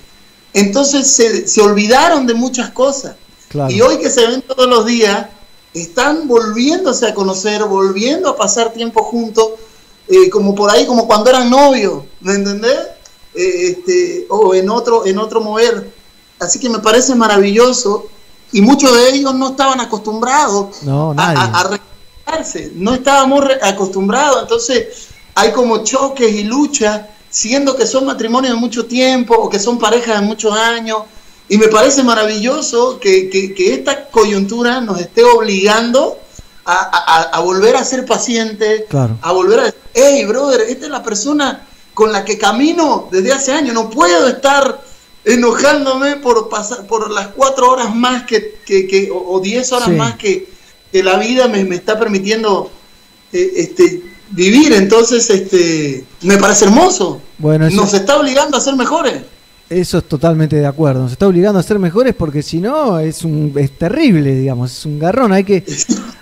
Entonces 0.53 1.07
se, 1.07 1.47
se 1.47 1.61
olvidaron 1.61 2.25
de 2.25 2.33
muchas 2.33 2.71
cosas. 2.71 3.15
Claro. 3.49 3.71
Y 3.71 3.79
hoy 3.79 3.99
que 3.99 4.09
se 4.09 4.25
ven 4.25 4.41
todos 4.41 4.67
los 4.67 4.87
días, 4.87 5.27
están 5.71 6.27
volviéndose 6.27 7.05
a 7.05 7.13
conocer, 7.13 7.63
volviendo 7.65 8.27
a 8.27 8.35
pasar 8.35 8.73
tiempo 8.73 9.03
juntos, 9.03 9.49
eh, 10.07 10.31
como 10.31 10.55
por 10.55 10.71
ahí, 10.71 10.87
como 10.87 11.05
cuando 11.05 11.29
eran 11.29 11.51
novios, 11.51 12.05
¿me 12.21 12.33
entendés? 12.33 12.79
Eh, 13.35 13.67
este, 13.67 14.25
o 14.29 14.55
en 14.55 14.67
otro, 14.71 15.05
en 15.05 15.19
otro 15.19 15.41
mover. 15.41 15.93
Así 16.39 16.57
que 16.57 16.71
me 16.71 16.79
parece 16.79 17.13
maravilloso. 17.13 18.07
Y 18.51 18.61
muchos 18.61 18.97
de 18.97 19.09
ellos 19.09 19.35
no 19.35 19.49
estaban 19.49 19.79
acostumbrados 19.79 20.81
No, 20.81 21.13
a, 21.17 21.31
a 21.31 21.79
no 22.75 22.93
estábamos 22.93 23.43
acostumbrados. 23.61 24.41
Entonces, 24.43 25.07
hay 25.35 25.51
como 25.51 25.83
choques 25.83 26.31
y 26.33 26.43
luchas, 26.43 27.01
siendo 27.29 27.75
que 27.75 27.85
son 27.87 28.05
matrimonios 28.05 28.53
de 28.53 28.59
mucho 28.59 28.85
tiempo 28.85 29.35
o 29.35 29.49
que 29.49 29.59
son 29.59 29.79
parejas 29.79 30.19
de 30.19 30.25
muchos 30.25 30.55
años. 30.55 30.99
Y 31.49 31.57
me 31.57 31.67
parece 31.67 32.03
maravilloso 32.03 32.99
que, 32.99 33.29
que- 33.29 33.53
que 33.53 33.73
esta 33.73 34.05
coyuntura 34.09 34.79
nos 34.81 34.99
esté 34.99 35.23
obligando 35.23 36.17
a, 36.65 36.73
a- 37.33 37.39
volver 37.41 37.75
a 37.75 37.83
ser 37.83 38.05
pacientes, 38.05 38.83
Claro. 38.89 39.17
a 39.21 39.31
volver 39.33 39.59
a 39.59 39.63
decir, 39.63 39.79
hey, 39.93 40.23
brother, 40.25 40.61
esta 40.61 40.85
es 40.85 40.91
la 40.91 41.03
persona 41.03 41.67
con 41.93 42.11
la 42.11 42.23
que 42.23 42.37
camino 42.37 43.09
desde 43.11 43.33
hace 43.33 43.51
años, 43.51 43.73
no 43.73 43.89
puedo 43.89 44.27
estar 44.29 44.81
enojándome 45.25 46.15
por 46.17 46.49
pasar 46.49 46.85
por 46.87 47.11
las 47.11 47.27
cuatro 47.29 47.69
horas 47.71 47.93
más 47.93 48.23
que, 48.23 48.59
que- 48.65 48.87
que- 48.87 49.11
o, 49.11 49.17
o 49.33 49.39
diez 49.41 49.71
horas 49.73 49.89
Sí. 49.89 49.95
más 49.95 50.15
que, 50.15 50.47
que 50.93 51.03
la 51.03 51.17
vida 51.17 51.47
me, 51.47 51.65
me 51.65 51.75
está 51.75 51.97
permitiendo 51.97 52.69
eh, 53.33 53.51
este, 53.55 54.03
vivir. 54.29 54.73
Entonces, 54.73 55.27
este, 55.31 56.05
me 56.21 56.37
parece 56.37 56.65
hermoso. 56.65 57.19
Bueno, 57.39 57.65
eso, 57.65 57.75
Nos 57.75 57.93
está 57.95 58.17
obligando 58.17 58.55
a 58.55 58.61
ser 58.61 58.75
mejores. 58.75 59.23
eso 59.71 59.97
es 59.97 60.03
totalmente 60.03 60.55
de 60.55 60.67
acuerdo. 60.67 61.01
Nos 61.01 61.13
está 61.13 61.27
obligando 61.27 61.59
a 61.59 61.63
ser 61.63 61.79
mejores 61.79 62.13
porque 62.13 62.43
si 62.43 62.59
no 62.59 62.99
es 62.99 63.23
un 63.23 63.51
es 63.57 63.71
terrible, 63.71 64.35
digamos, 64.35 64.71
es 64.71 64.85
un 64.85 64.99
garrón. 64.99 65.33
Hay 65.33 65.43
que 65.43 65.63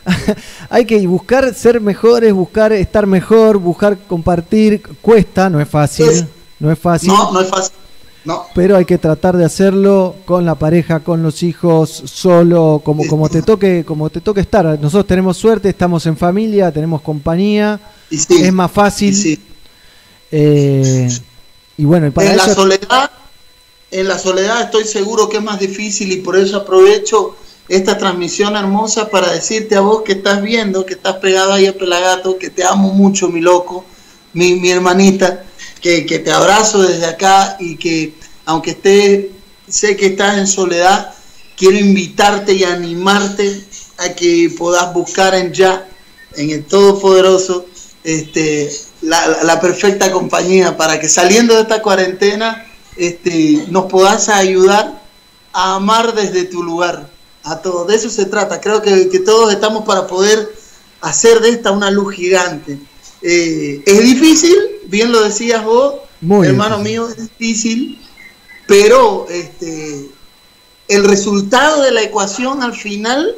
hay 0.70 0.86
que 0.86 1.06
buscar 1.06 1.54
ser 1.54 1.82
mejores, 1.82 2.32
buscar 2.32 2.72
estar 2.72 3.06
mejor, 3.06 3.58
buscar 3.58 3.98
compartir. 4.08 4.82
Cuesta, 5.02 5.50
no 5.50 5.60
es 5.60 5.68
fácil, 5.68 6.28
no 6.60 6.72
es 6.72 6.80
fácil. 6.80 7.10
No, 7.10 7.34
no 7.34 7.42
es 7.42 7.50
fácil. 7.50 7.74
No. 8.24 8.46
pero 8.54 8.78
hay 8.78 8.86
que 8.86 9.00
tratar 9.00 9.36
de 9.36 9.46
hacerlo 9.46 10.16
con 10.26 10.46
la 10.46 10.54
pareja, 10.56 11.00
con 11.00 11.24
los 11.24 11.42
hijos, 11.42 11.90
solo, 12.06 12.82
como, 12.86 13.08
como 13.08 13.30
te 13.30 13.42
toque, 13.42 13.84
como 13.84 14.10
te 14.12 14.22
toque 14.22 14.42
estar. 14.42 14.66
Nosotros 14.80 15.08
tenemos 15.08 15.38
suerte, 15.38 15.70
estamos 15.70 16.06
en 16.06 16.16
familia, 16.16 16.72
tenemos 16.72 17.02
compañía, 17.02 17.80
Y 18.12 18.18
sí, 18.18 18.44
es 18.44 18.54
más 18.54 18.72
fácil. 18.72 19.10
y 19.10 19.16
sí. 19.16 19.40
eh, 20.32 21.10
y 21.78 21.86
bueno, 21.86 22.08
y 22.08 22.12
para 22.12 22.30
en 22.32 22.38
la 22.38 22.54
soledad, 22.54 23.10
en 23.90 24.08
la 24.08 24.20
soledad 24.20 24.62
estoy 24.62 24.84
seguro 24.86 25.28
que 25.28 25.38
es 25.38 25.44
más 25.44 25.60
difícil 25.60 26.12
y 26.12 26.18
por 26.18 26.38
eso 26.38 26.58
aprovecho 26.58 27.36
esta 27.68 27.98
transmisión 27.98 28.56
hermosa 28.56 29.10
para 29.10 29.32
decirte 29.32 29.76
a 29.76 29.82
vos 29.82 30.02
que 30.04 30.12
estás 30.14 30.42
viendo, 30.42 30.86
que 30.86 30.94
estás 30.94 31.16
pegado 31.16 31.54
ahí 31.54 31.66
a 31.68 31.74
Pelagato, 31.78 32.38
que 32.38 32.50
te 32.50 32.64
amo 32.64 32.94
mucho, 32.94 33.30
mi 33.30 33.42
loco, 33.42 33.86
mi, 34.34 34.56
mi 34.56 34.70
hermanita, 34.70 35.44
que, 35.82 36.20
te 36.20 36.32
abrazo 36.32 36.84
desde 36.84 37.06
acá 37.06 37.58
y 37.60 37.76
que 37.76 38.14
aunque 38.46 38.72
esté, 38.72 39.32
sé 39.68 39.96
que 39.96 40.08
estás 40.08 40.38
en 40.38 40.48
soledad, 40.48 41.14
quiero 41.58 41.78
invitarte 41.78 42.54
y 42.54 42.64
animarte 42.64 43.64
a 43.98 44.10
que 44.14 44.54
puedas 44.58 44.94
buscar 44.94 45.36
en 45.36 45.54
ya, 45.54 45.88
en 46.36 46.50
el 46.50 46.66
Todopoderoso, 46.66 47.66
este, 48.04 48.72
la, 49.02 49.44
la- 49.44 49.62
perfecta 49.62 50.12
compañía 50.12 50.76
para 50.76 51.00
que 51.00 51.08
saliendo 51.08 51.56
de 51.56 51.62
esta 51.62 51.82
cuarentena 51.82 52.66
este, 52.98 53.66
nos 53.70 53.86
puedas 53.86 54.28
ayudar 54.30 55.02
a 55.54 55.76
amar 55.76 56.14
desde 56.16 56.46
tu 56.46 56.64
lugar 56.64 57.10
a 57.44 57.58
todos. 57.62 57.88
De 57.88 57.96
eso 57.96 58.10
se 58.10 58.26
trata. 58.26 58.60
Creo 58.60 58.82
que 58.82 59.20
todos 59.20 59.54
estamos 59.54 59.86
para 59.86 60.08
poder 60.08 60.50
hacer 61.02 61.42
de 61.42 61.50
esta 61.50 61.72
una 61.72 61.92
luz 61.92 62.16
gigante. 62.16 62.80
Eh, 63.22 63.82
es 63.86 64.00
difícil, 64.04 64.56
bien 64.88 65.12
lo 65.12 65.22
decías 65.24 65.64
vos, 65.64 65.96
Muy 66.22 66.48
hermano 66.48 66.80
mío, 66.80 67.08
es 67.08 67.18
difícil, 67.18 68.00
pero 68.68 69.28
este, 69.30 70.08
el 70.88 71.04
resultado 71.06 71.82
de 71.84 71.92
la 71.92 72.02
ecuación 72.02 72.64
al 72.64 72.74
final 72.74 73.36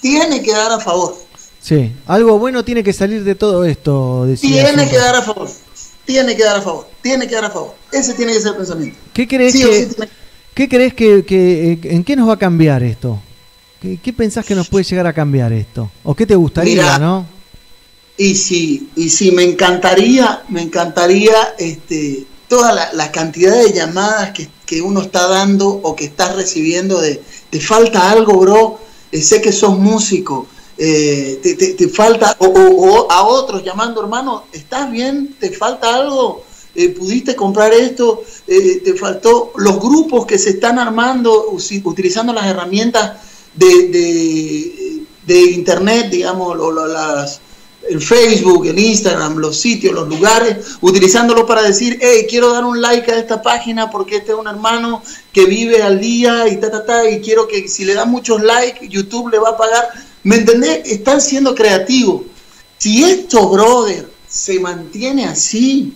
tiene 0.00 0.42
que 0.42 0.52
dar 0.52 0.72
a 0.72 0.80
favor. 0.80 1.16
sí, 1.60 1.92
algo 2.06 2.38
bueno 2.38 2.64
tiene 2.64 2.82
que 2.84 2.92
salir 2.92 3.24
de 3.24 3.34
todo 3.34 3.64
esto. 3.64 4.26
decía 4.26 4.66
Tiene 4.68 4.88
que 4.90 4.96
dar 4.98 5.14
a 5.16 5.22
favor. 5.22 5.48
Tiene 6.04 6.36
que 6.36 6.44
dar 6.44 6.56
a 6.56 6.60
favor. 6.62 6.86
Tiene 7.00 7.26
que 7.26 7.34
dar 7.34 7.46
a 7.46 7.50
favor. 7.50 7.74
Ese 7.90 8.12
tiene 8.12 8.34
que 8.34 8.40
ser 8.40 8.50
el 8.50 8.56
pensamiento. 8.58 8.98
¿Qué 9.14 9.26
crees 9.26 9.52
Sí 9.54 9.62
que, 9.62 9.84
sí 9.86 9.94
¿qué 10.54 10.68
crees 10.68 10.92
que, 10.92 11.24
que- 11.24 11.72
eh, 11.72 11.78
en 11.84 12.04
qué 12.04 12.14
nos 12.14 12.28
va 12.28 12.34
a 12.34 12.38
cambiar 12.38 12.82
esto? 12.82 13.18
¿Qué, 13.80 13.98
qué 14.02 14.12
pensás 14.12 14.44
que 14.44 14.54
nos 14.54 14.68
puede 14.68 14.84
llegar 14.84 15.06
a 15.06 15.14
cambiar 15.14 15.50
esto? 15.54 15.90
¿O 16.02 16.14
qué 16.14 16.26
te 16.26 16.34
gustaría, 16.34 16.98
no? 16.98 17.26
Y 18.16 18.36
sí, 18.36 18.90
y 18.94 19.10
sí, 19.10 19.32
me 19.32 19.42
encantaría, 19.42 20.44
me 20.48 20.62
encantaría 20.62 21.54
este, 21.58 22.24
toda 22.48 22.72
la, 22.72 22.92
la 22.92 23.10
cantidad 23.10 23.56
de 23.56 23.72
llamadas 23.72 24.30
que, 24.32 24.48
que 24.64 24.80
uno 24.82 25.00
está 25.02 25.26
dando 25.26 25.68
o 25.68 25.96
que 25.96 26.04
estás 26.04 26.36
recibiendo 26.36 27.00
de, 27.00 27.20
te 27.50 27.60
falta 27.60 28.10
algo, 28.10 28.34
bro, 28.38 28.78
Eh, 29.12 29.22
sé 29.22 29.40
que 29.40 29.52
sos 29.52 29.78
músico, 29.78 30.46
eh, 30.76 31.38
te, 31.42 31.54
te- 31.54 31.74
te 31.74 31.88
falta, 31.88 32.34
o, 32.40 32.46
o- 32.48 33.12
a 33.12 33.22
otros 33.26 33.62
llamando, 33.62 34.00
hermano, 34.02 34.44
¿estás 34.52 34.90
bien? 34.90 35.36
¿Te 35.38 35.50
falta 35.52 35.94
algo? 35.94 36.42
Eh, 36.74 36.88
¿Pudiste 36.90 37.36
comprar 37.36 37.72
esto? 37.72 38.22
Eh, 38.48 38.80
¿Te 38.84 38.94
faltó? 38.94 39.52
Los 39.56 39.78
grupos 39.78 40.26
que 40.26 40.36
se 40.38 40.50
están 40.50 40.78
armando 40.80 41.30
utilizando 41.84 42.32
las 42.32 42.46
herramientas 42.46 43.20
de, 43.54 43.88
de- 43.88 45.02
de 45.26 45.40
internet, 45.52 46.10
digamos, 46.10 46.58
o 46.58 46.72
las, 46.88 47.40
el 47.88 48.00
Facebook, 48.00 48.66
el 48.66 48.78
Instagram, 48.78 49.36
los 49.36 49.58
sitios, 49.58 49.94
los 49.94 50.08
lugares, 50.08 50.56
utilizándolo 50.80 51.46
para 51.46 51.62
decir, 51.62 51.98
hey, 52.00 52.26
quiero 52.28 52.52
dar 52.52 52.64
un 52.64 52.80
like 52.80 53.10
a 53.10 53.18
esta 53.18 53.42
página 53.42 53.90
porque 53.90 54.16
este 54.16 54.32
es 54.32 54.38
un 54.38 54.46
hermano 54.46 55.02
que 55.32 55.46
vive 55.46 55.82
al 55.82 56.00
día 56.00 56.48
y 56.48 56.56
ta, 56.58 56.70
ta, 56.70 56.84
ta, 56.84 57.08
y 57.08 57.20
quiero 57.20 57.46
que 57.46 57.68
si 57.68 57.84
le 57.84 57.94
dan 57.94 58.10
muchos 58.10 58.42
likes, 58.42 58.88
YouTube 58.88 59.30
le 59.30 59.38
va 59.38 59.50
a 59.50 59.56
pagar. 59.56 59.88
¿Me 60.22 60.36
entendés? 60.36 60.82
Están 60.86 61.20
siendo 61.20 61.54
creativos. 61.54 62.22
Si 62.78 63.04
esto, 63.04 63.48
brother, 63.48 64.08
se 64.28 64.58
mantiene 64.60 65.26
así 65.26 65.94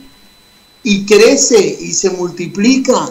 y 0.82 1.04
crece 1.04 1.78
y 1.80 1.92
se 1.92 2.10
multiplica, 2.10 3.10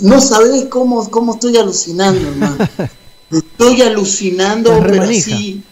no 0.00 0.20
sabés 0.20 0.66
cómo, 0.66 1.08
cómo 1.10 1.34
estoy 1.34 1.56
alucinando, 1.56 2.28
hermano. 2.28 2.56
Estoy 3.30 3.82
alucinando, 3.82 4.80
pero 4.86 5.02
así. 5.02 5.62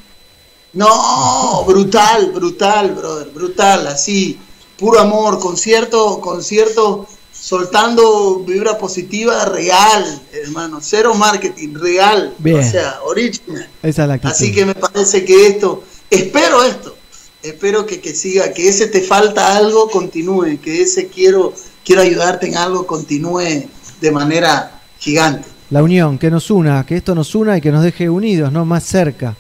No, 0.75 1.65
brutal, 1.67 2.33
brutal, 2.33 2.93
brother, 2.93 3.29
brutal, 3.33 3.87
así, 3.87 4.39
puro 4.77 4.99
amor, 4.99 5.39
concierto, 5.39 6.21
concierto, 6.21 7.07
soltando 7.33 8.41
vibra 8.41 8.77
positiva 8.77 9.45
real, 9.45 10.23
hermano, 10.33 10.81
cero 10.83 11.15
marketing, 11.15 11.75
real, 11.75 12.35
Bien. 12.39 12.59
o 12.59 12.71
sea, 12.71 12.99
original. 13.05 13.69
Esa 13.83 14.03
es 14.03 14.09
la 14.09 14.15
actitud. 14.15 14.33
Así 14.33 14.53
que 14.53 14.67
me 14.67 14.75
parece 14.75 15.25
que 15.25 15.47
esto, 15.47 15.85
espero 16.11 16.65
esto, 16.65 16.97
espero 17.43 17.87
que, 17.87 18.01
que 18.01 18.13
siga, 18.15 18.53
que 18.53 18.69
ese 18.69 18.89
te 18.89 19.01
falta 19.01 19.57
algo, 19.57 19.89
continúe, 19.89 20.59
que 20.61 20.83
ese 20.83 21.07
quiero, 21.07 21.55
quiero 21.85 22.03
ayudarte 22.03 22.49
en 22.49 22.57
algo, 22.57 22.85
continúe 22.87 23.69
de 24.01 24.11
manera 24.11 24.83
gigante. 24.99 25.49
La 25.71 25.83
unión, 25.83 26.19
que 26.19 26.31
nos 26.31 26.51
una, 26.51 26.85
que 26.85 26.97
esto 26.97 27.15
nos 27.15 27.35
una 27.35 27.57
y 27.57 27.61
que 27.61 27.71
nos 27.71 27.85
deje 27.85 28.11
unidos, 28.11 28.51
¿no? 28.51 28.65
Más 28.65 28.85
cerca. 28.85 29.37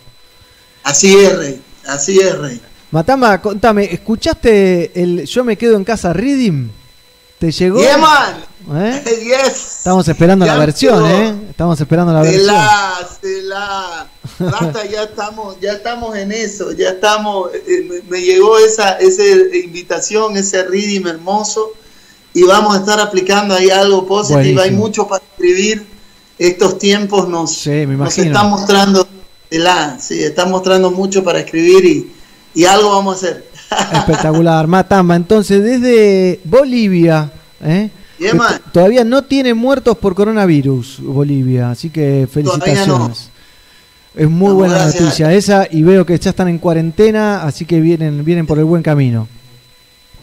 Así 0.85 1.17
es, 1.17 1.37
Rey, 1.37 1.61
así 1.87 2.19
es, 2.21 2.39
Rey. 2.39 2.61
Matamba, 2.91 3.41
contame, 3.43 3.93
¿escuchaste 3.93 4.93
el 5.03 5.25
Yo 5.27 5.43
me 5.43 5.57
quedo 5.59 5.77
en 5.77 5.83
casa 5.85 6.13
Reading? 6.13 6.69
¿Te 7.39 7.51
llegó? 7.51 7.81
Yeah, 7.81 7.99
man. 7.99 8.45
¿Eh? 8.73 9.03
Yes. 9.25 9.79
Estamos 9.79 10.07
esperando 10.09 10.47
Ya 10.47 10.53
la 10.55 10.59
versión. 10.59 11.05
¿eh? 11.11 11.35
Estamos 11.51 11.79
esperando 11.81 12.13
la 12.13 12.23
Se 12.25 12.31
versión. 12.31 12.55
la, 12.55 13.09
se 13.21 13.43
la. 13.43 14.07
Basta, 14.39 14.87
ya 14.87 15.03
estamos, 15.03 15.61
ya 15.61 15.73
estamos 15.73 16.17
en 16.17 16.33
eso, 16.33 16.73
ya 16.73 16.91
estamos, 16.91 17.51
eh, 17.55 17.87
me, 17.89 18.11
me 18.11 18.23
llegó 18.25 18.59
esa, 18.59 18.93
esa 18.99 19.23
invitación, 19.57 20.37
ese 20.37 20.63
reading 20.65 21.07
hermoso, 21.07 21.73
y 22.33 22.43
vamos 22.45 22.77
a 22.77 22.81
estar 22.81 23.01
aplicando 23.01 23.55
ahí 23.55 23.71
algo 23.71 24.07
positivo, 24.07 24.61
hay 24.61 24.71
mucho 24.71 25.07
para 25.07 25.23
escribir, 25.23 25.87
estos 26.39 26.79
tiempos 26.79 27.29
nos, 27.29 27.55
Sí, 27.55 27.71
me 27.71 27.97
nos 27.97 28.17
están 28.17 28.49
mostrando, 28.51 29.04
la, 29.59 29.99
sí, 30.01 30.23
están 30.23 30.51
mostrando 30.51 30.91
mucho 30.91 31.23
para 31.25 31.41
escribir 31.41 31.85
y, 31.85 32.13
y 32.55 32.65
algo 32.65 32.91
vamos 32.91 33.17
a 33.17 33.19
hacer. 33.29 33.51
Espectacular. 33.93 34.67
Matamba, 34.67 35.17
entonces 35.17 35.63
desde 35.63 36.41
Bolivia, 36.45 37.31
¿eh? 37.63 37.91
Yeah, 38.19 38.63
Todavía 38.73 39.03
no 39.05 39.25
tiene 39.25 39.55
muertos 39.55 39.99
por 39.99 40.15
coronavirus 40.15 41.01
Bolivia, 41.03 41.71
así 41.71 41.91
que 41.91 42.29
felicitaciones. 42.31 43.31
Es 44.15 44.31
muy 44.31 44.51
No, 44.51 44.55
buena 44.55 44.75
gracias. 44.77 45.01
noticia 45.01 45.33
esa 45.33 45.67
y 45.69 45.83
veo 45.83 46.07
que 46.07 46.17
ya 46.19 46.31
están 46.31 46.49
en 46.49 46.59
cuarentena, 46.59 47.43
así 47.43 47.67
que 47.67 47.81
vienen, 47.81 48.25
vienen 48.25 48.47
por 48.47 48.59
el 48.61 48.65
buen 48.65 48.83
camino. 48.85 49.29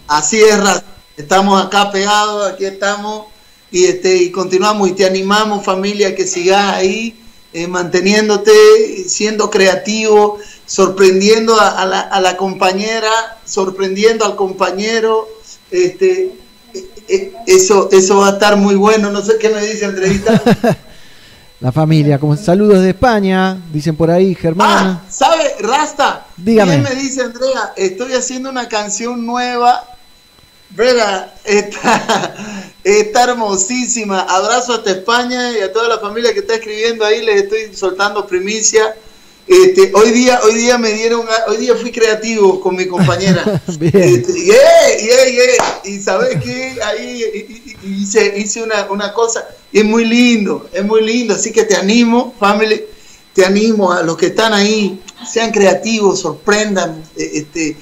Así 0.08 0.40
es, 0.42 0.58
Rat. 0.60 0.84
Estamos 1.18 1.64
acá 1.64 1.92
pegados, 1.92 2.52
aquí 2.52 2.66
estamos 2.66 3.28
y 3.72 3.86
este 3.86 4.18
y 4.18 4.32
continuamos 4.32 4.90
y 4.90 4.94
te 4.94 5.06
animamos 5.06 5.64
familia 5.64 6.16
que 6.16 6.26
sigas 6.26 6.74
ahí 6.76 7.21
eh, 7.54 7.68
manteniéndote, 7.68 8.52
siendo 9.08 9.50
creativo, 9.50 10.40
sorprendiendo 10.66 11.60
a, 11.60 11.82
a 11.82 11.86
la, 11.86 12.00
a 12.00 12.22
la 12.22 12.38
compañera, 12.38 13.12
sorprendiendo 13.46 14.26
al 14.26 14.36
compañero, 14.36 15.28
este 15.70 16.32
eh, 16.74 16.90
eh, 17.08 17.34
eso 17.48 17.90
eso 17.92 18.18
va 18.18 18.30
a 18.30 18.32
estar 18.32 18.56
muy 18.58 18.76
bueno. 18.76 19.12
No 19.12 19.22
sé 19.22 19.38
qué 19.40 19.50
me 19.50 19.62
dice 19.62 19.86
entrevista. 19.86 20.42
La 21.60 21.72
familia, 21.72 22.18
como 22.18 22.36
saludos 22.36 22.82
de 22.82 22.90
España, 22.90 23.56
dicen 23.72 23.96
por 23.96 24.10
ahí, 24.10 24.34
Germán. 24.34 25.00
Ah, 25.00 25.02
¿sabe, 25.12 25.44
Rasta? 25.60 26.26
Dígame. 26.36 26.80
Me 26.80 26.96
dice 26.96 27.22
Andrea, 27.22 27.74
estoy 27.76 28.14
haciendo 28.14 28.50
una 28.50 28.68
canción 28.68 29.28
nueva. 29.28 29.84
Verá, 30.76 31.34
está, 31.44 32.74
está 32.84 33.24
hermosísima. 33.24 34.22
Abrazo 34.22 34.74
hasta 34.74 34.92
España 34.92 35.52
y 35.58 35.62
a 35.62 35.72
toda 35.72 35.88
la 35.88 36.00
familia 36.00 36.34
que 36.34 36.40
está 36.40 36.56
escribiendo 36.56 37.06
ahí, 37.06 37.22
les 37.24 37.44
estoy 37.44 37.76
soltando 37.76 38.26
primicia. 38.26 38.96
Este, 39.48 39.92
hoy 39.94 40.12
día, 40.12 40.40
hoy 40.44 40.54
día 40.54 40.78
me 40.78 40.94
dieron, 40.94 41.26
hoy 41.48 41.58
día 41.58 41.76
fui 41.76 41.92
creativo 41.92 42.62
con 42.62 42.76
mi 42.76 42.86
compañera. 42.88 43.62
Este, 43.68 44.34
yeah, 44.46 44.98
yeah, 44.98 45.26
yeah. 45.26 45.82
Y 45.92 46.00
sabes 46.00 46.42
qué, 46.42 46.78
ahí 46.86 47.76
hice, 47.84 48.38
hice 48.38 48.64
una, 48.64 48.88
una 48.90 49.14
cosa 49.14 49.46
y 49.74 49.80
es 49.80 49.86
muy 49.86 50.06
lindo, 50.06 50.70
es 50.72 50.86
muy 50.86 51.02
lindo. 51.04 51.34
Así 51.34 51.52
que 51.52 51.64
te 51.66 51.76
animo, 51.76 52.34
family, 52.40 52.82
te 53.34 53.44
animo 53.46 53.92
a 53.92 54.04
los 54.04 54.16
que 54.16 54.28
están 54.28 54.54
ahí, 54.54 55.02
sean 55.30 55.52
creativos, 55.52 56.22
sorprendan. 56.22 57.04
eh, 57.18 57.32
Este, 57.34 57.76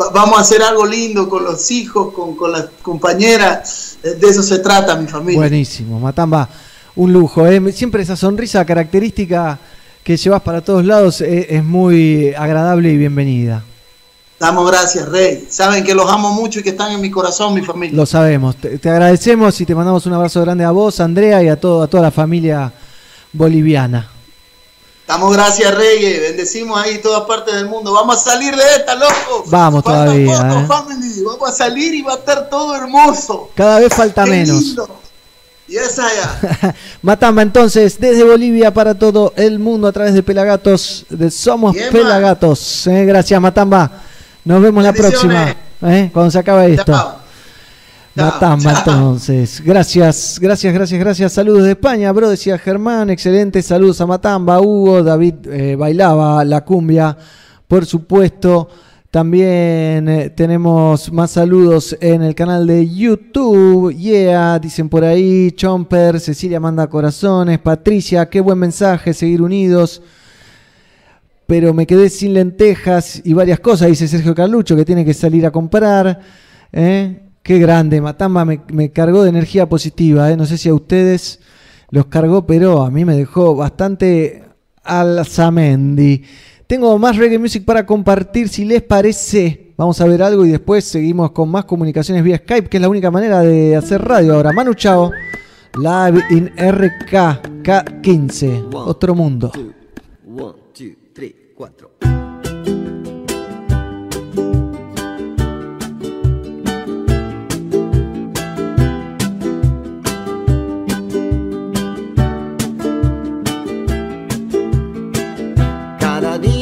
va- 0.00 0.10
vamos 0.10 0.38
a 0.38 0.42
hacer 0.42 0.62
algo 0.62 0.84
lindo 0.86 1.28
con 1.28 1.44
los 1.44 1.70
hijos, 1.70 2.12
con, 2.14 2.34
con 2.36 2.52
las 2.52 2.66
compañeras. 2.82 3.96
eh, 4.02 4.10
De 4.20 4.28
eso 4.28 4.42
se 4.42 4.58
trata, 4.58 4.96
mi 4.96 5.06
familia. 5.06 5.38
Buenísimo, 5.40 5.98
Matamba, 6.00 6.48
un 6.96 7.12
lujo. 7.12 7.46
¿eh? 7.46 7.72
Siempre 7.72 8.02
esa 8.02 8.16
sonrisa 8.16 8.64
característica 8.64 9.58
que 10.02 10.16
llevas 10.16 10.42
para 10.42 10.60
todos 10.60 10.84
lados 10.84 11.20
eh, 11.22 11.46
es 11.50 11.64
muy 11.64 12.34
agradable 12.34 12.92
y 12.92 12.96
bienvenida. 12.98 13.62
Damos 14.38 14.68
gracias, 14.70 15.08
Rey. 15.08 15.46
Saben 15.48 15.84
que 15.84 15.94
los 15.94 16.10
amo 16.10 16.32
mucho 16.34 16.60
y 16.60 16.62
que 16.62 16.70
están 16.70 16.92
en 16.92 17.00
mi 17.00 17.10
corazón, 17.10 17.54
mi 17.54 17.62
familia. 17.62 17.96
Lo 17.96 18.04
sabemos. 18.04 18.56
Te, 18.56 18.78
te 18.78 18.90
agradecemos 18.90 19.58
y 19.60 19.64
te 19.64 19.74
mandamos 19.74 20.04
un 20.06 20.12
abrazo 20.12 20.40
grande 20.42 20.64
a 20.64 20.70
vos, 20.72 21.00
Andrea, 21.00 21.42
y 21.42 21.48
a, 21.48 21.58
todo, 21.58 21.82
a 21.82 21.86
toda 21.86 22.02
la 22.02 22.10
familia 22.10 22.70
boliviana. 23.32 24.10
Damos 25.06 25.34
gracias, 25.34 25.74
Reyes. 25.74 26.20
Bendecimos 26.20 26.80
ahí 26.80 26.98
todas 26.98 27.24
partes 27.24 27.54
del 27.54 27.66
mundo. 27.68 27.92
Vamos 27.92 28.16
a 28.16 28.30
salir 28.32 28.56
de 28.56 28.62
esta, 28.76 28.94
loco. 28.94 29.44
Vamos 29.46 29.82
Falta 29.84 30.04
todavía, 30.04 30.48
poco, 30.48 30.60
¿eh? 30.60 30.66
family. 30.66 31.22
Vamos 31.24 31.48
a 31.48 31.52
salir 31.52 31.94
y 31.94 32.02
va 32.02 32.12
a 32.14 32.16
estar 32.16 32.48
todo 32.48 32.74
hermoso. 32.74 33.50
Cada 33.54 33.80
vez 33.80 33.92
falta 33.92 34.24
Qué 34.24 34.30
menos. 34.30 34.62
lindo. 34.62 34.88
Y 35.68 35.76
esa 35.76 36.06
ya. 36.14 36.74
Matamba 37.02 37.42
entonces 37.42 37.98
desde 37.98 38.22
Bolivia 38.24 38.72
para 38.72 38.94
todo 38.94 39.32
el 39.36 39.58
mundo 39.58 39.88
a 39.88 39.92
través 39.92 40.12
de 40.14 40.22
Pelagatos, 40.22 41.06
de 41.08 41.30
Somos 41.30 41.76
Pelagatos. 41.90 42.86
Eh, 42.86 43.04
gracias 43.04 43.40
Matamba. 43.40 43.90
Nos 44.44 44.60
vemos 44.60 44.84
la 44.84 44.92
próxima, 44.92 45.56
eh, 45.82 46.10
cuando 46.12 46.30
se 46.30 46.38
acabe 46.38 46.74
esto. 46.74 46.92
Chao. 46.92 47.23
Matamba 48.14 48.72
entonces. 48.78 49.60
Gracias, 49.64 50.38
gracias, 50.40 50.72
gracias, 50.72 51.00
gracias. 51.00 51.32
Saludos 51.32 51.64
de 51.64 51.72
España, 51.72 52.12
bro, 52.12 52.28
decía 52.28 52.58
Germán. 52.58 53.10
Excelente. 53.10 53.60
Saludos 53.60 54.00
a 54.00 54.06
Matamba, 54.06 54.60
Hugo, 54.60 55.02
David 55.02 55.34
eh, 55.46 55.74
bailaba 55.76 56.44
la 56.44 56.64
cumbia, 56.64 57.16
por 57.66 57.84
supuesto. 57.86 58.68
También 59.10 60.08
eh, 60.08 60.30
tenemos 60.30 61.12
más 61.12 61.32
saludos 61.32 61.96
en 62.00 62.22
el 62.22 62.34
canal 62.34 62.66
de 62.66 62.88
YouTube. 62.88 63.92
Yeah, 63.94 64.58
dicen 64.60 64.88
por 64.88 65.04
ahí. 65.04 65.50
Chomper, 65.52 66.20
Cecilia 66.20 66.60
manda 66.60 66.86
corazones. 66.86 67.58
Patricia, 67.58 68.28
qué 68.28 68.40
buen 68.40 68.58
mensaje. 68.58 69.12
Seguir 69.12 69.42
unidos. 69.42 70.02
Pero 71.46 71.74
me 71.74 71.86
quedé 71.86 72.08
sin 72.10 72.34
lentejas 72.34 73.20
y 73.24 73.34
varias 73.34 73.60
cosas, 73.60 73.88
dice 73.88 74.08
Sergio 74.08 74.34
Carlucho, 74.34 74.76
que 74.76 74.84
tiene 74.84 75.04
que 75.04 75.14
salir 75.14 75.44
a 75.44 75.50
comprar. 75.50 76.20
¿eh? 76.72 77.23
Qué 77.44 77.58
grande, 77.58 78.00
Matamba 78.00 78.46
me, 78.46 78.62
me 78.72 78.90
cargó 78.90 79.22
de 79.22 79.28
energía 79.28 79.68
positiva. 79.68 80.30
¿eh? 80.30 80.36
No 80.36 80.46
sé 80.46 80.56
si 80.56 80.70
a 80.70 80.74
ustedes 80.74 81.40
los 81.90 82.06
cargó, 82.06 82.46
pero 82.46 82.82
a 82.82 82.90
mí 82.90 83.04
me 83.04 83.14
dejó 83.14 83.54
bastante 83.54 84.44
alzamendi. 84.82 86.24
Tengo 86.66 86.98
más 86.98 87.18
reggae 87.18 87.38
music 87.38 87.66
para 87.66 87.84
compartir, 87.84 88.48
si 88.48 88.64
les 88.64 88.82
parece. 88.82 89.74
Vamos 89.76 90.00
a 90.00 90.06
ver 90.06 90.22
algo 90.22 90.46
y 90.46 90.52
después 90.52 90.86
seguimos 90.86 91.32
con 91.32 91.50
más 91.50 91.66
comunicaciones 91.66 92.24
vía 92.24 92.38
Skype, 92.38 92.70
que 92.70 92.78
es 92.78 92.80
la 92.80 92.88
única 92.88 93.10
manera 93.10 93.40
de 93.40 93.76
hacer 93.76 94.00
radio 94.00 94.36
ahora. 94.36 94.50
Manu 94.52 94.72
Chao, 94.72 95.10
live 95.76 96.22
in 96.30 96.46
RK 96.56 97.62
K15, 97.62 98.70
otro 98.72 99.14
mundo. 99.14 99.52
One, 100.26 100.54
two, 100.72 100.94
three, 101.12 101.52
cuatro. 101.54 101.90
Cada 102.00 102.23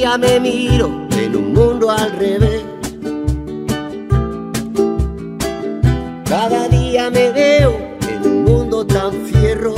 día 0.02 0.18
me 0.18 0.40
miro 0.40 1.06
en 1.16 1.36
un 1.36 1.52
mundo 1.52 1.88
al 1.88 2.10
revés. 2.18 2.64
Cada 6.28 6.66
día 6.66 7.08
me 7.08 7.30
veo 7.30 7.72
en 8.08 8.26
un 8.26 8.42
mundo 8.42 8.84
tan 8.84 9.12
fierro. 9.26 9.74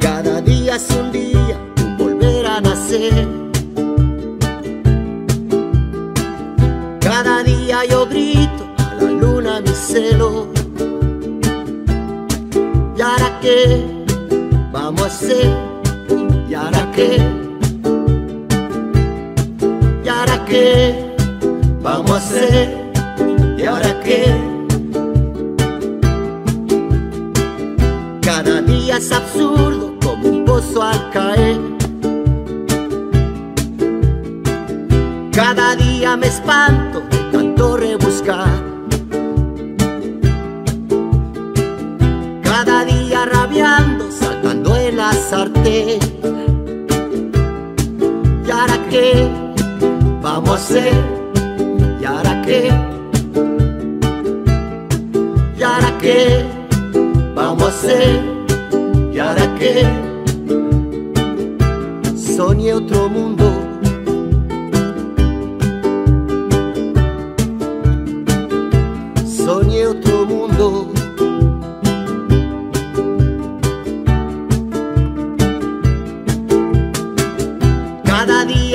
Cada 0.00 0.40
día 0.40 0.76
es 0.76 0.88
un 0.98 1.12
día, 1.12 1.58
un 1.84 1.98
volver 1.98 2.46
a 2.46 2.62
nacer. 2.62 3.28
Cada 7.00 7.42
día 7.42 7.84
yo 7.90 8.06
grito 8.06 8.64
a 8.78 8.94
la 8.94 9.10
luna 9.10 9.60
mi 9.60 9.74
celo. 9.74 10.48
¿Y 12.96 13.02
ahora 13.02 13.38
qué 13.42 13.84
vamos 14.72 15.02
a 15.02 15.06
hacer? 15.06 15.69
¿Y 16.50 16.54
ahora 16.54 16.90
qué? 16.90 17.16
¿Y 20.04 20.08
ahora 20.08 20.44
qué 20.46 21.14
vamos 21.80 22.10
a 22.10 22.16
hacer? 22.16 22.92
¿Y 23.56 23.64
ahora 23.64 24.00
qué? 24.00 24.24
Cada 28.20 28.62
día 28.62 28.96
es 28.96 29.12
absurdo 29.12 29.94
como 30.02 30.28
un 30.28 30.44
pozo 30.44 30.82
al 30.82 31.10
caer. 31.10 31.60
Cada 35.30 35.76
día 35.76 36.16
me 36.16 36.26
espanto 36.26 37.02
de 37.12 37.18
tanto 37.30 37.76
rebuscar. 37.76 38.60
Cada 42.42 42.84
día 42.84 43.24
rabiando, 43.26 44.10
saltando 44.10 44.74
en 44.74 44.96
la 44.96 45.12
sartén. 45.12 46.09
¿Y 48.90 48.96
ahora 48.96 49.02
qué 49.04 49.28
vamos 50.20 50.50
a 50.50 50.54
hacer? 50.54 50.92
¿Y 52.00 52.04
ahora 52.04 52.42
qué? 52.42 52.72
¿Y 55.56 55.62
ahora 55.62 55.98
qué 56.00 56.44
vamos 57.36 57.64
a 57.64 57.68
hacer? 57.68 58.20
¿Y 59.12 59.18
ahora 59.20 59.54
qué? 59.58 59.86
Soñé 62.16 62.74
otro 62.74 63.08
mundo. 63.08 63.39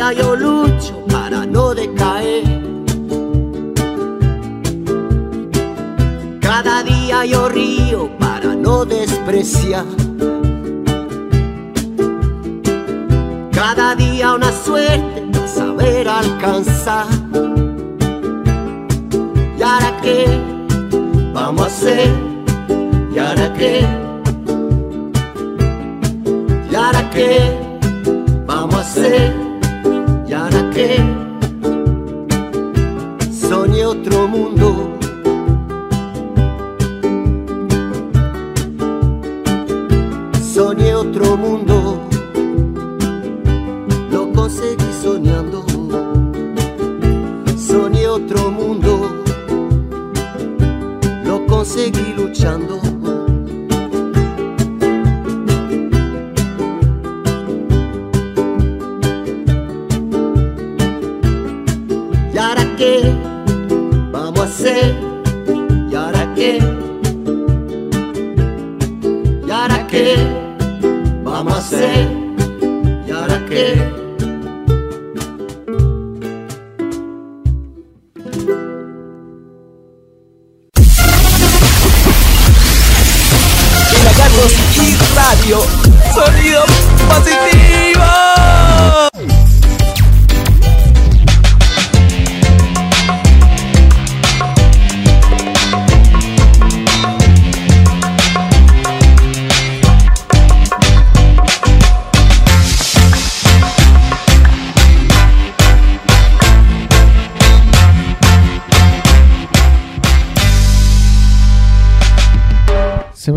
Día 0.05 0.21
yo 0.21 0.35
lucho 0.35 1.03
para 1.07 1.45
no 1.45 1.73
decaer. 1.73 2.43
Cada 6.41 6.83
día 6.83 7.25
yo 7.25 7.49
río 7.49 8.09
para 8.19 8.55
no 8.55 8.85
despreciar. 8.85 9.85
Cada 13.51 13.95
día 13.95 14.33
una 14.33 14.51
suerte 14.51 15.21
para 15.31 15.47
saber 15.47 16.07
alcanzar. 16.07 17.07
¿Y 19.57 19.63
ahora 19.63 19.97
qué 20.03 20.25
vamos 21.33 21.63
a 21.63 21.65
hacer? 21.65 22.13
¿Y 23.11 23.17
ahora 23.17 23.53
qué? 23.53 23.87
¿Y 26.69 26.75
ahora 26.75 27.09
qué 27.09 27.57
vamos 28.45 28.75
a 28.75 28.81
hacer? 28.81 29.44
Lo 52.45 52.51
conseguí 52.59 52.84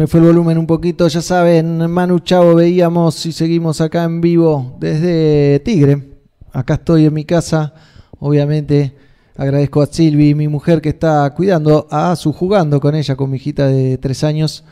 fue 0.09 0.21
el 0.21 0.27
volumen 0.27 0.57
un 0.57 0.67
poquito, 0.67 1.07
ya 1.07 1.21
saben, 1.21 1.91
Manu 1.91 2.21
Chavo 2.21 2.55
veíamos 2.55 3.27
y 3.27 3.33
seguimos 3.33 3.81
acá 3.81 4.05
en 4.05 4.21
vivo 4.23 4.77
desde 4.81 5.61
Tigre. 5.61 6.03
Acá 6.51 6.75
estoy 6.75 7.05
en 7.05 7.13
mi 7.13 7.25
casa, 7.25 7.75
obviamente 8.19 8.97
agradezco 9.37 9.83
a 9.83 9.87
Silvi, 9.87 10.35
mi 10.35 10.49
mujer 10.49 10.81
que 10.81 10.89
está 10.89 11.33
cuidando 11.35 11.87
a 11.91 12.17
su 12.17 12.33
jugando 12.33 12.81
con 12.81 12.95
ella, 12.95 13.17
con 13.17 13.31
mi 13.31 13.37
hijita 13.37 13.67
de 13.67 13.99
tres 13.99 14.25
años, 14.25 14.65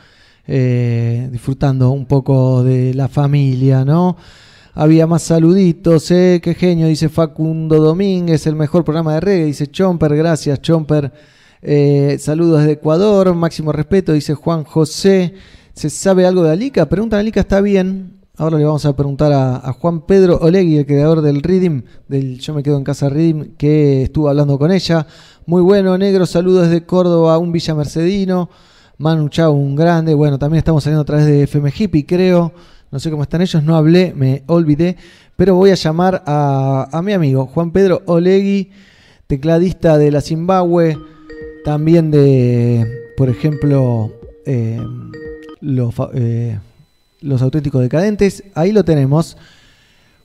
eh, 0.47 1.29
disfrutando 1.31 1.91
un 1.91 2.07
poco 2.07 2.65
de 2.65 2.95
la 2.95 3.09
familia, 3.09 3.85
¿no? 3.85 4.17
Había 4.73 5.07
más 5.07 5.23
saluditos, 5.23 6.11
¿eh? 6.11 6.41
Qué 6.43 6.55
genio, 6.55 6.87
dice 6.87 7.11
Facundo 7.11 7.79
Domínguez, 7.79 8.47
el 8.47 8.57
mejor 8.57 8.85
programa 8.85 9.15
de 9.15 9.21
reggae, 9.21 9.45
dice 9.45 9.67
Chomper, 9.67 10.17
gracias 10.17 10.61
Chomper. 10.63 11.13
Eh, 11.69 12.19
saludos 12.21 12.61
desde 12.61 12.75
Ecuador, 12.75 13.35
máximo 13.35 13.73
respeto, 13.73 14.13
dice 14.13 14.35
Juan 14.35 14.63
José. 14.63 15.35
¿Se 15.75 15.91
sabe 15.91 16.25
algo 16.25 16.45
de 16.45 16.53
Alica? 16.53 16.89
Pregunta 16.89 17.19
Alica, 17.19 17.41
está 17.41 17.61
bien. 17.61 18.21
Ahora 18.37 18.57
le 18.59 18.65
vamos 18.65 18.87
a 18.87 18.95
preguntar 18.95 19.33
a, 19.33 19.73
Juan 19.73 20.03
Pedro 20.03 20.39
Olegui, 20.41 20.77
el 20.77 20.87
creador 20.87 21.23
del 21.23 21.43
Reading, 21.43 21.83
del 22.07 22.39
Yo 22.39 22.55
me 22.55 22.63
quedo 22.63 22.79
en 22.79 22.85
casa 22.85 23.09
Reading, 23.09 23.57
que 23.59 24.05
estuvo 24.05 24.29
hablando 24.29 24.61
con 24.61 24.71
ella. 24.71 25.09
Muy 25.45 25.61
bueno, 25.61 25.99
negro, 25.99 26.25
saludos 26.25 26.69
desde 26.69 26.87
Córdoba, 26.87 27.37
un 27.37 27.51
Villa 27.51 27.75
Mercedino. 27.75 28.49
Manu 28.99 29.29
Chao, 29.29 29.51
un 29.51 29.75
grande. 29.75 30.15
Bueno, 30.15 30.39
también 30.39 30.59
estamos 30.59 30.85
saliendo 30.85 31.03
a 31.03 31.05
través 31.05 31.27
de 31.27 31.43
FM 31.43 31.73
Hippie, 31.77 32.07
creo. 32.07 32.53
No 32.93 33.01
sé 33.01 33.11
cómo 33.11 33.25
están 33.25 33.43
ellos, 33.43 33.61
no 33.65 33.75
hablé, 33.75 34.13
me 34.15 34.45
olvidé. 34.47 34.97
Pero 35.35 35.57
voy 35.57 35.71
a 35.71 35.75
llamar 35.75 36.23
a, 36.27 36.89
a 36.93 37.03
mi 37.03 37.13
amigo 37.13 37.47
Juan 37.47 37.73
Pedro 37.73 38.03
Olegui, 38.07 38.71
tecladista 39.27 39.99
de 39.99 40.13
la 40.13 40.21
Zimbabue 40.21 40.97
también 41.71 42.13
de, 42.13 43.11
por 43.17 43.29
ejemplo, 43.29 44.13
eh, 44.47 44.81
los, 45.61 45.93
eh, 46.15 46.61
los 47.23 47.43
auténticos 47.43 47.83
decadentes. 47.83 48.45
Ahí 48.55 48.71
lo 48.71 48.85
tenemos. 48.85 49.37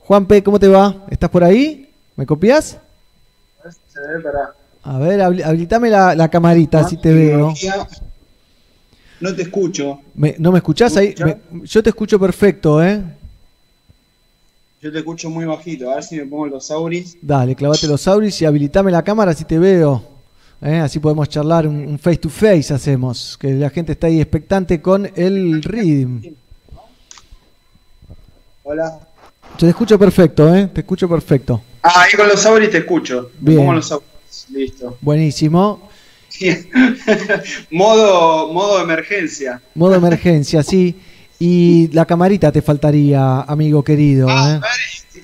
Juan 0.02 0.28
P, 0.28 0.44
¿cómo 0.44 0.60
te 0.60 0.68
va? 0.68 1.04
¿Estás 1.10 1.32
por 1.32 1.44
ahí? 1.44 1.90
¿Me 2.16 2.28
copias? 2.28 2.78
Se 3.88 4.00
ve 4.00 4.20
para. 4.22 4.54
A 4.84 5.00
ver, 5.00 5.20
habilitame 5.20 5.90
la, 5.90 6.14
la 6.14 6.30
camarita, 6.30 6.88
si 6.88 6.98
te 6.98 7.12
veo. 7.12 7.54
No 9.20 9.34
te 9.36 9.42
escucho. 9.42 10.00
Me- 10.14 10.36
¿No 10.38 10.52
me 10.52 10.60
escuchás 10.60 10.96
ahí? 10.96 11.16
Me- 11.26 11.38
yo 11.64 11.82
te 11.82 11.90
escucho 11.90 12.20
perfecto, 12.20 12.84
¿eh? 12.84 13.02
Yo 14.80 14.92
te 14.92 15.00
escucho 15.00 15.28
muy 15.32 15.46
bajito. 15.46 15.90
A 15.90 15.96
ver 15.96 16.04
si 16.04 16.18
me 16.18 16.26
pongo 16.28 16.46
los 16.46 16.70
auris. 16.70 17.18
Dale, 17.20 17.56
clavate 17.56 17.88
los 17.88 18.08
auris 18.08 18.40
y 18.44 18.46
habilitame 18.46 18.92
la 18.92 19.04
cámara 19.04 19.34
si 19.34 19.44
te 19.44 19.58
veo. 19.58 20.11
¿Eh? 20.62 20.80
Así 20.80 21.00
podemos 21.00 21.28
charlar 21.30 21.68
un, 21.68 21.76
un 21.86 22.00
face 22.00 22.18
to 22.18 22.30
face 22.30 22.74
hacemos. 22.74 23.38
Que 23.40 23.54
la 23.54 23.70
gente 23.70 23.94
está 23.94 24.08
ahí 24.08 24.22
expectante 24.22 24.82
con 24.82 25.10
el 25.16 25.62
reading. 25.64 26.34
Hola. 28.64 29.00
Te 29.58 29.70
escucho 29.70 30.00
perfecto, 30.00 30.54
¿eh? 30.56 30.70
Te 30.74 30.82
escucho 30.82 31.10
perfecto. 31.10 31.62
Ah, 31.84 32.04
ahí 32.04 32.12
con 32.16 32.28
los 32.28 32.46
auris 32.46 32.70
te 32.70 32.80
escucho. 32.80 33.32
Me 33.40 33.52
Bien. 33.52 33.58
pongo 33.58 33.74
los 33.74 33.92
auris. 33.92 34.08
Listo. 34.50 34.98
Buenísimo. 35.02 35.90
modo, 37.72 38.54
modo 38.54 38.82
emergencia. 38.82 39.62
Modo 39.76 39.96
emergencia, 39.96 40.64
sí. 40.64 41.00
Y 41.40 41.90
la 41.92 42.06
camarita 42.06 42.52
te 42.52 42.62
faltaría, 42.62 43.42
amigo 43.42 43.84
querido. 43.84 44.30
¿eh? 44.30 44.60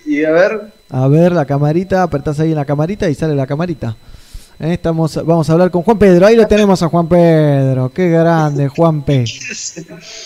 Y 0.05 0.23
a 0.25 0.31
ver. 0.31 0.73
A 0.89 1.07
ver, 1.07 1.31
la 1.31 1.45
camarita, 1.45 2.03
apretás 2.03 2.39
ahí 2.39 2.49
en 2.49 2.55
la 2.55 2.65
camarita 2.65 3.09
y 3.09 3.15
sale 3.15 3.35
la 3.35 3.45
camarita. 3.45 3.95
¿Eh? 4.59 4.73
Estamos, 4.73 5.15
vamos 5.23 5.49
a 5.49 5.53
hablar 5.53 5.69
con 5.69 5.83
Juan 5.83 5.99
Pedro. 5.99 6.25
Ahí 6.25 6.35
lo 6.35 6.47
tenemos 6.47 6.81
a 6.81 6.87
Juan 6.87 7.07
Pedro. 7.07 7.89
Qué 7.93 8.09
grande, 8.09 8.67
Juan 8.67 9.01
P. 9.03 9.23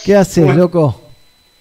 ¿Qué 0.05 0.15
haces, 0.15 0.45
Bueno. 0.45 0.59
loco? 0.61 1.01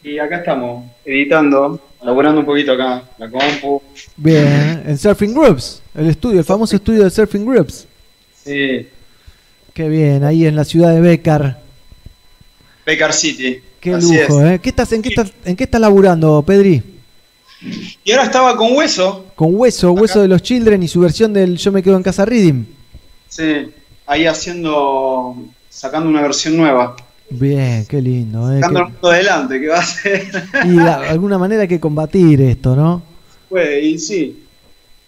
Y 0.02 0.18
acá 0.18 0.36
estamos, 0.38 0.84
editando, 1.04 1.78
laburando 2.02 2.40
un 2.40 2.46
poquito 2.46 2.72
acá, 2.72 3.02
la 3.18 3.28
compu. 3.28 3.82
Bien, 4.16 4.82
en 4.86 4.96
Surfing 4.96 5.34
Groups, 5.34 5.82
el 5.94 6.08
estudio, 6.08 6.38
el 6.38 6.44
famoso 6.44 6.74
estudio 6.76 7.04
de 7.04 7.10
Surfing 7.10 7.44
Groups. 7.44 7.86
Sí, 8.44 8.88
Qué 9.74 9.88
bien, 9.88 10.24
ahí 10.24 10.46
en 10.46 10.56
la 10.56 10.64
ciudad 10.64 10.90
de 10.92 11.00
Becar. 11.00 11.60
Becar 12.86 13.12
City. 13.12 13.60
Qué 13.78 13.94
Así 13.94 14.16
lujo, 14.18 14.40
es. 14.44 14.52
¿eh? 14.52 14.60
¿Qué 14.62 14.70
estás, 14.70 14.92
en, 14.92 15.02
qué 15.02 15.10
estás, 15.10 15.32
¿En 15.44 15.54
qué 15.56 15.64
estás 15.64 15.80
laburando, 15.80 16.42
Pedri? 16.42 16.82
Y 18.04 18.10
ahora 18.12 18.24
estaba 18.24 18.56
con 18.56 18.74
Hueso. 18.74 19.26
Con 19.34 19.54
Hueso, 19.54 19.92
Hueso 19.92 20.20
de 20.22 20.28
los 20.28 20.42
Children 20.42 20.82
y 20.82 20.88
su 20.88 21.00
versión 21.00 21.32
del 21.32 21.56
Yo 21.56 21.70
me 21.72 21.82
quedo 21.82 21.96
en 21.96 22.02
casa 22.02 22.24
Reading. 22.24 22.64
Sí, 23.28 23.70
ahí 24.06 24.26
haciendo, 24.26 25.36
sacando 25.68 26.08
una 26.08 26.22
versión 26.22 26.56
nueva. 26.56 26.96
Bien, 27.28 27.86
qué 27.86 28.00
lindo. 28.00 28.50
¿eh? 28.52 28.60
Sacando 28.60 28.90
Qué- 29.00 29.06
adelante, 29.08 29.60
que 29.60 29.68
va 29.68 29.78
a 29.78 29.84
ser. 29.84 30.26
Y 30.64 30.70
de 30.76 30.88
alguna 30.90 31.38
manera 31.38 31.62
hay 31.62 31.68
que 31.68 31.78
combatir 31.80 32.40
esto, 32.40 32.74
¿no? 32.74 33.02
Pues, 33.48 33.84
y 33.84 33.98
sí. 33.98 34.44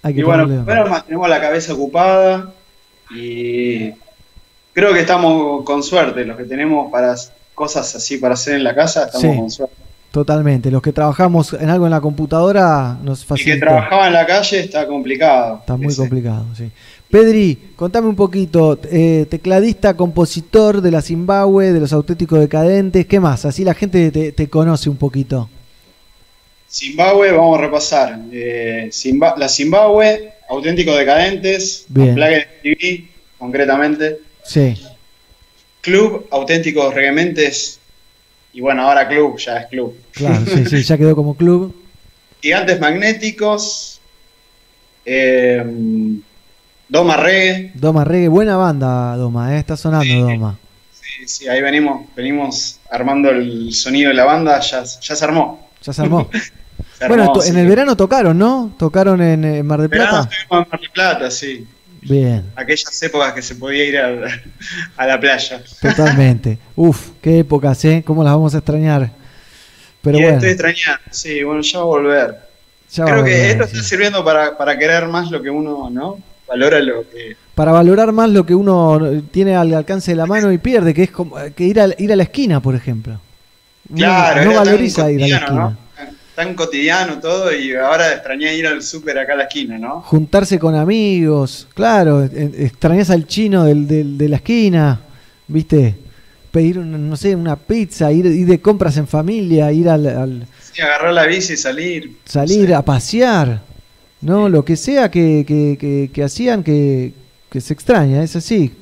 Hay 0.03 0.15
que 0.15 0.21
Y 0.21 0.23
bueno, 0.23 0.45
ponerle- 0.45 0.65
pero 0.67 0.87
más 0.89 1.05
tenemos 1.07 1.29
la 1.29 1.41
cabeza 1.41 1.73
ocupada 1.75 2.53
y 3.15 3.91
creo 4.73 4.93
que 4.93 5.01
estamos 5.01 5.65
con 5.65 5.83
suerte. 5.83 6.25
Los 6.25 6.37
que 6.37 6.45
tenemos 6.45 6.91
para 6.93 7.15
cosas 7.55 7.95
así 7.95 8.19
para 8.19 8.35
hacer 8.35 8.55
en 8.57 8.65
la 8.65 8.75
casa, 8.75 9.05
estamos 9.07 9.23
Sí. 9.35 9.37
con 9.41 9.51
suerte. 9.51 9.77
Totalmente. 10.13 10.71
Los 10.71 10.83
que 10.83 10.93
trabajamos 10.93 11.55
en 11.55 11.69
algo 11.71 11.87
en 11.87 11.91
la 11.91 12.01
computadora 12.01 12.99
nos 13.03 13.21
Y 13.21 13.23
que 13.23 13.29
facilita. 13.29 13.67
trabajaba 13.67 14.07
en 14.09 14.13
la 14.13 14.27
calle 14.27 14.61
está 14.61 14.87
complicado. 14.87 15.57
Está 15.61 15.77
muy 15.77 15.95
complicado, 15.97 16.47
sí. 16.57 16.71
Pedri, 17.11 17.73
contame 17.77 18.09
un 18.09 18.17
poquito, 18.17 18.79
eh, 18.91 19.27
tecladista, 19.29 19.95
compositor 19.97 20.81
de 20.83 20.91
la 20.91 21.03
Zimbabue, 21.03 21.73
de 21.73 21.81
los 21.81 21.93
auténticos 21.93 22.39
decadentes, 22.41 23.07
¿qué 23.07 23.21
más? 23.21 23.45
Así 23.45 23.65
la 23.65 23.75
gente 23.75 24.11
te, 24.11 24.33
te 24.33 24.49
conoce 24.49 24.89
un 24.89 24.97
poquito. 24.97 25.49
Zimbabue, 26.71 27.33
vamos 27.33 27.59
a 27.59 27.63
repasar. 27.63 28.19
Eh, 28.33 28.89
Zimba- 28.93 29.35
la 29.37 29.49
Zimbabue, 29.49 30.33
auténticos 30.49 30.97
decadentes, 30.97 31.85
Bien. 31.89 32.15
Plague 32.15 32.47
TV, 32.63 33.05
concretamente. 33.39 34.19
Sí, 34.45 34.75
Club, 35.83 36.27
auténticos 36.31 36.95
regementes. 36.95 37.79
Y 38.53 38.61
bueno, 38.61 38.83
ahora 38.83 39.09
club, 39.09 39.39
ya 39.39 39.59
es 39.59 39.67
club. 39.67 39.97
claro, 40.13 40.45
sí, 40.47 40.65
sí, 40.67 40.83
ya 40.83 40.99
quedó 40.99 41.15
como 41.17 41.35
club. 41.37 41.75
Gigantes 42.43 42.81
magnéticos. 42.81 44.01
eh, 45.05 45.65
Doma 46.89 47.17
Reggae. 47.17 47.73
Doma 47.75 48.05
Reggae, 48.05 48.29
buena 48.29 48.57
banda, 48.57 49.17
Doma, 49.17 49.55
¿eh? 49.55 49.59
está 49.59 49.77
sonando 49.77 50.15
Doma. 50.15 50.59
Sí, 50.93 51.27
sí, 51.27 51.49
ahí 51.49 51.63
venimos, 51.63 52.07
venimos 52.15 52.79
armando 52.91 53.31
el 53.31 53.73
sonido 53.73 54.09
de 54.09 54.15
la 54.15 54.25
banda, 54.25 54.61
ya, 54.61 54.83
ya 54.85 55.17
se 55.17 55.25
armó. 55.25 55.69
Ya 55.83 55.93
se 55.93 56.03
armó. 56.03 56.29
Se 56.99 57.09
bueno, 57.09 57.25
armó, 57.25 57.33
to- 57.35 57.41
sí. 57.41 57.51
en 57.51 57.59
el 57.59 57.67
verano 57.67 57.97
tocaron, 57.97 58.39
¿no? 58.39 58.75
Tocaron 58.79 59.21
en, 59.21 59.45
eh, 59.45 59.63
Mar 59.65 59.81
del 59.81 59.89
Verano 59.89 60.11
Plata. 60.11 60.29
estuvimos 60.37 60.65
en 60.67 60.71
Mar 60.71 60.81
del 60.81 60.91
Plata, 60.91 61.31
sí. 61.33 61.67
Bien, 62.03 62.45
Aquellas 62.57 63.03
épocas 63.03 63.33
que 63.33 63.43
se 63.43 63.55
podía 63.57 63.85
ir 63.85 63.97
a, 63.99 64.09
a 64.97 65.07
la 65.07 65.21
playa. 65.21 65.63
totalmente. 65.81 66.59
Uf, 66.75 67.11
qué 67.21 67.41
épocas, 67.41 67.85
¿eh? 67.85 68.03
¿Cómo 68.05 68.25
las 68.25 68.33
vamos 68.35 68.55
a 68.55 68.59
extrañar? 68.59 69.11
Pero 70.03 70.19
y 70.19 70.23
bueno, 70.23 70.39
estoy 70.39 70.51
extrañando, 70.51 71.03
sí, 71.11 71.43
bueno, 71.45 71.63
ya 71.63 71.79
va 71.79 71.85
a 71.85 71.87
volver. 71.87 72.39
ya 72.91 73.05
Creo 73.07 73.21
a 73.21 73.25
que 73.25 73.51
esto 73.51 73.67
sí. 73.67 73.71
está 73.77 73.83
sirviendo 73.83 74.25
para, 74.25 74.57
para 74.59 74.79
querer 74.79 75.07
más 75.09 75.31
lo 75.31 75.43
que 75.43 75.51
uno, 75.51 75.91
¿no? 75.91 76.19
Valora 76.49 76.81
lo 76.81 77.09
que... 77.09 77.37
para 77.55 77.73
valorar 77.73 78.13
más 78.13 78.31
lo 78.31 78.45
que 78.47 78.55
uno 78.55 79.23
tiene 79.31 79.55
al 79.57 79.73
alcance 79.75 80.11
de 80.13 80.17
la 80.17 80.27
mano 80.27 80.53
y 80.53 80.59
pierde, 80.59 80.95
que 80.95 81.05
es 81.05 81.11
como 81.11 81.37
que 81.55 81.65
ir 81.65 81.81
a, 81.81 81.89
ir 81.99 82.13
a 82.13 82.17
la 82.17 82.25
esquina, 82.25 82.61
por 82.61 82.75
ejemplo. 82.75 83.21
Claro, 83.95 84.45
no 84.45 84.55
valoriza 84.55 85.11
ir 85.11 85.25
a 85.25 85.29
la 85.29 85.37
esquina. 85.37 85.79
Tan 86.35 86.55
cotidiano 86.55 87.19
todo 87.19 87.55
y 87.55 87.75
ahora 87.75 88.13
extrañé 88.15 88.55
ir 88.57 88.67
al 88.67 88.83
súper 88.83 89.19
acá 89.19 89.35
a 89.35 89.37
la 89.37 89.43
esquina, 89.45 89.79
¿no? 89.79 90.01
Juntarse 90.03 90.59
con 90.59 90.75
amigos, 90.75 91.69
claro, 91.75 92.25
e- 92.25 92.53
extrañas 92.65 93.11
al 93.11 93.27
chino 93.27 93.65
del, 93.65 93.87
del- 93.87 94.17
de 94.17 94.29
la 94.29 94.37
esquina, 94.37 95.01
¿viste? 95.49 95.95
Pedir, 96.51 96.79
un- 96.79 97.09
no 97.11 97.17
sé, 97.17 97.35
una 97.37 97.57
pizza, 97.57 98.11
ir, 98.13 98.27
ir 98.27 98.47
de 98.47 98.61
compras 98.61 98.97
en 98.97 99.07
familia, 99.07 99.71
ir 99.73 99.89
al, 99.89 100.07
al- 100.07 100.47
Sí, 100.73 100.81
agarrar 100.81 101.13
la 101.13 101.27
bici 101.27 101.53
y 101.53 101.57
salir. 101.57 102.17
salir 102.25 102.75
a 102.75 102.83
pasear, 102.83 103.61
¿no? 104.23 104.49
Lo 104.49 104.65
que 104.65 104.77
sea 104.77 105.11
que, 105.11 105.45
que- 105.47 105.77
que- 105.79 106.11
que 106.13 106.23
hacían 106.25 106.63
que, 106.65 107.13
que 107.51 107.61
se 107.61 107.75
extraña, 107.75 108.23
es 108.23 108.37
así. 108.37 108.73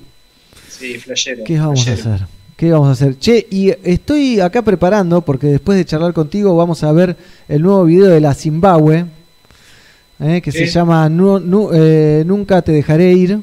Sí, 0.69 0.95
flashero. 0.99 1.43
¿Qué 1.45 1.59
vamos 1.59 1.87
a 1.89 1.93
hacer? 1.95 2.21
¿Qué 2.61 2.71
vamos 2.71 2.89
a 2.89 2.93
hacer? 2.93 3.19
Che, 3.19 3.47
y 3.51 3.71
estoy 3.85 4.39
acá 4.39 4.61
preparando, 4.61 5.23
porque 5.23 5.47
después 5.47 5.79
de 5.79 5.87
charlar 5.87 6.13
contigo 6.13 6.55
vamos 6.55 6.85
a 6.85 6.93
ver 6.93 7.17
el 7.49 7.63
nuevo 7.63 7.87
video 7.87 8.05
de 8.09 8.21
la 8.21 8.35
Zimbabue, 8.35 9.07
eh, 10.21 10.43
que 10.45 10.53
se 10.53 10.67
llama 10.67 11.09
Nu- 11.09 11.39
Nu- 11.41 11.71
eh, 11.73 12.23
Nunca 12.27 12.61
te 12.61 12.73
dejaré 12.73 13.13
ir. 13.15 13.41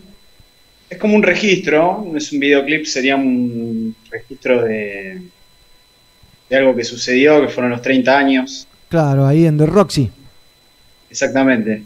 Es 0.88 0.99
como 0.99 1.15
un 1.15 1.23
registro, 1.23 2.06
no 2.11 2.15
es 2.15 2.31
un 2.31 2.39
videoclip, 2.39 2.85
sería 2.85 3.15
un 3.15 3.95
registro 4.11 4.61
de, 4.64 5.19
de 6.48 6.56
algo 6.56 6.76
que 6.76 6.84
sucedió, 6.84 7.41
que 7.41 7.48
fueron 7.48 7.72
los 7.72 7.81
30 7.81 8.15
años. 8.15 8.68
Claro, 8.88 9.26
ahí 9.26 9.48
en 9.48 9.57
The 9.57 9.65
Roxy. 9.65 10.11
Exactamente. 11.10 11.81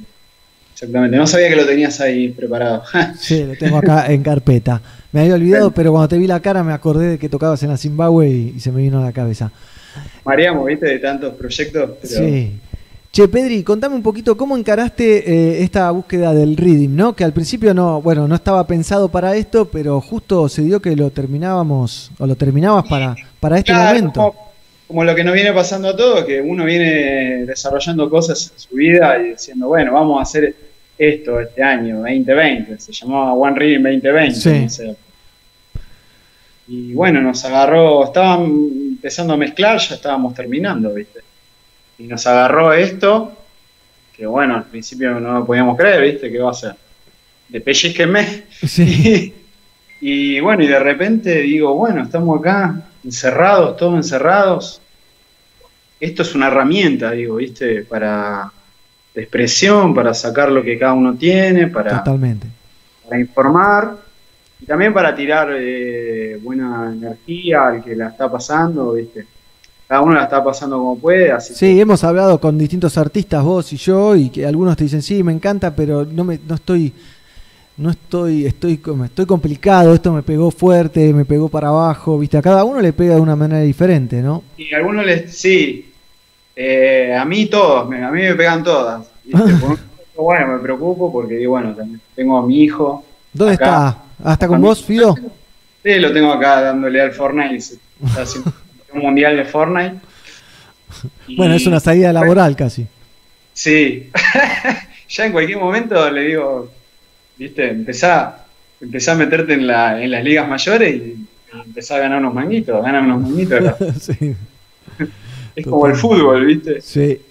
Exactamente. 0.73 1.15
No 1.15 1.25
sabía 1.25 1.47
que 1.47 1.55
lo 1.55 1.65
tenías 1.65 2.01
ahí 2.01 2.27
preparado. 2.27 2.83
Sí, 3.17 3.41
lo 3.45 3.55
tengo 3.55 3.77
acá 3.77 4.11
en 4.11 4.21
carpeta. 4.21 4.81
Me 5.11 5.21
había 5.21 5.35
olvidado, 5.35 5.71
pero 5.71 5.91
cuando 5.91 6.07
te 6.07 6.17
vi 6.17 6.27
la 6.27 6.39
cara 6.39 6.63
me 6.63 6.73
acordé 6.73 7.07
de 7.07 7.17
que 7.19 7.27
tocabas 7.29 7.61
en 7.63 7.69
la 7.69 7.77
Zimbabue 7.77 8.29
y, 8.29 8.53
y 8.55 8.59
se 8.59 8.71
me 8.71 8.81
vino 8.81 8.99
a 9.01 9.05
la 9.05 9.11
cabeza. 9.11 9.51
Maríamos, 10.23 10.65
viste, 10.65 10.85
de 10.85 10.99
tantos 10.99 11.33
proyectos. 11.33 11.89
Pero 12.01 12.13
Sí. 12.25 12.51
Che, 13.11 13.27
Pedri, 13.27 13.61
contame 13.63 13.93
un 13.95 14.01
poquito 14.03 14.37
cómo 14.37 14.55
encaraste 14.55 15.29
eh, 15.29 15.63
esta 15.63 15.91
búsqueda 15.91 16.33
del 16.33 16.55
reading, 16.55 16.95
¿no? 16.95 17.13
Que 17.13 17.25
al 17.25 17.33
principio 17.33 17.73
no, 17.73 18.01
bueno, 18.01 18.25
no 18.25 18.35
estaba 18.35 18.65
pensado 18.65 19.09
para 19.09 19.35
esto, 19.35 19.65
pero 19.65 19.99
justo 19.99 20.47
se 20.47 20.61
dio 20.61 20.81
que 20.81 20.95
lo 20.95 21.09
terminábamos, 21.09 22.09
o 22.19 22.25
lo 22.25 22.37
terminabas 22.37 22.85
para, 22.87 23.17
para 23.41 23.57
este 23.57 23.73
Claro, 23.73 23.97
momento. 23.99 24.21
Como, 24.21 24.51
como 24.87 25.03
lo 25.03 25.13
que 25.13 25.25
nos 25.25 25.33
viene 25.33 25.51
pasando 25.51 25.89
a 25.89 25.97
todos, 25.97 26.23
que 26.23 26.39
uno 26.39 26.63
viene 26.63 27.45
desarrollando 27.45 28.09
cosas 28.09 28.53
en 28.53 28.59
su 28.61 28.75
vida 28.75 29.17
y 29.19 29.31
diciendo, 29.31 29.67
bueno, 29.67 29.91
vamos 29.91 30.17
a 30.19 30.21
hacer 30.21 30.55
esto 31.01 31.39
este 31.39 31.63
año, 31.63 31.97
2020. 31.97 32.79
Se 32.79 32.91
llamaba 32.91 33.33
One 33.33 33.57
Reading 33.57 33.83
2020. 33.83 34.31
Sí. 34.35 34.49
no 34.61 34.69
sé. 34.69 34.95
Y 36.67 36.93
bueno, 36.93 37.21
nos 37.21 37.43
agarró, 37.43 38.05
estaban 38.05 38.45
empezando 38.45 39.33
a 39.33 39.37
mezclar, 39.37 39.79
ya 39.79 39.95
estábamos 39.95 40.33
terminando, 40.33 40.93
¿viste? 40.93 41.19
Y 41.97 42.03
nos 42.03 42.25
agarró 42.27 42.71
esto, 42.71 43.33
que 44.15 44.25
bueno, 44.25 44.55
al 44.55 44.65
principio 44.65 45.19
no 45.19 45.39
lo 45.39 45.45
podíamos 45.45 45.75
creer, 45.75 46.03
¿viste? 46.03 46.31
¿Qué 46.31 46.39
va 46.39 46.49
a 46.49 46.51
hacer? 46.51 46.75
De 47.49 47.61
pellizquenme. 47.61 48.43
Sí. 48.65 49.33
Y 50.03 50.39
bueno, 50.39 50.63
y 50.63 50.67
de 50.67 50.79
repente 50.79 51.41
digo, 51.41 51.75
bueno, 51.75 52.01
estamos 52.01 52.39
acá, 52.39 52.81
encerrados, 53.03 53.77
todos 53.77 53.93
encerrados. 53.93 54.81
Esto 55.99 56.23
es 56.23 56.33
una 56.33 56.47
herramienta, 56.47 57.11
digo, 57.11 57.35
¿viste? 57.35 57.83
Para 57.83 58.51
de 59.13 59.21
expresión, 59.21 59.93
para 59.93 60.13
sacar 60.13 60.51
lo 60.51 60.63
que 60.63 60.77
cada 60.77 60.93
uno 60.93 61.15
tiene, 61.15 61.67
para, 61.67 61.97
Totalmente. 61.97 62.47
para 63.07 63.19
informar 63.19 63.97
y 64.61 64.65
también 64.65 64.93
para 64.93 65.13
tirar 65.15 65.49
eh, 65.53 66.39
buena 66.41 66.91
energía 66.93 67.67
al 67.67 67.83
que 67.83 67.95
la 67.95 68.09
está 68.09 68.31
pasando, 68.31 68.93
¿viste? 68.93 69.25
Cada 69.87 70.01
uno 70.01 70.13
la 70.13 70.23
está 70.23 70.41
pasando 70.41 70.77
como 70.77 70.97
puede, 70.97 71.31
así 71.31 71.53
Sí, 71.53 71.81
hemos 71.81 72.03
hablado 72.05 72.39
con 72.39 72.57
distintos 72.57 72.97
artistas, 72.97 73.43
vos 73.43 73.73
y 73.73 73.77
yo, 73.77 74.15
y 74.15 74.29
que 74.29 74.45
algunos 74.45 74.77
te 74.77 74.85
dicen, 74.85 75.01
sí, 75.01 75.21
me 75.23 75.33
encanta, 75.33 75.75
pero 75.75 76.05
no 76.05 76.23
me, 76.23 76.39
no 76.47 76.55
estoy, 76.55 76.93
no 77.75 77.89
estoy, 77.89 78.45
estoy, 78.45 78.79
estoy 79.03 79.25
complicado, 79.25 79.93
esto 79.93 80.13
me 80.13 80.23
pegó 80.23 80.49
fuerte, 80.51 81.11
me 81.11 81.25
pegó 81.25 81.49
para 81.49 81.67
abajo, 81.67 82.17
viste, 82.17 82.37
a 82.37 82.41
cada 82.41 82.63
uno 82.63 82.79
le 82.79 82.93
pega 82.93 83.15
de 83.15 83.21
una 83.21 83.35
manera 83.35 83.61
diferente, 83.61 84.21
¿no? 84.21 84.43
Y 84.55 84.73
a 84.73 84.77
algunos 84.77 85.05
les, 85.05 85.35
sí, 85.35 85.90
eh, 86.55 87.15
a 87.17 87.25
mí 87.25 87.45
todos, 87.47 87.87
me- 87.89 88.03
a 88.03 88.11
mí 88.11 88.21
me 88.21 88.35
pegan 88.35 88.63
todas. 88.63 89.07
bueno, 90.15 90.47
me 90.53 90.59
preocupo 90.59 91.11
porque 91.11 91.35
digo, 91.35 91.51
bueno, 91.51 91.75
tengo 92.15 92.37
a 92.37 92.45
mi 92.45 92.63
hijo. 92.63 93.03
¿Dónde 93.33 93.55
acá. 93.55 93.65
está? 93.65 94.29
¿Hasta 94.31 94.47
con 94.47 94.61
vos, 94.61 94.83
Fido? 94.83 95.15
Sí, 95.83 95.95
lo 95.99 96.11
tengo 96.13 96.31
acá 96.31 96.61
dándole 96.61 97.01
al 97.01 97.11
Fortnite. 97.11 97.57
Está 97.57 98.21
haciendo 98.23 98.53
un 98.93 99.01
mundial 99.01 99.37
de 99.37 99.45
Fortnite. 99.45 99.95
Y- 101.27 101.35
Bueno, 101.37 101.53
es 101.55 101.65
una 101.65 101.79
salida 101.79 102.11
laboral 102.13 102.55
casi. 102.55 102.85
Sí. 103.53 104.09
ya 105.09 105.25
en 105.25 105.31
cualquier 105.31 105.57
momento 105.59 106.09
le 106.11 106.21
digo, 106.23 106.69
viste, 107.37 107.69
empezá, 107.69 108.45
empezá 108.79 109.13
a 109.13 109.15
meterte 109.15 109.53
en, 109.53 109.65
la, 109.67 110.01
en 110.01 110.11
las 110.11 110.23
ligas 110.23 110.47
mayores 110.47 110.93
y, 110.95 111.25
empezá 111.65 111.95
a 111.95 111.99
ganar 111.99 112.19
unos 112.19 112.33
manguitos, 112.33 112.81
ganar 112.83 113.03
unos 113.03 113.21
manguitos. 113.21 113.61
sí. 114.01 114.35
Es 115.55 115.65
como 115.65 115.87
el 115.87 115.95
fútbol, 115.95 116.45
viste. 116.45 116.81
Sí. 116.81 117.21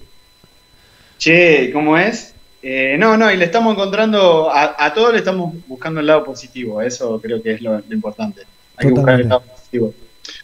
Che, 1.19 1.71
¿cómo 1.73 1.97
es? 1.99 2.35
Eh, 2.63 2.97
no, 2.99 3.17
no, 3.17 3.31
y 3.31 3.37
le 3.37 3.45
estamos 3.47 3.73
encontrando, 3.75 4.51
a, 4.51 4.75
a 4.85 4.93
todos 4.95 5.13
le 5.13 5.19
estamos 5.19 5.55
buscando 5.67 6.01
el 6.01 6.07
lado 6.07 6.25
positivo, 6.25 6.81
eso 6.83 7.21
creo 7.21 7.43
que 7.43 7.53
es 7.53 7.63
lo, 7.63 7.79
lo 7.79 7.95
importante. 7.95 8.43
Hay 8.77 8.89
que 8.89 8.93
buscar 8.95 9.21
el 9.21 9.29
lado 9.29 9.43
positivo. 9.43 9.95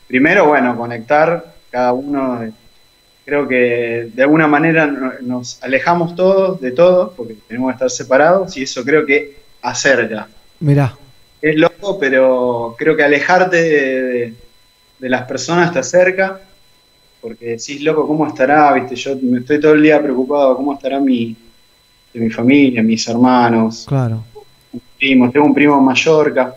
Primero, 0.07 0.47
bueno, 0.47 0.77
conectar 0.77 1.55
cada 1.70 1.93
uno, 1.93 2.43
eh, 2.43 2.53
creo 3.24 3.47
que 3.47 4.09
de 4.15 4.23
alguna 4.23 4.47
manera 4.47 4.86
no- 4.86 5.12
nos 5.20 5.62
alejamos 5.62 6.15
todos 6.15 6.61
de 6.61 6.73
todos, 6.73 7.12
porque 7.16 7.36
tenemos 7.48 7.69
que 7.70 7.74
estar 7.74 7.90
separados, 7.90 8.57
y 8.57 8.62
eso 8.62 8.82
creo 8.85 9.05
que 9.05 9.36
acerca. 9.62 10.28
Mirá, 10.61 10.94
Es 11.43 11.55
loco, 11.57 11.98
pero 11.98 12.74
creo 12.78 12.97
que 12.97 13.03
alejarte 13.05 13.57
de, 13.62 14.03
de- 14.03 14.35
de 14.98 15.09
las 15.11 15.23
personas 15.27 15.70
te 15.73 15.78
acerca, 15.81 16.40
porque 17.27 17.47
decís, 17.57 17.82
loco, 17.82 18.07
¿cómo 18.07 18.24
estará? 18.28 18.73
Viste, 18.74 18.94
yo 18.94 19.16
me 19.20 19.40
estoy 19.40 19.59
todo 19.61 19.73
el 19.73 19.82
día 19.82 20.01
preocupado, 20.01 20.57
¿cómo 20.57 20.74
estará 20.74 21.01
mi, 21.01 21.35
de 22.15 22.20
mi 22.20 22.31
familia, 22.31 22.85
mis 22.85 23.09
hermanos, 23.09 23.85
claro. 23.89 24.23
primos? 24.97 25.32
Tengo 25.32 25.47
un 25.47 25.53
primo 25.55 25.77
en 25.77 25.85
Mallorca, 25.85 26.55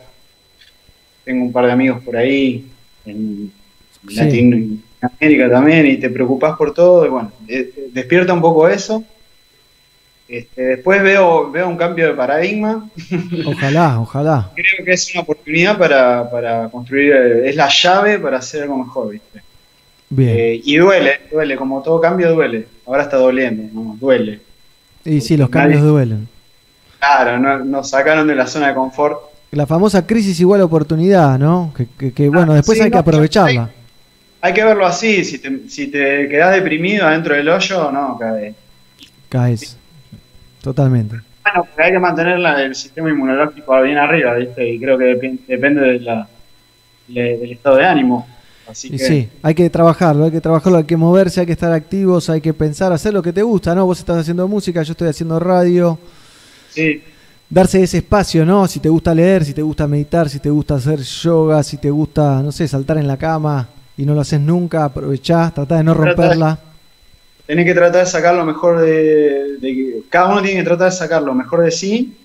tengo 1.25 1.45
un 1.45 1.51
par 1.51 1.65
de 1.65 1.71
amigos 1.71 2.03
por 2.03 2.15
ahí, 2.15 2.67
en 3.03 3.51
Sí. 4.07 4.15
Latinoamérica 4.15 5.49
también, 5.49 5.87
y 5.87 5.97
te 5.97 6.09
preocupás 6.11 6.55
por 6.55 6.71
todo, 6.71 7.03
y 7.05 7.09
bueno, 7.09 7.31
eh, 7.47 7.73
eh, 7.75 7.89
despierta 7.91 8.31
un 8.31 8.39
poco 8.41 8.67
eso. 8.69 9.03
Este, 10.27 10.61
después 10.61 11.01
veo, 11.01 11.49
veo 11.49 11.67
un 11.67 11.75
cambio 11.77 12.07
de 12.09 12.13
paradigma, 12.13 12.87
Ojalá, 13.47 13.99
ojalá. 13.99 14.51
creo 14.55 14.85
que 14.85 14.91
es 14.93 15.11
una 15.15 15.23
oportunidad 15.23 15.79
para, 15.79 16.29
para 16.29 16.69
construir, 16.69 17.11
eh, 17.11 17.49
es 17.49 17.55
la 17.55 17.67
llave 17.69 18.19
para 18.19 18.37
hacer 18.37 18.61
algo 18.63 18.77
mejor, 18.77 19.09
¿viste? 19.11 19.41
Bien. 20.09 20.29
Eh, 20.37 20.61
y 20.63 20.77
duele, 20.77 21.21
duele, 21.31 21.55
como 21.55 21.81
todo 21.81 22.01
cambio 22.01 22.33
duele. 22.33 22.65
Ahora 22.87 23.03
está 23.03 23.17
doliendo, 23.17 23.63
¿no? 23.73 23.95
duele. 23.99 24.39
Y 25.05 25.21
sí, 25.21 25.37
los 25.37 25.49
cambios 25.49 25.81
nadie- 25.81 25.89
duelen. 25.91 26.27
Claro, 26.99 27.39
no- 27.39 27.59
nos 27.63 27.89
sacaron 27.89 28.27
de 28.27 28.35
la 28.35 28.47
zona 28.47 28.69
de 28.69 28.73
confort. 28.75 29.19
La 29.51 29.65
famosa 29.65 30.05
crisis 30.05 30.39
igual 30.39 30.61
oportunidad, 30.61 31.39
¿no? 31.39 31.73
Que, 31.75 31.87
que- 31.97 32.11
que, 32.13 32.29
bueno, 32.29 32.53
después 32.53 32.77
sí, 32.77 32.83
hay 32.83 32.91
que 32.91 32.97
aprovecharla. 32.97 33.69
Hay 34.41 34.53
que 34.53 34.63
verlo 34.63 34.85
así, 34.85 35.23
si 35.25 35.39
te, 35.39 35.69
si 35.69 35.87
te 35.87 36.27
quedás 36.29 36.53
deprimido 36.55 37.05
adentro 37.07 37.35
del 37.35 37.49
hoyo, 37.49 37.91
no, 37.91 38.17
cae. 38.17 38.53
Caes. 39.29 39.77
Totalmente. 40.61 41.15
Bueno, 41.43 41.63
porque 41.65 41.83
hay 41.83 41.91
que 41.91 41.99
mantener 41.99 42.39
la- 42.39 42.61
el 42.63 42.75
sistema 42.75 43.09
inmunológico 43.09 43.81
bien 43.81 43.97
arriba, 43.97 44.33
¿viste? 44.35 44.69
Y 44.69 44.79
creo 44.79 44.97
que 44.97 45.05
depen- 45.15 45.39
depende 45.47 45.81
de 45.81 45.99
la, 45.99 46.27
de- 47.07 47.37
del 47.37 47.51
estado 47.51 47.77
de 47.77 47.85
ánimo. 47.85 48.27
Así 48.69 48.89
que, 48.91 48.99
sí, 48.99 49.29
hay 49.41 49.55
que 49.55 49.69
trabajarlo, 49.69 50.25
hay 50.25 50.31
que 50.31 50.41
trabajarlo, 50.41 50.77
hay 50.77 50.83
que 50.83 50.95
moverse, 50.97 51.39
hay 51.39 51.45
que 51.45 51.53
estar 51.53 51.71
activos, 51.71 52.29
hay 52.29 52.39
que 52.41 52.53
pensar, 52.53 52.91
hacer 52.93 53.13
lo 53.13 53.21
que 53.23 53.33
te 53.33 53.41
gusta, 53.41 53.73
¿no? 53.73 53.85
Vos 53.85 53.99
estás 53.99 54.17
haciendo 54.17 54.47
música, 54.47 54.83
yo 54.83 54.91
estoy 54.91 55.07
haciendo 55.09 55.39
radio. 55.39 55.97
sí, 56.69 57.01
Darse 57.51 57.81
ese 57.81 57.97
espacio, 57.97 58.45
¿no? 58.45 58.67
Si 58.67 58.79
te 58.79 58.89
gusta 58.89 59.15
leer, 59.15 59.43
si 59.43 59.55
te 59.55 59.63
gusta 59.63 59.87
meditar, 59.87 60.29
si 60.29 60.39
te 60.39 60.51
gusta 60.51 60.75
hacer 60.75 60.99
yoga, 60.99 61.63
si 61.63 61.77
te 61.77 61.89
gusta, 61.89 62.43
no 62.43 62.51
sé, 62.51 62.67
saltar 62.67 62.99
en 62.99 63.07
la 63.07 63.17
cama 63.17 63.67
y 63.97 64.05
no 64.05 64.13
lo 64.13 64.21
haces 64.21 64.39
nunca, 64.39 64.85
aprovechá, 64.85 65.49
tratá 65.55 65.77
de 65.77 65.83
no 65.83 65.95
Tratá 65.95 66.05
de- 66.09 66.15
romperla. 66.15 66.59
tenés 67.47 67.65
que 67.65 67.73
tratar 67.73 68.05
de 68.05 68.11
sacar 68.11 68.35
lo 68.35 68.45
mejor 68.45 68.79
de, 68.81 69.57
de- 69.59 70.03
Cada 70.09 70.31
uno 70.31 70.43
tiene 70.43 70.59
que 70.59 70.63
tratar 70.65 70.91
de 70.91 70.95
sacar 70.95 71.23
lo 71.23 71.33
mejor 71.33 71.63
de 71.63 71.71
sí 71.71 72.15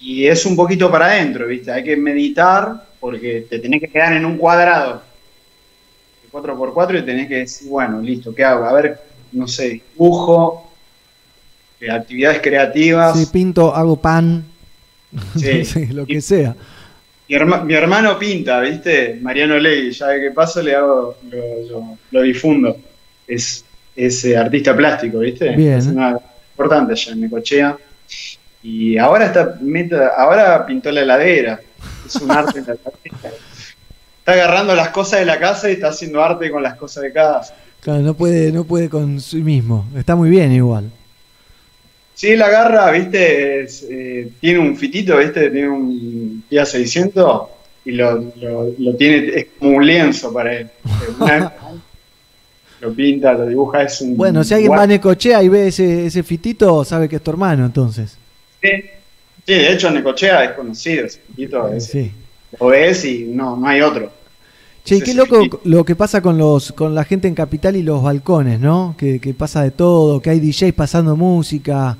y 0.00 0.26
es 0.26 0.46
un 0.46 0.56
poquito 0.56 0.90
para 0.90 1.06
adentro, 1.08 1.46
¿viste? 1.46 1.70
Hay 1.70 1.84
que 1.84 1.96
meditar 1.98 2.82
porque 2.98 3.46
te 3.50 3.58
tenés 3.58 3.80
que 3.82 3.88
quedar 3.88 4.14
en 4.14 4.24
un 4.24 4.38
cuadrado 4.38 5.02
4x4 6.42 7.00
y 7.00 7.02
tenés 7.04 7.28
que 7.28 7.34
decir, 7.36 7.68
bueno, 7.68 8.00
listo, 8.00 8.34
¿qué 8.34 8.44
hago? 8.44 8.64
A 8.64 8.72
ver, 8.72 8.98
no 9.32 9.46
sé, 9.48 9.82
dibujo, 9.94 10.70
eh, 11.80 11.90
actividades 11.90 12.40
creativas. 12.40 13.18
Si 13.18 13.26
pinto, 13.26 13.74
hago 13.74 13.96
pan, 13.96 14.44
Sí. 15.36 15.86
lo 15.92 16.06
que 16.06 16.20
sea. 16.20 16.54
Mi, 17.28 17.34
herma- 17.36 17.62
mi 17.64 17.74
hermano 17.74 18.18
pinta, 18.18 18.60
¿viste? 18.60 19.18
Mariano 19.20 19.58
Ley, 19.58 19.90
ya 19.90 20.18
que 20.20 20.30
paso 20.30 20.62
le 20.62 20.74
hago, 20.76 21.16
lo, 21.30 21.38
lo- 21.70 21.98
lo 22.10 22.22
difundo. 22.22 22.76
Es 23.26 23.64
es 23.96 24.24
eh, 24.26 24.36
artista 24.36 24.76
plástico, 24.76 25.20
¿viste? 25.20 25.56
Bien. 25.56 25.78
Es 25.78 25.86
una 25.86 26.18
importante 26.52 26.92
allá 26.92 27.12
en 27.12 27.20
Necochea. 27.22 27.76
Y 28.62 28.98
ahora 28.98 29.26
está 29.26 29.56
meta- 29.60 30.12
ahora 30.16 30.66
pintó 30.66 30.90
la 30.92 31.00
heladera. 31.00 31.58
Es 32.06 32.14
un 32.16 32.30
arte 32.30 32.58
en 32.58 32.66
la 32.66 32.72
heladera. 32.74 33.36
Está 34.26 34.32
agarrando 34.42 34.74
las 34.74 34.88
cosas 34.88 35.20
de 35.20 35.26
la 35.26 35.38
casa 35.38 35.70
y 35.70 35.74
está 35.74 35.90
haciendo 35.90 36.20
arte 36.20 36.50
con 36.50 36.60
las 36.60 36.74
cosas 36.74 37.04
de 37.04 37.12
casa. 37.12 37.54
Claro, 37.80 38.00
no 38.00 38.14
puede, 38.14 38.50
no 38.50 38.64
puede 38.64 38.88
con 38.88 39.20
sí 39.20 39.36
mismo. 39.36 39.86
Está 39.96 40.16
muy 40.16 40.28
bien 40.30 40.50
igual. 40.50 40.90
Sí, 42.12 42.34
la 42.34 42.46
agarra, 42.46 42.90
¿viste? 42.90 43.60
Es, 43.62 43.86
eh, 43.88 44.28
tiene 44.40 44.58
un 44.58 44.76
fitito, 44.76 45.16
¿viste? 45.18 45.48
Tiene 45.48 45.68
un 45.68 46.42
Kia 46.50 46.66
600 46.66 47.42
y 47.84 47.92
lo, 47.92 48.18
lo, 48.40 48.74
lo 48.76 48.96
tiene, 48.96 49.28
es 49.28 49.46
como 49.60 49.76
un 49.76 49.86
lienzo 49.86 50.32
para 50.32 50.56
él. 50.56 50.70
Una- 51.20 51.52
lo 52.80 52.92
pinta, 52.92 53.32
lo 53.32 53.46
dibuja, 53.46 53.84
es 53.84 54.00
un. 54.00 54.16
Bueno, 54.16 54.42
si 54.42 54.54
alguien 54.54 54.72
va 54.72 54.82
a 54.82 54.86
Necochea 54.88 55.40
y 55.44 55.48
ve 55.48 55.68
ese, 55.68 56.06
ese 56.06 56.24
fitito, 56.24 56.84
sabe 56.84 57.08
que 57.08 57.14
es 57.14 57.22
tu 57.22 57.30
hermano 57.30 57.64
entonces. 57.64 58.16
Sí, 58.60 58.70
sí, 59.46 59.52
de 59.54 59.72
hecho, 59.72 59.88
Necochea 59.88 60.42
es 60.46 60.50
conocido, 60.52 61.06
ese 61.06 61.20
fitito. 61.28 61.68
es- 61.72 61.84
Sí. 61.84 62.10
Lo 62.58 62.68
ves 62.68 63.04
y 63.04 63.24
no, 63.24 63.56
no 63.56 63.68
hay 63.68 63.82
otro. 63.82 64.10
Che, 64.86 64.96
y 64.96 65.00
qué 65.00 65.14
loco 65.14 65.60
lo 65.64 65.84
que 65.84 65.96
pasa 65.96 66.22
con 66.22 66.38
los 66.38 66.72
con 66.72 66.94
la 66.94 67.02
gente 67.04 67.26
en 67.28 67.34
Capital 67.34 67.74
y 67.76 67.82
los 67.82 68.02
balcones, 68.02 68.60
¿no? 68.60 68.94
Que, 68.96 69.18
que 69.20 69.34
pasa 69.34 69.62
de 69.62 69.72
todo, 69.72 70.22
que 70.22 70.30
hay 70.30 70.40
DJs 70.40 70.72
pasando 70.72 71.16
música, 71.16 71.96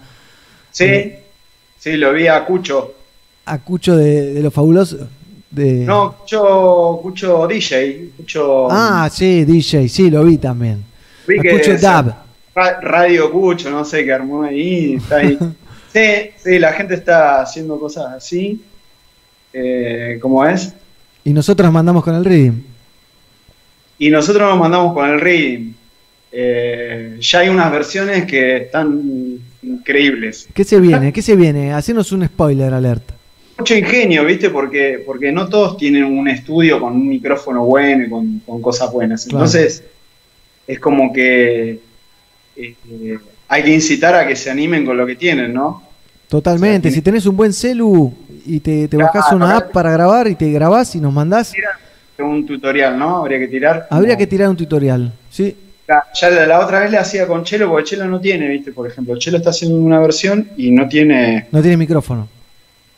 Sí, 0.70 1.12
sí, 1.78 1.96
lo 1.96 2.12
vi 2.12 2.28
a 2.28 2.44
Cucho. 2.44 2.94
a 3.46 3.58
Cucho 3.58 3.96
de, 3.96 4.34
de 4.34 4.42
lo 4.42 4.50
fabuloso. 4.50 5.08
De... 5.50 5.84
No, 5.84 6.16
Cucho, 6.18 7.00
Cucho 7.02 7.46
DJ, 7.48 8.10
Cucho. 8.18 8.68
Ah, 8.70 9.08
sí, 9.12 9.44
DJ, 9.44 9.88
sí, 9.88 10.08
lo 10.10 10.22
vi 10.24 10.38
también. 10.38 10.84
vi 11.26 11.38
a 11.38 11.42
que 11.42 11.50
Cucho 11.58 11.76
Dab. 11.78 12.14
Ra- 12.54 12.80
Radio 12.80 13.32
Cucho, 13.32 13.68
no 13.70 13.84
sé 13.84 14.04
qué 14.04 14.12
armó 14.12 14.42
ahí, 14.44 14.94
está 14.94 15.16
ahí. 15.16 15.36
sí, 15.92 16.30
sí, 16.36 16.58
la 16.58 16.72
gente 16.72 16.94
está 16.94 17.40
haciendo 17.42 17.78
cosas 17.80 18.12
así. 18.14 18.62
Eh, 19.52 20.18
¿Cómo 20.20 20.44
es? 20.44 20.72
Y 21.24 21.32
nosotros 21.32 21.72
mandamos 21.72 22.04
con 22.04 22.14
el 22.14 22.24
Reading. 22.24 22.62
Y 23.98 24.10
nosotros 24.10 24.48
nos 24.48 24.58
mandamos 24.58 24.92
con 24.94 25.08
el 25.08 25.20
Reading. 25.20 25.72
Eh, 26.32 27.16
ya 27.20 27.38
hay 27.40 27.48
unas 27.48 27.70
versiones 27.72 28.24
que 28.26 28.56
están 28.58 29.38
increíbles. 29.62 30.48
¿Qué 30.52 30.64
se 30.64 30.80
viene? 30.80 31.12
¿Qué 31.12 31.22
se 31.22 31.34
viene? 31.34 31.72
Hacenos 31.72 32.12
un 32.12 32.26
spoiler 32.26 32.72
alert. 32.74 33.10
Mucho 33.58 33.74
ingenio, 33.74 34.24
¿viste? 34.26 34.50
Porque, 34.50 35.02
porque 35.06 35.32
no 35.32 35.48
todos 35.48 35.78
tienen 35.78 36.04
un 36.04 36.28
estudio 36.28 36.78
con 36.78 36.92
un 36.92 37.08
micrófono 37.08 37.64
bueno 37.64 38.04
y 38.04 38.10
con, 38.10 38.42
con 38.44 38.60
cosas 38.60 38.92
buenas. 38.92 39.24
Claro. 39.24 39.38
Entonces, 39.38 39.82
es 40.66 40.78
como 40.78 41.10
que 41.12 41.80
eh, 42.56 43.18
hay 43.48 43.62
que 43.62 43.72
incitar 43.72 44.14
a 44.14 44.26
que 44.26 44.36
se 44.36 44.50
animen 44.50 44.84
con 44.84 44.96
lo 44.98 45.06
que 45.06 45.16
tienen, 45.16 45.54
¿no? 45.54 45.82
Totalmente. 46.28 46.90
Si 46.90 47.00
tenés 47.00 47.24
un 47.24 47.36
buen 47.36 47.52
celu 47.54 48.12
y 48.44 48.60
te, 48.60 48.88
te 48.88 48.96
bajás 48.96 49.22
Claro, 49.26 49.36
una 49.36 49.46
claro. 49.46 49.66
app 49.66 49.72
para 49.72 49.90
grabar 49.92 50.28
y 50.28 50.34
te 50.34 50.50
grabás 50.50 50.94
y 50.96 51.00
nos 51.00 51.12
mandás, 51.14 51.54
Un 52.18 52.46
tutorial, 52.46 52.98
¿no? 52.98 53.16
Habría 53.18 53.38
que 53.38 53.48
tirar. 53.48 53.86
habría 53.90 54.16
que 54.16 54.26
tirar 54.26 54.48
un 54.48 54.56
tutorial. 54.56 55.12
Sí, 55.30 55.54
Ya, 55.88 56.02
ya 56.14 56.30
la, 56.30 56.46
la 56.46 56.60
otra 56.60 56.80
vez 56.80 56.90
le 56.90 56.98
hacía 56.98 57.26
con 57.26 57.44
Chelo, 57.44 57.68
porque 57.68 57.84
Chelo 57.90 58.06
no 58.06 58.20
tiene, 58.20 58.48
¿viste? 58.48 58.72
Por 58.72 58.86
ejemplo, 58.88 59.16
Chelo 59.18 59.36
está 59.38 59.50
haciendo 59.50 59.76
una 59.78 60.00
versión 60.00 60.48
y 60.56 60.70
no 60.70 60.88
tiene, 60.88 61.46
no 61.52 61.60
tiene 61.60 61.76
micrófono. 61.76 62.28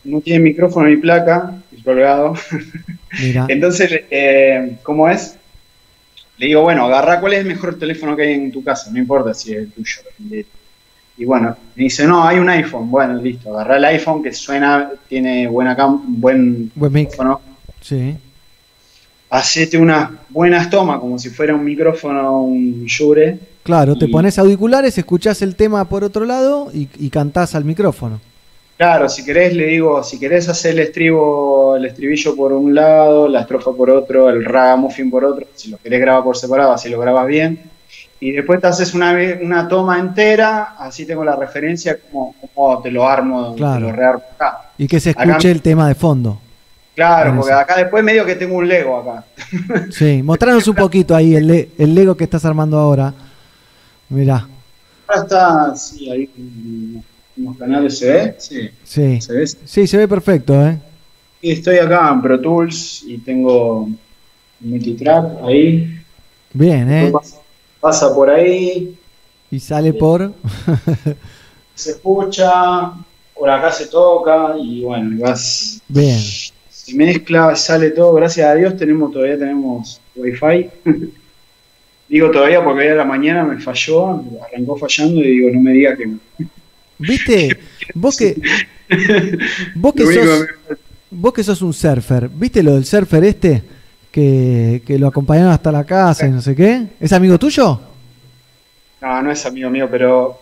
no 0.05 0.21
tiene 0.21 0.41
micrófono 0.41 0.89
ni 0.89 0.97
placa, 0.97 1.55
y 1.71 1.83
colgado. 1.83 2.35
Mira. 3.21 3.47
Entonces, 3.49 4.03
eh, 4.11 4.77
¿cómo 4.83 5.09
es? 5.09 5.37
Le 6.39 6.47
digo, 6.47 6.63
bueno, 6.63 6.85
agarra 6.87 7.21
cuál 7.21 7.33
es 7.35 7.41
el 7.41 7.47
mejor 7.47 7.79
teléfono 7.79 8.17
que 8.17 8.23
hay 8.23 8.35
en 8.35 8.53
tu 8.53 8.63
casa, 8.63 8.91
no 8.93 8.99
importa 8.99 9.35
si 9.35 9.53
es 9.53 9.59
el 9.59 9.73
tuyo. 9.73 10.01
Y 11.19 11.25
bueno, 11.25 11.57
me 11.75 11.83
dice, 11.83 12.07
no, 12.07 12.23
hay 12.25 12.39
un 12.39 12.49
iPhone. 12.49 12.89
Bueno, 12.91 13.21
listo, 13.21 13.53
agarra 13.53 13.77
el 13.77 13.85
iPhone 13.87 14.23
que 14.23 14.33
suena, 14.33 14.89
tiene 15.09 15.49
buena 15.49 15.75
cam 15.75 16.01
buen 16.21 16.71
Buen 16.77 16.93
mic. 16.93 17.09
micrófono. 17.11 17.41
Sí. 17.81 18.15
Hacete 19.31 19.77
unas 19.77 20.11
buenas 20.31 20.71
tomas, 20.71 21.01
como 21.01 21.19
si 21.19 21.29
fuera 21.31 21.55
un 21.55 21.65
micrófono, 21.65 22.43
un 22.43 22.85
Shure. 22.87 23.39
Claro, 23.63 23.97
te 23.97 24.09
pones 24.09 24.39
auriculares, 24.39 24.97
escuchás 24.97 25.43
el 25.43 25.55
tema 25.55 25.85
por 25.87 26.03
otro 26.03 26.25
lado 26.25 26.71
y, 26.73 26.89
y 26.99 27.11
cantás 27.11 27.55
al 27.55 27.65
micrófono. 27.67 28.21
Claro, 28.79 29.09
si 29.09 29.25
querés, 29.25 29.53
le 29.55 29.67
digo, 29.67 30.03
si 30.03 30.19
querés 30.19 30.49
hacer 30.49 30.73
el 30.73 30.79
estribo, 30.79 31.77
el 31.77 31.85
estribillo 31.85 32.35
por 32.37 32.53
un 32.53 32.75
lado, 32.75 33.29
la 33.29 33.41
estrofa 33.41 33.73
por 33.73 33.91
otro, 33.91 34.31
el 34.31 34.45
ragamuffin 34.45 35.11
por 35.11 35.25
otro, 35.25 35.47
si 35.55 35.69
lo 35.71 35.77
querés 35.79 36.01
grabar 36.01 36.23
por 36.25 36.37
separado, 36.37 36.73
así 36.73 36.89
lo 36.89 36.99
grabas 37.01 37.27
bien. 37.27 37.61
Y 38.21 38.31
después 38.33 38.61
te 38.61 38.69
haces 38.69 38.95
una, 38.95 39.17
una 39.43 39.69
toma 39.69 39.99
entera, 39.99 40.75
así 40.79 41.05
tengo 41.05 41.25
la 41.25 41.37
referencia, 41.37 41.99
como, 42.11 42.35
como 42.55 42.81
te 42.81 42.91
lo 42.91 43.07
armo, 43.07 43.51
te 43.53 43.59
Claro. 43.59 43.81
lo 43.89 43.93
rearmo 43.93 44.23
acá. 44.35 44.71
Y 44.79 44.87
que 44.89 45.01
se 45.01 45.11
Acá- 45.11 45.25
escuche 45.25 45.51
el 45.51 45.61
tema 45.61 45.87
de 45.89 45.95
fondo. 45.95 46.41
Claro, 46.99 47.37
porque 47.37 47.53
acá 47.53 47.77
después 47.77 48.03
medio 48.03 48.27
que 48.27 48.35
tengo 48.35 48.57
un 48.57 48.67
Lego 48.67 48.97
acá. 48.99 49.25
Sí, 49.93 50.21
mostranos 50.21 50.67
un 50.67 50.75
poquito 50.75 51.15
ahí 51.15 51.37
el, 51.37 51.47
le- 51.47 51.69
el 51.79 51.95
Lego 51.95 52.17
que 52.17 52.25
estás 52.25 52.45
armando 52.45 52.77
ahora. 52.77 53.15
Mirá, 54.09 54.49
Ahora 55.07 55.23
está, 55.23 55.77
sí, 55.77 56.11
ahí 56.11 56.29
en 56.37 57.05
unos 57.37 57.57
canales 57.57 57.99
se 57.99 58.11
ve, 58.11 58.35
sí. 58.39 58.69
sí. 58.83 59.21
¿Se 59.21 59.33
ve? 59.33 59.47
Sí, 59.47 59.87
se 59.87 59.97
ve 59.97 60.09
perfecto, 60.09 60.61
¿eh? 60.67 60.77
Y 61.41 61.53
estoy 61.53 61.77
acá 61.79 62.11
en 62.13 62.21
Pro 62.21 62.41
Tools 62.41 63.05
y 63.07 63.19
tengo 63.19 63.89
multitrack 64.59 65.45
ahí. 65.45 66.01
Bien, 66.53 66.91
¿eh? 66.91 67.11
Pasa, 67.13 67.37
pasa 67.81 68.13
por 68.15 68.29
ahí, 68.29 68.99
Y 69.53 69.61
sale 69.61 69.93
por... 69.93 70.33
se 71.77 71.91
escucha, 71.93 72.93
por 73.35 73.49
acá 73.49 73.71
se 73.71 73.87
toca 73.87 74.55
y 74.59 74.83
bueno, 74.83 75.15
y 75.15 75.19
vas, 75.19 75.81
Bien. 75.89 76.19
Se 76.89 76.97
mezcla, 76.97 77.55
sale 77.57 77.91
todo, 77.91 78.15
gracias 78.15 78.47
a 78.49 78.55
Dios 78.55 78.77
tenemos, 78.77 79.13
todavía 79.13 79.39
tenemos 79.39 80.01
wifi. 80.17 80.69
digo 82.09 82.31
todavía 82.31 82.65
porque 82.65 82.85
hoy 82.87 82.93
a 82.93 82.95
la 82.97 83.05
mañana 83.05 83.45
me 83.45 83.61
falló, 83.61 84.23
arrancó 84.47 84.77
fallando 84.77 85.21
y 85.21 85.29
digo, 85.29 85.51
no 85.53 85.61
me 85.61 85.73
diga 85.73 85.97
que... 85.97 86.09
¿Viste? 86.99 87.59
Vos 87.95 88.17
que, 88.17 88.35
vos 89.75 89.95
que 89.95 90.05
sos, 90.15 90.47
vos 91.11 91.33
que 91.33 91.45
sos 91.45 91.63
un 91.63 91.73
surfer, 91.73 92.29
¿viste 92.29 92.63
lo 92.63 92.75
del 92.75 92.85
surfer 92.85 93.25
este? 93.25 93.63
Que, 94.11 94.83
que 94.87 94.99
lo 94.99 95.07
acompañaron 95.09 95.53
hasta 95.53 95.71
la 95.71 95.85
casa 95.85 96.27
y 96.27 96.31
no 96.31 96.41
sé 96.43 96.57
qué. 96.57 96.87
¿Es 96.99 97.13
amigo 97.13 97.39
tuyo? 97.39 97.81
No, 99.01 99.23
no 99.23 99.31
es 99.31 99.45
amigo 99.47 99.71
mío, 99.71 99.89
pero. 99.91 100.41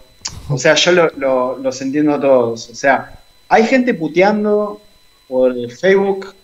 O 0.48 0.56
sea, 0.56 0.74
yo 0.74 0.92
lo, 0.92 1.10
lo- 1.18 1.58
los 1.58 1.80
entiendo 1.82 2.14
a 2.14 2.20
todos. 2.20 2.70
O 2.70 2.74
sea, 2.74 3.20
hay 3.48 3.64
gente 3.66 3.92
puteando 3.94 4.80
por 5.28 5.54
Facebook. 5.72 6.34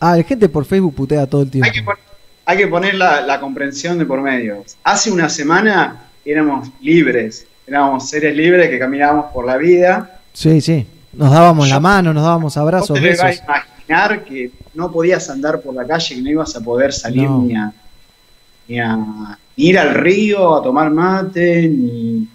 Ah, 0.00 0.16
la 0.16 0.22
gente 0.22 0.48
por 0.48 0.64
Facebook 0.64 0.94
putea 0.94 1.26
todo 1.26 1.42
el 1.42 1.50
tiempo. 1.50 1.70
Hay 2.44 2.56
que 2.58 2.66
poner 2.68 2.94
la, 2.94 3.20
la 3.22 3.40
comprensión 3.40 3.98
de 3.98 4.06
por 4.06 4.20
medio. 4.20 4.64
Hace 4.84 5.10
una 5.10 5.28
semana 5.28 6.04
éramos 6.24 6.68
libres. 6.80 7.46
Éramos 7.66 8.08
seres 8.08 8.36
libres 8.36 8.68
que 8.70 8.78
caminábamos 8.78 9.26
por 9.32 9.44
la 9.46 9.56
vida. 9.56 10.20
Sí, 10.32 10.60
sí. 10.60 10.86
Nos 11.12 11.32
dábamos 11.32 11.68
la 11.68 11.80
mano, 11.80 12.12
nos 12.12 12.22
dábamos 12.22 12.56
abrazos, 12.56 12.90
¿Vos 12.90 13.00
te 13.00 13.06
ibas 13.06 13.20
a 13.20 13.26
besos. 13.26 13.44
imaginar 13.44 14.24
que 14.24 14.50
no 14.74 14.92
podías 14.92 15.28
andar 15.30 15.60
por 15.60 15.74
la 15.74 15.84
calle, 15.86 16.14
que 16.14 16.22
no 16.22 16.30
ibas 16.30 16.54
a 16.54 16.60
poder 16.60 16.92
salir 16.92 17.24
No. 17.28 17.42
ni, 17.42 17.56
a, 17.56 17.72
ni 18.68 18.78
a 18.78 18.96
ni 18.96 19.64
ir 19.68 19.78
al 19.78 19.94
río 19.94 20.56
a 20.56 20.62
tomar 20.62 20.90
mate, 20.90 21.66
ni, 21.68 22.28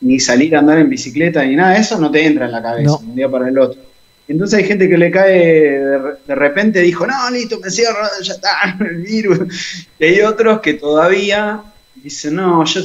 ni 0.00 0.18
salir 0.18 0.56
a 0.56 0.58
andar 0.58 0.78
en 0.78 0.90
bicicleta, 0.90 1.44
ni 1.44 1.54
nada? 1.54 1.76
Eso 1.76 1.98
no 2.00 2.10
te 2.10 2.26
entra 2.26 2.46
en 2.46 2.52
la 2.52 2.60
cabeza 2.60 2.88
No. 2.90 2.96
un 2.98 3.14
día 3.14 3.28
para 3.30 3.48
el 3.48 3.56
otro. 3.58 3.80
Entonces 4.26 4.58
hay 4.60 4.64
gente 4.64 4.88
que 4.88 4.96
le 4.96 5.10
cae, 5.10 5.40
de, 5.40 5.98
re- 5.98 6.14
de 6.26 6.34
repente 6.34 6.80
dijo, 6.80 7.06
no, 7.06 7.30
listo, 7.30 7.58
me 7.60 7.70
cierro, 7.70 7.98
ya 8.22 8.32
está, 8.34 8.76
el 8.80 8.96
virus. 9.02 9.86
Y 9.98 10.04
hay 10.04 10.20
otros 10.22 10.60
que 10.60 10.74
todavía 10.74 11.62
dicen, 11.94 12.36
no, 12.36 12.64
yo 12.64 12.80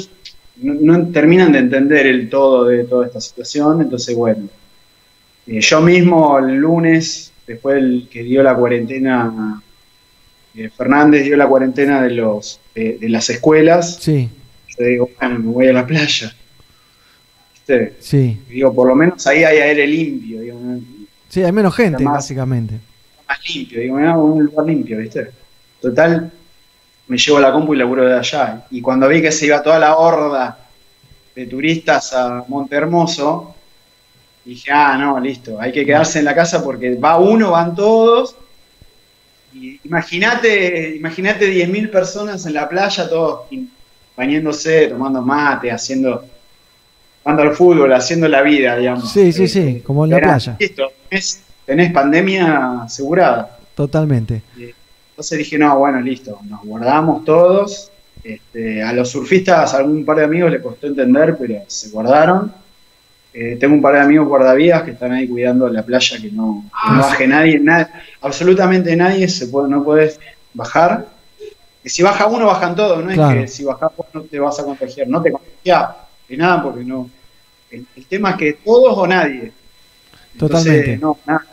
no, 0.57 0.74
no 0.98 1.07
terminan 1.11 1.52
de 1.53 1.60
entender 1.60 2.07
el 2.07 2.30
todo 2.30 2.66
de 2.66 2.84
toda 2.84 3.07
esta 3.07 3.22
situación. 3.22 3.82
Entonces, 3.82 4.14
bueno, 4.16 4.49
eh, 5.48 5.61
yo 5.61 5.80
mismo 5.82 6.38
el 6.40 6.56
lunes, 6.56 7.32
después 7.48 7.76
del 7.76 8.07
que 8.11 8.24
dio 8.24 8.44
la 8.44 8.53
cuarentena, 8.56 9.61
eh, 10.56 10.70
Fernández 10.76 11.24
dio 11.24 11.38
la 11.38 11.48
cuarentena 11.48 12.02
de 12.03 12.10
los 12.11 12.60
de, 12.76 12.98
de 12.98 13.07
las 13.10 13.30
escuelas, 13.30 13.95
Sí, 14.02 14.30
yo 14.78 14.86
digo, 14.86 15.10
bueno, 15.20 15.40
me 15.40 15.52
voy 15.53 15.68
a 15.68 15.74
la 15.74 15.88
playa. 15.88 16.36
Sí. 17.99 18.38
Digo, 18.49 18.74
por 18.74 18.88
lo 18.88 18.95
menos 18.95 19.26
ahí 19.28 19.44
hay 19.44 19.60
aire 19.60 19.86
limpio. 19.86 20.39
Sí, 21.30 21.44
hay 21.44 21.52
menos 21.52 21.76
gente, 21.76 22.04
Más- 22.04 22.16
básicamente. 22.16 22.80
más 23.28 23.38
limpio, 23.48 23.80
digo, 23.80 23.96
me 23.96 24.08
hago 24.08 24.24
un 24.26 24.46
lugar 24.46 24.66
limpio, 24.66 24.98
¿viste? 24.98 25.32
Total, 25.82 26.32
me 27.08 27.18
llevo 27.18 27.40
la 27.40 27.52
compu 27.52 27.74
y 27.74 27.78
laburo 27.78 28.06
de 28.06 28.16
allá. 28.18 28.66
Y 28.72 28.82
cuando 28.82 29.08
vi 29.08 29.22
que 29.22 29.32
se 29.32 29.46
iba 29.46 29.62
toda 29.64 29.80
la 29.80 29.96
horda 29.98 30.58
de 31.36 31.46
turistas 31.46 32.14
a 32.14 32.44
Monte 32.48 32.76
Hermoso, 32.76 33.56
dije, 34.44 34.72
ah, 34.72 34.98
no, 34.98 35.20
listo, 35.20 35.60
hay 35.62 35.72
que 35.72 35.86
quedarse 35.86 36.20
en 36.20 36.26
la 36.26 36.36
casa 36.36 36.64
porque 36.64 36.96
va 36.96 37.18
uno, 37.20 37.52
van 37.52 37.76
todos. 37.76 38.36
Imagínate, 39.84 40.96
imagínate 40.96 41.46
10.000 41.50 41.90
personas 41.90 42.46
en 42.46 42.54
la 42.54 42.70
playa, 42.70 43.10
todos 43.10 43.42
bañándose, 44.16 44.88
tomando 44.88 45.22
mate, 45.22 45.72
haciendo, 45.72 46.26
jugando 47.24 47.44
al 47.44 47.56
fútbol, 47.56 47.94
haciendo 47.94 48.28
la 48.28 48.41
vida, 48.41 48.76
digamos. 48.78 49.12
Sí, 49.12 49.32
sí, 49.32 49.48
sí, 49.48 49.82
como 49.86 50.06
en 50.06 50.12
la 50.12 50.16
Verán, 50.18 50.30
playa. 50.32 50.56
Listo, 50.60 50.91
tenés, 51.10 51.41
tenés 51.66 51.91
pandemia 51.91 52.84
asegurada. 52.84 53.58
Totalmente. 53.76 54.41
Entonces 55.12 55.38
dije, 55.38 55.58
no, 55.58 55.78
bueno, 55.80 56.00
listo, 56.02 56.40
nos 56.48 56.64
guardamos 56.64 57.24
todos. 57.26 57.91
Este, 58.24 58.84
a 58.84 58.91
los 58.94 59.10
surfistas, 59.10 59.74
a 59.74 59.78
algún 59.78 60.04
par 60.06 60.18
de 60.18 60.26
amigos 60.26 60.52
le 60.52 60.62
costó 60.62 60.88
entender, 60.88 61.36
pero 61.40 61.62
se 61.68 61.90
guardaron. 61.90 62.52
Eh, 63.34 63.58
tengo 63.60 63.76
un 63.76 63.82
par 63.82 63.94
de 63.96 64.02
amigos 64.02 64.28
guardavidas 64.28 64.84
que 64.84 64.91
están 64.91 65.12
ahí 65.14 65.28
cuidando 65.28 65.70
la 65.70 65.84
playa, 65.84 66.18
que 66.20 66.32
no, 66.32 66.66
que 66.70 66.91
no 66.96 67.02
baje 67.02 67.28
nadie, 67.28 67.60
na- 67.60 67.90
absolutamente 68.22 68.96
nadie 68.96 69.28
se 69.30 69.48
puede, 69.48 69.70
no 69.70 69.84
puedes 69.84 70.20
bajar. 70.54 71.06
Y 71.84 71.90
si 71.90 72.02
baja 72.04 72.26
uno, 72.28 72.48
bajan 72.48 72.76
todos, 72.76 73.04
no 73.04 73.12
Claro. 73.14 73.40
es 73.40 73.52
que 73.52 73.58
si 73.58 73.64
bajas 73.64 73.91
vos 73.96 74.08
no 74.14 74.22
te 74.22 74.40
vas 74.40 74.60
a 74.60 74.64
contagiar, 74.66 75.08
no 75.08 75.22
te 75.22 75.32
contagias 75.32 75.90
de 76.30 76.38
nada 76.38 76.64
porque 76.64 76.84
no. 76.86 77.10
El, 77.72 77.86
el 77.96 78.06
tema 78.06 78.32
es 78.32 78.38
que 78.38 78.54
todos 78.54 78.98
o 78.98 79.08
nadie. 79.08 79.52
Entonces, 80.34 80.64
Totalmente. 80.64 80.98
no, 80.98 81.18
nada. 81.26 81.46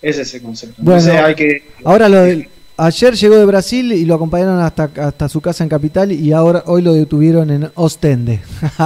Ese 0.00 0.22
es 0.22 0.34
el 0.34 0.42
concepto. 0.42 0.76
Bueno, 0.82 1.00
Entonces 1.00 1.22
hay 1.24 1.34
que. 1.34 1.62
ahora 1.84 2.08
lo 2.08 2.22
del- 2.22 2.48
ayer 2.76 3.14
llegó 3.14 3.36
de 3.36 3.44
Brasil 3.44 3.92
y 3.92 4.04
lo 4.04 4.14
acompañaron 4.16 4.58
hasta, 4.60 4.90
hasta 4.96 5.28
su 5.28 5.40
casa 5.40 5.62
en 5.62 5.70
Capital 5.70 6.10
y 6.10 6.32
ahora 6.32 6.64
hoy 6.66 6.82
lo 6.82 6.92
detuvieron 6.92 7.50
en 7.50 7.70
Ostende. 7.74 8.40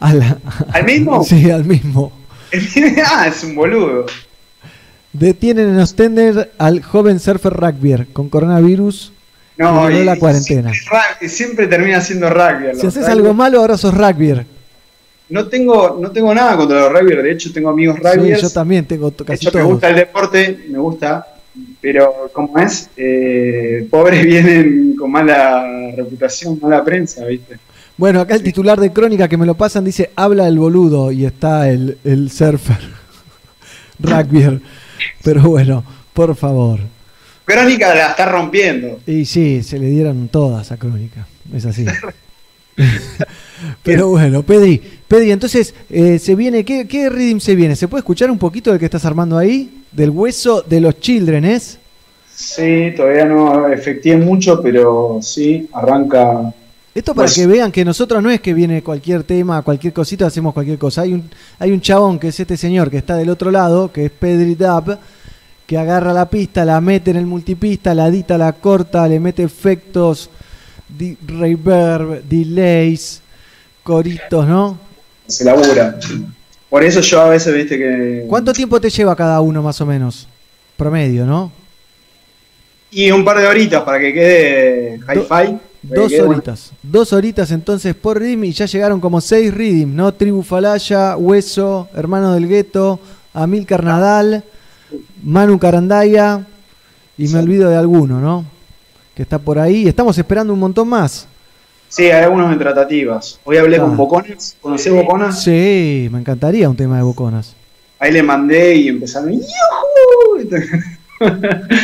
La- 0.00 0.38
¿Al 0.72 0.84
mismo? 0.84 1.24
Sí, 1.28 1.50
al 1.50 1.64
mismo. 1.64 2.12
ah, 3.06 3.26
es 3.28 3.42
un 3.44 3.54
boludo. 3.54 4.06
Detienen 5.12 5.70
en 5.70 5.80
Ostende 5.80 6.50
al 6.58 6.82
joven 6.82 7.18
surfer 7.20 7.52
rugbyer 7.52 8.06
con 8.12 8.28
coronavirus 8.28 9.12
No, 9.58 9.90
y 9.90 10.04
la 10.04 10.16
cuarentena. 10.18 10.70
Rugby, 10.70 11.28
siempre 11.28 11.66
termina 11.66 12.00
siendo 12.00 12.28
rugby. 12.28 12.78
Si 12.78 12.86
haces 12.86 13.02
rugby. 13.02 13.12
algo 13.12 13.34
malo, 13.34 13.60
ahora 13.60 13.78
sos 13.78 13.94
rugbyer. 13.94 14.44
No 15.28 15.48
tengo, 15.48 15.98
no 16.00 16.10
tengo 16.12 16.32
nada 16.34 16.56
contra 16.56 16.80
los 16.80 16.92
rugby, 16.92 17.16
de 17.16 17.32
hecho 17.32 17.52
tengo 17.52 17.70
amigos 17.70 17.96
Sí, 17.96 18.02
rugbyers. 18.18 18.42
yo 18.42 18.50
también 18.50 18.84
tengo 18.84 19.10
de 19.10 19.24
casi 19.24 19.48
hecho, 19.48 19.58
me 19.58 19.64
gusta 19.64 19.88
el 19.88 19.96
deporte, 19.96 20.66
me 20.68 20.78
gusta, 20.78 21.26
pero 21.80 22.30
como 22.32 22.58
es, 22.58 22.90
eh, 22.96 23.88
pobres 23.90 24.24
vienen 24.26 24.94
con 24.96 25.10
mala 25.10 25.64
reputación, 25.96 26.58
mala 26.62 26.84
prensa, 26.84 27.24
¿viste? 27.24 27.56
Bueno, 27.96 28.20
acá 28.20 28.34
el 28.34 28.42
titular 28.42 28.78
de 28.78 28.92
Crónica 28.92 29.26
que 29.26 29.38
me 29.38 29.46
lo 29.46 29.54
pasan 29.54 29.84
dice, 29.84 30.10
habla 30.16 30.46
el 30.46 30.58
boludo 30.58 31.10
y 31.10 31.24
está 31.24 31.70
el, 31.70 31.96
el 32.04 32.30
surfer 32.30 32.78
rugbyer. 33.98 34.60
Pero 35.24 35.42
bueno, 35.42 35.82
por 36.12 36.36
favor. 36.36 36.78
Crónica 37.46 37.94
la 37.94 38.08
está 38.10 38.26
rompiendo. 38.26 39.00
Y 39.06 39.24
sí, 39.24 39.62
se 39.62 39.78
le 39.78 39.86
dieron 39.88 40.28
todas 40.28 40.70
a 40.72 40.76
Crónica. 40.76 41.26
Es 41.54 41.64
así. 41.64 41.86
Pero 43.82 44.08
bueno, 44.08 44.42
Pedri, 44.42 44.82
Pedri, 45.08 45.30
entonces, 45.30 45.74
eh, 45.88 46.18
se 46.18 46.34
viene, 46.34 46.64
¿qué, 46.64 46.86
¿qué 46.86 47.08
rhythm 47.08 47.38
se 47.40 47.54
viene? 47.54 47.74
¿Se 47.76 47.88
puede 47.88 48.00
escuchar 48.00 48.30
un 48.30 48.38
poquito 48.38 48.70
del 48.70 48.78
que 48.78 48.84
estás 48.84 49.04
armando 49.04 49.38
ahí? 49.38 49.82
Del 49.92 50.10
hueso 50.10 50.62
de 50.62 50.80
los 50.80 51.00
children, 51.00 51.44
¿es? 51.46 51.78
Sí, 52.34 52.92
todavía 52.94 53.24
no 53.24 53.66
efectué 53.68 54.16
mucho, 54.18 54.60
pero 54.60 55.20
sí, 55.22 55.68
arranca. 55.72 56.52
Esto 56.94 57.14
para 57.14 57.26
Pues- 57.26 57.34
que 57.34 57.46
vean 57.46 57.72
que 57.72 57.84
nosotros 57.84 58.22
no 58.22 58.30
es 58.30 58.40
que 58.40 58.52
viene 58.52 58.82
cualquier 58.82 59.22
tema, 59.22 59.62
cualquier 59.62 59.92
cosita, 59.94 60.26
hacemos 60.26 60.52
cualquier 60.52 60.78
cosa. 60.78 61.02
Hay 61.02 61.14
un, 61.14 61.30
hay 61.58 61.70
un 61.72 61.80
chabón 61.80 62.18
que 62.18 62.28
es 62.28 62.38
este 62.40 62.56
señor 62.58 62.90
que 62.90 62.98
está 62.98 63.16
del 63.16 63.30
otro 63.30 63.50
lado, 63.50 63.90
que 63.90 64.06
es 64.06 64.10
Pedri 64.10 64.54
Dab, 64.54 64.98
que 65.66 65.76
agarra 65.76 66.12
la 66.12 66.30
pista, 66.30 66.64
la 66.64 66.80
mete 66.80 67.10
en 67.10 67.16
el 67.16 67.26
multipista, 67.26 67.94
la 67.94 68.06
edita, 68.06 68.38
la 68.38 68.52
corta, 68.52 69.06
le 69.08 69.18
mete 69.18 69.42
efectos, 69.42 70.30
reverb, 71.26 72.22
delays, 72.24 73.20
coritos, 73.82 74.46
¿no? 74.46 74.78
Se 75.26 75.44
labura. 75.44 75.98
Por 76.70 76.84
eso 76.84 77.00
yo 77.00 77.20
a 77.20 77.28
veces, 77.30 77.54
viste 77.54 77.76
que. 77.78 78.24
¿Cuánto 78.28 78.52
tiempo 78.52 78.80
te 78.80 78.90
lleva 78.90 79.16
cada 79.16 79.40
uno 79.40 79.62
más 79.62 79.80
o 79.80 79.86
menos? 79.86 80.28
Promedio, 80.76 81.26
¿no? 81.26 81.50
Y 82.90 83.10
un 83.10 83.24
par 83.24 83.38
de 83.38 83.46
horitas 83.46 83.82
para 83.82 83.98
que 83.98 84.12
quede 84.12 85.00
hi-fi. 85.08 85.58
que 85.88 85.94
Dos 85.94 86.10
bueno. 86.12 86.30
horitas. 86.30 86.72
Dos 86.82 87.12
horitas 87.12 87.50
entonces 87.50 87.94
por 87.94 88.20
rhythm 88.20 88.44
y 88.44 88.52
ya 88.52 88.66
llegaron 88.66 89.00
como 89.00 89.20
seis 89.20 89.52
rhythm, 89.52 89.94
¿no? 89.94 90.14
Tribu 90.14 90.42
Falaya, 90.42 91.16
Hueso, 91.16 91.88
Hermano 91.94 92.34
del 92.34 92.48
Gueto, 92.48 92.98
Amilcar 93.34 93.84
Nadal, 93.84 94.44
Manu 95.22 95.58
Carandaya 95.58 96.46
y 97.18 97.28
me 97.28 97.38
olvido 97.38 97.68
de 97.70 97.76
alguno, 97.76 98.20
¿no? 98.20 98.44
Que 99.14 99.22
está 99.22 99.38
por 99.38 99.58
ahí. 99.58 99.88
Estamos 99.88 100.16
esperando 100.18 100.52
un 100.52 100.60
montón 100.60 100.88
más. 100.88 101.26
Sí, 101.88 102.04
hay 102.04 102.24
algunos 102.24 102.52
en 102.52 102.58
tratativas. 102.58 103.38
Hoy 103.44 103.56
hablé 103.56 103.76
Ah. 103.76 103.80
con 103.82 103.96
Boconas. 103.96 104.56
¿Conocés 104.60 104.92
Boconas? 104.92 105.42
Sí, 105.42 106.08
me 106.10 106.18
encantaría 106.20 106.68
un 106.68 106.76
tema 106.76 106.96
de 106.96 107.02
Boconas. 107.02 107.54
Ahí 107.98 108.12
le 108.12 108.22
mandé 108.22 108.74
y 108.74 108.88
empezaron. 108.88 109.40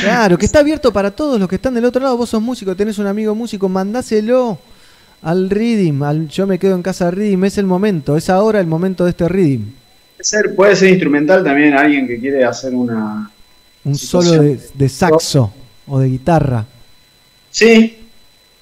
Claro, 0.02 0.36
que 0.36 0.44
está 0.44 0.58
abierto 0.58 0.92
para 0.92 1.10
todos 1.10 1.40
los 1.40 1.48
que 1.48 1.54
están 1.56 1.72
del 1.74 1.86
otro 1.86 2.02
lado. 2.02 2.16
Vos 2.18 2.28
sos 2.28 2.42
músico, 2.42 2.76
tenés 2.76 2.98
un 2.98 3.06
amigo 3.06 3.34
músico, 3.34 3.66
mandáselo 3.68 4.58
al 5.22 5.48
Rhythm, 5.48 6.02
al 6.02 6.28
Yo 6.28 6.46
me 6.46 6.58
quedo 6.58 6.74
en 6.74 6.82
casa 6.82 7.10
Rhythm. 7.10 7.44
Es 7.44 7.56
el 7.56 7.64
momento, 7.66 8.16
es 8.16 8.28
ahora 8.28 8.60
el 8.60 8.66
momento 8.66 9.04
de 9.04 9.10
este 9.10 9.26
Rhythm. 9.28 9.62
Puede 10.22 10.42
ser, 10.42 10.54
puede 10.54 10.76
ser 10.76 10.90
instrumental 10.90 11.42
también 11.42 11.74
alguien 11.74 12.06
que 12.06 12.20
quiere 12.20 12.44
hacer 12.44 12.72
una. 12.72 13.28
Un 13.84 13.96
solo 13.96 14.30
de, 14.40 14.60
de 14.72 14.88
saxo 14.88 15.52
o 15.88 15.98
de 15.98 16.08
guitarra. 16.08 16.64
Sí, 17.50 17.98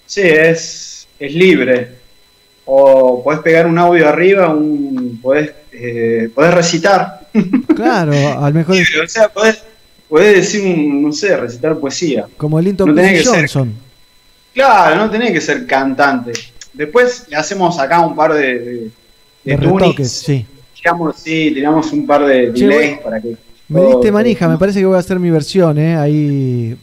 sí, 0.06 0.22
es, 0.22 1.06
es 1.18 1.34
libre. 1.34 1.96
O 2.64 3.22
podés 3.22 3.40
pegar 3.40 3.66
un 3.66 3.76
audio 3.78 4.08
arriba, 4.08 4.48
un, 4.48 5.18
podés, 5.20 5.50
eh, 5.72 6.30
podés 6.34 6.54
recitar. 6.54 7.20
Claro, 7.76 8.12
al 8.42 8.52
mejor 8.54 8.76
es 8.76 8.88
O 9.04 9.06
sea, 9.06 9.28
podés, 9.28 9.62
podés 10.08 10.36
decir, 10.36 10.62
un, 10.62 11.02
no 11.02 11.12
sé, 11.12 11.36
recitar 11.36 11.76
poesía. 11.78 12.26
como 12.38 12.58
el 12.58 12.64
Linton 12.64 12.94
No 12.94 13.02
ser- 13.02 13.24
Johnson. 13.26 13.74
Claro, 14.54 14.96
no 14.96 15.10
tenés 15.10 15.32
que 15.32 15.40
ser 15.42 15.66
cantante. 15.66 16.32
Después 16.72 17.26
le 17.28 17.36
hacemos 17.36 17.78
acá 17.78 18.00
un 18.00 18.16
par 18.16 18.32
de, 18.32 18.58
de, 18.58 18.90
De 19.44 19.56
retoques, 19.56 20.10
sí. 20.10 20.46
Tiramos, 20.80 21.16
sí, 21.16 21.50
tiramos 21.52 21.92
un 21.92 22.06
par 22.06 22.24
de 22.24 22.50
delays 22.52 22.98
para 22.98 23.20
que. 23.20 23.36
Me 23.68 23.80
todo- 23.80 23.88
diste 23.90 24.10
manija, 24.12 24.48
me 24.48 24.56
parece 24.58 24.80
que 24.80 24.86
voy 24.86 24.96
a 24.96 25.00
hacer 25.00 25.18
mi 25.20 25.30
versión, 25.30 25.78
¿eh? 25.78 25.96
Ahí 25.96 26.76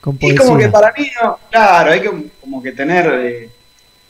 con 0.00 0.16
Y 0.20 0.34
como 0.34 0.56
que 0.58 0.68
para 0.68 0.92
mí 0.96 1.06
no, 1.22 1.38
claro, 1.50 1.90
hay 1.92 2.00
que 2.00 2.10
como 2.40 2.62
que 2.62 2.72
tener, 2.72 3.06
eh, 3.24 3.48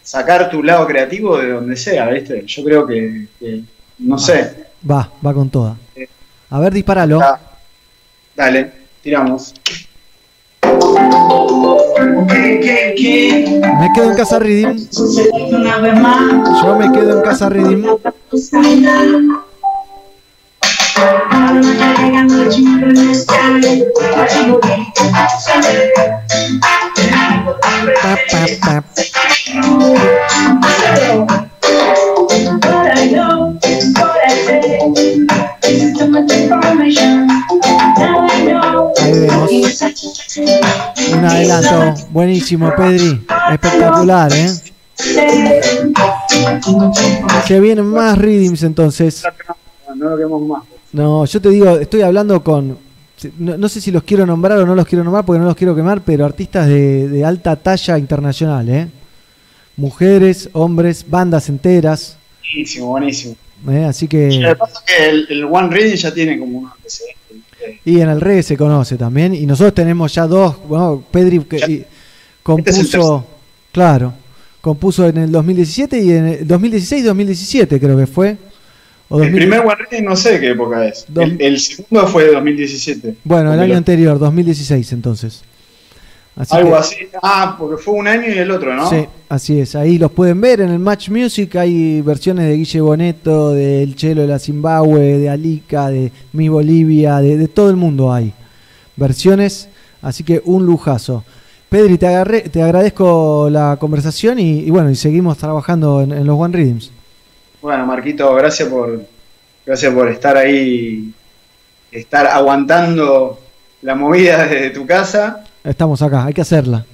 sacar 0.03 0.51
tu 0.51 0.63
lado 0.63 0.87
creativo 0.87 1.39
de 1.39 1.51
donde 1.51 1.77
sea, 1.77 2.09
¿viste? 2.11 2.43
Yo 2.47 2.65
creo 2.65 2.87
que, 2.87 3.27
que- 3.39 3.61
no 3.99 4.19
sé, 4.19 4.67
Va, 4.91 5.11
va 5.25 5.33
con 5.33 5.49
toda. 5.49 5.77
Eh. 5.95 6.09
A 6.51 6.59
ver, 6.59 6.73
disparalo. 6.75 7.21
Dale, 8.35 8.73
tiramos. 9.01 9.55
Me 13.79 13.89
quedo 13.95 14.11
en 14.11 14.17
casa 14.17 14.39
Rhythm. 14.39 14.77
Yo 16.63 16.77
me 16.77 16.93
quedo 16.93 17.19
en 17.19 17.23
casa 17.23 17.49
Rhythm. 17.49 17.85
Pa, 28.03 28.17
pa, 28.31 28.47
pa. 28.61 28.85
Ahí 36.83 37.72
vemos. 39.23 39.51
Un 41.13 41.25
adelanto. 41.25 42.07
Buenísimo, 42.11 42.73
Pedri. 42.77 43.21
Espectacular, 43.53 44.33
¿eh? 44.33 44.51
Se 47.47 47.61
vienen 47.61 47.87
más 47.87 48.19
rhythms 48.19 48.63
entonces. 48.63 49.23
No 49.95 50.17
lo 50.17 50.39
más. 50.41 50.63
No, 50.93 51.25
yo 51.25 51.41
te 51.41 51.49
digo, 51.51 51.79
estoy 51.79 52.03
hablando 52.03 52.43
con. 52.43 52.79
No, 53.39 53.57
no 53.57 53.69
sé 53.69 53.81
si 53.81 53.91
los 53.91 54.03
quiero 54.03 54.27
nombrar 54.27 54.59
o 54.59 54.67
no 54.67 54.75
los 54.75 54.87
quiero 54.87 55.05
nombrar 55.05 55.25
porque 55.25 55.39
no 55.39 55.47
los 55.47 55.55
quiero 55.57 55.77
quemar, 55.77 56.03
pero 56.03 56.25
artistas 56.25 56.67
de, 56.67 57.09
de 57.09 57.25
alta 57.25 57.55
talla 57.57 57.97
internacional, 57.99 58.69
¿eh? 58.69 58.89
Mujeres, 59.77 60.51
hombres, 60.53 61.05
bandas 61.09 61.49
enteras. 61.49 62.17
Buenísimo, 62.41 62.87
buenísimo. 62.89 63.37
¿eh? 63.71 63.85
Así 63.85 64.07
Lo 64.07 64.11
que. 64.11 64.29
que 64.29 64.57
pasa 64.57 64.81
es 64.87 64.95
que 64.97 65.09
el, 65.09 65.27
el 65.31 65.45
One 65.45 65.69
Reading 65.69 65.97
ya 65.97 66.13
tiene 66.13 66.39
como 66.39 66.59
un 66.59 66.67
antecedente. 66.67 67.19
Y 67.85 68.01
en 68.01 68.09
el 68.09 68.21
reggae 68.21 68.43
se 68.43 68.57
conoce 68.57 68.97
también. 68.97 69.35
Y 69.35 69.47
nosotros 69.47 69.75
tenemos 69.75 70.15
ya 70.15 70.27
dos. 70.27 70.57
Bueno, 70.69 71.03
Pedri 71.11 71.41
que, 71.41 71.57
y 71.57 71.61
Este 71.61 71.81
es 71.81 71.87
compuso. 72.43 73.27
Claro. 73.73 74.13
Compuso 74.61 75.09
en 75.09 75.17
el 75.19 75.33
2017 75.33 76.01
y 76.01 76.13
en 76.13 76.27
el 76.27 76.47
2016 76.47 77.05
2017 77.05 77.81
creo 77.81 77.97
que 77.97 78.07
fue. 78.07 78.37
O 79.09 79.17
El 79.17 79.31
2000 79.33 79.37
primer 79.41 79.61
One 79.61 80.03
no 80.03 80.17
sé 80.17 80.41
qué 80.41 80.51
época 80.51 80.87
es. 80.87 81.05
Dos- 81.09 81.25
El, 81.25 81.41
el 81.43 81.59
segundo 81.61 82.07
fue 82.07 82.25
de 82.25 82.33
2017. 82.33 83.17
Bueno, 83.25 83.53
el 83.53 83.61
año 83.61 83.77
anterior, 83.77 84.19
2016 84.19 84.93
entonces. 84.93 85.43
Así 86.35 86.57
Algo 86.57 86.71
que- 86.71 86.77
así. 86.77 86.97
Ah, 87.23 87.57
porque 87.59 87.77
fue 87.83 87.95
un 87.95 88.09
año 88.09 88.29
y 88.29 88.39
el 88.39 88.51
otro, 88.51 88.75
¿no? 88.75 88.89
Sí, 88.89 89.07
así 89.29 89.61
es. 89.61 89.75
Ahí 89.77 89.99
los 89.99 90.11
pueden 90.13 90.41
ver 90.41 90.63
en 90.63 90.71
el 90.71 90.79
Match 90.79 91.11
Music. 91.11 91.57
Hay 91.57 92.01
versiones 92.01 92.47
de 92.47 92.57
Guille 92.57 92.81
Boneto, 92.81 93.51
del 93.53 93.95
Chelo 93.97 94.23
de 94.23 94.29
la 94.29 94.39
Zimbabue, 94.39 95.19
de 95.19 95.29
Alica, 95.29 95.91
de 95.91 96.11
Mi 96.33 96.49
Bolivia, 96.49 97.17
de, 97.19 97.37
de 97.37 97.49
todo 97.49 97.69
el 97.69 97.77
mundo 97.77 98.13
hay 98.13 98.33
versiones. 98.97 99.69
Así 100.01 100.25
que 100.25 100.41
un 100.47 100.65
lujazo. 100.65 101.23
Pedri, 101.69 101.97
te, 101.99 102.07
agarré, 102.07 102.41
te 102.43 102.63
agradezco 102.63 103.49
la 103.51 103.77
conversación 103.79 104.39
y, 104.39 104.61
y 104.61 104.71
bueno, 104.71 104.91
y 104.91 104.95
seguimos 104.97 105.39
trabajando 105.39 106.03
en, 106.03 106.13
en 106.13 106.27
los 106.27 106.39
One 106.39 106.57
Rhythms. 106.57 106.91
Bueno, 107.63 107.87
Marquito, 107.87 108.35
gracias 108.35 108.69
por, 108.69 109.03
gracias 109.65 109.95
por 109.95 110.09
estar 110.09 110.37
ahí, 110.37 111.13
estar 111.91 112.27
aguantando 112.27 113.39
la 113.83 113.95
movida 113.95 114.47
desde 114.47 114.71
tu 114.71 114.85
casa. 114.87 115.45
Estamos 115.65 116.03
acá, 116.03 116.25
hay 116.25 116.35
que 116.35 116.41
hacerla. 116.41 116.85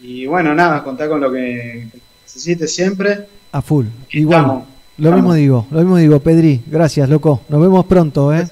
Y 0.00 0.26
bueno, 0.26 0.54
nada, 0.54 0.82
contá 0.82 1.08
con 1.08 1.20
lo 1.20 1.30
que 1.32 1.88
necesites 2.24 2.74
siempre. 2.74 3.26
A 3.52 3.62
full. 3.62 3.86
Igual. 4.10 4.40
Estamos, 4.40 4.64
Lo 4.98 5.04
estamos. 5.08 5.14
mismo 5.16 5.34
digo, 5.34 5.66
lo 5.70 5.78
mismo 5.80 5.96
digo, 5.96 6.20
Pedri. 6.20 6.62
Gracias, 6.66 7.08
loco. 7.08 7.42
Nos 7.48 7.60
vemos 7.60 7.84
pronto, 7.86 8.34
¿eh? 8.34 8.46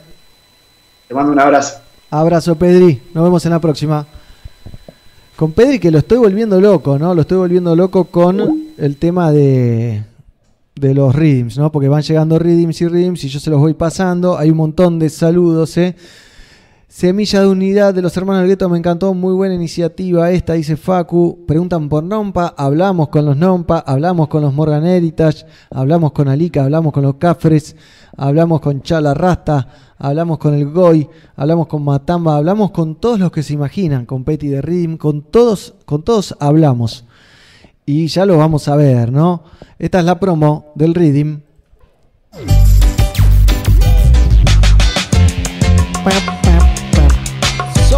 Te 1.08 1.14
mando 1.14 1.32
un 1.32 1.40
abrazo. 1.40 1.78
Abrazo, 2.10 2.54
Pedri. 2.56 3.00
Nos 3.12 3.24
vemos 3.24 3.44
en 3.44 3.52
la 3.52 3.60
próxima. 3.60 4.06
Con 5.36 5.52
Pedri 5.52 5.78
que 5.80 5.90
lo 5.90 5.98
estoy 5.98 6.18
volviendo 6.18 6.60
loco, 6.60 6.98
¿no? 6.98 7.14
Lo 7.14 7.22
estoy 7.22 7.38
volviendo 7.38 7.74
loco 7.74 8.04
con 8.04 8.68
el 8.78 8.96
tema 8.96 9.32
de, 9.32 10.04
de 10.76 10.94
los 10.94 11.14
readings, 11.14 11.58
¿no? 11.58 11.72
Porque 11.72 11.88
van 11.88 12.02
llegando 12.02 12.38
readings 12.38 12.80
y 12.80 12.86
readings 12.86 13.24
y 13.24 13.28
yo 13.28 13.40
se 13.40 13.50
los 13.50 13.58
voy 13.58 13.74
pasando. 13.74 14.38
Hay 14.38 14.50
un 14.50 14.56
montón 14.56 14.98
de 15.00 15.10
saludos, 15.10 15.76
¿eh? 15.76 15.96
Semilla 16.88 17.40
de 17.40 17.48
unidad 17.48 17.92
de 17.92 18.02
los 18.02 18.16
hermanos 18.16 18.42
del 18.42 18.50
gueto, 18.50 18.68
me 18.68 18.78
encantó, 18.78 19.14
muy 19.14 19.32
buena 19.34 19.54
iniciativa 19.54 20.30
esta, 20.30 20.52
dice 20.52 20.76
Facu. 20.76 21.44
Preguntan 21.46 21.88
por 21.88 22.04
Nompa, 22.04 22.54
hablamos 22.56 23.08
con 23.08 23.24
los 23.24 23.36
Nompa, 23.36 23.78
hablamos 23.78 24.28
con 24.28 24.42
los 24.42 24.54
Morgan 24.54 24.86
Heritage, 24.86 25.44
hablamos 25.70 26.12
con 26.12 26.28
Alica, 26.28 26.62
hablamos 26.62 26.92
con 26.92 27.02
los 27.02 27.14
Cafres, 27.16 27.74
hablamos 28.16 28.60
con 28.60 28.82
Chala 28.82 29.12
Rasta, 29.14 29.68
hablamos 29.98 30.38
con 30.38 30.54
el 30.54 30.70
Goy, 30.70 31.08
hablamos 31.34 31.66
con 31.66 31.82
Matamba, 31.82 32.36
hablamos 32.36 32.70
con 32.70 32.96
todos 32.96 33.18
los 33.18 33.32
que 33.32 33.42
se 33.42 33.54
imaginan, 33.54 34.06
con 34.06 34.22
Petty 34.22 34.48
de 34.48 34.62
Rhythm, 34.62 34.96
con 34.96 35.22
todos, 35.22 35.74
con 35.86 36.04
todos 36.04 36.36
hablamos. 36.38 37.06
Y 37.86 38.06
ya 38.06 38.24
lo 38.24 38.38
vamos 38.38 38.68
a 38.68 38.76
ver, 38.76 39.10
¿no? 39.10 39.42
Esta 39.78 39.98
es 39.98 40.04
la 40.04 40.20
promo 40.20 40.72
del 40.74 40.94
Rhythm. 40.94 41.40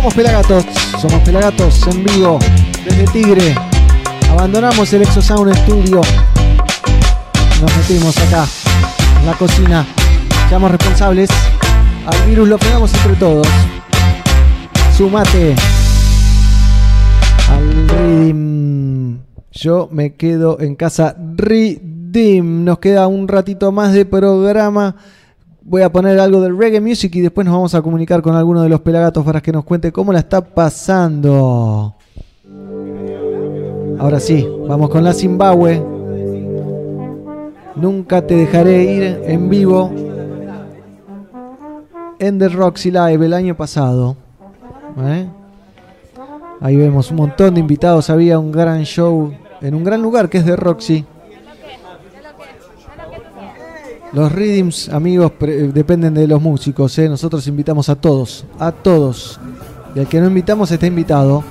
Somos 0.06 0.14
Pelagatos, 0.18 0.64
somos 1.00 1.20
Pelagatos 1.24 1.86
en 1.88 2.04
vivo 2.04 2.38
desde 2.84 3.06
Tigre. 3.06 3.56
Abandonamos 4.30 4.92
el 4.92 5.02
Exosound 5.02 5.52
Studio. 5.56 6.00
Nos 7.60 7.76
metimos 7.76 8.16
acá 8.18 8.46
en 9.18 9.26
la 9.26 9.32
cocina. 9.32 9.84
Seamos 10.48 10.70
responsables. 10.70 11.28
Al 12.06 12.28
virus 12.28 12.48
lo 12.48 12.56
pegamos 12.56 12.94
entre 12.94 13.14
todos. 13.14 13.48
Sumate 14.96 15.56
al 17.50 17.88
Redeem. 17.88 19.18
Yo 19.50 19.88
me 19.90 20.14
quedo 20.14 20.60
en 20.60 20.76
casa 20.76 21.16
Redeem. 21.34 22.62
Nos 22.64 22.78
queda 22.78 23.08
un 23.08 23.26
ratito 23.26 23.72
más 23.72 23.92
de 23.92 24.04
programa. 24.04 24.94
Voy 25.68 25.82
a 25.82 25.90
poner 25.90 26.20
algo 26.20 26.40
del 26.40 26.56
reggae 26.56 26.80
music 26.80 27.12
y 27.16 27.20
después 27.20 27.44
nos 27.44 27.52
vamos 27.52 27.74
a 27.74 27.82
comunicar 27.82 28.22
con 28.22 28.36
alguno 28.36 28.62
de 28.62 28.68
los 28.68 28.80
pelagatos 28.82 29.24
para 29.24 29.40
que 29.40 29.50
nos 29.50 29.64
cuente 29.64 29.90
cómo 29.90 30.12
la 30.12 30.20
está 30.20 30.40
pasando. 30.40 31.96
Ahora 33.98 34.20
sí, 34.20 34.48
vamos 34.68 34.90
con 34.90 35.02
la 35.02 35.12
Zimbabue. 35.12 35.84
Nunca 37.74 38.24
te 38.24 38.36
dejaré 38.36 38.84
ir 38.84 39.02
en 39.24 39.48
vivo 39.48 39.90
en 42.20 42.38
The 42.38 42.48
Roxy 42.48 42.92
Live 42.92 43.26
el 43.26 43.34
año 43.34 43.56
pasado. 43.56 44.16
¿Eh? 45.00 45.26
Ahí 46.60 46.76
vemos 46.76 47.10
un 47.10 47.16
montón 47.16 47.54
de 47.54 47.60
invitados. 47.60 48.08
Había 48.08 48.38
un 48.38 48.52
gran 48.52 48.84
show 48.84 49.32
en 49.60 49.74
un 49.74 49.82
gran 49.82 50.00
lugar 50.00 50.28
que 50.28 50.38
es 50.38 50.44
The 50.44 50.54
Roxy. 50.54 51.04
Los 54.16 54.32
readings, 54.32 54.88
amigos, 54.88 55.32
pre- 55.32 55.68
dependen 55.68 56.14
de 56.14 56.26
los 56.26 56.40
músicos. 56.40 56.98
¿eh? 56.98 57.06
Nosotros 57.06 57.46
invitamos 57.48 57.90
a 57.90 57.96
todos, 57.96 58.46
a 58.58 58.72
todos. 58.72 59.38
Y 59.94 59.98
al 59.98 60.06
que 60.08 60.18
no 60.22 60.28
invitamos 60.28 60.70
está 60.70 60.86
invitado. 60.86 61.44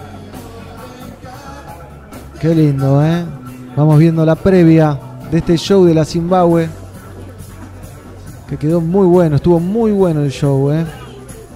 Qué 2.39 2.55
lindo, 2.55 3.05
¿eh? 3.05 3.23
Vamos 3.75 3.99
viendo 3.99 4.25
la 4.25 4.33
previa 4.33 4.97
de 5.29 5.37
este 5.37 5.59
show 5.59 5.85
de 5.85 5.93
la 5.93 6.05
Zimbabue. 6.05 6.67
Que 8.49 8.57
quedó 8.57 8.81
muy 8.81 9.05
bueno, 9.05 9.35
estuvo 9.35 9.59
muy 9.59 9.91
bueno 9.91 10.21
el 10.21 10.31
show, 10.31 10.71
¿eh? 10.71 10.87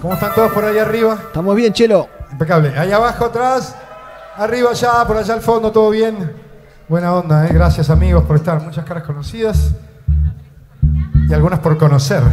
¿Cómo 0.00 0.14
están 0.14 0.32
todos 0.32 0.52
por 0.52 0.64
ahí 0.64 0.78
arriba? 0.78 1.18
Estamos 1.26 1.56
bien, 1.56 1.72
Chelo. 1.72 2.06
Impecable. 2.30 2.68
Ahí 2.78 2.92
abajo, 2.92 3.24
atrás, 3.24 3.74
arriba, 4.36 4.70
allá, 4.70 5.04
por 5.08 5.16
allá 5.16 5.34
al 5.34 5.40
fondo, 5.40 5.72
todo 5.72 5.90
bien. 5.90 6.30
Buena 6.88 7.12
onda, 7.12 7.48
¿eh? 7.48 7.50
Gracias 7.52 7.90
amigos 7.90 8.22
por 8.22 8.36
estar. 8.36 8.62
Muchas 8.62 8.84
caras 8.84 9.02
conocidas 9.02 9.72
y 11.30 11.32
algunas 11.32 11.60
por 11.60 11.78
conocer. 11.78 12.24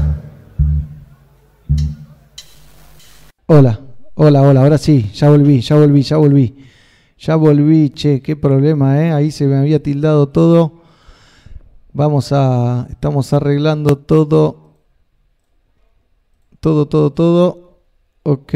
Hola, 3.46 3.80
hola, 4.16 4.42
hola, 4.42 4.62
ahora 4.62 4.80
sí, 4.80 5.12
ya 5.14 5.30
volví, 5.30 5.62
ya 5.62 5.76
volví, 5.76 6.02
ya 6.02 6.18
volví. 6.18 6.66
Ya 7.20 7.36
volví, 7.36 7.90
che, 7.92 8.22
qué 8.22 8.36
problema, 8.36 9.04
¿eh? 9.04 9.12
Ahí 9.12 9.32
se 9.32 9.46
me 9.46 9.58
había 9.58 9.82
tildado 9.82 10.30
todo. 10.30 10.82
Vamos 11.94 12.32
a, 12.32 12.88
estamos 12.90 13.34
arreglando 13.34 13.98
todo. 14.00 14.74
Todo, 16.60 16.88
todo, 16.88 17.12
todo. 17.12 17.80
Ok, 18.24 18.54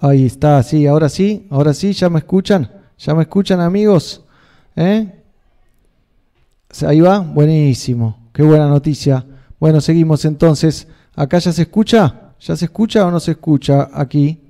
ahí 0.00 0.26
está, 0.26 0.62
sí, 0.64 0.86
ahora 0.86 1.08
sí, 1.08 1.46
ahora 1.50 1.72
sí, 1.72 1.92
ya 1.92 2.10
me 2.10 2.18
escuchan, 2.18 2.70
ya 2.98 3.14
me 3.14 3.22
escuchan 3.22 3.60
amigos, 3.60 4.22
¿eh? 4.76 5.22
Ahí 6.86 7.00
va, 7.00 7.20
buenísimo, 7.20 8.28
qué 8.34 8.42
buena 8.42 8.68
noticia. 8.68 9.24
Bueno, 9.62 9.80
seguimos 9.80 10.24
entonces. 10.24 10.88
¿Acá 11.14 11.38
ya 11.38 11.52
se 11.52 11.62
escucha? 11.62 12.34
¿Ya 12.40 12.56
se 12.56 12.64
escucha 12.64 13.06
o 13.06 13.12
no 13.12 13.20
se 13.20 13.30
escucha 13.30 13.90
aquí? 13.94 14.40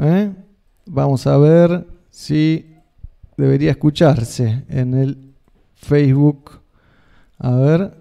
¿Eh? 0.00 0.32
Vamos 0.84 1.28
a 1.28 1.38
ver 1.38 1.86
si 2.10 2.74
debería 3.36 3.70
escucharse 3.70 4.64
en 4.68 4.94
el 4.94 5.32
Facebook. 5.76 6.58
A 7.38 7.52
ver. 7.52 7.94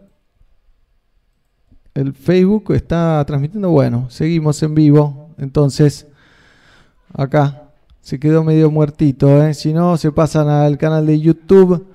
El 1.93 2.11
Facebook 2.15 2.73
está 2.73 3.23
transmitiendo. 3.27 3.69
Bueno, 3.69 4.09
seguimos 4.09 4.63
en 4.63 4.73
vivo. 4.73 5.29
Entonces, 5.37 6.07
acá 7.13 7.69
se 8.01 8.19
quedó 8.19 8.43
medio 8.43 8.71
muertito. 8.71 9.43
¿eh? 9.45 9.53
Si 9.53 9.73
no, 9.73 9.95
se 9.95 10.11
pasan 10.11 10.49
al 10.49 10.79
canal 10.79 11.05
de 11.05 11.19
YouTube. 11.19 11.85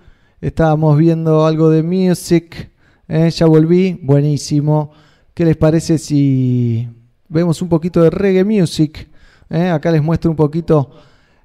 Estábamos 0.40 0.97
viendo 0.97 1.44
algo 1.44 1.69
de 1.69 1.82
music. 1.82 2.70
¿Eh? 3.11 3.31
Ya 3.31 3.47
volví. 3.47 3.99
Buenísimo. 4.03 4.93
¿Qué 5.35 5.45
les 5.45 5.57
parece 5.57 5.99
si 5.99 6.89
vemos 7.28 7.61
un 7.61 7.69
poquito 7.69 8.03
de 8.03 8.11
reggae 8.11 8.45
music? 8.45 9.09
¿eh? 9.51 9.69
Acá 9.69 9.91
les 9.91 10.03
muestro 10.03 10.31
un 10.31 10.37
poquito 10.37 10.91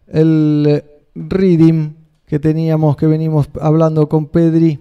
el 0.08 0.84
reading 1.16 1.94
que 2.28 2.40
teníamos, 2.40 2.96
que 2.96 3.08
venimos 3.08 3.50
hablando 3.60 4.08
con 4.08 4.28
Pedri. 4.28 4.80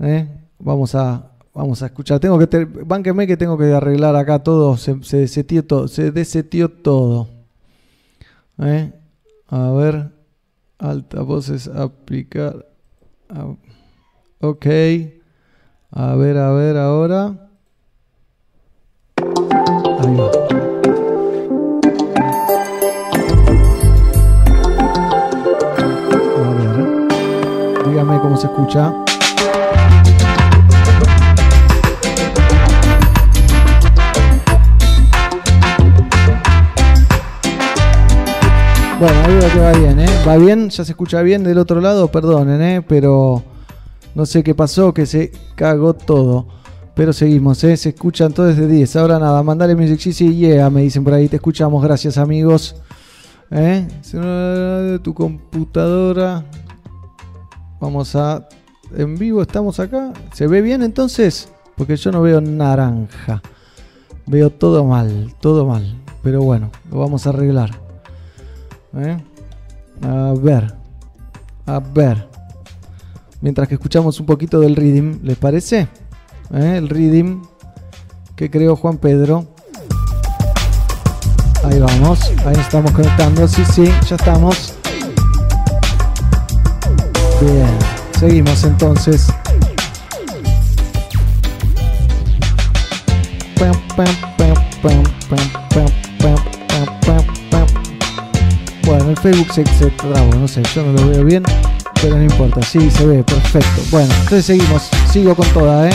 ¿eh? 0.00 0.28
Vamos 0.58 0.94
a 0.94 1.32
vamos 1.52 1.82
a 1.82 1.86
escuchar. 1.86 2.20
Tengo 2.20 2.38
que 2.38 2.46
que 3.26 3.36
tengo 3.36 3.58
que 3.58 3.72
arreglar 3.72 4.16
acá 4.16 4.42
todo. 4.42 4.76
Se, 4.76 5.02
se 5.02 5.18
desetió 5.18 5.64
todo. 5.64 5.88
Se 5.88 6.10
desetió 6.10 6.70
todo. 6.70 7.28
A 9.48 9.70
ver. 9.72 10.10
Altavoces 10.78 11.68
aplicar. 11.68 12.66
Ah, 13.28 13.54
Ok. 14.40 14.66
A 15.98 16.14
ver, 16.14 16.36
a 16.36 16.52
ver 16.52 16.76
ahora. 16.76 17.32
Ahí. 19.98 20.16
Dígame 27.86 28.20
cómo 28.20 28.36
se 28.36 28.46
escucha. 28.46 28.92
Bueno, 39.00 39.20
ahí 39.24 39.34
veo 39.34 39.50
que 39.50 39.58
va 39.60 39.72
bien, 39.72 40.00
¿eh? 40.00 40.08
¿Va 40.28 40.36
bien? 40.36 40.68
¿Ya 40.68 40.84
se 40.84 40.92
escucha 40.92 41.22
bien 41.22 41.42
del 41.42 41.56
otro 41.56 41.80
lado? 41.80 42.08
Perdonen, 42.08 42.60
¿eh? 42.60 42.82
Pero 42.86 43.55
no 44.16 44.24
sé 44.24 44.42
qué 44.42 44.54
pasó, 44.54 44.94
que 44.94 45.04
se 45.04 45.30
cagó 45.54 45.92
todo. 45.92 46.46
Pero 46.94 47.12
seguimos, 47.12 47.62
¿eh? 47.64 47.76
Se 47.76 47.90
escuchan 47.90 48.32
todos 48.32 48.56
desde 48.56 48.66
10. 48.66 48.96
Ahora 48.96 49.18
nada, 49.18 49.42
mandale 49.42 49.76
Music 49.76 50.00
sí, 50.00 50.14
sí, 50.14 50.34
yeah, 50.34 50.70
me 50.70 50.80
dicen 50.80 51.04
por 51.04 51.12
ahí. 51.12 51.28
Te 51.28 51.36
escuchamos, 51.36 51.82
gracias 51.82 52.16
amigos. 52.16 52.76
¿Eh? 53.50 53.86
De 54.12 54.98
tu 55.00 55.12
computadora. 55.12 56.46
Vamos 57.78 58.16
a. 58.16 58.48
En 58.96 59.18
vivo 59.18 59.42
estamos 59.42 59.78
acá. 59.80 60.14
¿Se 60.32 60.46
ve 60.46 60.62
bien 60.62 60.82
entonces? 60.82 61.50
Porque 61.76 61.96
yo 61.96 62.10
no 62.10 62.22
veo 62.22 62.40
naranja. 62.40 63.42
Veo 64.24 64.48
todo 64.48 64.82
mal, 64.82 65.34
todo 65.40 65.66
mal. 65.66 65.94
Pero 66.22 66.40
bueno, 66.40 66.70
lo 66.90 67.00
vamos 67.00 67.26
a 67.26 67.30
arreglar. 67.30 67.70
¿Eh? 68.96 69.18
A 70.00 70.32
ver. 70.40 70.72
A 71.66 71.80
ver 71.80 72.35
mientras 73.40 73.68
que 73.68 73.74
escuchamos 73.74 74.18
un 74.20 74.26
poquito 74.26 74.60
del 74.60 74.76
Reading, 74.76 75.20
¿les 75.22 75.36
parece? 75.36 75.88
¿Eh? 76.52 76.74
El 76.76 76.88
Reading 76.88 77.42
que 78.34 78.50
creó 78.50 78.76
Juan 78.76 78.98
Pedro. 78.98 79.46
Ahí 81.64 81.80
vamos, 81.80 82.20
ahí 82.44 82.56
estamos 82.58 82.92
conectando, 82.92 83.48
sí, 83.48 83.64
sí, 83.64 83.90
ya 84.08 84.16
estamos. 84.16 84.74
Bien, 87.40 87.78
seguimos 88.18 88.62
entonces. 88.64 89.26
Bueno, 98.84 99.10
el 99.10 99.16
Facebook 99.16 99.52
se, 99.52 99.66
se 99.66 99.90
trabó, 99.90 100.34
no 100.36 100.46
sé, 100.46 100.62
yo 100.74 100.84
no 100.84 100.92
lo 100.92 101.08
veo 101.08 101.24
bien 101.24 101.42
pero 102.00 102.16
no 102.16 102.22
importa, 102.22 102.62
sí, 102.62 102.90
se 102.90 103.06
ve, 103.06 103.24
perfecto. 103.24 103.82
Bueno, 103.90 104.12
entonces 104.14 104.44
seguimos, 104.44 104.88
sigo 105.10 105.34
con 105.34 105.46
toda, 105.48 105.88
¿eh? 105.88 105.92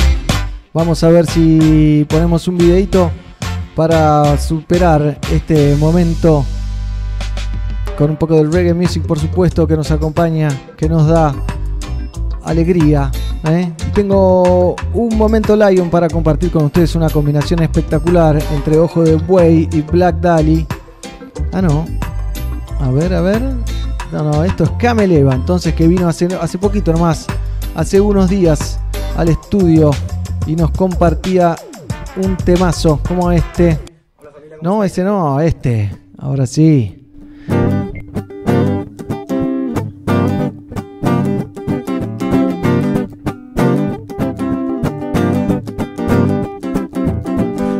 Vamos 0.73 1.03
a 1.03 1.10
ver 1.10 1.26
si 1.26 2.06
ponemos 2.10 2.48
un 2.48 2.57
videito 2.57 3.11
para 3.76 4.38
superar 4.38 5.19
este 5.32 5.76
momento 5.76 6.45
con 7.98 8.10
un 8.10 8.18
poco 8.18 8.36
del 8.36 8.52
reggae 8.52 8.73
music, 8.73 9.03
por 9.03 9.19
supuesto, 9.19 9.68
que 9.68 9.76
nos 9.76 9.91
acompaña, 9.91 10.49
que 10.78 10.88
nos 10.88 11.07
da 11.07 11.36
alegría. 12.44 13.11
¿eh? 13.45 13.72
Tengo 13.94 14.76
un 14.94 15.18
momento 15.18 15.56
Lion 15.56 15.90
para 15.90 16.07
compartir 16.10 16.52
con 16.52 16.65
ustedes 16.65 16.95
una 16.95 17.10
combinación 17.10 17.61
espectacular 17.61 18.41
entre 18.53 18.78
Ojo 18.80 19.03
de 19.03 19.15
Buey 19.15 19.69
y 19.72 19.82
Black 19.82 20.18
Dali. 20.18 20.65
Ah, 21.52 21.61
no. 21.61 21.86
A 22.80 22.90
ver, 22.91 23.14
a 23.14 23.22
ver. 23.22 23.41
No, 24.12 24.24
no, 24.24 24.44
esto 24.44 24.66
es 24.66 24.70
Camel 24.72 25.12
Eva, 25.12 25.34
entonces 25.34 25.74
que 25.74 25.88
vino 25.88 26.08
hace, 26.08 26.28
hace 26.40 26.58
poquito 26.58 26.92
nomás, 26.92 27.28
hace 27.76 28.02
unos 28.02 28.30
días 28.30 28.78
al 29.16 29.30
estudio 29.30 29.92
y 30.46 30.56
nos 30.56 30.72
compartía 30.72 31.56
un 32.18 32.36
temazo 32.36 33.00
como 33.08 33.32
este. 33.32 33.80
No, 34.62 34.84
ese 34.84 35.04
no, 35.04 35.40
este. 35.40 35.92
Ahora 36.18 36.46
sí. 36.46 36.98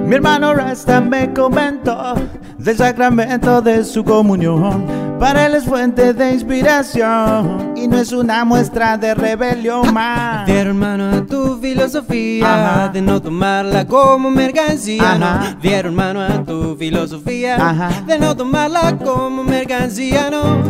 Mi 0.06 0.16
hermano 0.16 0.54
Rasta 0.54 1.02
me 1.02 1.34
comentó 1.34 2.16
del 2.58 2.78
sacramento 2.78 3.62
de 3.62 3.84
su 3.84 4.04
comunión. 4.04 5.11
Para 5.22 5.46
él 5.46 5.54
es 5.54 5.66
fuente 5.66 6.16
de 6.16 6.32
inspiración 6.32 7.74
y 7.78 7.88
no 7.88 8.00
es 8.00 8.12
una 8.12 8.44
muestra 8.44 8.98
de 8.98 9.14
rebelión 9.14 9.94
más. 9.94 10.48
Fiero 10.48 10.72
hermano 10.72 11.16
a 11.16 11.24
tu 11.24 11.60
filosofía 11.60 12.52
Ajá. 12.52 12.88
de 12.88 13.04
no 13.04 13.22
tomarla 13.22 13.86
como 13.86 14.32
mercancía. 14.32 15.12
Ajá. 15.12 15.52
No, 15.52 15.62
fiero 15.62 15.90
hermano 15.90 16.22
a 16.22 16.44
tu 16.44 16.76
filosofía 16.76 17.56
Ajá. 17.58 18.02
de 18.08 18.18
no 18.18 18.36
tomarla 18.36 18.98
como 18.98 19.44
mercancía. 19.44 20.32
No, 20.32 20.64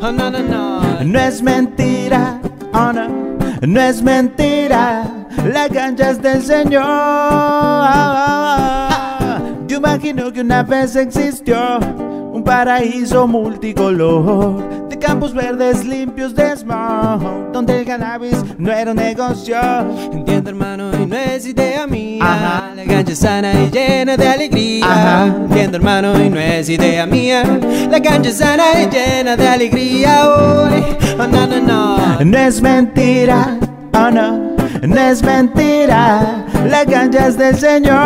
oh, 0.00 0.10
no, 0.10 0.30
no, 0.30 0.38
no. 0.38 1.04
No 1.04 1.20
es 1.20 1.42
mentira, 1.42 2.40
oh 2.72 2.94
no, 2.94 3.06
no 3.60 3.80
es 3.82 4.00
mentira, 4.00 5.26
la 5.44 5.68
cancha 5.68 6.08
es 6.08 6.22
del 6.22 6.42
Señor. 6.42 6.84
Yo 9.68 9.76
imagino 9.76 10.32
que 10.32 10.40
una 10.40 10.62
vez 10.62 10.96
existió 10.96 12.09
un 12.40 12.44
paraíso 12.44 13.26
multicolor 13.26 14.88
de 14.88 14.98
campos 14.98 15.34
verdes 15.34 15.84
limpios 15.84 16.34
de 16.34 16.56
smog, 16.56 17.52
donde 17.52 17.80
el 17.80 17.84
cannabis 17.86 18.34
no 18.56 18.72
era 18.72 18.92
un 18.92 18.96
negocio. 18.96 19.58
Entiendo 20.10 20.48
hermano 20.48 20.90
y 20.98 21.04
no 21.04 21.16
es 21.16 21.46
idea 21.46 21.86
mía 21.86 22.24
Ajá. 22.24 22.72
La 22.74 22.84
cancha 22.86 23.14
sana 23.14 23.52
y 23.52 23.70
llena 23.70 24.16
de 24.16 24.26
alegría 24.26 24.86
Ajá. 24.86 25.26
Entiendo 25.26 25.76
hermano 25.76 26.18
y 26.24 26.30
no 26.30 26.40
es 26.40 26.68
idea 26.70 27.04
mía 27.06 27.42
La 27.90 28.00
cancha 28.00 28.30
sana 28.30 28.64
y 28.82 28.88
llena 28.88 29.36
de 29.36 29.46
alegría 29.46 30.26
Hoy, 30.26 30.82
oh, 31.18 31.26
no, 31.26 31.46
no, 31.46 31.60
no 31.60 32.24
No 32.24 32.38
es 32.38 32.62
mentira, 32.62 33.58
oh 33.92 34.10
no, 34.10 34.56
no 34.82 34.98
es 34.98 35.22
mentira, 35.22 36.46
la 36.66 36.86
cancha 36.86 37.26
es 37.28 37.36
del 37.36 37.56
Señor. 37.56 37.98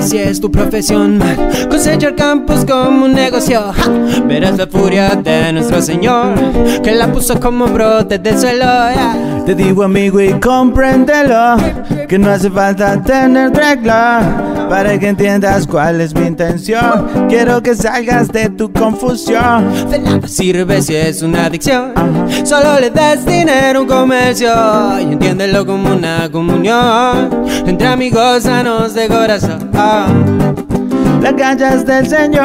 Si 0.00 0.16
es 0.16 0.40
tu 0.40 0.50
profesión 0.50 1.18
man. 1.18 1.36
Cosechar 1.68 2.14
campos 2.14 2.64
como 2.64 3.06
un 3.06 3.14
negocio. 3.14 3.72
Verás 4.26 4.56
la 4.56 4.66
furia 4.66 5.16
de 5.16 5.52
nuestro 5.52 5.82
Señor 5.82 6.34
Que 6.82 6.92
la 6.92 7.12
puso 7.12 7.38
como 7.40 7.66
brote 7.66 8.18
del 8.18 8.38
suelo. 8.38 8.66
Te 9.44 9.54
digo 9.54 9.82
amigo 9.82 10.20
y 10.20 10.32
compréndelo 10.40 11.56
Que 12.08 12.18
no 12.18 12.30
hace 12.30 12.50
falta 12.50 13.02
tener 13.02 13.52
regla 13.52 14.57
Para 14.68 14.98
que 14.98 15.08
entiendas 15.08 15.66
cuál 15.66 16.00
es 16.00 16.14
mi 16.14 16.26
intención. 16.26 17.26
Quiero 17.28 17.62
que 17.62 17.74
salgas 17.74 18.28
de 18.28 18.50
tu 18.50 18.70
confusión. 18.72 19.90
De 19.90 19.98
nada 19.98 20.28
sirve 20.28 20.82
si 20.82 20.94
es 20.94 21.22
una 21.22 21.46
adicción. 21.46 21.94
Solo 22.44 22.78
le 22.78 22.90
das 22.90 23.24
dinero 23.24 23.78
a 23.78 23.82
un 23.82 23.88
comercio 23.88 24.50
Y 25.00 25.12
entiéndelo 25.12 25.64
como 25.64 25.94
una 25.94 26.30
comunión. 26.30 27.30
Entre 27.66 27.86
amigos 27.86 28.42
sanos 28.42 28.94
de 28.94 29.08
corazón. 29.08 29.70
La 31.22 31.34
cancha 31.34 31.74
es 31.74 31.84
del 31.86 32.06
Señor. 32.06 32.44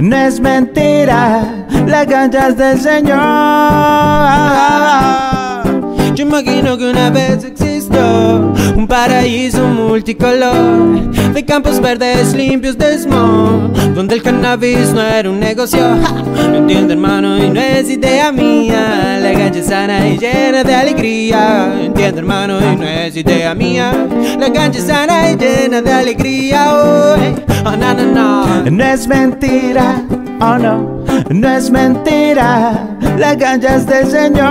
No 0.00 0.16
es 0.16 0.40
mentira. 0.40 1.66
La 1.86 2.06
cancha 2.06 2.48
es 2.48 2.56
del 2.56 2.80
Señor. 2.80 3.16
Yo 6.14 6.22
imagino 6.24 6.78
que 6.78 6.90
una 6.90 7.10
vez 7.10 7.44
existió 7.44 8.54
un 8.86 8.88
paraíso 8.88 9.66
multicolor 9.66 11.10
de 11.34 11.44
campos 11.44 11.80
verdes 11.80 12.32
limpios 12.34 12.78
de 12.78 12.96
smog, 12.98 13.72
donde 13.96 14.14
el 14.14 14.22
cannabis 14.22 14.92
no 14.92 15.02
era 15.02 15.28
un 15.28 15.40
negocio. 15.40 15.80
Ja, 16.06 16.12
No 16.48 16.56
entiendo, 16.58 16.92
hermano, 16.92 17.36
y 17.36 17.50
no 17.50 17.60
es 17.60 17.90
idea 17.90 18.30
mía. 18.30 19.18
La 19.20 19.32
es 19.32 19.66
sana 19.66 20.06
y 20.06 20.18
llena 20.18 20.62
de 20.62 20.74
alegría. 20.74 21.72
Entiendo, 21.80 22.20
hermano, 22.20 22.58
y 22.60 22.76
no 22.76 22.84
es 22.86 23.16
idea 23.16 23.54
mía. 23.54 23.92
La 24.38 24.46
es 24.66 24.82
sana 24.84 25.32
y 25.32 25.36
llena 25.36 25.82
de 25.82 25.92
alegría. 25.92 26.76
Hoy, 26.76 27.34
oh, 27.64 27.76
no, 27.76 27.94
no, 27.94 28.04
no. 28.04 28.70
No 28.70 28.84
es 28.84 29.08
mentira, 29.08 30.02
oh 30.40 30.58
no, 30.58 31.04
no 31.30 31.48
es 31.48 31.70
mentira, 31.70 32.86
la 33.18 33.36
cancha 33.36 33.76
es 33.76 33.86
del 33.86 34.06
Señor. 34.06 34.46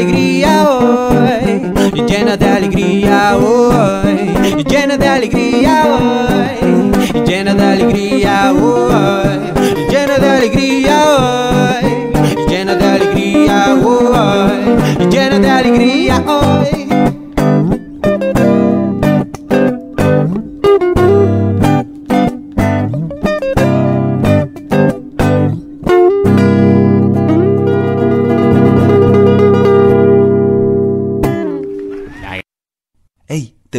Alegría 0.00 0.66
hoy, 0.66 1.72
llena 2.08 2.36
de 2.38 2.48
alegría 2.48 3.36
hoy, 3.36 4.64
llena 4.64 4.96
de 4.96 5.06
alegría 5.06 5.84
hoy, 5.84 7.22
llena 7.26 7.54
de 7.54 7.64
alegría 7.64 8.52
hoy, 8.52 9.28
llena 9.90 10.18
de 10.18 10.30
alegría 10.30 11.04
hoy, 11.04 11.09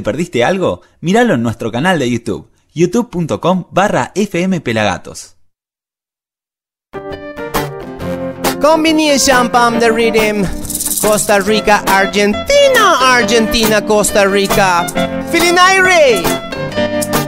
¿Te 0.02 0.06
perdiste 0.06 0.44
algo? 0.44 0.82
Míralo 1.00 1.36
en 1.36 1.44
nuestro 1.44 1.72
canal 1.72 2.00
de 2.00 2.10
YouTube, 2.10 2.50
youtube.com 2.74 3.66
barra 3.70 4.12
fmpelagatos. 4.16 5.36
Combination 8.60 9.52
Pump 9.52 9.78
the 9.78 9.92
Rhythm. 9.92 10.44
Costa 11.02 11.40
Rica, 11.40 11.84
Argentina, 11.86 13.16
Argentina, 13.16 13.86
Costa 13.86 14.26
Rica. 14.26 14.88
Feeling 15.32 15.54
irate. 15.54 17.21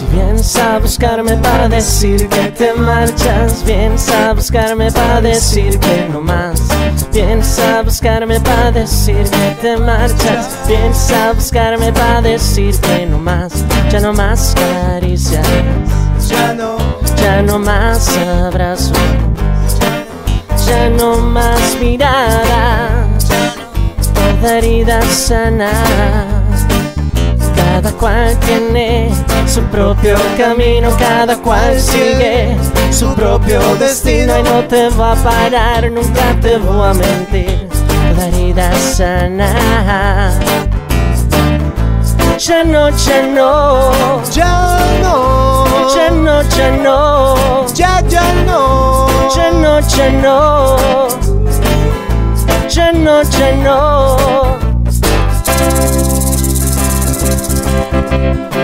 Si 0.00 0.06
vienes 0.16 0.56
a 0.56 0.78
buscarme 0.78 1.36
para 1.36 1.68
decir 1.68 2.26
que 2.30 2.50
te 2.52 2.72
marchas, 2.72 3.62
vienes 3.66 4.08
a 4.08 4.32
buscarme 4.32 4.90
para 4.90 5.20
decir 5.20 5.78
que 5.78 6.08
no 6.10 6.22
más. 6.22 6.58
Vienes 7.12 7.58
a 7.58 7.82
buscarme 7.82 8.40
para 8.40 8.72
decir 8.72 9.28
que 9.28 9.56
te 9.60 9.76
marchas, 9.76 10.56
vienes 10.66 11.10
a 11.12 11.34
buscarme 11.34 11.92
para 11.92 12.22
decir 12.22 12.74
que 12.80 13.04
no 13.04 13.18
más. 13.18 13.52
Ya 13.90 14.00
no 14.00 14.14
más 14.14 14.54
caricias, 14.54 15.46
Ya 16.30 16.54
no, 16.54 16.78
ya 17.16 17.42
no 17.42 17.58
más 17.58 18.16
abrazos, 18.46 18.96
ya 20.66 20.88
no 20.88 21.18
más 21.18 21.76
miradas, 21.78 23.28
toda 24.14 24.56
herida 24.56 25.02
sana. 25.02 26.49
Cada 27.56 27.92
cual 27.92 28.36
tiene 28.40 29.10
su 29.46 29.62
propio 29.64 30.16
camino, 30.36 30.90
cada 30.98 31.36
cual 31.38 31.80
sigue 31.80 32.56
su 32.90 33.14
propio 33.14 33.60
destino 33.76 34.38
y 34.38 34.42
no 34.42 34.64
te 34.64 34.88
va 34.90 35.12
a 35.12 35.16
parar, 35.16 35.90
nunca 35.90 36.36
te 36.40 36.58
voy 36.58 36.88
a 36.88 36.94
mentir. 36.94 37.68
Toda 38.14 38.26
herida 38.28 38.72
sana. 38.74 40.32
Ya 42.38 42.64
no, 42.64 42.88
ya 42.88 43.22
no, 43.22 43.92
ya 44.32 44.78
no, 45.02 45.66
ya 45.94 46.10
no, 46.10 46.42
ya 46.42 46.70
no, 46.70 47.66
ya, 47.74 48.00
ya 48.08 48.32
no, 48.46 49.06
ya 49.34 49.50
no, 49.50 49.80
ya 49.80 50.10
no, 50.10 51.08
ya 52.68 52.92
no, 52.92 53.22
ya 53.22 53.52
no. 53.62 53.89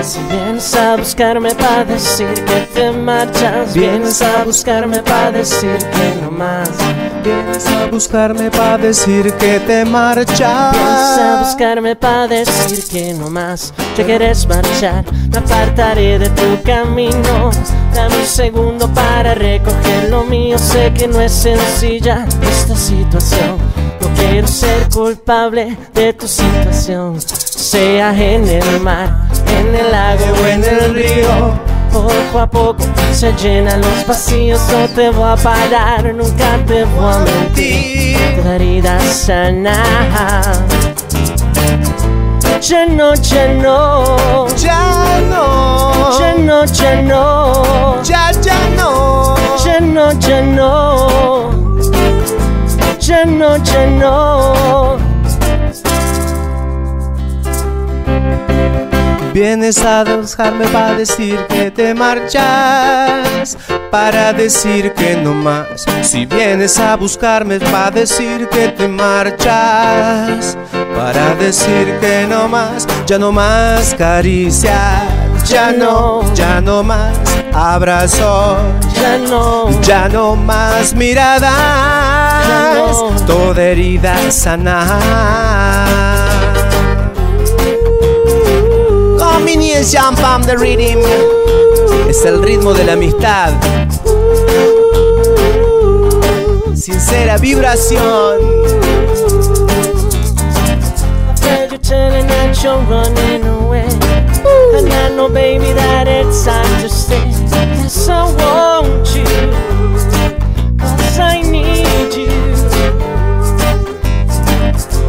Si 0.06 0.20
vienes 0.30 0.72
a 0.76 0.94
buscarme 0.96 1.52
para 1.56 1.84
decir 1.84 2.32
que 2.32 2.60
te 2.72 2.92
marchas, 2.92 3.74
vienes 3.74 4.22
a 4.22 4.44
buscarme 4.44 5.02
para 5.02 5.32
decir 5.32 5.78
que 5.78 6.22
no 6.22 6.30
más. 6.30 6.70
Vienes 7.24 7.66
a 7.66 7.86
buscarme 7.86 8.48
para 8.52 8.78
decir 8.78 9.32
que 9.32 9.58
te 9.58 9.84
marchas. 9.84 10.72
Vienes 10.72 11.18
a 11.18 11.42
buscarme 11.42 11.96
para 11.96 12.28
decir 12.28 12.84
que 12.86 13.14
no 13.14 13.30
más. 13.30 13.74
Te 13.96 14.04
quieres 14.04 14.46
marchar, 14.46 15.04
me 15.12 15.38
apartaré 15.38 16.20
de 16.20 16.28
tu 16.30 16.62
camino. 16.62 17.50
Dame 17.92 18.16
un 18.16 18.26
segundo 18.26 18.88
para 18.94 19.34
recoger 19.34 20.08
lo 20.08 20.22
mío. 20.22 20.56
Sé 20.56 20.94
que 20.94 21.08
no 21.08 21.20
es 21.20 21.32
sencilla 21.32 22.28
esta 22.48 22.76
situación. 22.76 23.58
No 24.00 24.08
quiero 24.14 24.46
ser 24.46 24.88
culpable 24.88 25.76
de 25.92 26.12
tu 26.12 26.28
situación. 26.28 27.18
Sea 27.66 28.14
en 28.14 28.46
el 28.46 28.80
mar, 28.80 29.10
en 29.58 29.74
el 29.74 29.90
lago 29.90 30.24
o 30.40 30.46
en 30.46 30.62
el 30.62 30.94
río. 30.94 31.58
Poco 31.92 32.38
a 32.38 32.46
poco 32.46 32.84
se 33.12 33.32
llenan 33.32 33.80
los 33.80 34.06
vacíos. 34.06 34.60
No 34.70 34.86
te 34.94 35.10
voy 35.10 35.28
a 35.28 35.34
parar, 35.34 36.14
nunca 36.14 36.58
te 36.64 36.84
voy 36.84 37.12
a 37.12 37.18
mentir. 37.18 38.36
Toda 38.36 38.54
herida 38.54 39.00
sana. 39.00 39.82
Ya 42.60 42.86
no, 42.86 43.14
ya 43.14 43.48
no, 43.48 44.46
ya 44.54 45.20
no, 45.28 46.16
ya 46.20 46.34
no, 46.38 46.64
ya 46.66 47.02
no, 47.02 48.02
ya, 48.04 48.30
ya 48.30 48.58
no, 48.76 49.34
ya 49.64 49.80
no, 49.80 50.12
ya 50.20 50.40
no, 50.40 51.50
ya 53.00 53.24
no, 53.24 53.56
ya 53.56 53.86
no. 53.86 55.05
Vienes 59.36 59.84
a 59.84 60.02
buscarme 60.02 60.66
para 60.68 60.94
decir 60.94 61.38
que 61.48 61.70
te 61.70 61.92
marchas, 61.92 63.58
para 63.90 64.32
decir 64.32 64.94
que 64.94 65.14
no 65.14 65.34
más. 65.34 65.84
Si 66.00 66.24
vienes 66.24 66.78
a 66.78 66.96
buscarme 66.96 67.60
para 67.60 67.90
decir 67.90 68.48
que 68.48 68.68
te 68.68 68.88
marchas, 68.88 70.56
para 70.96 71.34
decir 71.34 71.98
que 72.00 72.26
no 72.26 72.48
más, 72.48 72.86
ya 73.06 73.18
no 73.18 73.30
más 73.30 73.94
caricias, 73.98 75.04
ya 75.44 75.70
no, 75.70 76.32
ya 76.32 76.62
no 76.62 76.82
más 76.82 77.18
abrazos, 77.52 78.56
ya 78.94 79.18
no, 79.18 79.68
ya 79.82 80.08
no 80.08 80.34
más 80.34 80.94
miradas, 80.94 81.52
no. 82.74 83.26
toda 83.26 83.62
herida 83.62 84.16
sana. 89.46 89.56
Combination 89.56 90.14
Pam 90.16 90.42
the 90.42 90.56
Rhythm 90.56 91.00
es 92.08 92.24
el 92.24 92.42
ritmo 92.42 92.74
de 92.74 92.84
la 92.84 92.94
amistad. 92.94 93.52
Sincera 96.74 97.38
vibración. 97.38 98.40
And 104.74 104.92
I 104.92 105.08
know, 105.14 105.28
baby, 105.28 105.72
that 105.72 106.08
it's 106.08 106.44
time 106.44 106.82
to 106.82 106.88
stay. 106.88 107.30
Yes, 107.30 108.08
I 108.08 108.24
want 108.34 109.14
you. 109.14 109.24
Cause 110.78 111.18
I 111.18 111.42
need 111.42 112.14
you. 112.14 112.28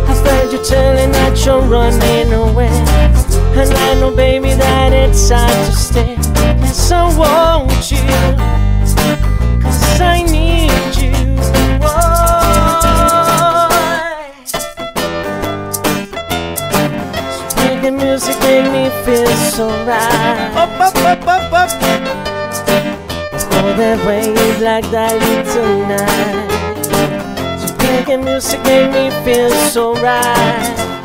I 0.07 0.13
heard 0.23 0.51
you 0.53 0.59
telling 0.63 1.11
that 1.11 1.43
you're 1.45 1.61
running 1.61 2.31
away. 2.33 3.06
And 3.59 3.73
I 3.73 3.99
know, 3.99 4.15
baby, 4.15 4.49
that 4.53 4.93
it's 4.93 5.29
time 5.29 5.49
to 5.49 5.71
stay. 5.75 6.15
Yes, 6.61 6.91
I 6.91 7.17
want 7.17 7.89
you. 7.89 7.97
Cause 9.63 9.99
I 9.99 10.21
need 10.21 10.69
you. 11.01 11.17
Reggae 17.57 17.91
music 17.97 18.37
make 18.41 18.71
me 18.71 18.89
feel 19.03 19.27
so 19.51 19.69
right. 19.85 20.51
Up, 20.55 20.69
up, 20.79 20.95
up, 20.97 21.27
up, 21.27 21.53
up. 21.53 21.69
Oh, 23.59 23.73
that 23.75 23.97
wave 24.05 24.61
like 24.61 24.85
that 24.91 25.17
tonight. 25.53 26.47
So 27.59 27.73
reggae 27.77 28.23
music 28.23 28.61
make 28.65 28.91
me 28.91 29.09
feel 29.25 29.49
so 29.71 29.95
right. 29.95 30.96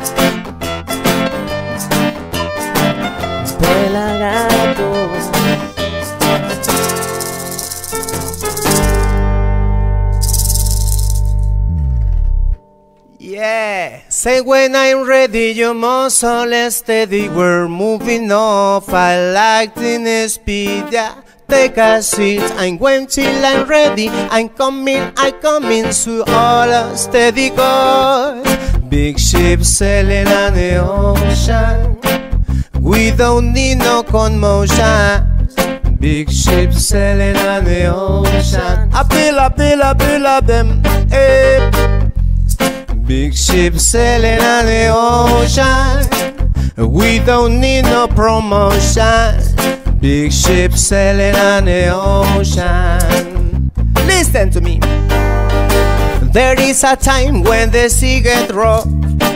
Say 14.23 14.39
when 14.39 14.73
I'm 14.73 15.05
ready, 15.05 15.51
you 15.51 15.73
must 15.73 16.23
all 16.23 16.71
steady. 16.71 17.27
We're 17.27 17.67
moving 17.67 18.31
off. 18.31 18.87
I 18.87 19.33
like 19.33 19.75
the 19.75 20.29
speed. 20.29 20.85
Yeah. 20.91 21.21
Take 21.49 21.75
a 21.75 22.01
seat. 22.01 22.41
I'm 22.55 22.77
going 22.77 23.07
till 23.07 23.45
I'm 23.45 23.67
ready. 23.67 24.07
I'm 24.07 24.47
coming, 24.47 25.11
I'm 25.17 25.33
coming. 25.41 25.91
So 25.91 26.23
all 26.25 26.95
steady 26.95 27.49
goes. 27.49 28.47
Big 28.87 29.19
ship 29.19 29.61
sailing 29.61 30.27
on 30.27 30.53
the 30.53 30.77
ocean. 30.79 31.99
We 32.79 33.11
don't 33.11 33.51
need 33.51 33.79
no 33.79 34.03
commotion. 34.03 35.19
Big 35.99 36.31
ship 36.31 36.71
sailing 36.71 37.35
on 37.35 37.65
the 37.65 37.91
ocean. 37.93 38.89
I 38.93 39.03
feel, 39.03 39.37
I 39.37 39.49
feel, 39.57 39.83
I 39.83 39.93
feel 39.99 40.25
of 40.25 40.47
them. 40.47 40.81
Hey. 41.11 42.02
Big 43.13 43.35
ship 43.35 43.75
sailing 43.75 44.39
on 44.39 44.65
the 44.65 44.89
ocean. 44.91 46.91
We 46.91 47.19
don't 47.19 47.61
need 47.61 47.83
no 47.83 48.07
promotion. 48.07 49.39
Big 49.99 50.31
ship 50.31 50.73
sailing 50.73 51.35
on 51.35 51.65
the 51.65 51.91
ocean. 51.93 53.71
Listen 54.07 54.49
to 54.49 54.61
me. 54.61 54.79
There 56.33 56.59
is 56.59 56.83
a 56.83 56.95
time 56.95 57.43
when 57.43 57.69
the 57.69 57.89
sea 57.89 58.19
gets 58.19 58.51
rough. 58.51 58.85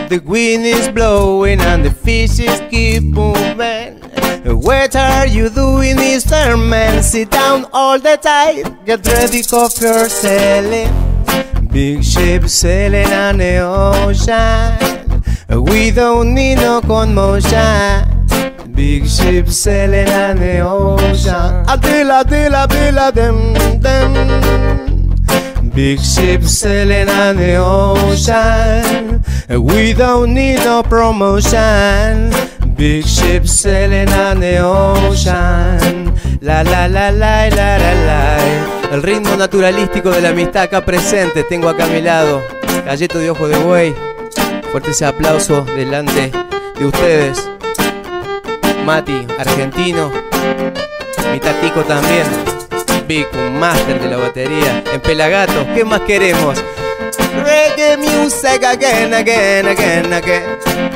The 0.09 0.19
wind 0.25 0.65
is 0.65 0.89
blowing 0.89 1.61
and 1.61 1.85
the 1.85 1.91
fishes 1.91 2.59
keep 2.71 3.03
moving. 3.03 4.01
What 4.43 4.95
are 4.95 5.27
you 5.27 5.49
doing, 5.49 5.95
Mr. 5.95 6.57
Man? 6.57 7.03
Sit 7.03 7.29
down 7.29 7.67
all 7.71 7.99
the 7.99 8.17
time. 8.17 8.83
Get 8.83 9.05
ready, 9.05 9.43
your 9.47 10.09
sailing. 10.09 10.89
Big 11.71 12.03
ship 12.03 12.47
sailing 12.47 13.13
on 13.13 13.37
the 13.37 13.59
ocean. 13.59 14.73
We 15.65 15.91
don't 15.91 16.33
need 16.33 16.55
no 16.55 16.81
commotion. 16.81 18.73
Big 18.73 19.07
ship 19.07 19.49
sailing 19.49 20.09
on 20.09 20.37
the 20.37 20.61
ocean. 20.61 21.63
Atila, 21.67 22.23
atila, 22.23 22.65
atila, 22.65 23.13
dem, 23.13 23.81
dem. 23.81 24.86
Big 25.77 25.99
ship 25.99 26.41
sailing 26.41 27.07
on 27.07 27.37
the 27.37 27.55
ocean. 27.57 29.23
We 29.47 29.93
don't 29.93 30.33
need 30.33 30.57
no 30.65 30.81
promotion. 30.81 32.31
Big 32.75 33.05
ship 33.05 33.45
sailing 33.45 34.09
on 34.09 34.39
the 34.39 34.57
ocean. 34.57 36.15
La 36.41 36.63
la 36.63 36.87
la 36.87 37.11
la 37.11 37.47
la 37.49 37.77
la 37.77 37.93
la. 37.93 38.91
El 38.91 39.03
ritmo 39.03 39.37
naturalístico 39.37 40.09
de 40.09 40.21
la 40.21 40.29
amistad 40.29 40.63
acá 40.63 40.83
presente. 40.83 41.43
Tengo 41.43 41.69
acá 41.69 41.83
a 41.83 41.89
mi 41.89 42.01
lado. 42.01 42.41
Galleto 42.83 43.19
de 43.19 43.29
ojo 43.29 43.47
de 43.47 43.59
buey. 43.59 43.95
Fuerte 44.71 44.89
ese 44.89 45.05
aplauso 45.05 45.63
delante 45.63 46.31
de 46.79 46.85
ustedes. 46.87 47.47
Mati, 48.83 49.27
argentino. 49.37 50.11
Mi 51.31 51.39
tatico 51.39 51.83
también. 51.83 52.56
Vic, 53.07 53.27
un 53.33 53.57
máster 53.57 54.01
de 54.01 54.09
la 54.09 54.17
batería. 54.17 54.83
En 54.91 54.99
Pelagato, 54.99 55.65
¿qué 55.73 55.85
más 55.85 56.01
queremos? 56.01 56.61
Reggae 57.45 57.95
music 57.97 58.63
again, 58.65 59.13
again, 59.13 59.65
again, 59.65 60.13
again. 60.13 60.86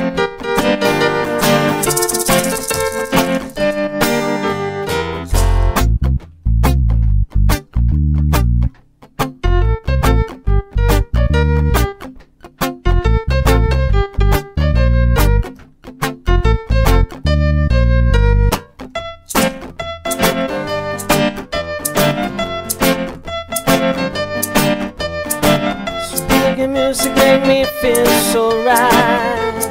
Music 26.92 27.14
make 27.16 27.46
me 27.46 27.64
feel 27.80 28.06
so 28.32 28.62
right. 28.64 29.62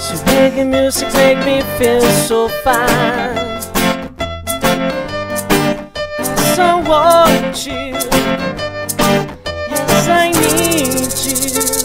So 0.00 0.14
reggae 0.26 0.66
music 0.68 1.14
make 1.14 1.38
me 1.46 1.62
feel 1.78 2.00
so 2.26 2.48
fine. 2.64 3.60
'Cause 6.18 6.58
I 6.58 6.74
want 6.90 7.66
you. 7.66 7.94
Yes, 9.70 10.08
I 10.08 10.32
need 10.42 11.14
you. 11.26 11.83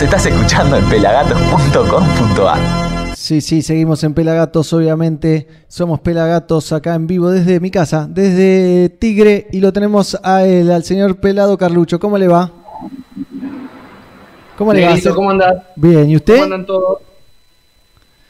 Nos 0.00 0.06
estás 0.06 0.24
escuchando 0.32 0.78
en 0.78 0.88
pelagatos.com.ar. 0.88 2.58
Sí, 3.14 3.42
sí, 3.42 3.60
seguimos 3.60 4.02
en 4.02 4.14
Pelagatos, 4.14 4.72
obviamente. 4.72 5.46
Somos 5.68 6.00
Pelagatos 6.00 6.72
acá 6.72 6.94
en 6.94 7.06
vivo 7.06 7.30
desde 7.30 7.60
mi 7.60 7.70
casa, 7.70 8.06
desde 8.08 8.88
Tigre, 8.88 9.48
y 9.52 9.60
lo 9.60 9.74
tenemos 9.74 10.18
a 10.22 10.46
él, 10.46 10.70
al 10.70 10.84
señor 10.84 11.20
Pelado 11.20 11.58
Carlucho. 11.58 12.00
¿Cómo 12.00 12.16
le 12.16 12.28
va? 12.28 12.50
¿Cómo 14.56 14.72
le 14.72 14.86
va? 14.86 14.96
¿cómo 15.14 15.32
andás? 15.32 15.64
Bien, 15.76 16.08
¿y 16.08 16.16
usted? 16.16 16.32
¿Cómo 16.32 16.44
andan 16.44 16.64
todos? 16.64 16.98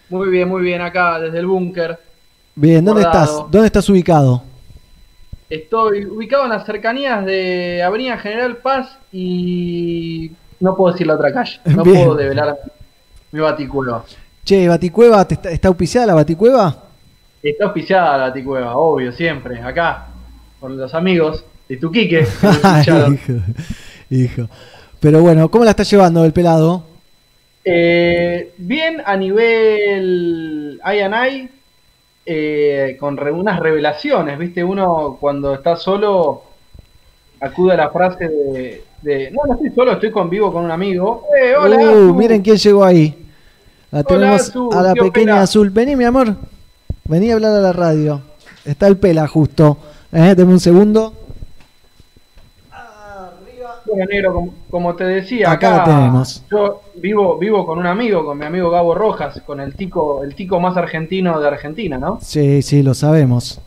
Muy 0.09 0.29
bien, 0.29 0.49
muy 0.49 0.63
bien, 0.63 0.81
acá 0.81 1.21
desde 1.21 1.39
el 1.39 1.47
búnker. 1.47 2.01
Bien, 2.57 2.85
¿dónde 2.85 3.03
estás? 3.03 3.31
¿Dónde 3.49 3.67
estás 3.67 3.89
ubicado? 3.89 4.43
Estoy 5.49 6.05
ubicado 6.05 6.43
en 6.43 6.51
las 6.51 6.67
cercanías 6.67 7.25
de 7.25 7.81
Avenida 7.85 8.19
General 8.19 8.57
Paz 8.57 8.99
y 9.13 10.33
no 10.61 10.77
puedo 10.77 10.93
decir 10.93 11.07
la 11.07 11.15
otra 11.15 11.33
calle. 11.33 11.59
No 11.67 11.83
Bien. 11.83 11.97
puedo 12.05 12.15
develar 12.17 12.59
mi 13.33 13.41
baticueva. 13.41 14.05
Che, 14.45 14.67
Baticueva, 14.69 15.25
¿te 15.27 15.35
está, 15.35 15.51
¿está 15.51 15.69
auspiciada 15.69 16.07
la 16.09 16.15
Baticueva? 16.15 16.85
Está 17.43 17.65
auspiciada 17.67 18.17
la 18.19 18.25
baticueva, 18.25 18.77
obvio, 18.77 19.13
siempre, 19.13 19.61
acá, 19.63 20.09
con 20.59 20.77
los 20.77 20.93
amigos 20.95 21.45
de 21.69 21.77
Tuquique. 21.77 22.21
hijo, 23.13 23.41
hijo. 24.11 24.49
Pero 24.99 25.21
bueno, 25.23 25.51
¿cómo 25.51 25.65
la 25.65 25.71
está 25.71 25.83
llevando 25.85 26.25
el 26.25 26.33
pelado? 26.33 26.85
Eh, 27.65 28.53
bien 28.59 29.03
a 29.05 29.17
nivel 29.17 30.81
I 30.85 30.99
and 31.01 31.15
I, 31.15 31.49
eh, 32.27 32.97
con 33.01 33.17
re- 33.17 33.33
unas 33.33 33.59
revelaciones, 33.61 34.39
¿viste? 34.39 34.63
Uno 34.65 35.17
cuando 35.21 35.55
está 35.55 35.77
solo 35.77 36.43
acude 37.41 37.73
a 37.75 37.77
la 37.77 37.91
frase 37.91 38.29
de, 38.29 38.85
de, 39.03 39.31
no, 39.31 39.41
no 39.47 39.55
estoy 39.55 39.71
solo, 39.71 39.93
estoy 39.93 40.11
con 40.11 40.29
vivo 40.31 40.53
con 40.53 40.65
un 40.65 40.71
amigo. 40.71 41.25
¡Eh, 41.41 41.55
hola! 41.57 41.77
Uh, 41.79 42.15
miren 42.15 42.43
quién 42.43 42.57
llegó 42.57 42.85
ahí. 42.85 43.17
La 43.91 44.05
tenemos 44.05 44.43
Azu, 44.49 44.71
a 44.73 44.83
la 44.83 44.95
pequeña 44.95 45.33
Pela. 45.33 45.43
azul. 45.43 45.71
Vení, 45.71 45.97
mi 45.97 46.05
amor. 46.05 46.37
Vení 47.05 47.31
a 47.31 47.35
hablar 47.35 47.53
a 47.57 47.61
la 47.61 47.73
radio. 47.73 48.21
Está 48.65 48.87
el 48.87 48.99
pela 48.99 49.27
justo. 49.27 49.79
Eh, 50.13 50.35
deme 50.37 50.53
un 50.53 50.61
segundo. 50.61 51.15
Bueno, 53.87 54.05
negro, 54.09 54.35
como, 54.35 54.55
como 54.71 54.95
te 54.95 55.05
decía, 55.05 55.51
Acá 55.51 55.83
tenemos. 55.85 56.45
yo 56.51 56.83
vivo, 56.97 57.39
vivo 57.39 57.67
con 57.67 57.79
un 57.79 57.87
amigo, 57.87 58.25
con 58.25 58.39
mi 58.39 58.45
amigo 58.45 58.71
Gabo 58.71 58.95
Rojas, 58.95 59.41
con 59.45 59.59
el 59.59 59.75
tico, 59.75 60.23
el 60.23 60.35
tico 60.37 60.61
más 60.61 60.77
argentino 60.77 61.41
de 61.41 61.49
Argentina, 61.49 61.99
¿no? 61.99 62.19
Sí, 62.21 62.63
sí, 62.63 62.83
lo 62.85 62.95
sabemos. 62.95 63.61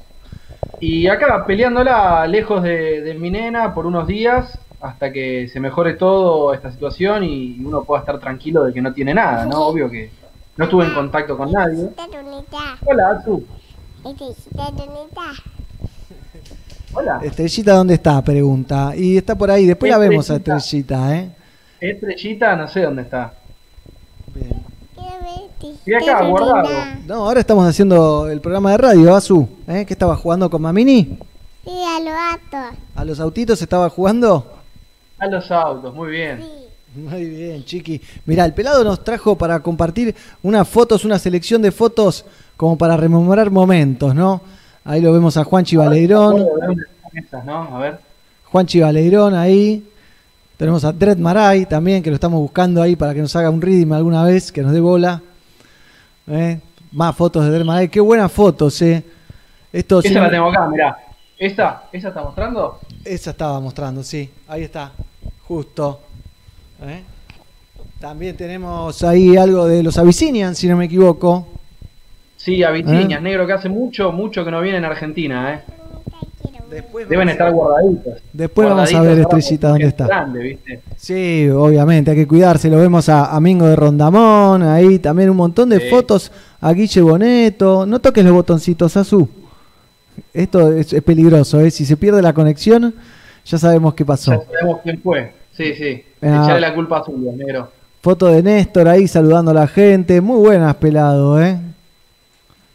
Y 0.80 1.08
acá 1.08 1.46
peleándola 1.46 2.26
lejos 2.28 2.64
de, 2.64 3.02
de 3.02 3.14
mi 3.16 3.32
nena 3.32 3.74
por 3.74 3.86
unos 3.86 4.08
días 4.08 4.58
hasta 4.84 5.14
que 5.14 5.48
se 5.48 5.62
mejore 5.62 5.94
todo 5.94 6.54
esta 6.54 6.70
situación 6.70 7.24
y 7.24 7.58
uno 7.64 7.86
pueda 7.86 8.02
estar 8.02 8.20
tranquilo 8.20 8.66
de 8.66 8.74
que 8.74 8.82
no 8.82 8.94
tiene 8.94 9.14
nada, 9.14 9.46
¿no? 9.46 9.68
Obvio 9.68 9.90
que 9.90 10.12
no 10.58 10.66
estuve 10.66 10.84
en 10.86 10.94
contacto 10.94 11.38
con 11.38 11.50
nadie. 11.54 11.90
Hola, 12.86 13.12
Azu. 13.12 13.46
Hola. 16.94 17.22
Estrellita, 17.24 17.76
¿dónde 17.76 17.94
está? 17.94 18.22
Pregunta. 18.22 18.94
Y 18.94 19.16
está 19.16 19.36
por 19.36 19.50
ahí. 19.50 19.66
Después 19.66 19.90
la 19.90 19.98
vemos 19.98 20.30
a 20.30 20.36
Estrellita. 20.36 21.16
¿eh? 21.16 21.32
Estrellita, 21.80 22.56
no 22.58 22.68
sé 22.68 22.82
dónde 22.82 23.04
está. 23.04 23.34
Estoy 25.62 25.94
acá, 25.94 26.28
guardado. 26.28 26.68
No, 27.08 27.16
ahora 27.26 27.40
estamos 27.40 27.66
haciendo 27.66 28.30
el 28.30 28.42
programa 28.42 28.72
de 28.72 28.78
radio, 28.78 29.16
Azu. 29.16 29.48
¿eh? 29.70 29.86
¿Qué 29.88 29.94
estaba 29.94 30.18
jugando 30.18 30.50
con 30.50 30.62
Mamini? 30.62 31.18
Sí, 31.64 31.72
a 31.72 32.00
los 32.00 32.14
gatos. 32.14 32.78
¿A 32.96 33.06
los 33.06 33.22
autitos 33.22 33.62
estaba 33.62 33.90
jugando? 33.90 34.63
A 35.24 35.28
los 35.28 35.50
autos, 35.52 35.94
muy 35.96 36.12
bien. 36.12 36.44
Muy 36.96 37.26
bien, 37.30 37.64
chiqui. 37.64 38.02
Mira, 38.26 38.44
el 38.44 38.54
pelado 38.54 38.84
nos 38.84 39.04
trajo 39.04 39.38
para 39.38 39.62
compartir 39.62 40.14
unas 40.42 40.68
fotos, 40.68 41.06
una 41.06 41.18
selección 41.18 41.62
de 41.62 41.72
fotos 41.72 42.26
como 42.58 42.78
para 42.78 42.98
rememorar 42.98 43.50
momentos, 43.50 44.14
¿no? 44.14 44.42
Ahí 44.84 45.00
lo 45.00 45.14
vemos 45.14 45.38
a. 45.38 45.42
A 45.42 45.46
ver. 47.80 48.00
Juanchi 48.52 48.82
Baleirón 48.82 49.34
ahí. 49.34 49.88
Tenemos 50.58 50.84
a 50.84 50.92
Dred 50.92 51.18
Maray 51.18 51.66
también, 51.68 52.04
que 52.04 52.10
lo 52.10 52.16
estamos 52.16 52.42
buscando 52.42 52.82
ahí 52.82 52.98
para 52.98 53.14
que 53.14 53.22
nos 53.22 53.34
haga 53.38 53.50
un 53.50 53.62
reading 53.62 53.92
alguna 53.94 54.24
vez, 54.26 54.52
que 54.52 54.62
nos 54.62 54.74
dé 54.74 54.82
bola. 54.82 55.22
¿Eh? 56.28 56.60
Más 56.92 57.16
fotos 57.16 57.46
de 57.46 57.52
Dred 57.52 57.66
Maray. 57.66 57.88
Qué 57.88 58.02
buenas 58.02 58.30
fotos, 58.30 58.82
¿eh? 58.82 59.04
Esto 59.72 60.00
Esa 60.00 60.10
sí- 60.10 60.14
la 60.16 60.30
tengo 60.30 60.50
acá, 60.50 60.68
mirá. 60.68 60.98
¿Esa? 61.38 61.84
¿Esa 61.92 62.10
está 62.10 62.22
mostrando? 62.24 62.80
Esa 63.04 63.32
estaba 63.32 63.60
mostrando, 63.60 64.04
sí. 64.04 64.30
Ahí 64.48 64.64
está. 64.64 64.92
Justo. 65.48 66.00
¿Eh? 66.84 67.02
También 68.00 68.36
tenemos 68.36 69.02
ahí 69.04 69.38
algo 69.38 69.66
de 69.66 69.82
los 69.84 69.98
Abyssinians, 69.98 70.58
si 70.58 70.68
no 70.68 70.76
me 70.78 70.86
equivoco. 70.86 71.48
Sí, 72.38 72.62
Avitiñas, 72.64 73.20
¿Eh? 73.20 73.24
negro, 73.24 73.48
que 73.48 73.54
hace 73.54 73.70
mucho, 73.70 74.12
mucho 74.12 74.44
que 74.44 74.52
no 74.52 74.60
viene 74.62 74.78
en 74.80 74.86
Argentina, 74.86 75.54
¿eh? 75.54 75.62
Deben 77.08 77.30
estar 77.30 77.54
guardaditos. 77.54 78.16
Después 78.34 78.68
vamos 78.68 78.92
a 78.94 79.02
ver, 79.02 79.20
Estrellita, 79.20 79.70
dónde 79.70 79.84
es 79.86 79.90
está. 79.90 80.08
Grande, 80.08 80.40
¿viste? 80.42 80.82
Sí, 80.98 81.48
obviamente, 81.54 82.12
hay 82.12 82.18
que 82.18 82.28
cuidarse. 82.28 82.68
Lo 82.70 82.78
vemos 82.78 83.08
a, 83.10 83.28
a 83.34 83.40
Mingo 83.40 83.68
de 83.68 83.76
Rondamón, 83.76 84.64
ahí 84.64 84.98
también 84.98 85.30
un 85.30 85.38
montón 85.38 85.70
de 85.70 85.80
Sí. 85.80 85.90
fotos 85.92 86.32
a 86.60 86.74
Guille 86.74 87.02
Boneto. 87.02 87.86
No 87.86 88.00
toques 88.00 88.24
los 88.26 88.34
botoncitos, 88.34 88.98
Azú. 88.98 89.30
Esto 90.34 90.74
es, 90.74 90.94
es 90.94 91.04
peligroso, 91.04 91.60
¿eh? 91.62 91.70
Si 91.70 91.86
se 91.86 91.96
pierde 91.96 92.24
la 92.24 92.34
conexión, 92.34 92.96
ya 93.46 93.58
sabemos 93.58 93.94
qué 93.94 94.06
pasó. 94.06 94.32
Ya 94.32 94.60
sabemos 94.60 94.82
quién 94.84 95.02
fue. 95.02 95.34
Sí, 95.52 95.74
sí. 95.76 96.04
Ah. 96.22 96.44
Echarle 96.44 96.62
la 96.62 96.74
culpa 96.74 97.00
a 97.00 97.04
Zulia, 97.04 97.32
negro. 97.34 97.72
Foto 98.02 98.28
de 98.28 98.44
Néstor 98.44 98.88
ahí 98.88 99.08
saludando 99.08 99.52
a 99.52 99.54
la 99.54 99.68
gente. 99.68 100.20
Muy 100.20 100.40
buenas, 100.40 100.76
pelado, 100.76 101.42
¿eh? 101.42 101.58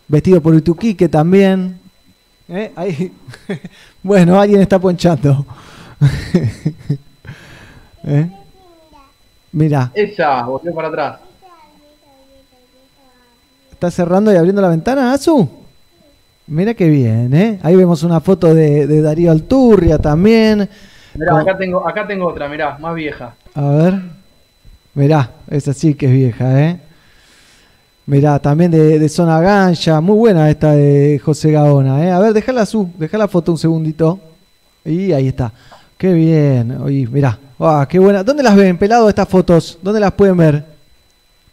Vestido 0.06 0.40
por 0.40 0.54
Utuquique 0.54 1.08
también. 1.08 1.78
¿Eh? 2.48 2.72
Ahí. 2.76 3.12
bueno, 4.02 4.40
alguien 4.40 4.60
está 4.62 4.78
ponchando. 4.78 5.44
¿Eh? 8.04 8.30
Mira, 9.52 9.90
Esa, 9.94 10.42
volvió 10.44 10.74
para 10.74 10.88
atrás. 10.88 11.20
¿está 13.78 13.92
cerrando 13.92 14.32
y 14.32 14.36
abriendo 14.36 14.60
la 14.60 14.70
ventana, 14.70 15.12
Azu? 15.12 15.48
Mirá 16.48 16.72
qué 16.74 16.88
bien, 16.88 17.34
¿eh? 17.34 17.58
Ahí 17.62 17.76
vemos 17.76 18.02
una 18.02 18.20
foto 18.20 18.54
de, 18.54 18.86
de 18.86 19.02
Darío 19.02 19.30
Alturria 19.30 19.98
también. 19.98 20.68
Mirá, 21.14 21.32
Con- 21.32 21.40
acá 21.42 21.58
tengo, 21.58 21.86
acá 21.86 22.06
tengo 22.06 22.26
otra, 22.26 22.48
mirá, 22.48 22.78
más 22.78 22.94
vieja. 22.94 23.34
A 23.54 23.68
ver. 23.70 24.00
Mirá, 24.94 25.30
esa 25.50 25.72
sí 25.74 25.94
que 25.94 26.06
es 26.06 26.12
vieja, 26.12 26.60
¿eh? 26.62 26.80
Mirá, 28.06 28.38
también 28.38 28.70
de, 28.70 28.98
de 28.98 29.08
Zona 29.10 29.40
Gancha. 29.40 30.00
Muy 30.00 30.16
buena 30.16 30.48
esta 30.48 30.72
de 30.72 31.20
José 31.22 31.52
Gaona, 31.52 32.02
¿eh? 32.06 32.10
A 32.10 32.18
ver, 32.18 32.32
déjala 32.32 32.64
su, 32.64 32.88
deja 32.96 33.18
la 33.18 33.28
foto 33.28 33.52
un 33.52 33.58
segundito. 33.58 34.18
Y 34.84 35.12
ahí 35.12 35.28
está. 35.28 35.52
Qué 35.98 36.12
bien. 36.14 36.78
Oye, 36.80 37.06
mirá. 37.12 37.38
Ah, 37.60 37.86
qué 37.88 37.98
buena. 37.98 38.24
¿Dónde 38.24 38.42
las 38.42 38.56
ven, 38.56 38.78
pelado, 38.78 39.08
estas 39.08 39.28
fotos? 39.28 39.78
¿Dónde 39.82 40.00
las 40.00 40.12
pueden 40.12 40.36
ver? 40.38 40.64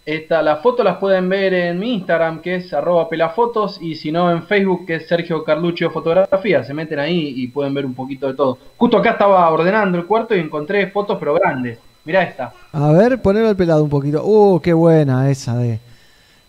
Esta, 0.06 0.44
las 0.44 0.61
fotos 0.61 0.86
las 0.86 0.98
pueden 0.98 1.27
ver 1.27 1.52
en 1.56 1.80
mi 1.80 1.95
Instagram, 1.95 2.40
que 2.41 2.56
es 2.56 2.72
arroba 2.72 3.10
pelafotos, 3.10 3.80
y 3.82 3.95
si 3.95 4.11
no 4.11 4.32
en 4.32 4.44
Facebook, 4.44 4.86
que 4.86 4.95
es 4.95 5.07
Sergio 5.07 5.44
Carluccio 5.44 5.90
Fotografía. 5.90 6.64
Se 6.64 6.76
meten 6.76 6.99
ahí 6.99 7.34
y 7.36 7.48
pueden 7.48 7.73
ver 7.73 7.88
un 7.88 7.95
poquito 7.95 8.27
de 8.27 8.36
todo. 8.36 8.60
Justo 8.77 8.98
acá 8.98 9.11
estaba 9.11 9.49
ordenando 9.49 9.98
el 9.98 10.06
cuarto 10.06 10.36
y 10.36 10.40
encontré 10.40 10.91
fotos, 10.91 11.18
pero 11.19 11.34
grandes. 11.34 11.80
Mirá 12.03 12.22
esta. 12.22 12.53
A 12.72 12.91
ver, 12.91 13.19
ponelo 13.19 13.49
al 13.49 13.56
pelado 13.56 13.84
un 13.84 13.90
poquito. 13.90 14.23
Uh, 14.23 14.60
qué 14.60 14.73
buena 14.73 15.27
esa 15.32 15.57
de 15.57 15.80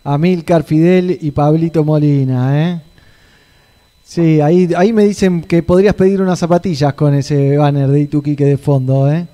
Amilcar 0.03 0.61
Fidel 0.61 1.17
y 1.19 1.31
Pablito 1.31 1.83
Molina, 1.83 2.63
¿eh? 2.63 2.81
Sí, 4.03 4.39
ahí, 4.39 4.69
ahí 4.77 4.93
me 4.93 5.03
dicen 5.03 5.41
que 5.41 5.63
podrías 5.63 5.95
pedir 5.95 6.21
unas 6.21 6.37
zapatillas 6.37 6.93
con 6.93 7.15
ese 7.15 7.57
banner 7.57 7.87
de 7.87 8.01
Ituquique 8.01 8.45
de 8.45 8.57
fondo, 8.57 9.11
¿eh? 9.11 9.25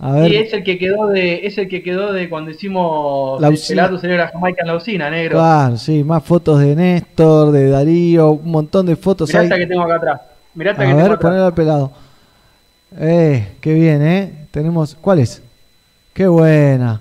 A 0.00 0.12
ver. 0.12 0.30
Y 0.32 0.36
es 0.36 0.52
el 0.52 0.62
que 0.62 0.78
quedó 0.78 1.08
de, 1.08 1.44
es 1.46 1.58
el 1.58 1.68
que 1.68 1.82
quedó 1.82 2.12
de 2.12 2.28
cuando 2.28 2.52
hicimos 2.52 3.40
La. 3.40 3.50
Pelato 3.50 3.98
Celebra 3.98 4.28
Jamaica 4.28 4.62
en 4.62 4.68
la 4.68 4.76
usina, 4.76 5.10
negro. 5.10 5.38
Claro, 5.38 5.76
sí, 5.76 6.04
más 6.04 6.22
fotos 6.22 6.60
de 6.60 6.76
Néstor, 6.76 7.50
de 7.50 7.68
Darío, 7.70 8.30
un 8.32 8.50
montón 8.50 8.86
de 8.86 8.94
fotos 8.94 9.28
Mirá 9.28 9.40
ahí. 9.40 9.46
esta 9.46 9.56
que 9.58 9.66
tengo 9.66 9.82
acá 9.82 9.96
atrás. 9.96 10.20
Mirá 10.54 10.70
esta 10.70 10.82
A 10.82 10.86
que 10.86 10.90
tengo 10.92 11.02
ver, 11.02 11.12
atrás. 11.12 11.20
ponelo 11.30 11.46
al 11.46 11.54
pelado. 11.54 11.92
Eh, 12.96 13.48
qué 13.60 13.74
bien, 13.74 14.02
¿eh? 14.06 14.32
Tenemos, 14.50 14.96
¿cuál 15.00 15.18
es? 15.18 15.42
Qué 16.12 16.26
buena. 16.26 17.00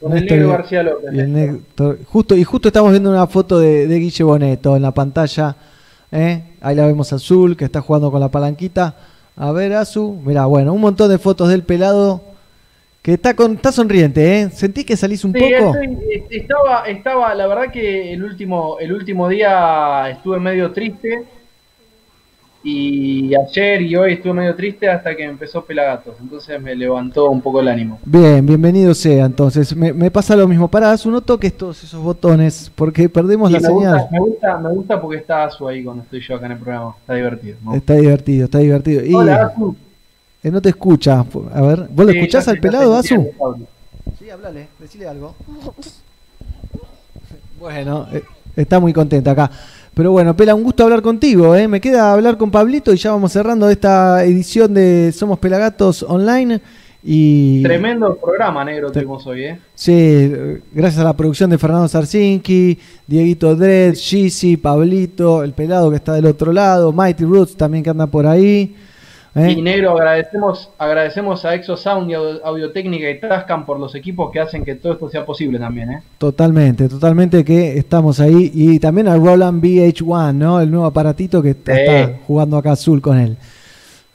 Con 0.00 0.12
el 0.12 0.20
Néstor 0.20 0.36
negro 0.38 0.48
y- 0.48 0.52
García 0.52 0.82
López. 0.82 1.10
y 1.12 1.18
el 1.20 1.32
Néstor- 1.34 1.98
justo, 2.06 2.36
y 2.36 2.44
justo 2.44 2.68
estamos 2.68 2.90
viendo 2.92 3.10
una 3.10 3.26
foto 3.26 3.58
de, 3.58 3.86
de 3.86 3.98
Guille 3.98 4.24
Boneto 4.24 4.74
en 4.76 4.82
la 4.82 4.92
pantalla. 4.92 5.54
¿eh? 6.10 6.42
Ahí 6.60 6.74
la 6.74 6.86
vemos 6.86 7.12
azul, 7.12 7.56
que 7.56 7.64
está 7.66 7.80
jugando 7.80 8.10
con 8.10 8.20
la 8.20 8.28
palanquita. 8.30 8.94
A 9.36 9.52
ver, 9.52 9.72
Azu. 9.74 10.18
Mira, 10.24 10.46
bueno, 10.46 10.72
un 10.72 10.80
montón 10.80 11.08
de 11.10 11.18
fotos 11.18 11.48
del 11.48 11.62
pelado 11.62 12.22
que 13.02 13.14
está 13.14 13.34
con 13.34 13.52
está 13.54 13.72
sonriente, 13.72 14.40
¿eh? 14.42 14.50
¿Sentís 14.50 14.84
que 14.84 14.96
salís 14.96 15.24
un 15.24 15.32
Sí, 15.32 15.38
poco? 15.38 15.74
estoy- 15.74 15.98
eh, 16.12 16.24
estaba, 16.30 16.82
estaba, 16.86 17.34
la 17.34 17.46
verdad 17.46 17.70
que 17.72 18.12
el 18.12 18.22
último, 18.22 18.78
el 18.80 18.92
último 18.92 19.28
día 19.28 20.10
estuve 20.10 20.38
medio 20.40 20.72
triste 20.72 21.24
y 22.64 23.32
ayer 23.36 23.82
y 23.82 23.94
hoy 23.96 24.14
estuve 24.14 24.32
medio 24.34 24.54
triste 24.56 24.88
hasta 24.88 25.14
que 25.16 25.22
empezó 25.24 25.64
Pelagatos, 25.64 26.16
entonces 26.20 26.60
me 26.60 26.74
levantó 26.74 27.30
un 27.30 27.40
poco 27.40 27.60
el 27.60 27.68
ánimo. 27.68 28.00
Bien, 28.04 28.44
bienvenido 28.44 28.94
sea. 28.94 29.26
Entonces, 29.26 29.74
me, 29.76 29.92
me 29.92 30.10
pasa 30.10 30.34
lo 30.34 30.48
mismo. 30.48 30.68
Para, 30.68 30.90
Azu, 30.90 31.10
no 31.10 31.20
toques 31.20 31.56
todos 31.56 31.82
esos 31.84 32.02
botones 32.02 32.70
porque 32.74 33.08
perdemos 33.08 33.48
Sí, 33.48 33.54
la 33.54 33.60
me, 33.60 33.68
señal. 33.68 33.92
gusta, 33.98 34.08
me, 34.10 34.18
gusta, 34.20 34.58
me 34.58 34.68
gusta 34.70 35.00
porque 35.00 35.16
está 35.18 35.44
Azu 35.44 35.68
ahí 35.68 35.84
cuando 35.84 36.02
estoy 36.02 36.20
yo 36.20 36.34
acá 36.34 36.46
en 36.46 36.52
el 36.52 36.58
programa, 36.58 36.94
está 37.00 37.14
divertido. 37.14 37.56
Está 37.74 37.94
divertido, 37.94 38.44
está 38.46 38.58
divertido. 38.58 39.04
Y, 39.04 39.14
Hola, 39.14 39.36
Azu. 39.46 39.76
Eh, 40.42 40.50
no 40.50 40.62
te 40.62 40.70
escucha. 40.70 41.24
A 41.52 41.60
ver, 41.62 41.88
¿vos 41.90 42.06
lo 42.06 42.12
Sí, 42.12 42.18
escuchás 42.18 42.48
al 42.48 42.60
pelado, 42.60 42.96
Azu? 42.96 43.30
Sí, 44.18 44.30
hablale, 44.30 44.68
decile 44.78 45.06
algo. 45.08 45.34
Bueno, 47.58 48.06
eh, 48.12 48.22
está 48.56 48.78
muy 48.78 48.92
contenta 48.92 49.32
acá. 49.32 49.50
Pero 49.94 50.12
bueno, 50.12 50.36
Pela, 50.36 50.54
un 50.54 50.62
gusto 50.62 50.84
hablar 50.84 51.02
contigo. 51.02 51.56
¿eh? 51.56 51.66
Me 51.66 51.80
queda 51.80 52.12
hablar 52.12 52.36
con 52.36 52.52
Pablito 52.52 52.92
y 52.92 52.96
ya 52.96 53.10
vamos 53.10 53.32
cerrando 53.32 53.68
esta 53.68 54.24
edición 54.24 54.72
de 54.72 55.10
Somos 55.12 55.40
Pelagatos 55.40 56.04
Online. 56.04 56.60
Y 57.02 57.62
Tremendo 57.62 58.16
programa 58.16 58.64
negro 58.64 58.90
tuvimos 58.90 59.26
hoy, 59.26 59.44
¿eh? 59.44 59.58
sí, 59.74 60.30
gracias 60.72 61.00
a 61.00 61.04
la 61.04 61.16
producción 61.16 61.48
de 61.48 61.56
Fernando 61.56 61.86
Sarsinki, 61.86 62.78
Dieguito 63.06 63.54
Dredd, 63.54 63.94
Gizzy, 63.94 64.56
Pablito, 64.56 65.44
el 65.44 65.52
pelado 65.52 65.90
que 65.90 65.96
está 65.96 66.12
del 66.14 66.26
otro 66.26 66.52
lado, 66.52 66.92
Mighty 66.92 67.24
Roots 67.24 67.56
también 67.56 67.84
que 67.84 67.90
anda 67.90 68.08
por 68.08 68.26
ahí. 68.26 68.74
¿Eh? 69.38 69.52
Y 69.52 69.62
negro, 69.62 69.92
agradecemos, 69.92 70.70
agradecemos 70.78 71.44
a 71.44 71.54
Exosound 71.54 72.10
y 72.10 72.14
Audio- 72.14 72.44
Audiotécnica 72.44 73.08
y 73.10 73.20
Tascam 73.20 73.64
por 73.64 73.78
los 73.78 73.94
equipos 73.94 74.30
que 74.32 74.40
hacen 74.40 74.64
que 74.64 74.74
todo 74.74 74.92
esto 74.94 75.08
sea 75.08 75.24
posible 75.24 75.58
también, 75.58 75.90
¿eh? 75.92 76.02
Totalmente, 76.18 76.88
totalmente 76.88 77.44
que 77.44 77.78
estamos 77.78 78.20
ahí. 78.20 78.50
Y 78.54 78.78
también 78.78 79.08
al 79.08 79.24
Roland 79.24 79.62
VH1, 79.62 80.32
¿no? 80.34 80.60
El 80.60 80.70
nuevo 80.70 80.86
aparatito 80.86 81.40
que 81.42 81.50
está, 81.50 81.74
Sí. 81.74 81.80
está 81.82 82.18
jugando 82.26 82.56
acá 82.56 82.72
azul 82.72 83.00
con 83.00 83.18
él. 83.18 83.36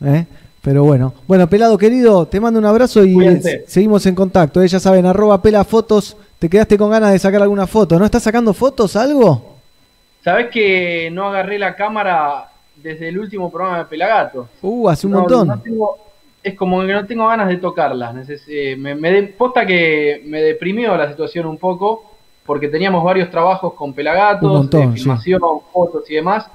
¿eh? 0.06 0.26
Pero 0.62 0.84
bueno, 0.84 1.14
bueno, 1.28 1.48
pelado 1.50 1.78
querido, 1.78 2.26
te 2.28 2.40
mando 2.40 2.60
un 2.60 2.66
abrazo 2.66 3.04
y 3.04 3.14
Cuídense. 3.14 3.66
seguimos 3.68 4.06
en 4.06 4.16
contacto. 4.16 4.62
¿eh? 4.62 4.68
Ya 4.68 4.80
saben, 4.80 5.06
arroba 5.06 5.42
pelafotos. 5.42 6.16
Te 6.40 6.50
quedaste 6.50 6.78
con 6.78 6.90
ganas 6.90 7.12
de 7.12 7.20
sacar 7.20 7.42
alguna 7.42 7.68
foto, 7.68 7.98
¿no? 8.00 8.06
¿Estás 8.06 8.24
sacando 8.24 8.54
fotos, 8.54 8.96
algo? 8.96 9.56
¿Sabés 10.24 10.48
que 10.52 11.10
no 11.12 11.28
agarré 11.28 11.60
la 11.60 11.76
cámara 11.76 12.50
desde 12.84 13.08
el 13.08 13.18
último 13.18 13.50
programa 13.50 13.80
de 13.80 13.86
Pelagato? 13.86 14.50
Uh, 14.62 14.90
hace 14.90 15.08
un 15.08 15.14
No, 15.14 15.20
montón. 15.22 15.48
no 15.48 15.60
tengo- 15.60 15.98
es 16.44 16.56
como 16.56 16.82
que 16.82 16.92
no 16.94 17.06
tengo 17.06 17.28
ganas 17.28 17.48
de 17.48 17.58
tocarlas. 17.58 18.14
neces- 18.14 18.44
eh, 18.50 18.76
me, 18.78 18.94
me 18.96 19.12
de- 19.12 19.24
posta 19.24 19.66
que 19.66 20.22
me 20.26 20.42
deprimió 20.42 20.96
la 20.98 21.10
situación 21.10 21.46
un 21.46 21.58
poco 21.58 22.12
porque 22.46 22.68
teníamos 22.68 23.02
varios 23.04 23.30
trabajos 23.32 23.74
con 23.74 23.94
montón, 24.60 24.92
de 24.92 24.98
sí. 24.98 25.04
filmación, 25.04 25.40
fotos 25.72 26.04
y 26.12 26.16
demás, 26.16 26.46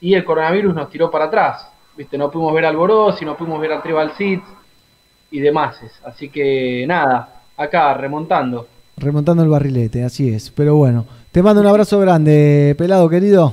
y 0.00 0.14
el 0.14 0.24
coronavirus 0.24 0.74
nos 0.74 0.88
tiró 0.88 1.10
para 1.10 1.26
atrás. 1.26 1.68
Viste, 1.96 2.16
no 2.16 2.30
pudimos 2.30 2.54
ver 2.54 2.64
al 2.64 2.76
Borossi, 2.76 3.24
no 3.26 3.36
pudimos 3.36 3.60
ver 3.60 3.72
al 3.72 3.82
Tribal 3.82 4.12
Seeds 4.16 4.42
y 5.30 5.40
demás. 5.40 5.76
Así 6.04 6.28
que 6.30 6.84
nada, 6.88 7.42
acá 7.56 7.92
remontando. 7.94 8.66
Remontando 8.96 9.42
el 9.42 9.48
barrilete, 9.50 10.02
así 10.04 10.32
es. 10.32 10.50
Pero 10.50 10.76
bueno, 10.76 11.04
te 11.30 11.42
mando 11.42 11.60
un 11.60 11.66
abrazo 11.66 11.98
grande, 12.00 12.74
pelado 12.78 13.08
querido. 13.10 13.52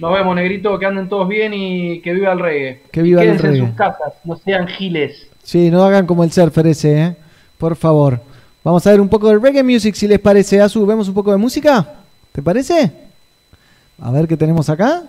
Nos 0.00 0.12
vemos, 0.12 0.34
negrito, 0.34 0.78
que 0.78 0.86
anden 0.86 1.08
todos 1.08 1.28
bien 1.28 1.52
y 1.54 2.00
que 2.00 2.12
viva 2.14 2.32
el 2.32 2.38
reggae. 2.38 2.82
Que 2.90 3.02
viva 3.02 3.22
Y 3.22 3.28
el 3.28 3.36
quédense 3.36 3.46
en 3.48 3.52
reggae. 3.54 3.66
sus 3.68 3.76
casas, 3.76 4.14
no 4.24 4.36
sean 4.36 4.66
giles. 4.66 5.28
Sí, 5.42 5.70
no 5.70 5.84
hagan 5.84 6.06
como 6.06 6.24
el 6.24 6.32
surfer 6.32 6.66
ese, 6.68 7.02
¿eh? 7.02 7.16
Por 7.58 7.76
favor. 7.76 8.20
Vamos 8.64 8.86
a 8.86 8.90
ver 8.90 9.00
un 9.00 9.08
poco 9.08 9.28
de 9.28 9.38
reggae 9.38 9.62
music, 9.62 9.94
si 9.94 10.06
les 10.08 10.18
parece. 10.18 10.60
Azu, 10.60 10.84
¿vemos 10.86 11.08
un 11.08 11.14
poco 11.14 11.30
de 11.32 11.36
música? 11.36 11.86
¿Te 12.32 12.42
parece? 12.42 12.90
A 14.00 14.10
ver 14.10 14.26
qué 14.26 14.36
tenemos 14.36 14.70
acá. 14.70 15.02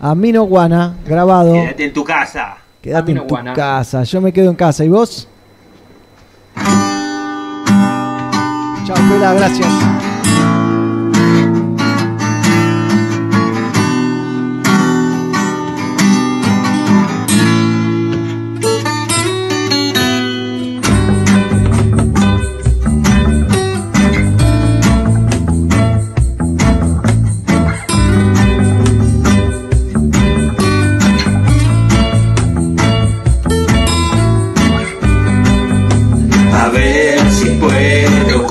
Amino 0.00 0.44
Guana, 0.44 0.96
grabado. 1.06 1.52
Quédate 1.52 1.84
en 1.84 1.92
tu 1.92 2.04
casa. 2.04 2.56
Quédate 2.80 3.12
en 3.12 3.18
tu 3.18 3.24
Guana. 3.24 3.52
casa. 3.52 4.02
Yo 4.04 4.20
me 4.20 4.32
quedo 4.32 4.50
en 4.50 4.56
casa. 4.56 4.84
¿Y 4.84 4.88
vos? 4.88 5.28
Chao, 8.86 8.96
Pela, 9.08 9.34
gracias. 9.34 10.11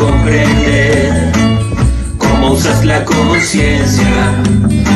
Comprender 0.01 1.31
cómo 2.17 2.53
usas 2.53 2.83
la 2.83 3.05
conciencia. 3.05 4.33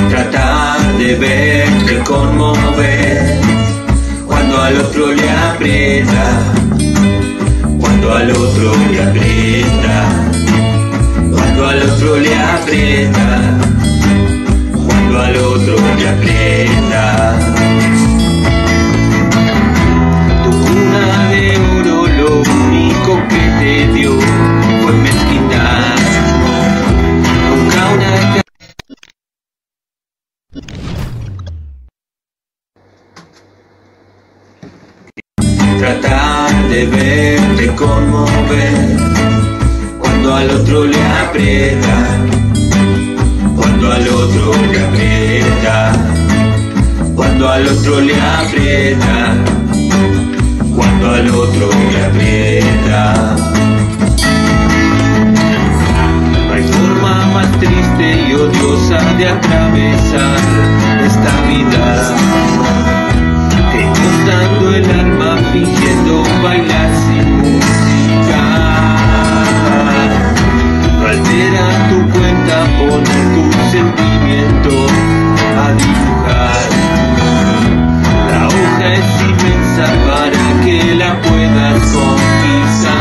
Tratar 0.09 0.79
de 0.97 1.15
verte 1.15 1.99
conmover 2.03 3.39
cuando 4.25 4.61
al 4.61 4.77
otro 4.79 5.11
le 5.11 5.29
aprieta. 5.29 6.25
Cuando 7.79 8.15
al 8.15 8.31
otro 8.31 8.71
le 8.91 9.03
aprieta. 9.03 9.97
Cuando 11.31 11.67
al 11.67 11.81
otro 11.83 12.17
le 12.17 12.35
aprieta. 12.35 13.27
Cuando 14.87 15.21
al 15.21 15.37
otro 15.37 15.75
le 15.99 16.09
aprieta. 16.09 17.35
Tu 20.43 20.51
cuna 20.51 21.29
de 21.29 21.57
oro 21.79 22.07
lo 22.07 22.41
único 22.41 23.11
que 23.29 23.43
te 23.59 23.93
dio 23.93 24.14
cuando 39.99 40.35
al 40.35 40.49
otro 40.49 40.85
le 40.85 41.03
aprieta. 41.03 41.95
Cuando 43.55 43.91
al 43.91 44.07
otro 44.07 44.51
le 44.71 44.79
aprieta, 44.85 45.91
cuando 47.15 47.49
al 47.49 47.67
otro 47.67 48.01
le 48.01 48.15
aprieta, 48.21 49.35
cuando 50.75 51.11
al 51.11 51.29
otro 51.29 51.69
le 51.91 52.05
aprieta. 52.05 53.35
Hay 56.53 56.63
forma 56.63 57.25
más 57.33 57.51
triste 57.59 58.27
y 58.27 58.33
odiosa 58.33 58.99
de 59.17 59.27
atravesar 59.27 60.39
esta 61.05 61.33
vida. 61.47 62.15
Desmontando 63.73 64.75
el 64.75 64.99
alma 64.99 65.37
fingiendo 65.53 66.23
bailar 66.41 66.84
No 71.15 71.21
altera 71.21 71.65
tu 71.89 71.97
cuenta 72.11 72.57
poner 72.77 73.25
tus 73.35 73.55
sentimientos 73.71 74.91
a 75.57 75.65
dibujar. 75.81 76.67
La 78.31 78.41
hoja 78.47 78.87
es 78.93 79.09
inmensa 79.21 79.87
para 80.07 80.43
que 80.65 80.79
la 80.95 81.11
puedas 81.21 81.79
conquistar. 81.95 82.95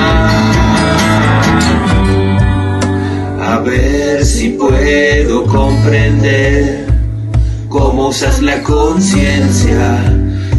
A 3.43 3.59
ver 3.61 4.25
si 4.25 4.51
puedo 4.51 5.45
comprender 5.47 6.87
cómo 7.69 8.09
usas 8.09 8.41
la 8.43 8.63
conciencia. 8.63 10.15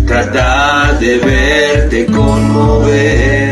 Trata 0.05 0.93
de 0.99 1.17
verte 1.19 2.05
conmover. 2.07 3.44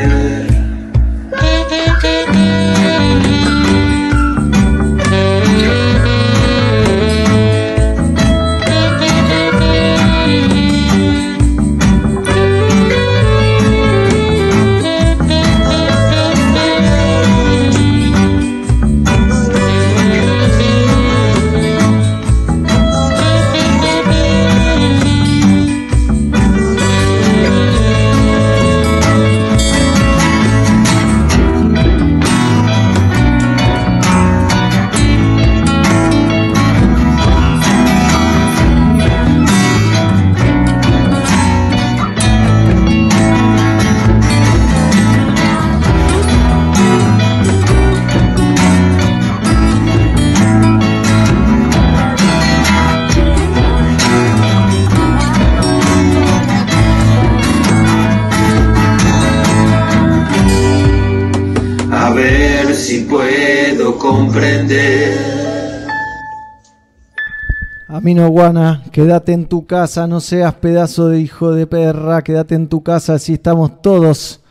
Guana, 68.21 68.83
quédate 68.91 69.33
en 69.33 69.45
tu 69.45 69.65
casa, 69.65 70.07
no 70.07 70.19
seas 70.19 70.53
pedazo 70.55 71.09
de 71.09 71.19
hijo 71.19 71.51
de 71.51 71.65
perra, 71.65 72.21
quédate 72.21 72.55
en 72.55 72.67
tu 72.67 72.83
casa, 72.83 73.15
así 73.15 73.33
estamos 73.33 73.81
todos 73.81 74.41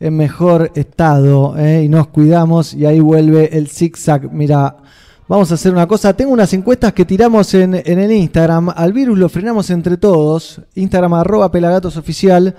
en 0.00 0.16
mejor 0.16 0.72
estado 0.74 1.56
¿eh? 1.56 1.84
y 1.84 1.88
nos 1.88 2.08
cuidamos 2.08 2.74
y 2.74 2.84
ahí 2.84 3.00
vuelve 3.00 3.56
el 3.56 3.68
zigzag. 3.68 4.32
Mira, 4.32 4.76
vamos 5.28 5.50
a 5.50 5.54
hacer 5.54 5.72
una 5.72 5.86
cosa, 5.86 6.14
tengo 6.14 6.32
unas 6.32 6.52
encuestas 6.52 6.92
que 6.92 7.04
tiramos 7.04 7.54
en, 7.54 7.74
en 7.74 7.98
el 7.98 8.10
Instagram, 8.10 8.70
al 8.74 8.92
virus 8.92 9.18
lo 9.18 9.28
frenamos 9.28 9.70
entre 9.70 9.96
todos, 9.96 10.60
Instagram 10.74 11.14
arroba 11.14 11.50
pelagatosoficial. 11.50 12.54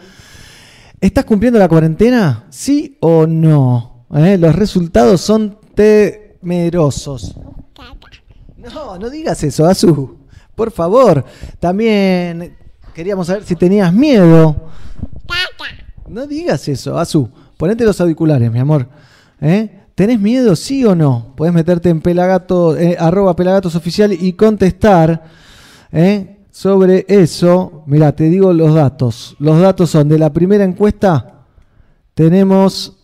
¿Estás 1.02 1.26
cumpliendo 1.26 1.60
la 1.60 1.68
cuarentena? 1.68 2.46
¿Sí 2.50 2.98
o 3.02 3.28
no? 3.28 4.06
¿Eh? 4.16 4.38
Los 4.38 4.56
resultados 4.56 5.22
son 5.22 5.58
temerosos. 5.76 7.36
No, 8.58 8.98
no 8.98 9.10
digas 9.10 9.44
eso, 9.44 9.66
Azu. 9.66 10.17
Por 10.58 10.72
favor. 10.72 11.24
También 11.60 12.58
queríamos 12.96 13.28
saber 13.28 13.44
si 13.44 13.56
tenías 13.56 13.94
miedo. 13.94 14.56
No 16.08 16.26
digas 16.26 16.68
eso, 16.68 16.98
Azu. 16.98 17.30
Ponete 17.58 17.86
los 17.86 18.02
auriculares, 18.02 18.52
mi 18.52 18.58
amor. 18.58 18.90
¿Eh? 19.40 19.82
¿Tenés 19.94 20.20
miedo, 20.20 20.56
sí 20.56 20.84
o 20.84 20.96
no? 20.96 21.36
Podés 21.38 21.54
meterte 21.54 21.90
en 21.90 22.02
pelagato, 22.02 22.76
eh, 22.76 22.98
arroba 23.00 23.36
pelagatosoficial 23.36 24.12
y 24.12 24.34
contestar 24.34 25.26
¿eh? 25.92 26.38
sobre 26.50 27.06
eso. 27.08 27.84
Mira, 27.86 28.16
te 28.16 28.24
digo 28.24 28.52
los 28.52 28.74
datos. 28.74 29.36
Los 29.38 29.62
datos 29.62 29.92
son 29.92 30.10
de 30.10 30.18
la 30.18 30.34
primera 30.34 30.64
encuesta. 30.64 31.46
Tenemos 32.16 32.98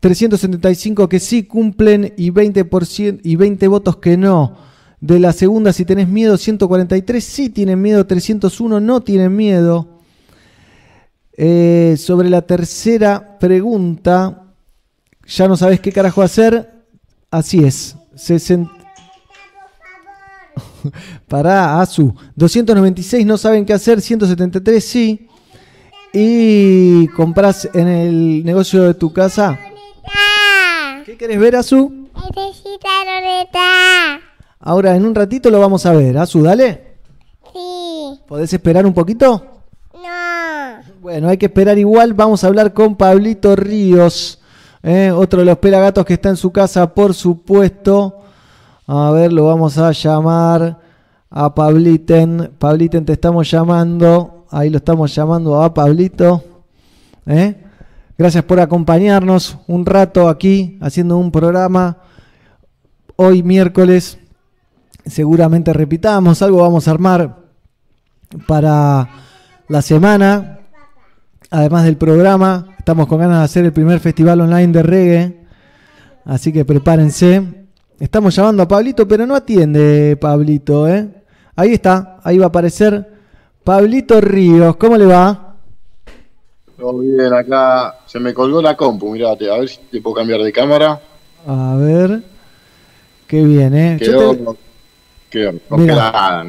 375 0.00 1.08
que 1.08 1.18
sí 1.18 1.44
cumplen 1.44 2.12
y 2.18 2.30
20%, 2.30 3.20
y 3.24 3.36
20 3.36 3.68
votos 3.68 3.96
que 3.96 4.18
no. 4.18 4.69
De 5.00 5.18
la 5.18 5.32
segunda, 5.32 5.72
si 5.72 5.86
tenés 5.86 6.08
miedo, 6.08 6.36
143 6.36 7.24
sí 7.24 7.48
tienen 7.48 7.80
miedo, 7.80 8.06
301 8.06 8.80
no 8.80 9.00
tienen 9.00 9.34
miedo. 9.34 9.88
Eh, 11.32 11.96
sobre 11.96 12.28
la 12.28 12.42
tercera 12.42 13.38
pregunta, 13.38 14.52
ya 15.26 15.48
no 15.48 15.56
sabes 15.56 15.80
qué 15.80 15.90
carajo 15.90 16.20
hacer. 16.20 16.70
Así 17.30 17.64
es. 17.64 17.96
60... 18.14 18.70
Pará, 21.28 21.80
Azu. 21.80 22.14
296 22.36 23.24
no 23.24 23.38
saben 23.38 23.64
qué 23.64 23.72
hacer, 23.72 24.02
173 24.02 24.84
sí. 24.84 25.28
Y 26.12 27.08
compras 27.08 27.70
en 27.72 27.88
el 27.88 28.44
negocio 28.44 28.82
de 28.82 28.94
tu 28.94 29.12
casa. 29.14 29.58
¿Qué 31.06 31.16
querés 31.16 31.40
ver, 31.40 31.56
Azu? 31.56 31.90
Necesita 32.14 32.88
Loreta. 33.06 34.29
Ahora, 34.60 34.94
en 34.94 35.06
un 35.06 35.14
ratito 35.14 35.50
lo 35.50 35.58
vamos 35.58 35.86
a 35.86 35.92
ver. 35.92 36.18
Azu, 36.18 36.42
dale. 36.42 36.98
Sí. 37.52 38.20
¿Podés 38.28 38.52
esperar 38.52 38.84
un 38.84 38.92
poquito? 38.92 39.42
No. 39.94 41.00
Bueno, 41.00 41.28
hay 41.28 41.38
que 41.38 41.46
esperar 41.46 41.78
igual. 41.78 42.12
Vamos 42.12 42.44
a 42.44 42.48
hablar 42.48 42.74
con 42.74 42.94
Pablito 42.94 43.56
Ríos, 43.56 44.38
¿eh? 44.82 45.10
otro 45.10 45.40
de 45.40 45.46
los 45.46 45.58
pelagatos 45.58 46.04
que 46.04 46.12
está 46.12 46.28
en 46.28 46.36
su 46.36 46.52
casa, 46.52 46.94
por 46.94 47.14
supuesto. 47.14 48.18
A 48.86 49.10
ver, 49.12 49.32
lo 49.32 49.46
vamos 49.46 49.78
a 49.78 49.92
llamar 49.92 50.78
a 51.30 51.54
Pabliten. 51.54 52.52
Pabliten, 52.58 53.06
te 53.06 53.14
estamos 53.14 53.50
llamando. 53.50 54.44
Ahí 54.50 54.68
lo 54.68 54.76
estamos 54.76 55.14
llamando 55.14 55.62
a 55.62 55.72
Pablito. 55.72 56.44
¿eh? 57.24 57.64
Gracias 58.18 58.44
por 58.44 58.60
acompañarnos 58.60 59.56
un 59.68 59.86
rato 59.86 60.28
aquí 60.28 60.76
haciendo 60.82 61.16
un 61.16 61.30
programa. 61.32 61.96
Hoy 63.16 63.42
miércoles 63.42 64.19
seguramente 65.06 65.72
repitamos, 65.72 66.40
algo 66.42 66.62
vamos 66.62 66.86
a 66.86 66.90
armar 66.90 67.36
para 68.46 69.08
la 69.68 69.82
semana. 69.82 70.58
Además 71.50 71.84
del 71.84 71.96
programa, 71.96 72.74
estamos 72.78 73.08
con 73.08 73.18
ganas 73.18 73.38
de 73.38 73.44
hacer 73.44 73.64
el 73.64 73.72
primer 73.72 73.98
festival 74.00 74.40
online 74.40 74.72
de 74.72 74.82
reggae. 74.82 75.40
Así 76.24 76.52
que 76.52 76.64
prepárense. 76.64 77.42
Estamos 77.98 78.34
llamando 78.36 78.62
a 78.62 78.68
Pablito, 78.68 79.06
pero 79.08 79.26
no 79.26 79.34
atiende 79.34 80.16
Pablito, 80.16 80.88
¿eh? 80.88 81.08
Ahí 81.56 81.74
está, 81.74 82.18
ahí 82.22 82.38
va 82.38 82.46
a 82.46 82.48
aparecer 82.48 83.12
Pablito 83.64 84.20
Ríos. 84.20 84.76
¿Cómo 84.76 84.96
le 84.96 85.06
va? 85.06 85.56
Todo 86.78 86.98
bien, 87.00 87.32
acá 87.34 87.96
se 88.06 88.18
me 88.20 88.32
colgó 88.32 88.62
la 88.62 88.74
compu, 88.76 89.10
mirate, 89.12 89.50
a 89.50 89.58
ver 89.58 89.68
si 89.68 89.78
te 89.90 90.00
puedo 90.00 90.16
cambiar 90.16 90.40
de 90.40 90.52
cámara. 90.52 91.00
A 91.46 91.74
ver. 91.76 92.22
Qué 93.26 93.44
bien, 93.44 93.74
¿eh? 93.74 93.98
Yo 94.00 94.06
Quedó, 94.06 94.34
te- 94.54 94.60
quedó 95.30 95.52
congelada. 95.68 96.44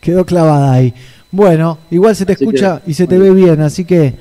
Quedó 0.00 0.24
clavada 0.26 0.72
ahí. 0.72 0.92
Bueno, 1.30 1.78
igual 1.90 2.14
se 2.14 2.24
te 2.26 2.32
Así 2.34 2.44
escucha 2.44 2.80
que- 2.84 2.90
y 2.90 2.94
se 2.94 3.06
te 3.06 3.18
ve 3.18 3.30
bien, 3.30 3.60
así 3.60 3.84
que 3.84 4.14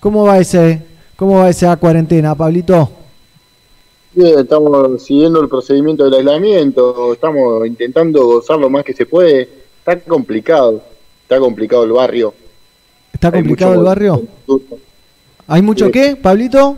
¿cómo 0.00 0.24
va 0.24 0.38
ese 0.38 0.82
cómo 1.16 1.38
va 1.38 1.48
esa 1.50 1.76
cuarentena, 1.76 2.34
Pablito? 2.34 2.90
Bien, 4.14 4.38
estamos 4.40 5.02
siguiendo 5.02 5.40
el 5.40 5.48
procedimiento 5.48 6.04
del 6.04 6.14
aislamiento, 6.14 7.12
estamos 7.12 7.66
intentando 7.66 8.24
gozar 8.26 8.58
lo 8.58 8.68
más 8.68 8.84
que 8.84 8.92
se 8.92 9.06
puede. 9.06 9.48
Está 9.78 9.98
complicado, 10.00 10.82
está 11.22 11.38
complicado 11.38 11.84
el 11.84 11.92
barrio. 11.92 12.34
¿Está 13.12 13.32
complicado 13.32 13.74
el 13.74 13.80
barrio? 13.80 14.22
¿Hay 15.46 15.62
mucho 15.62 15.86
Sí. 15.86 15.92
qué, 15.92 16.16
Pablito? 16.16 16.76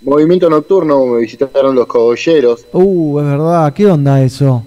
Movimiento 0.00 0.50
nocturno, 0.50 1.06
me 1.06 1.20
visitaron 1.20 1.74
los 1.74 1.86
cogolleros. 1.86 2.66
Uh, 2.72 3.20
es 3.20 3.24
verdad, 3.26 3.72
¿qué 3.72 3.86
onda 3.86 4.22
eso? 4.22 4.62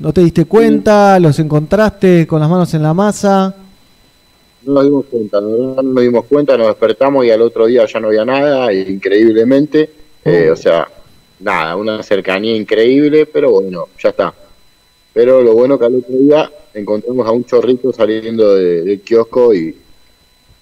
¿No 0.00 0.12
te 0.12 0.20
diste 0.22 0.44
cuenta? 0.44 1.18
¿Los 1.18 1.38
encontraste 1.38 2.26
con 2.26 2.40
las 2.40 2.48
manos 2.48 2.72
en 2.74 2.82
la 2.82 2.94
masa? 2.94 3.54
No 4.62 4.74
nos 4.74 4.84
dimos 4.84 5.04
cuenta, 5.10 5.40
no 5.40 5.82
nos 5.82 6.02
dimos 6.02 6.24
cuenta, 6.26 6.56
nos 6.56 6.68
despertamos 6.68 7.24
y 7.24 7.30
al 7.30 7.42
otro 7.42 7.66
día 7.66 7.84
ya 7.86 7.98
no 8.00 8.08
había 8.08 8.24
nada, 8.24 8.72
increíblemente. 8.72 9.90
eh, 10.24 10.50
o 10.50 10.56
sea, 10.56 10.86
nada, 11.40 11.74
una 11.76 12.02
cercanía 12.02 12.54
increíble, 12.54 13.26
pero 13.26 13.50
bueno, 13.52 13.86
ya 14.02 14.10
está. 14.10 14.34
Pero 15.14 15.42
lo 15.42 15.54
bueno 15.54 15.78
que 15.78 15.86
al 15.86 15.94
otro 15.96 16.14
día 16.16 16.50
encontramos 16.74 17.26
a 17.26 17.30
un 17.30 17.44
chorrito 17.44 17.92
saliendo 17.92 18.54
de- 18.54 18.82
del 18.82 19.00
kiosco 19.00 19.54
y 19.54 19.74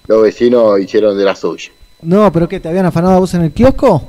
los 0.07 0.23
vecinos 0.23 0.79
hicieron 0.81 1.19
de 1.19 1.25
la 1.25 1.35
suya. 1.35 1.71
No, 2.03 2.31
pero 2.33 2.49
¿qué? 2.49 2.61
¿Te 2.61 2.69
habían 2.69 2.87
afanado 2.87 3.15
a 3.17 3.19
vos 3.19 3.35
en 3.35 3.43
el 3.43 3.53
kiosco? 3.53 4.03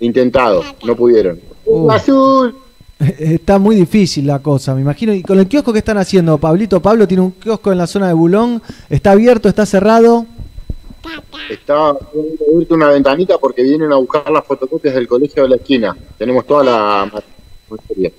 Intentado, 0.00 0.62
no 0.84 0.96
pudieron. 0.96 1.38
Uh. 1.66 1.90
¡Azul! 1.90 2.54
Está 3.18 3.58
muy 3.58 3.76
difícil 3.76 4.26
la 4.26 4.40
cosa, 4.40 4.74
me 4.74 4.80
imagino. 4.80 5.12
¿Y 5.14 5.22
con 5.22 5.38
el 5.38 5.46
kiosco 5.46 5.72
que 5.72 5.78
están 5.78 5.98
haciendo? 5.98 6.38
Pablito, 6.38 6.80
Pablo 6.82 7.06
tiene 7.06 7.22
un 7.22 7.30
kiosco 7.32 7.70
en 7.72 7.78
la 7.78 7.86
zona 7.86 8.08
de 8.08 8.14
Bulón. 8.14 8.60
¿Está 8.90 9.12
abierto? 9.12 9.48
¿Está 9.48 9.64
cerrado? 9.66 10.26
Está 11.48 11.90
abierta 11.90 12.74
una 12.74 12.88
ventanita 12.90 13.38
porque 13.38 13.62
vienen 13.62 13.92
a 13.92 13.96
buscar 13.96 14.28
las 14.30 14.44
fotocopias 14.44 14.94
del 14.94 15.06
colegio 15.06 15.44
de 15.44 15.48
la 15.50 15.56
esquina. 15.56 15.96
Tenemos 16.18 16.44
toda 16.46 16.64
la 16.64 17.10
materia. 17.70 18.10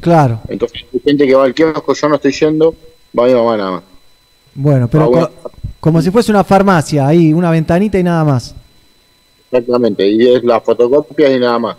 Claro. 0.00 0.40
Entonces, 0.48 0.82
hay 0.92 1.00
gente 1.00 1.26
que 1.26 1.34
va 1.34 1.44
al 1.44 1.54
kiosco, 1.54 1.92
yo 1.94 2.08
no 2.08 2.14
estoy 2.16 2.32
yendo, 2.32 2.74
va 3.18 3.26
mi 3.26 3.34
mamá 3.34 3.56
nada 3.56 3.70
más. 3.72 3.82
Bueno, 4.54 4.88
pero 4.88 5.04
Ah, 5.04 5.08
bueno. 5.08 5.30
co- 5.42 5.50
como 5.80 6.00
si 6.00 6.10
fuese 6.10 6.30
una 6.30 6.44
farmacia, 6.44 7.06
ahí, 7.06 7.32
una 7.32 7.50
ventanita 7.50 7.98
y 7.98 8.02
nada 8.02 8.24
más. 8.24 8.54
Exactamente, 9.50 10.08
y 10.08 10.34
es 10.34 10.42
las 10.44 10.62
fotocopias 10.62 11.30
y 11.32 11.38
nada 11.38 11.58
más. 11.58 11.76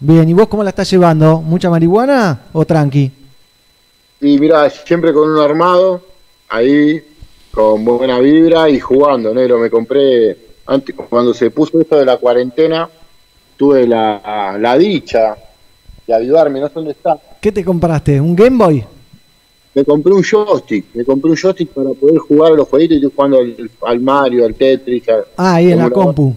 Bien, 0.00 0.28
¿y 0.28 0.32
vos 0.34 0.48
cómo 0.48 0.62
la 0.62 0.70
estás 0.70 0.90
llevando? 0.90 1.40
¿Mucha 1.40 1.70
marihuana 1.70 2.42
o 2.52 2.64
tranqui? 2.64 3.10
Y 4.20 4.38
mira, 4.38 4.68
siempre 4.70 5.12
con 5.12 5.30
un 5.30 5.38
armado, 5.40 6.02
ahí, 6.48 7.02
con 7.50 7.84
buena 7.84 8.18
vibra 8.20 8.68
y 8.68 8.80
jugando, 8.80 9.32
negro. 9.34 9.58
Me 9.58 9.70
compré, 9.70 10.36
antes, 10.66 10.94
cuando 11.08 11.32
se 11.32 11.50
puso 11.50 11.80
esto 11.80 11.96
de 11.98 12.04
la 12.04 12.16
cuarentena, 12.16 12.88
tuve 13.56 13.86
la, 13.86 14.56
la 14.58 14.76
dicha 14.78 15.36
de 16.06 16.14
ayudarme, 16.14 16.60
no 16.60 16.68
sé 16.68 16.74
dónde 16.74 16.90
está. 16.92 17.18
¿Qué 17.40 17.52
te 17.52 17.64
compraste? 17.64 18.20
¿Un 18.20 18.34
Game 18.34 18.56
Boy? 18.56 18.84
Me 19.74 19.84
compré 19.84 20.12
un 20.12 20.22
joystick, 20.22 20.86
me 20.94 21.04
compré 21.04 21.30
un 21.30 21.36
joystick 21.36 21.68
para 21.70 21.90
poder 21.90 22.18
jugar 22.18 22.52
a 22.52 22.56
los 22.56 22.68
jueguitos 22.68 22.94
y 22.96 22.98
estoy 23.00 23.12
jugando 23.14 23.38
al, 23.38 23.70
al 23.86 24.00
Mario, 24.00 24.44
al 24.44 24.54
Tetris. 24.54 25.08
al- 25.08 25.24
Ah, 25.36 25.54
ahí 25.56 25.72
en 25.72 25.78
la 25.78 25.90
compu. 25.90 26.34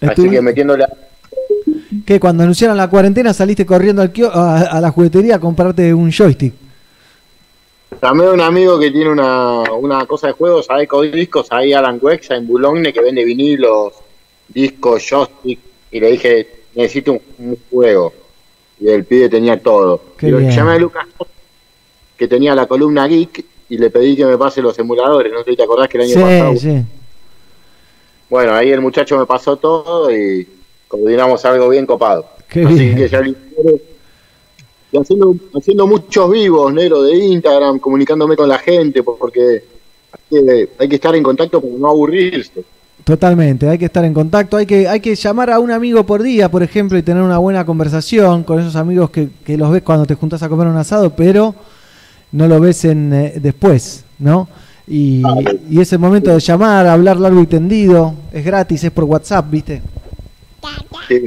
Así 0.00 0.28
que 0.30 0.40
metiéndole 0.40 0.86
¿Qué? 2.04 2.20
Cuando 2.20 2.42
anunciaron 2.42 2.76
la 2.76 2.88
cuarentena 2.88 3.32
saliste 3.32 3.64
corriendo 3.64 4.02
al 4.02 4.12
a, 4.32 4.60
a 4.62 4.80
la 4.80 4.90
juguetería 4.90 5.36
a 5.36 5.40
comprarte 5.40 5.92
un 5.94 6.10
joystick. 6.10 6.54
A 8.02 8.12
un 8.12 8.40
amigo 8.40 8.78
que 8.78 8.90
tiene 8.90 9.10
una, 9.10 9.62
una 9.72 10.06
cosa 10.06 10.28
de 10.28 10.34
juegos, 10.34 10.66
a 10.68 10.80
Eco 10.82 11.02
Discos, 11.02 11.48
ahí 11.50 11.72
Alan 11.72 11.98
Wexa 12.00 12.36
en 12.36 12.46
Boulogne, 12.46 12.92
que 12.92 13.00
vende 13.00 13.24
vinilos, 13.24 13.94
discos, 14.46 15.02
joystick, 15.08 15.58
y 15.90 15.98
le 16.00 16.10
dije, 16.12 16.48
necesito 16.74 17.12
un, 17.12 17.20
un 17.38 17.58
juego. 17.70 18.12
Y 18.78 18.88
el 18.88 19.04
pibe 19.04 19.28
tenía 19.28 19.60
todo. 19.60 20.00
Qué 20.16 20.28
Y 20.28 20.30
lo 20.30 20.38
bien. 20.38 20.50
llamé 20.52 20.72
a 20.72 20.78
Lucas, 20.78 21.06
que 22.16 22.28
tenía 22.28 22.54
la 22.54 22.66
columna 22.66 23.08
Geek, 23.08 23.44
y 23.70 23.78
le 23.78 23.90
pedí 23.90 24.14
que 24.16 24.26
me 24.26 24.38
pase 24.38 24.62
los 24.62 24.78
emuladores. 24.78 25.32
No 25.32 25.42
sé 25.42 25.50
si 25.50 25.56
te 25.56 25.62
acordás 25.64 25.88
que 25.88 25.96
el 25.96 26.04
año 26.04 26.12
Sí, 26.14 26.20
pasado. 26.20 26.56
sí. 26.56 26.82
Bueno, 28.30 28.54
ahí 28.54 28.70
el 28.70 28.80
muchacho 28.82 29.18
me 29.18 29.26
pasó 29.26 29.56
todo 29.56 30.14
y 30.14 30.46
coordinamos 30.88 31.44
algo 31.44 31.68
bien 31.68 31.86
copado. 31.86 32.26
Qué 32.48 32.64
Así 32.64 32.74
bien. 32.78 32.96
que 32.96 33.08
ya 33.08 33.20
y 34.90 34.96
haciendo, 34.96 35.34
haciendo 35.54 35.86
muchos 35.86 36.30
vivos, 36.30 36.72
negro, 36.72 37.02
de 37.02 37.14
Instagram, 37.14 37.78
comunicándome 37.78 38.36
con 38.36 38.48
la 38.48 38.58
gente, 38.58 39.02
por- 39.02 39.18
porque 39.18 39.62
hay 40.12 40.20
que, 40.44 40.68
hay 40.78 40.88
que 40.88 40.94
estar 40.94 41.14
en 41.14 41.22
contacto 41.22 41.60
para 41.60 41.74
no 41.74 41.88
aburrirse. 41.90 42.64
Totalmente, 43.04 43.68
hay 43.68 43.76
que 43.78 43.84
estar 43.84 44.04
en 44.04 44.14
contacto, 44.14 44.56
hay 44.56 44.64
que, 44.66 44.88
hay 44.88 45.00
que 45.00 45.14
llamar 45.14 45.50
a 45.50 45.58
un 45.60 45.70
amigo 45.70 46.04
por 46.04 46.22
día, 46.22 46.50
por 46.50 46.62
ejemplo, 46.62 46.96
y 46.98 47.02
tener 47.02 47.22
una 47.22 47.36
buena 47.38 47.64
conversación 47.66 48.44
con 48.44 48.60
esos 48.60 48.76
amigos 48.76 49.10
que, 49.10 49.28
que 49.44 49.56
los 49.58 49.70
ves 49.70 49.82
cuando 49.82 50.06
te 50.06 50.14
juntas 50.14 50.42
a 50.42 50.48
comer 50.48 50.66
un 50.66 50.76
asado, 50.76 51.14
pero 51.14 51.54
no 52.32 52.48
lo 52.48 52.58
ves 52.58 52.84
en, 52.86 53.12
eh, 53.12 53.34
después, 53.40 54.04
¿no? 54.18 54.48
Y, 54.86 55.22
y 55.70 55.80
ese 55.80 55.98
momento 55.98 56.30
de 56.32 56.40
llamar, 56.40 56.86
hablar 56.86 57.18
largo 57.18 57.42
y 57.42 57.46
tendido, 57.46 58.14
es 58.32 58.42
gratis, 58.44 58.84
es 58.84 58.90
por 58.90 59.04
WhatsApp, 59.04 59.50
¿viste? 59.50 59.82
Sí, 61.08 61.22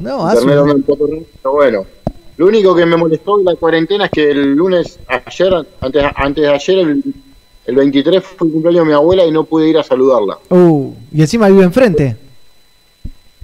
no, 0.00 0.26
anda 0.26 0.62
un 0.74 0.82
poco 0.82 1.06
raro, 1.06 1.22
pero 1.42 1.52
bueno. 1.54 1.86
Lo 2.36 2.46
único 2.48 2.74
que 2.74 2.84
me 2.84 2.96
molestó 2.98 3.38
de 3.38 3.44
la 3.44 3.54
cuarentena 3.56 4.04
es 4.06 4.10
que 4.10 4.30
el 4.30 4.52
lunes, 4.54 4.98
ayer, 5.08 5.54
antes, 5.80 6.04
antes 6.16 6.42
de 6.42 6.48
ayer, 6.50 6.78
el, 6.80 7.02
el 7.64 7.74
23 7.76 8.22
fue 8.22 8.46
el 8.48 8.52
cumpleaños 8.52 8.82
de 8.84 8.88
mi 8.88 8.92
abuela 8.94 9.24
y 9.24 9.30
no 9.30 9.44
pude 9.44 9.68
ir 9.70 9.78
a 9.78 9.82
saludarla. 9.82 10.36
Uh, 10.50 10.92
y 11.12 11.22
encima 11.22 11.48
vive 11.48 11.62
enfrente, 11.64 12.14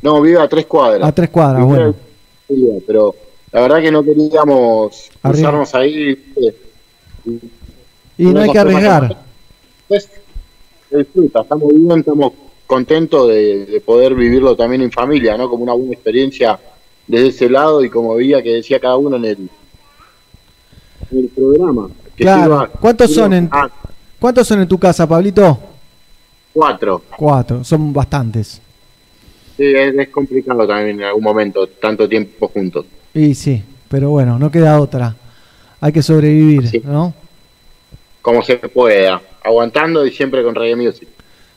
No, 0.03 0.21
vive 0.21 0.39
a 0.41 0.47
tres 0.49 0.67
cuadras. 0.67 1.09
a 1.09 1.13
tres 1.13 1.31
cuadras, 1.31 1.65
Vive 1.67 1.95
bueno. 2.49 2.81
Pero 2.87 3.15
la 3.53 3.61
verdad 3.63 3.81
que 3.81 3.91
no 3.91 4.03
queríamos 4.03 5.09
Arriba. 5.23 5.49
cruzarnos 5.51 5.75
ahí. 5.75 6.11
eh, 6.37 6.55
Y 8.19 8.25
no 8.27 8.41
hay 8.41 8.51
que 8.51 8.59
arriesgar. 8.59 9.17
Disfruta, 10.91 11.41
estamos 11.41 11.69
bien, 11.75 11.99
estamos 11.99 12.33
contentos 12.73 13.29
de, 13.29 13.67
de 13.67 13.81
poder 13.83 14.15
vivirlo 14.15 14.57
también 14.57 14.81
en 14.81 14.91
familia, 14.91 15.37
¿no? 15.37 15.51
Como 15.51 15.63
una 15.65 15.75
buena 15.75 15.93
experiencia 15.93 16.59
desde 17.07 17.27
ese 17.29 17.51
lado 17.51 17.85
y 17.85 17.91
como 17.91 18.15
veía 18.15 18.43
que 18.43 18.55
decía 18.55 18.81
cada 18.81 18.97
uno 18.97 19.17
en 19.17 19.25
el, 19.27 19.39
en 21.11 21.19
el 21.19 21.29
programa. 21.29 21.89
Que 22.17 22.25
Claro. 22.25 22.43
sirva- 22.43 22.69
¿Cuántos 22.81 23.11
sirva- 23.11 23.23
son 23.25 23.33
en, 23.35 23.51
¿Cuántos 24.19 24.47
son 24.49 24.61
en 24.63 24.69
tu 24.69 24.79
casa, 24.79 25.07
Pablito? 25.07 25.59
cuatro. 26.55 27.03
Cuatro, 27.17 27.63
son 27.65 27.93
bastantes. 27.93 28.61
Sí, 29.57 29.65
es, 29.75 29.95
es 29.95 30.09
complicado 30.09 30.67
también 30.67 30.99
en 31.01 31.05
algún 31.07 31.25
momento, 31.25 31.67
tanto 31.67 32.09
tiempo 32.09 32.49
juntos. 32.49 32.87
Y 33.13 33.35
sí, 33.35 33.63
pero 33.89 34.09
bueno, 34.11 34.39
no 34.39 34.51
queda 34.51 34.81
otra. 34.81 35.15
Hay 35.81 35.93
que 35.93 36.03
sobrevivir, 36.03 36.83
¿no? 36.87 37.13
Como 38.23 38.43
se 38.43 38.57
pueda, 38.57 39.21
aguantando 39.45 40.07
y 40.07 40.11
siempre 40.13 40.43
con 40.43 40.55
reggae 40.55 40.77
music. 40.77 41.09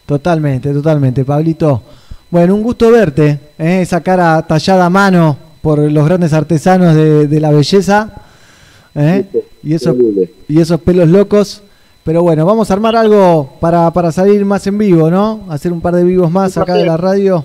Totalmente, 0.05 0.71
totalmente, 0.71 1.25
Pablito. 1.25 1.81
Bueno, 2.29 2.55
un 2.55 2.63
gusto 2.63 2.91
verte, 2.91 3.39
¿eh? 3.57 3.81
esa 3.81 4.01
cara 4.01 4.45
tallada 4.45 4.85
a 4.85 4.89
mano 4.89 5.37
por 5.61 5.79
los 5.79 6.05
grandes 6.05 6.33
artesanos 6.33 6.95
de, 6.95 7.27
de 7.27 7.39
la 7.39 7.51
belleza. 7.51 8.11
¿eh? 8.95 9.25
Y, 9.63 9.73
esos, 9.73 9.95
y 10.47 10.59
esos 10.59 10.79
pelos 10.81 11.09
locos. 11.09 11.61
Pero 12.03 12.21
bueno, 12.21 12.45
vamos 12.45 12.69
a 12.69 12.73
armar 12.73 12.95
algo 12.95 13.53
para, 13.59 13.91
para 13.91 14.11
salir 14.11 14.45
más 14.45 14.65
en 14.67 14.77
vivo, 14.77 15.09
¿no? 15.09 15.45
Hacer 15.49 15.73
un 15.73 15.81
par 15.81 15.95
de 15.95 16.03
vivos 16.03 16.29
más 16.29 16.55
acá 16.55 16.75
de 16.75 16.85
la 16.85 16.97
radio. 16.97 17.43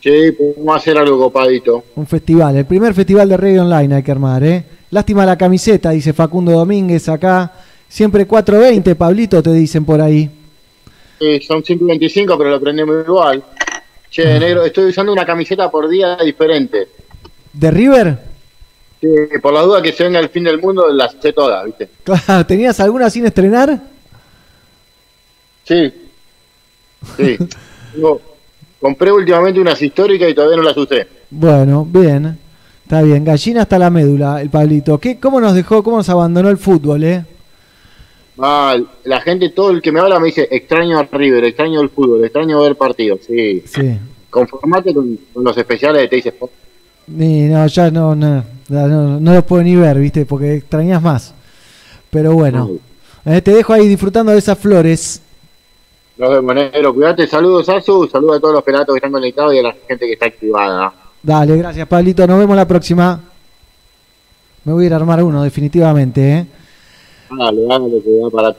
Sí, 0.00 0.32
podemos 0.32 0.76
hacer 0.76 0.98
algo 0.98 1.18
copadito. 1.18 1.84
Un 1.96 2.06
festival, 2.06 2.56
el 2.56 2.66
primer 2.66 2.92
festival 2.92 3.28
de 3.30 3.36
reggae 3.36 3.60
online 3.60 3.94
hay 3.94 4.02
que 4.02 4.10
armar, 4.10 4.44
¿eh? 4.44 4.64
Lástima 4.90 5.24
la 5.24 5.38
camiseta, 5.38 5.90
dice 5.90 6.12
Facundo 6.12 6.52
Domínguez 6.52 7.08
acá. 7.08 7.50
Siempre 7.88 8.26
420, 8.26 8.94
Pablito, 8.94 9.42
te 9.42 9.52
dicen 9.54 9.86
por 9.86 10.02
ahí. 10.02 10.28
Sí, 11.22 11.40
son 11.42 11.62
5.25, 11.62 12.36
pero 12.36 12.50
lo 12.50 12.60
prendemos 12.60 13.04
igual. 13.06 13.44
Che, 14.10 14.40
negro, 14.40 14.64
estoy 14.64 14.86
usando 14.86 15.12
una 15.12 15.24
camiseta 15.24 15.70
por 15.70 15.88
día 15.88 16.16
diferente. 16.16 16.88
¿De 17.52 17.70
River? 17.70 18.18
Sí, 19.00 19.08
por 19.40 19.52
la 19.52 19.60
duda 19.62 19.80
que 19.80 19.92
se 19.92 20.02
venga 20.02 20.18
el 20.18 20.30
fin 20.30 20.42
del 20.42 20.60
mundo, 20.60 20.88
las 20.90 21.14
sé 21.22 21.32
todas, 21.32 21.64
¿viste? 21.64 21.88
Claro, 22.04 22.44
¿tenías 22.44 22.80
alguna 22.80 23.08
sin 23.08 23.24
estrenar? 23.24 23.80
Sí. 25.62 25.92
Sí. 27.16 27.38
Tengo- 27.94 28.20
compré 28.80 29.12
últimamente 29.12 29.60
unas 29.60 29.80
históricas 29.80 30.28
y 30.28 30.34
todavía 30.34 30.56
no 30.56 30.62
las 30.64 30.76
usé. 30.76 31.06
Bueno, 31.30 31.84
bien. 31.88 32.36
Está 32.82 33.00
bien. 33.02 33.24
Gallina 33.24 33.62
hasta 33.62 33.78
la 33.78 33.90
médula, 33.90 34.42
el 34.42 34.50
Pablito. 34.50 34.98
¿Qué, 34.98 35.20
¿Cómo 35.20 35.40
nos 35.40 35.54
dejó, 35.54 35.84
cómo 35.84 35.98
nos 35.98 36.08
abandonó 36.08 36.50
el 36.50 36.58
fútbol, 36.58 37.04
eh? 37.04 37.24
Ah, 38.38 38.76
la 39.04 39.20
gente, 39.20 39.50
todo 39.50 39.70
el 39.70 39.82
que 39.82 39.92
me 39.92 40.00
habla 40.00 40.18
me 40.18 40.26
dice, 40.26 40.48
extraño 40.50 40.98
a 40.98 41.02
River, 41.04 41.44
extraño 41.44 41.80
el 41.80 41.90
fútbol, 41.90 42.24
extraño 42.24 42.60
ver 42.62 42.76
partidos. 42.76 43.20
Sí. 43.26 43.62
Sí. 43.66 43.98
Conformate 44.30 44.94
con, 44.94 45.18
con 45.32 45.44
los 45.44 45.56
especiales 45.56 46.02
de 46.02 46.08
Te 46.08 46.16
dice 46.16 46.34
Ni, 47.08 47.42
no, 47.42 47.66
ya 47.66 47.90
no, 47.90 48.14
no, 48.14 48.42
no, 48.68 49.20
no 49.20 49.34
los 49.34 49.44
puedo 49.44 49.62
ni 49.62 49.76
ver, 49.76 49.98
¿viste? 49.98 50.24
Porque 50.24 50.54
extrañas 50.54 51.02
más. 51.02 51.34
Pero 52.10 52.32
bueno, 52.32 52.70
eh, 53.24 53.42
te 53.42 53.52
dejo 53.52 53.72
ahí 53.72 53.86
disfrutando 53.86 54.32
de 54.32 54.38
esas 54.38 54.58
flores. 54.58 55.22
Nos 56.16 56.30
vemos, 56.30 56.54
negro. 56.54 56.94
Cuídate, 56.94 57.26
saludos, 57.26 57.68
Asu, 57.68 58.08
saludos 58.08 58.36
a 58.36 58.40
todos 58.40 58.54
los 58.54 58.62
pelatos 58.62 58.94
que 58.94 58.98
están 58.98 59.12
conectados 59.12 59.54
y 59.54 59.58
a 59.58 59.62
la 59.62 59.76
gente 59.88 60.06
que 60.06 60.12
está 60.12 60.26
activada. 60.26 60.92
Dale, 61.22 61.56
gracias, 61.56 61.86
Pablito. 61.86 62.26
Nos 62.26 62.38
vemos 62.38 62.56
la 62.56 62.66
próxima. 62.66 63.20
Me 64.64 64.72
voy 64.72 64.84
a 64.84 64.86
ir 64.86 64.92
a 64.92 64.96
armar 64.96 65.22
uno, 65.22 65.42
definitivamente, 65.42 66.32
¿eh? 66.32 66.46
Dale, 67.38 67.62
dale, 67.66 68.02
que 68.02 68.18
da 68.18 68.30
para 68.30 68.56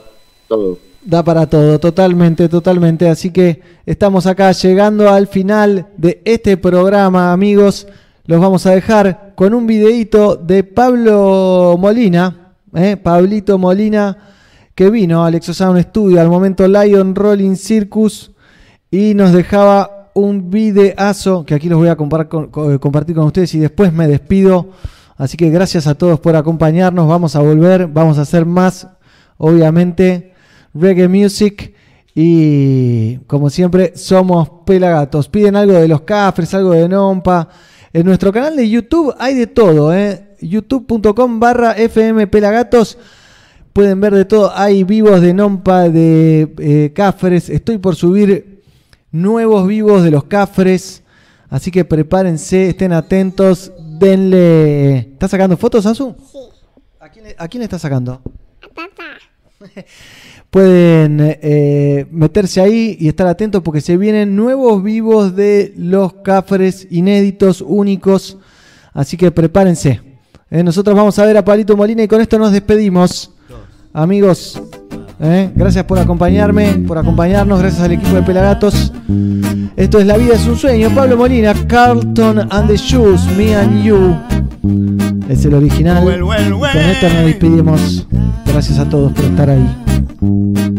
todo. 0.48 0.78
Da 1.04 1.22
para 1.22 1.46
todo, 1.46 1.78
totalmente, 1.78 2.48
totalmente. 2.48 3.08
Así 3.08 3.30
que 3.30 3.60
estamos 3.84 4.26
acá 4.26 4.52
llegando 4.52 5.08
al 5.10 5.26
final 5.26 5.86
de 5.96 6.20
este 6.24 6.56
programa, 6.56 7.32
amigos. 7.32 7.86
los 8.26 8.40
vamos 8.40 8.64
a 8.66 8.70
dejar 8.70 9.32
con 9.34 9.52
un 9.52 9.66
videíto 9.66 10.34
de 10.36 10.64
Pablo 10.64 11.76
Molina, 11.78 12.54
¿eh? 12.74 12.96
Pablito 12.96 13.58
Molina, 13.58 14.16
que 14.74 14.88
vino 14.90 15.24
al 15.24 15.34
Exosound 15.34 15.78
Studio 15.82 16.20
al 16.20 16.30
momento 16.30 16.66
Lion 16.66 17.14
Rolling 17.14 17.54
Circus 17.56 18.30
y 18.90 19.12
nos 19.14 19.32
dejaba 19.32 20.10
un 20.14 20.50
videazo 20.50 21.44
que 21.44 21.54
aquí 21.54 21.68
los 21.68 21.78
voy 21.78 21.88
a 21.88 21.96
con- 21.96 22.08
co- 22.08 22.80
compartir 22.80 23.14
con 23.14 23.26
ustedes 23.26 23.54
y 23.54 23.58
después 23.58 23.92
me 23.92 24.08
despido. 24.08 24.68
Así 25.16 25.36
que 25.36 25.50
gracias 25.50 25.86
a 25.86 25.94
todos 25.94 26.20
por 26.20 26.36
acompañarnos. 26.36 27.08
Vamos 27.08 27.36
a 27.36 27.40
volver, 27.40 27.86
vamos 27.86 28.18
a 28.18 28.22
hacer 28.22 28.44
más, 28.46 28.88
obviamente, 29.36 30.32
reggae 30.74 31.08
music. 31.08 31.74
Y 32.14 33.18
como 33.26 33.50
siempre, 33.50 33.92
somos 33.96 34.48
pelagatos. 34.64 35.28
Piden 35.28 35.56
algo 35.56 35.74
de 35.74 35.88
los 35.88 36.02
cafres, 36.02 36.54
algo 36.54 36.72
de 36.72 36.88
Nompa. 36.88 37.48
En 37.92 38.06
nuestro 38.06 38.32
canal 38.32 38.56
de 38.56 38.68
YouTube 38.68 39.14
hay 39.18 39.34
de 39.34 39.46
todo, 39.46 39.94
¿eh? 39.94 40.34
youtube.com 40.40 41.40
barra 41.40 41.72
FM 41.72 42.26
Pelagatos. 42.26 42.98
Pueden 43.72 44.00
ver 44.00 44.14
de 44.14 44.24
todo. 44.24 44.52
Hay 44.54 44.84
vivos 44.84 45.20
de 45.20 45.34
Nompa, 45.34 45.88
de 45.88 46.54
eh, 46.58 46.92
Cafres. 46.94 47.48
Estoy 47.50 47.78
por 47.78 47.96
subir 47.96 48.62
nuevos 49.10 49.66
vivos 49.66 50.04
de 50.04 50.12
los 50.12 50.24
Cafres. 50.24 51.02
Así 51.48 51.70
que 51.70 51.84
prepárense, 51.84 52.68
estén 52.68 52.92
atentos. 52.92 53.72
Denle. 54.04 54.98
¿Estás 54.98 55.30
sacando 55.30 55.56
fotos, 55.56 55.86
Asu? 55.86 56.14
Sí. 56.30 56.38
¿A 57.00 57.08
quién, 57.08 57.24
le- 57.24 57.36
a 57.38 57.48
quién 57.48 57.60
le 57.60 57.64
estás 57.64 57.82
sacando? 57.82 58.20
Papá. 58.74 59.18
Pueden 60.50 61.18
eh, 61.20 62.06
meterse 62.10 62.60
ahí 62.60 62.96
y 63.00 63.08
estar 63.08 63.26
atentos 63.26 63.62
porque 63.62 63.80
se 63.80 63.96
vienen 63.96 64.36
nuevos 64.36 64.82
vivos 64.82 65.34
de 65.34 65.72
los 65.76 66.12
Cafres 66.14 66.86
inéditos, 66.90 67.60
únicos. 67.60 68.36
Así 68.92 69.16
que 69.16 69.30
prepárense. 69.32 70.00
Eh, 70.50 70.62
nosotros 70.62 70.94
vamos 70.94 71.18
a 71.18 71.24
ver 71.24 71.36
a 71.36 71.44
Palito 71.44 71.76
Molina 71.76 72.02
y 72.04 72.08
con 72.08 72.20
esto 72.20 72.38
nos 72.38 72.52
despedimos. 72.52 73.32
Amigos, 73.92 74.60
eh, 75.20 75.50
gracias 75.54 75.84
por 75.84 75.98
acompañarme, 75.98 76.84
por 76.86 76.98
acompañarnos, 76.98 77.58
gracias 77.58 77.82
al 77.82 77.92
equipo 77.92 78.14
de 78.14 78.22
Pelagatos. 78.22 78.92
Esto 79.76 79.98
es 79.98 80.06
La 80.06 80.16
vida 80.16 80.34
es 80.34 80.46
un 80.46 80.56
sueño. 80.56 80.90
Pablo 80.94 81.16
Molina, 81.16 81.54
Carlton 81.66 82.48
and 82.50 82.68
the 82.68 82.76
Shoes, 82.76 83.26
Me 83.36 83.54
and 83.54 83.82
You. 83.82 84.16
Es 85.28 85.44
el 85.44 85.54
original. 85.54 86.04
Well, 86.04 86.22
well, 86.22 86.54
well. 86.54 86.72
Con 86.72 86.82
esto 86.82 87.08
nos 87.08 87.24
despedimos. 87.24 88.08
Gracias 88.46 88.78
a 88.78 88.88
todos 88.88 89.12
por 89.12 89.24
estar 89.24 89.50
ahí. 89.50 90.73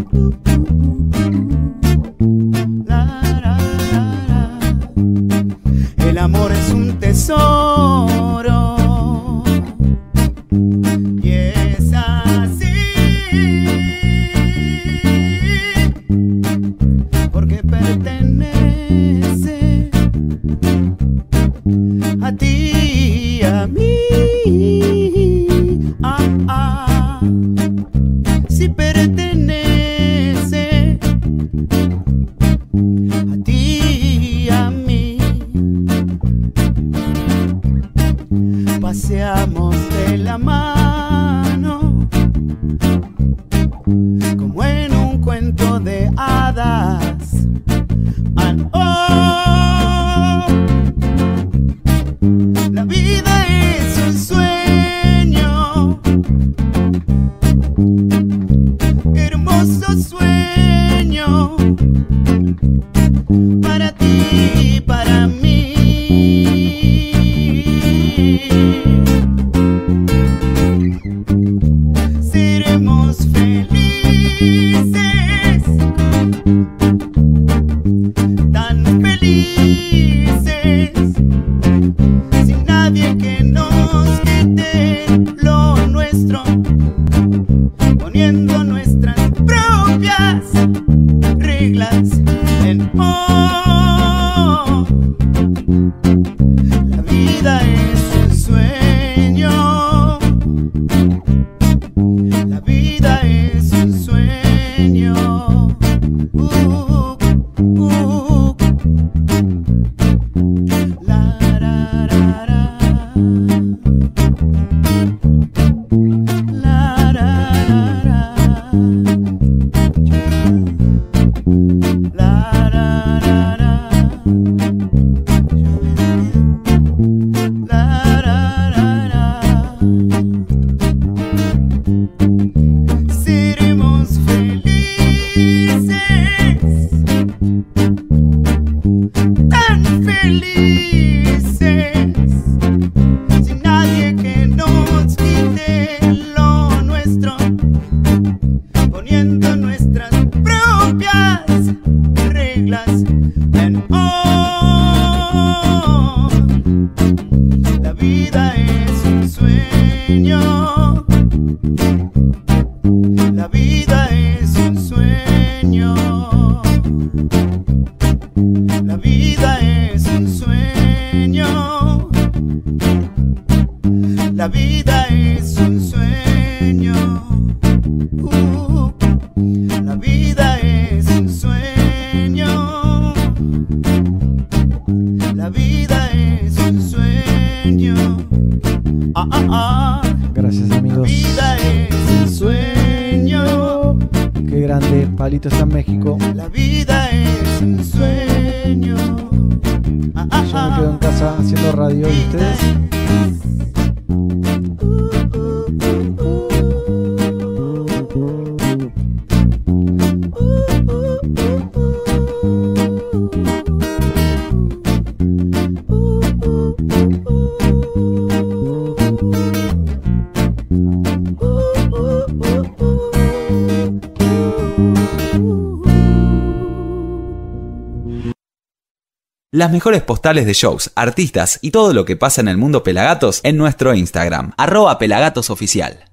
Las 229.66 229.72
mejores 229.72 230.04
postales 230.04 230.46
de 230.46 230.54
shows, 230.54 230.92
artistas 230.94 231.58
y 231.60 231.72
todo 231.72 231.92
lo 231.92 232.06
que 232.06 232.16
pasa 232.16 232.40
en 232.40 232.50
el 232.50 232.56
mundo 232.56 232.84
Pelagatos 232.84 233.40
en 233.42 233.58
nuestro 233.58 233.96
Instagram, 233.96 234.52
arroba 234.58 235.00
pelagatosoficial. 235.00 236.06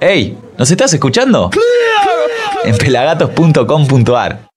¡Ey! 0.00 0.36
¿Nos 0.58 0.68
estás 0.68 0.92
escuchando? 0.92 1.52
En 2.64 2.76
pelagatos.com.ar 2.76 4.51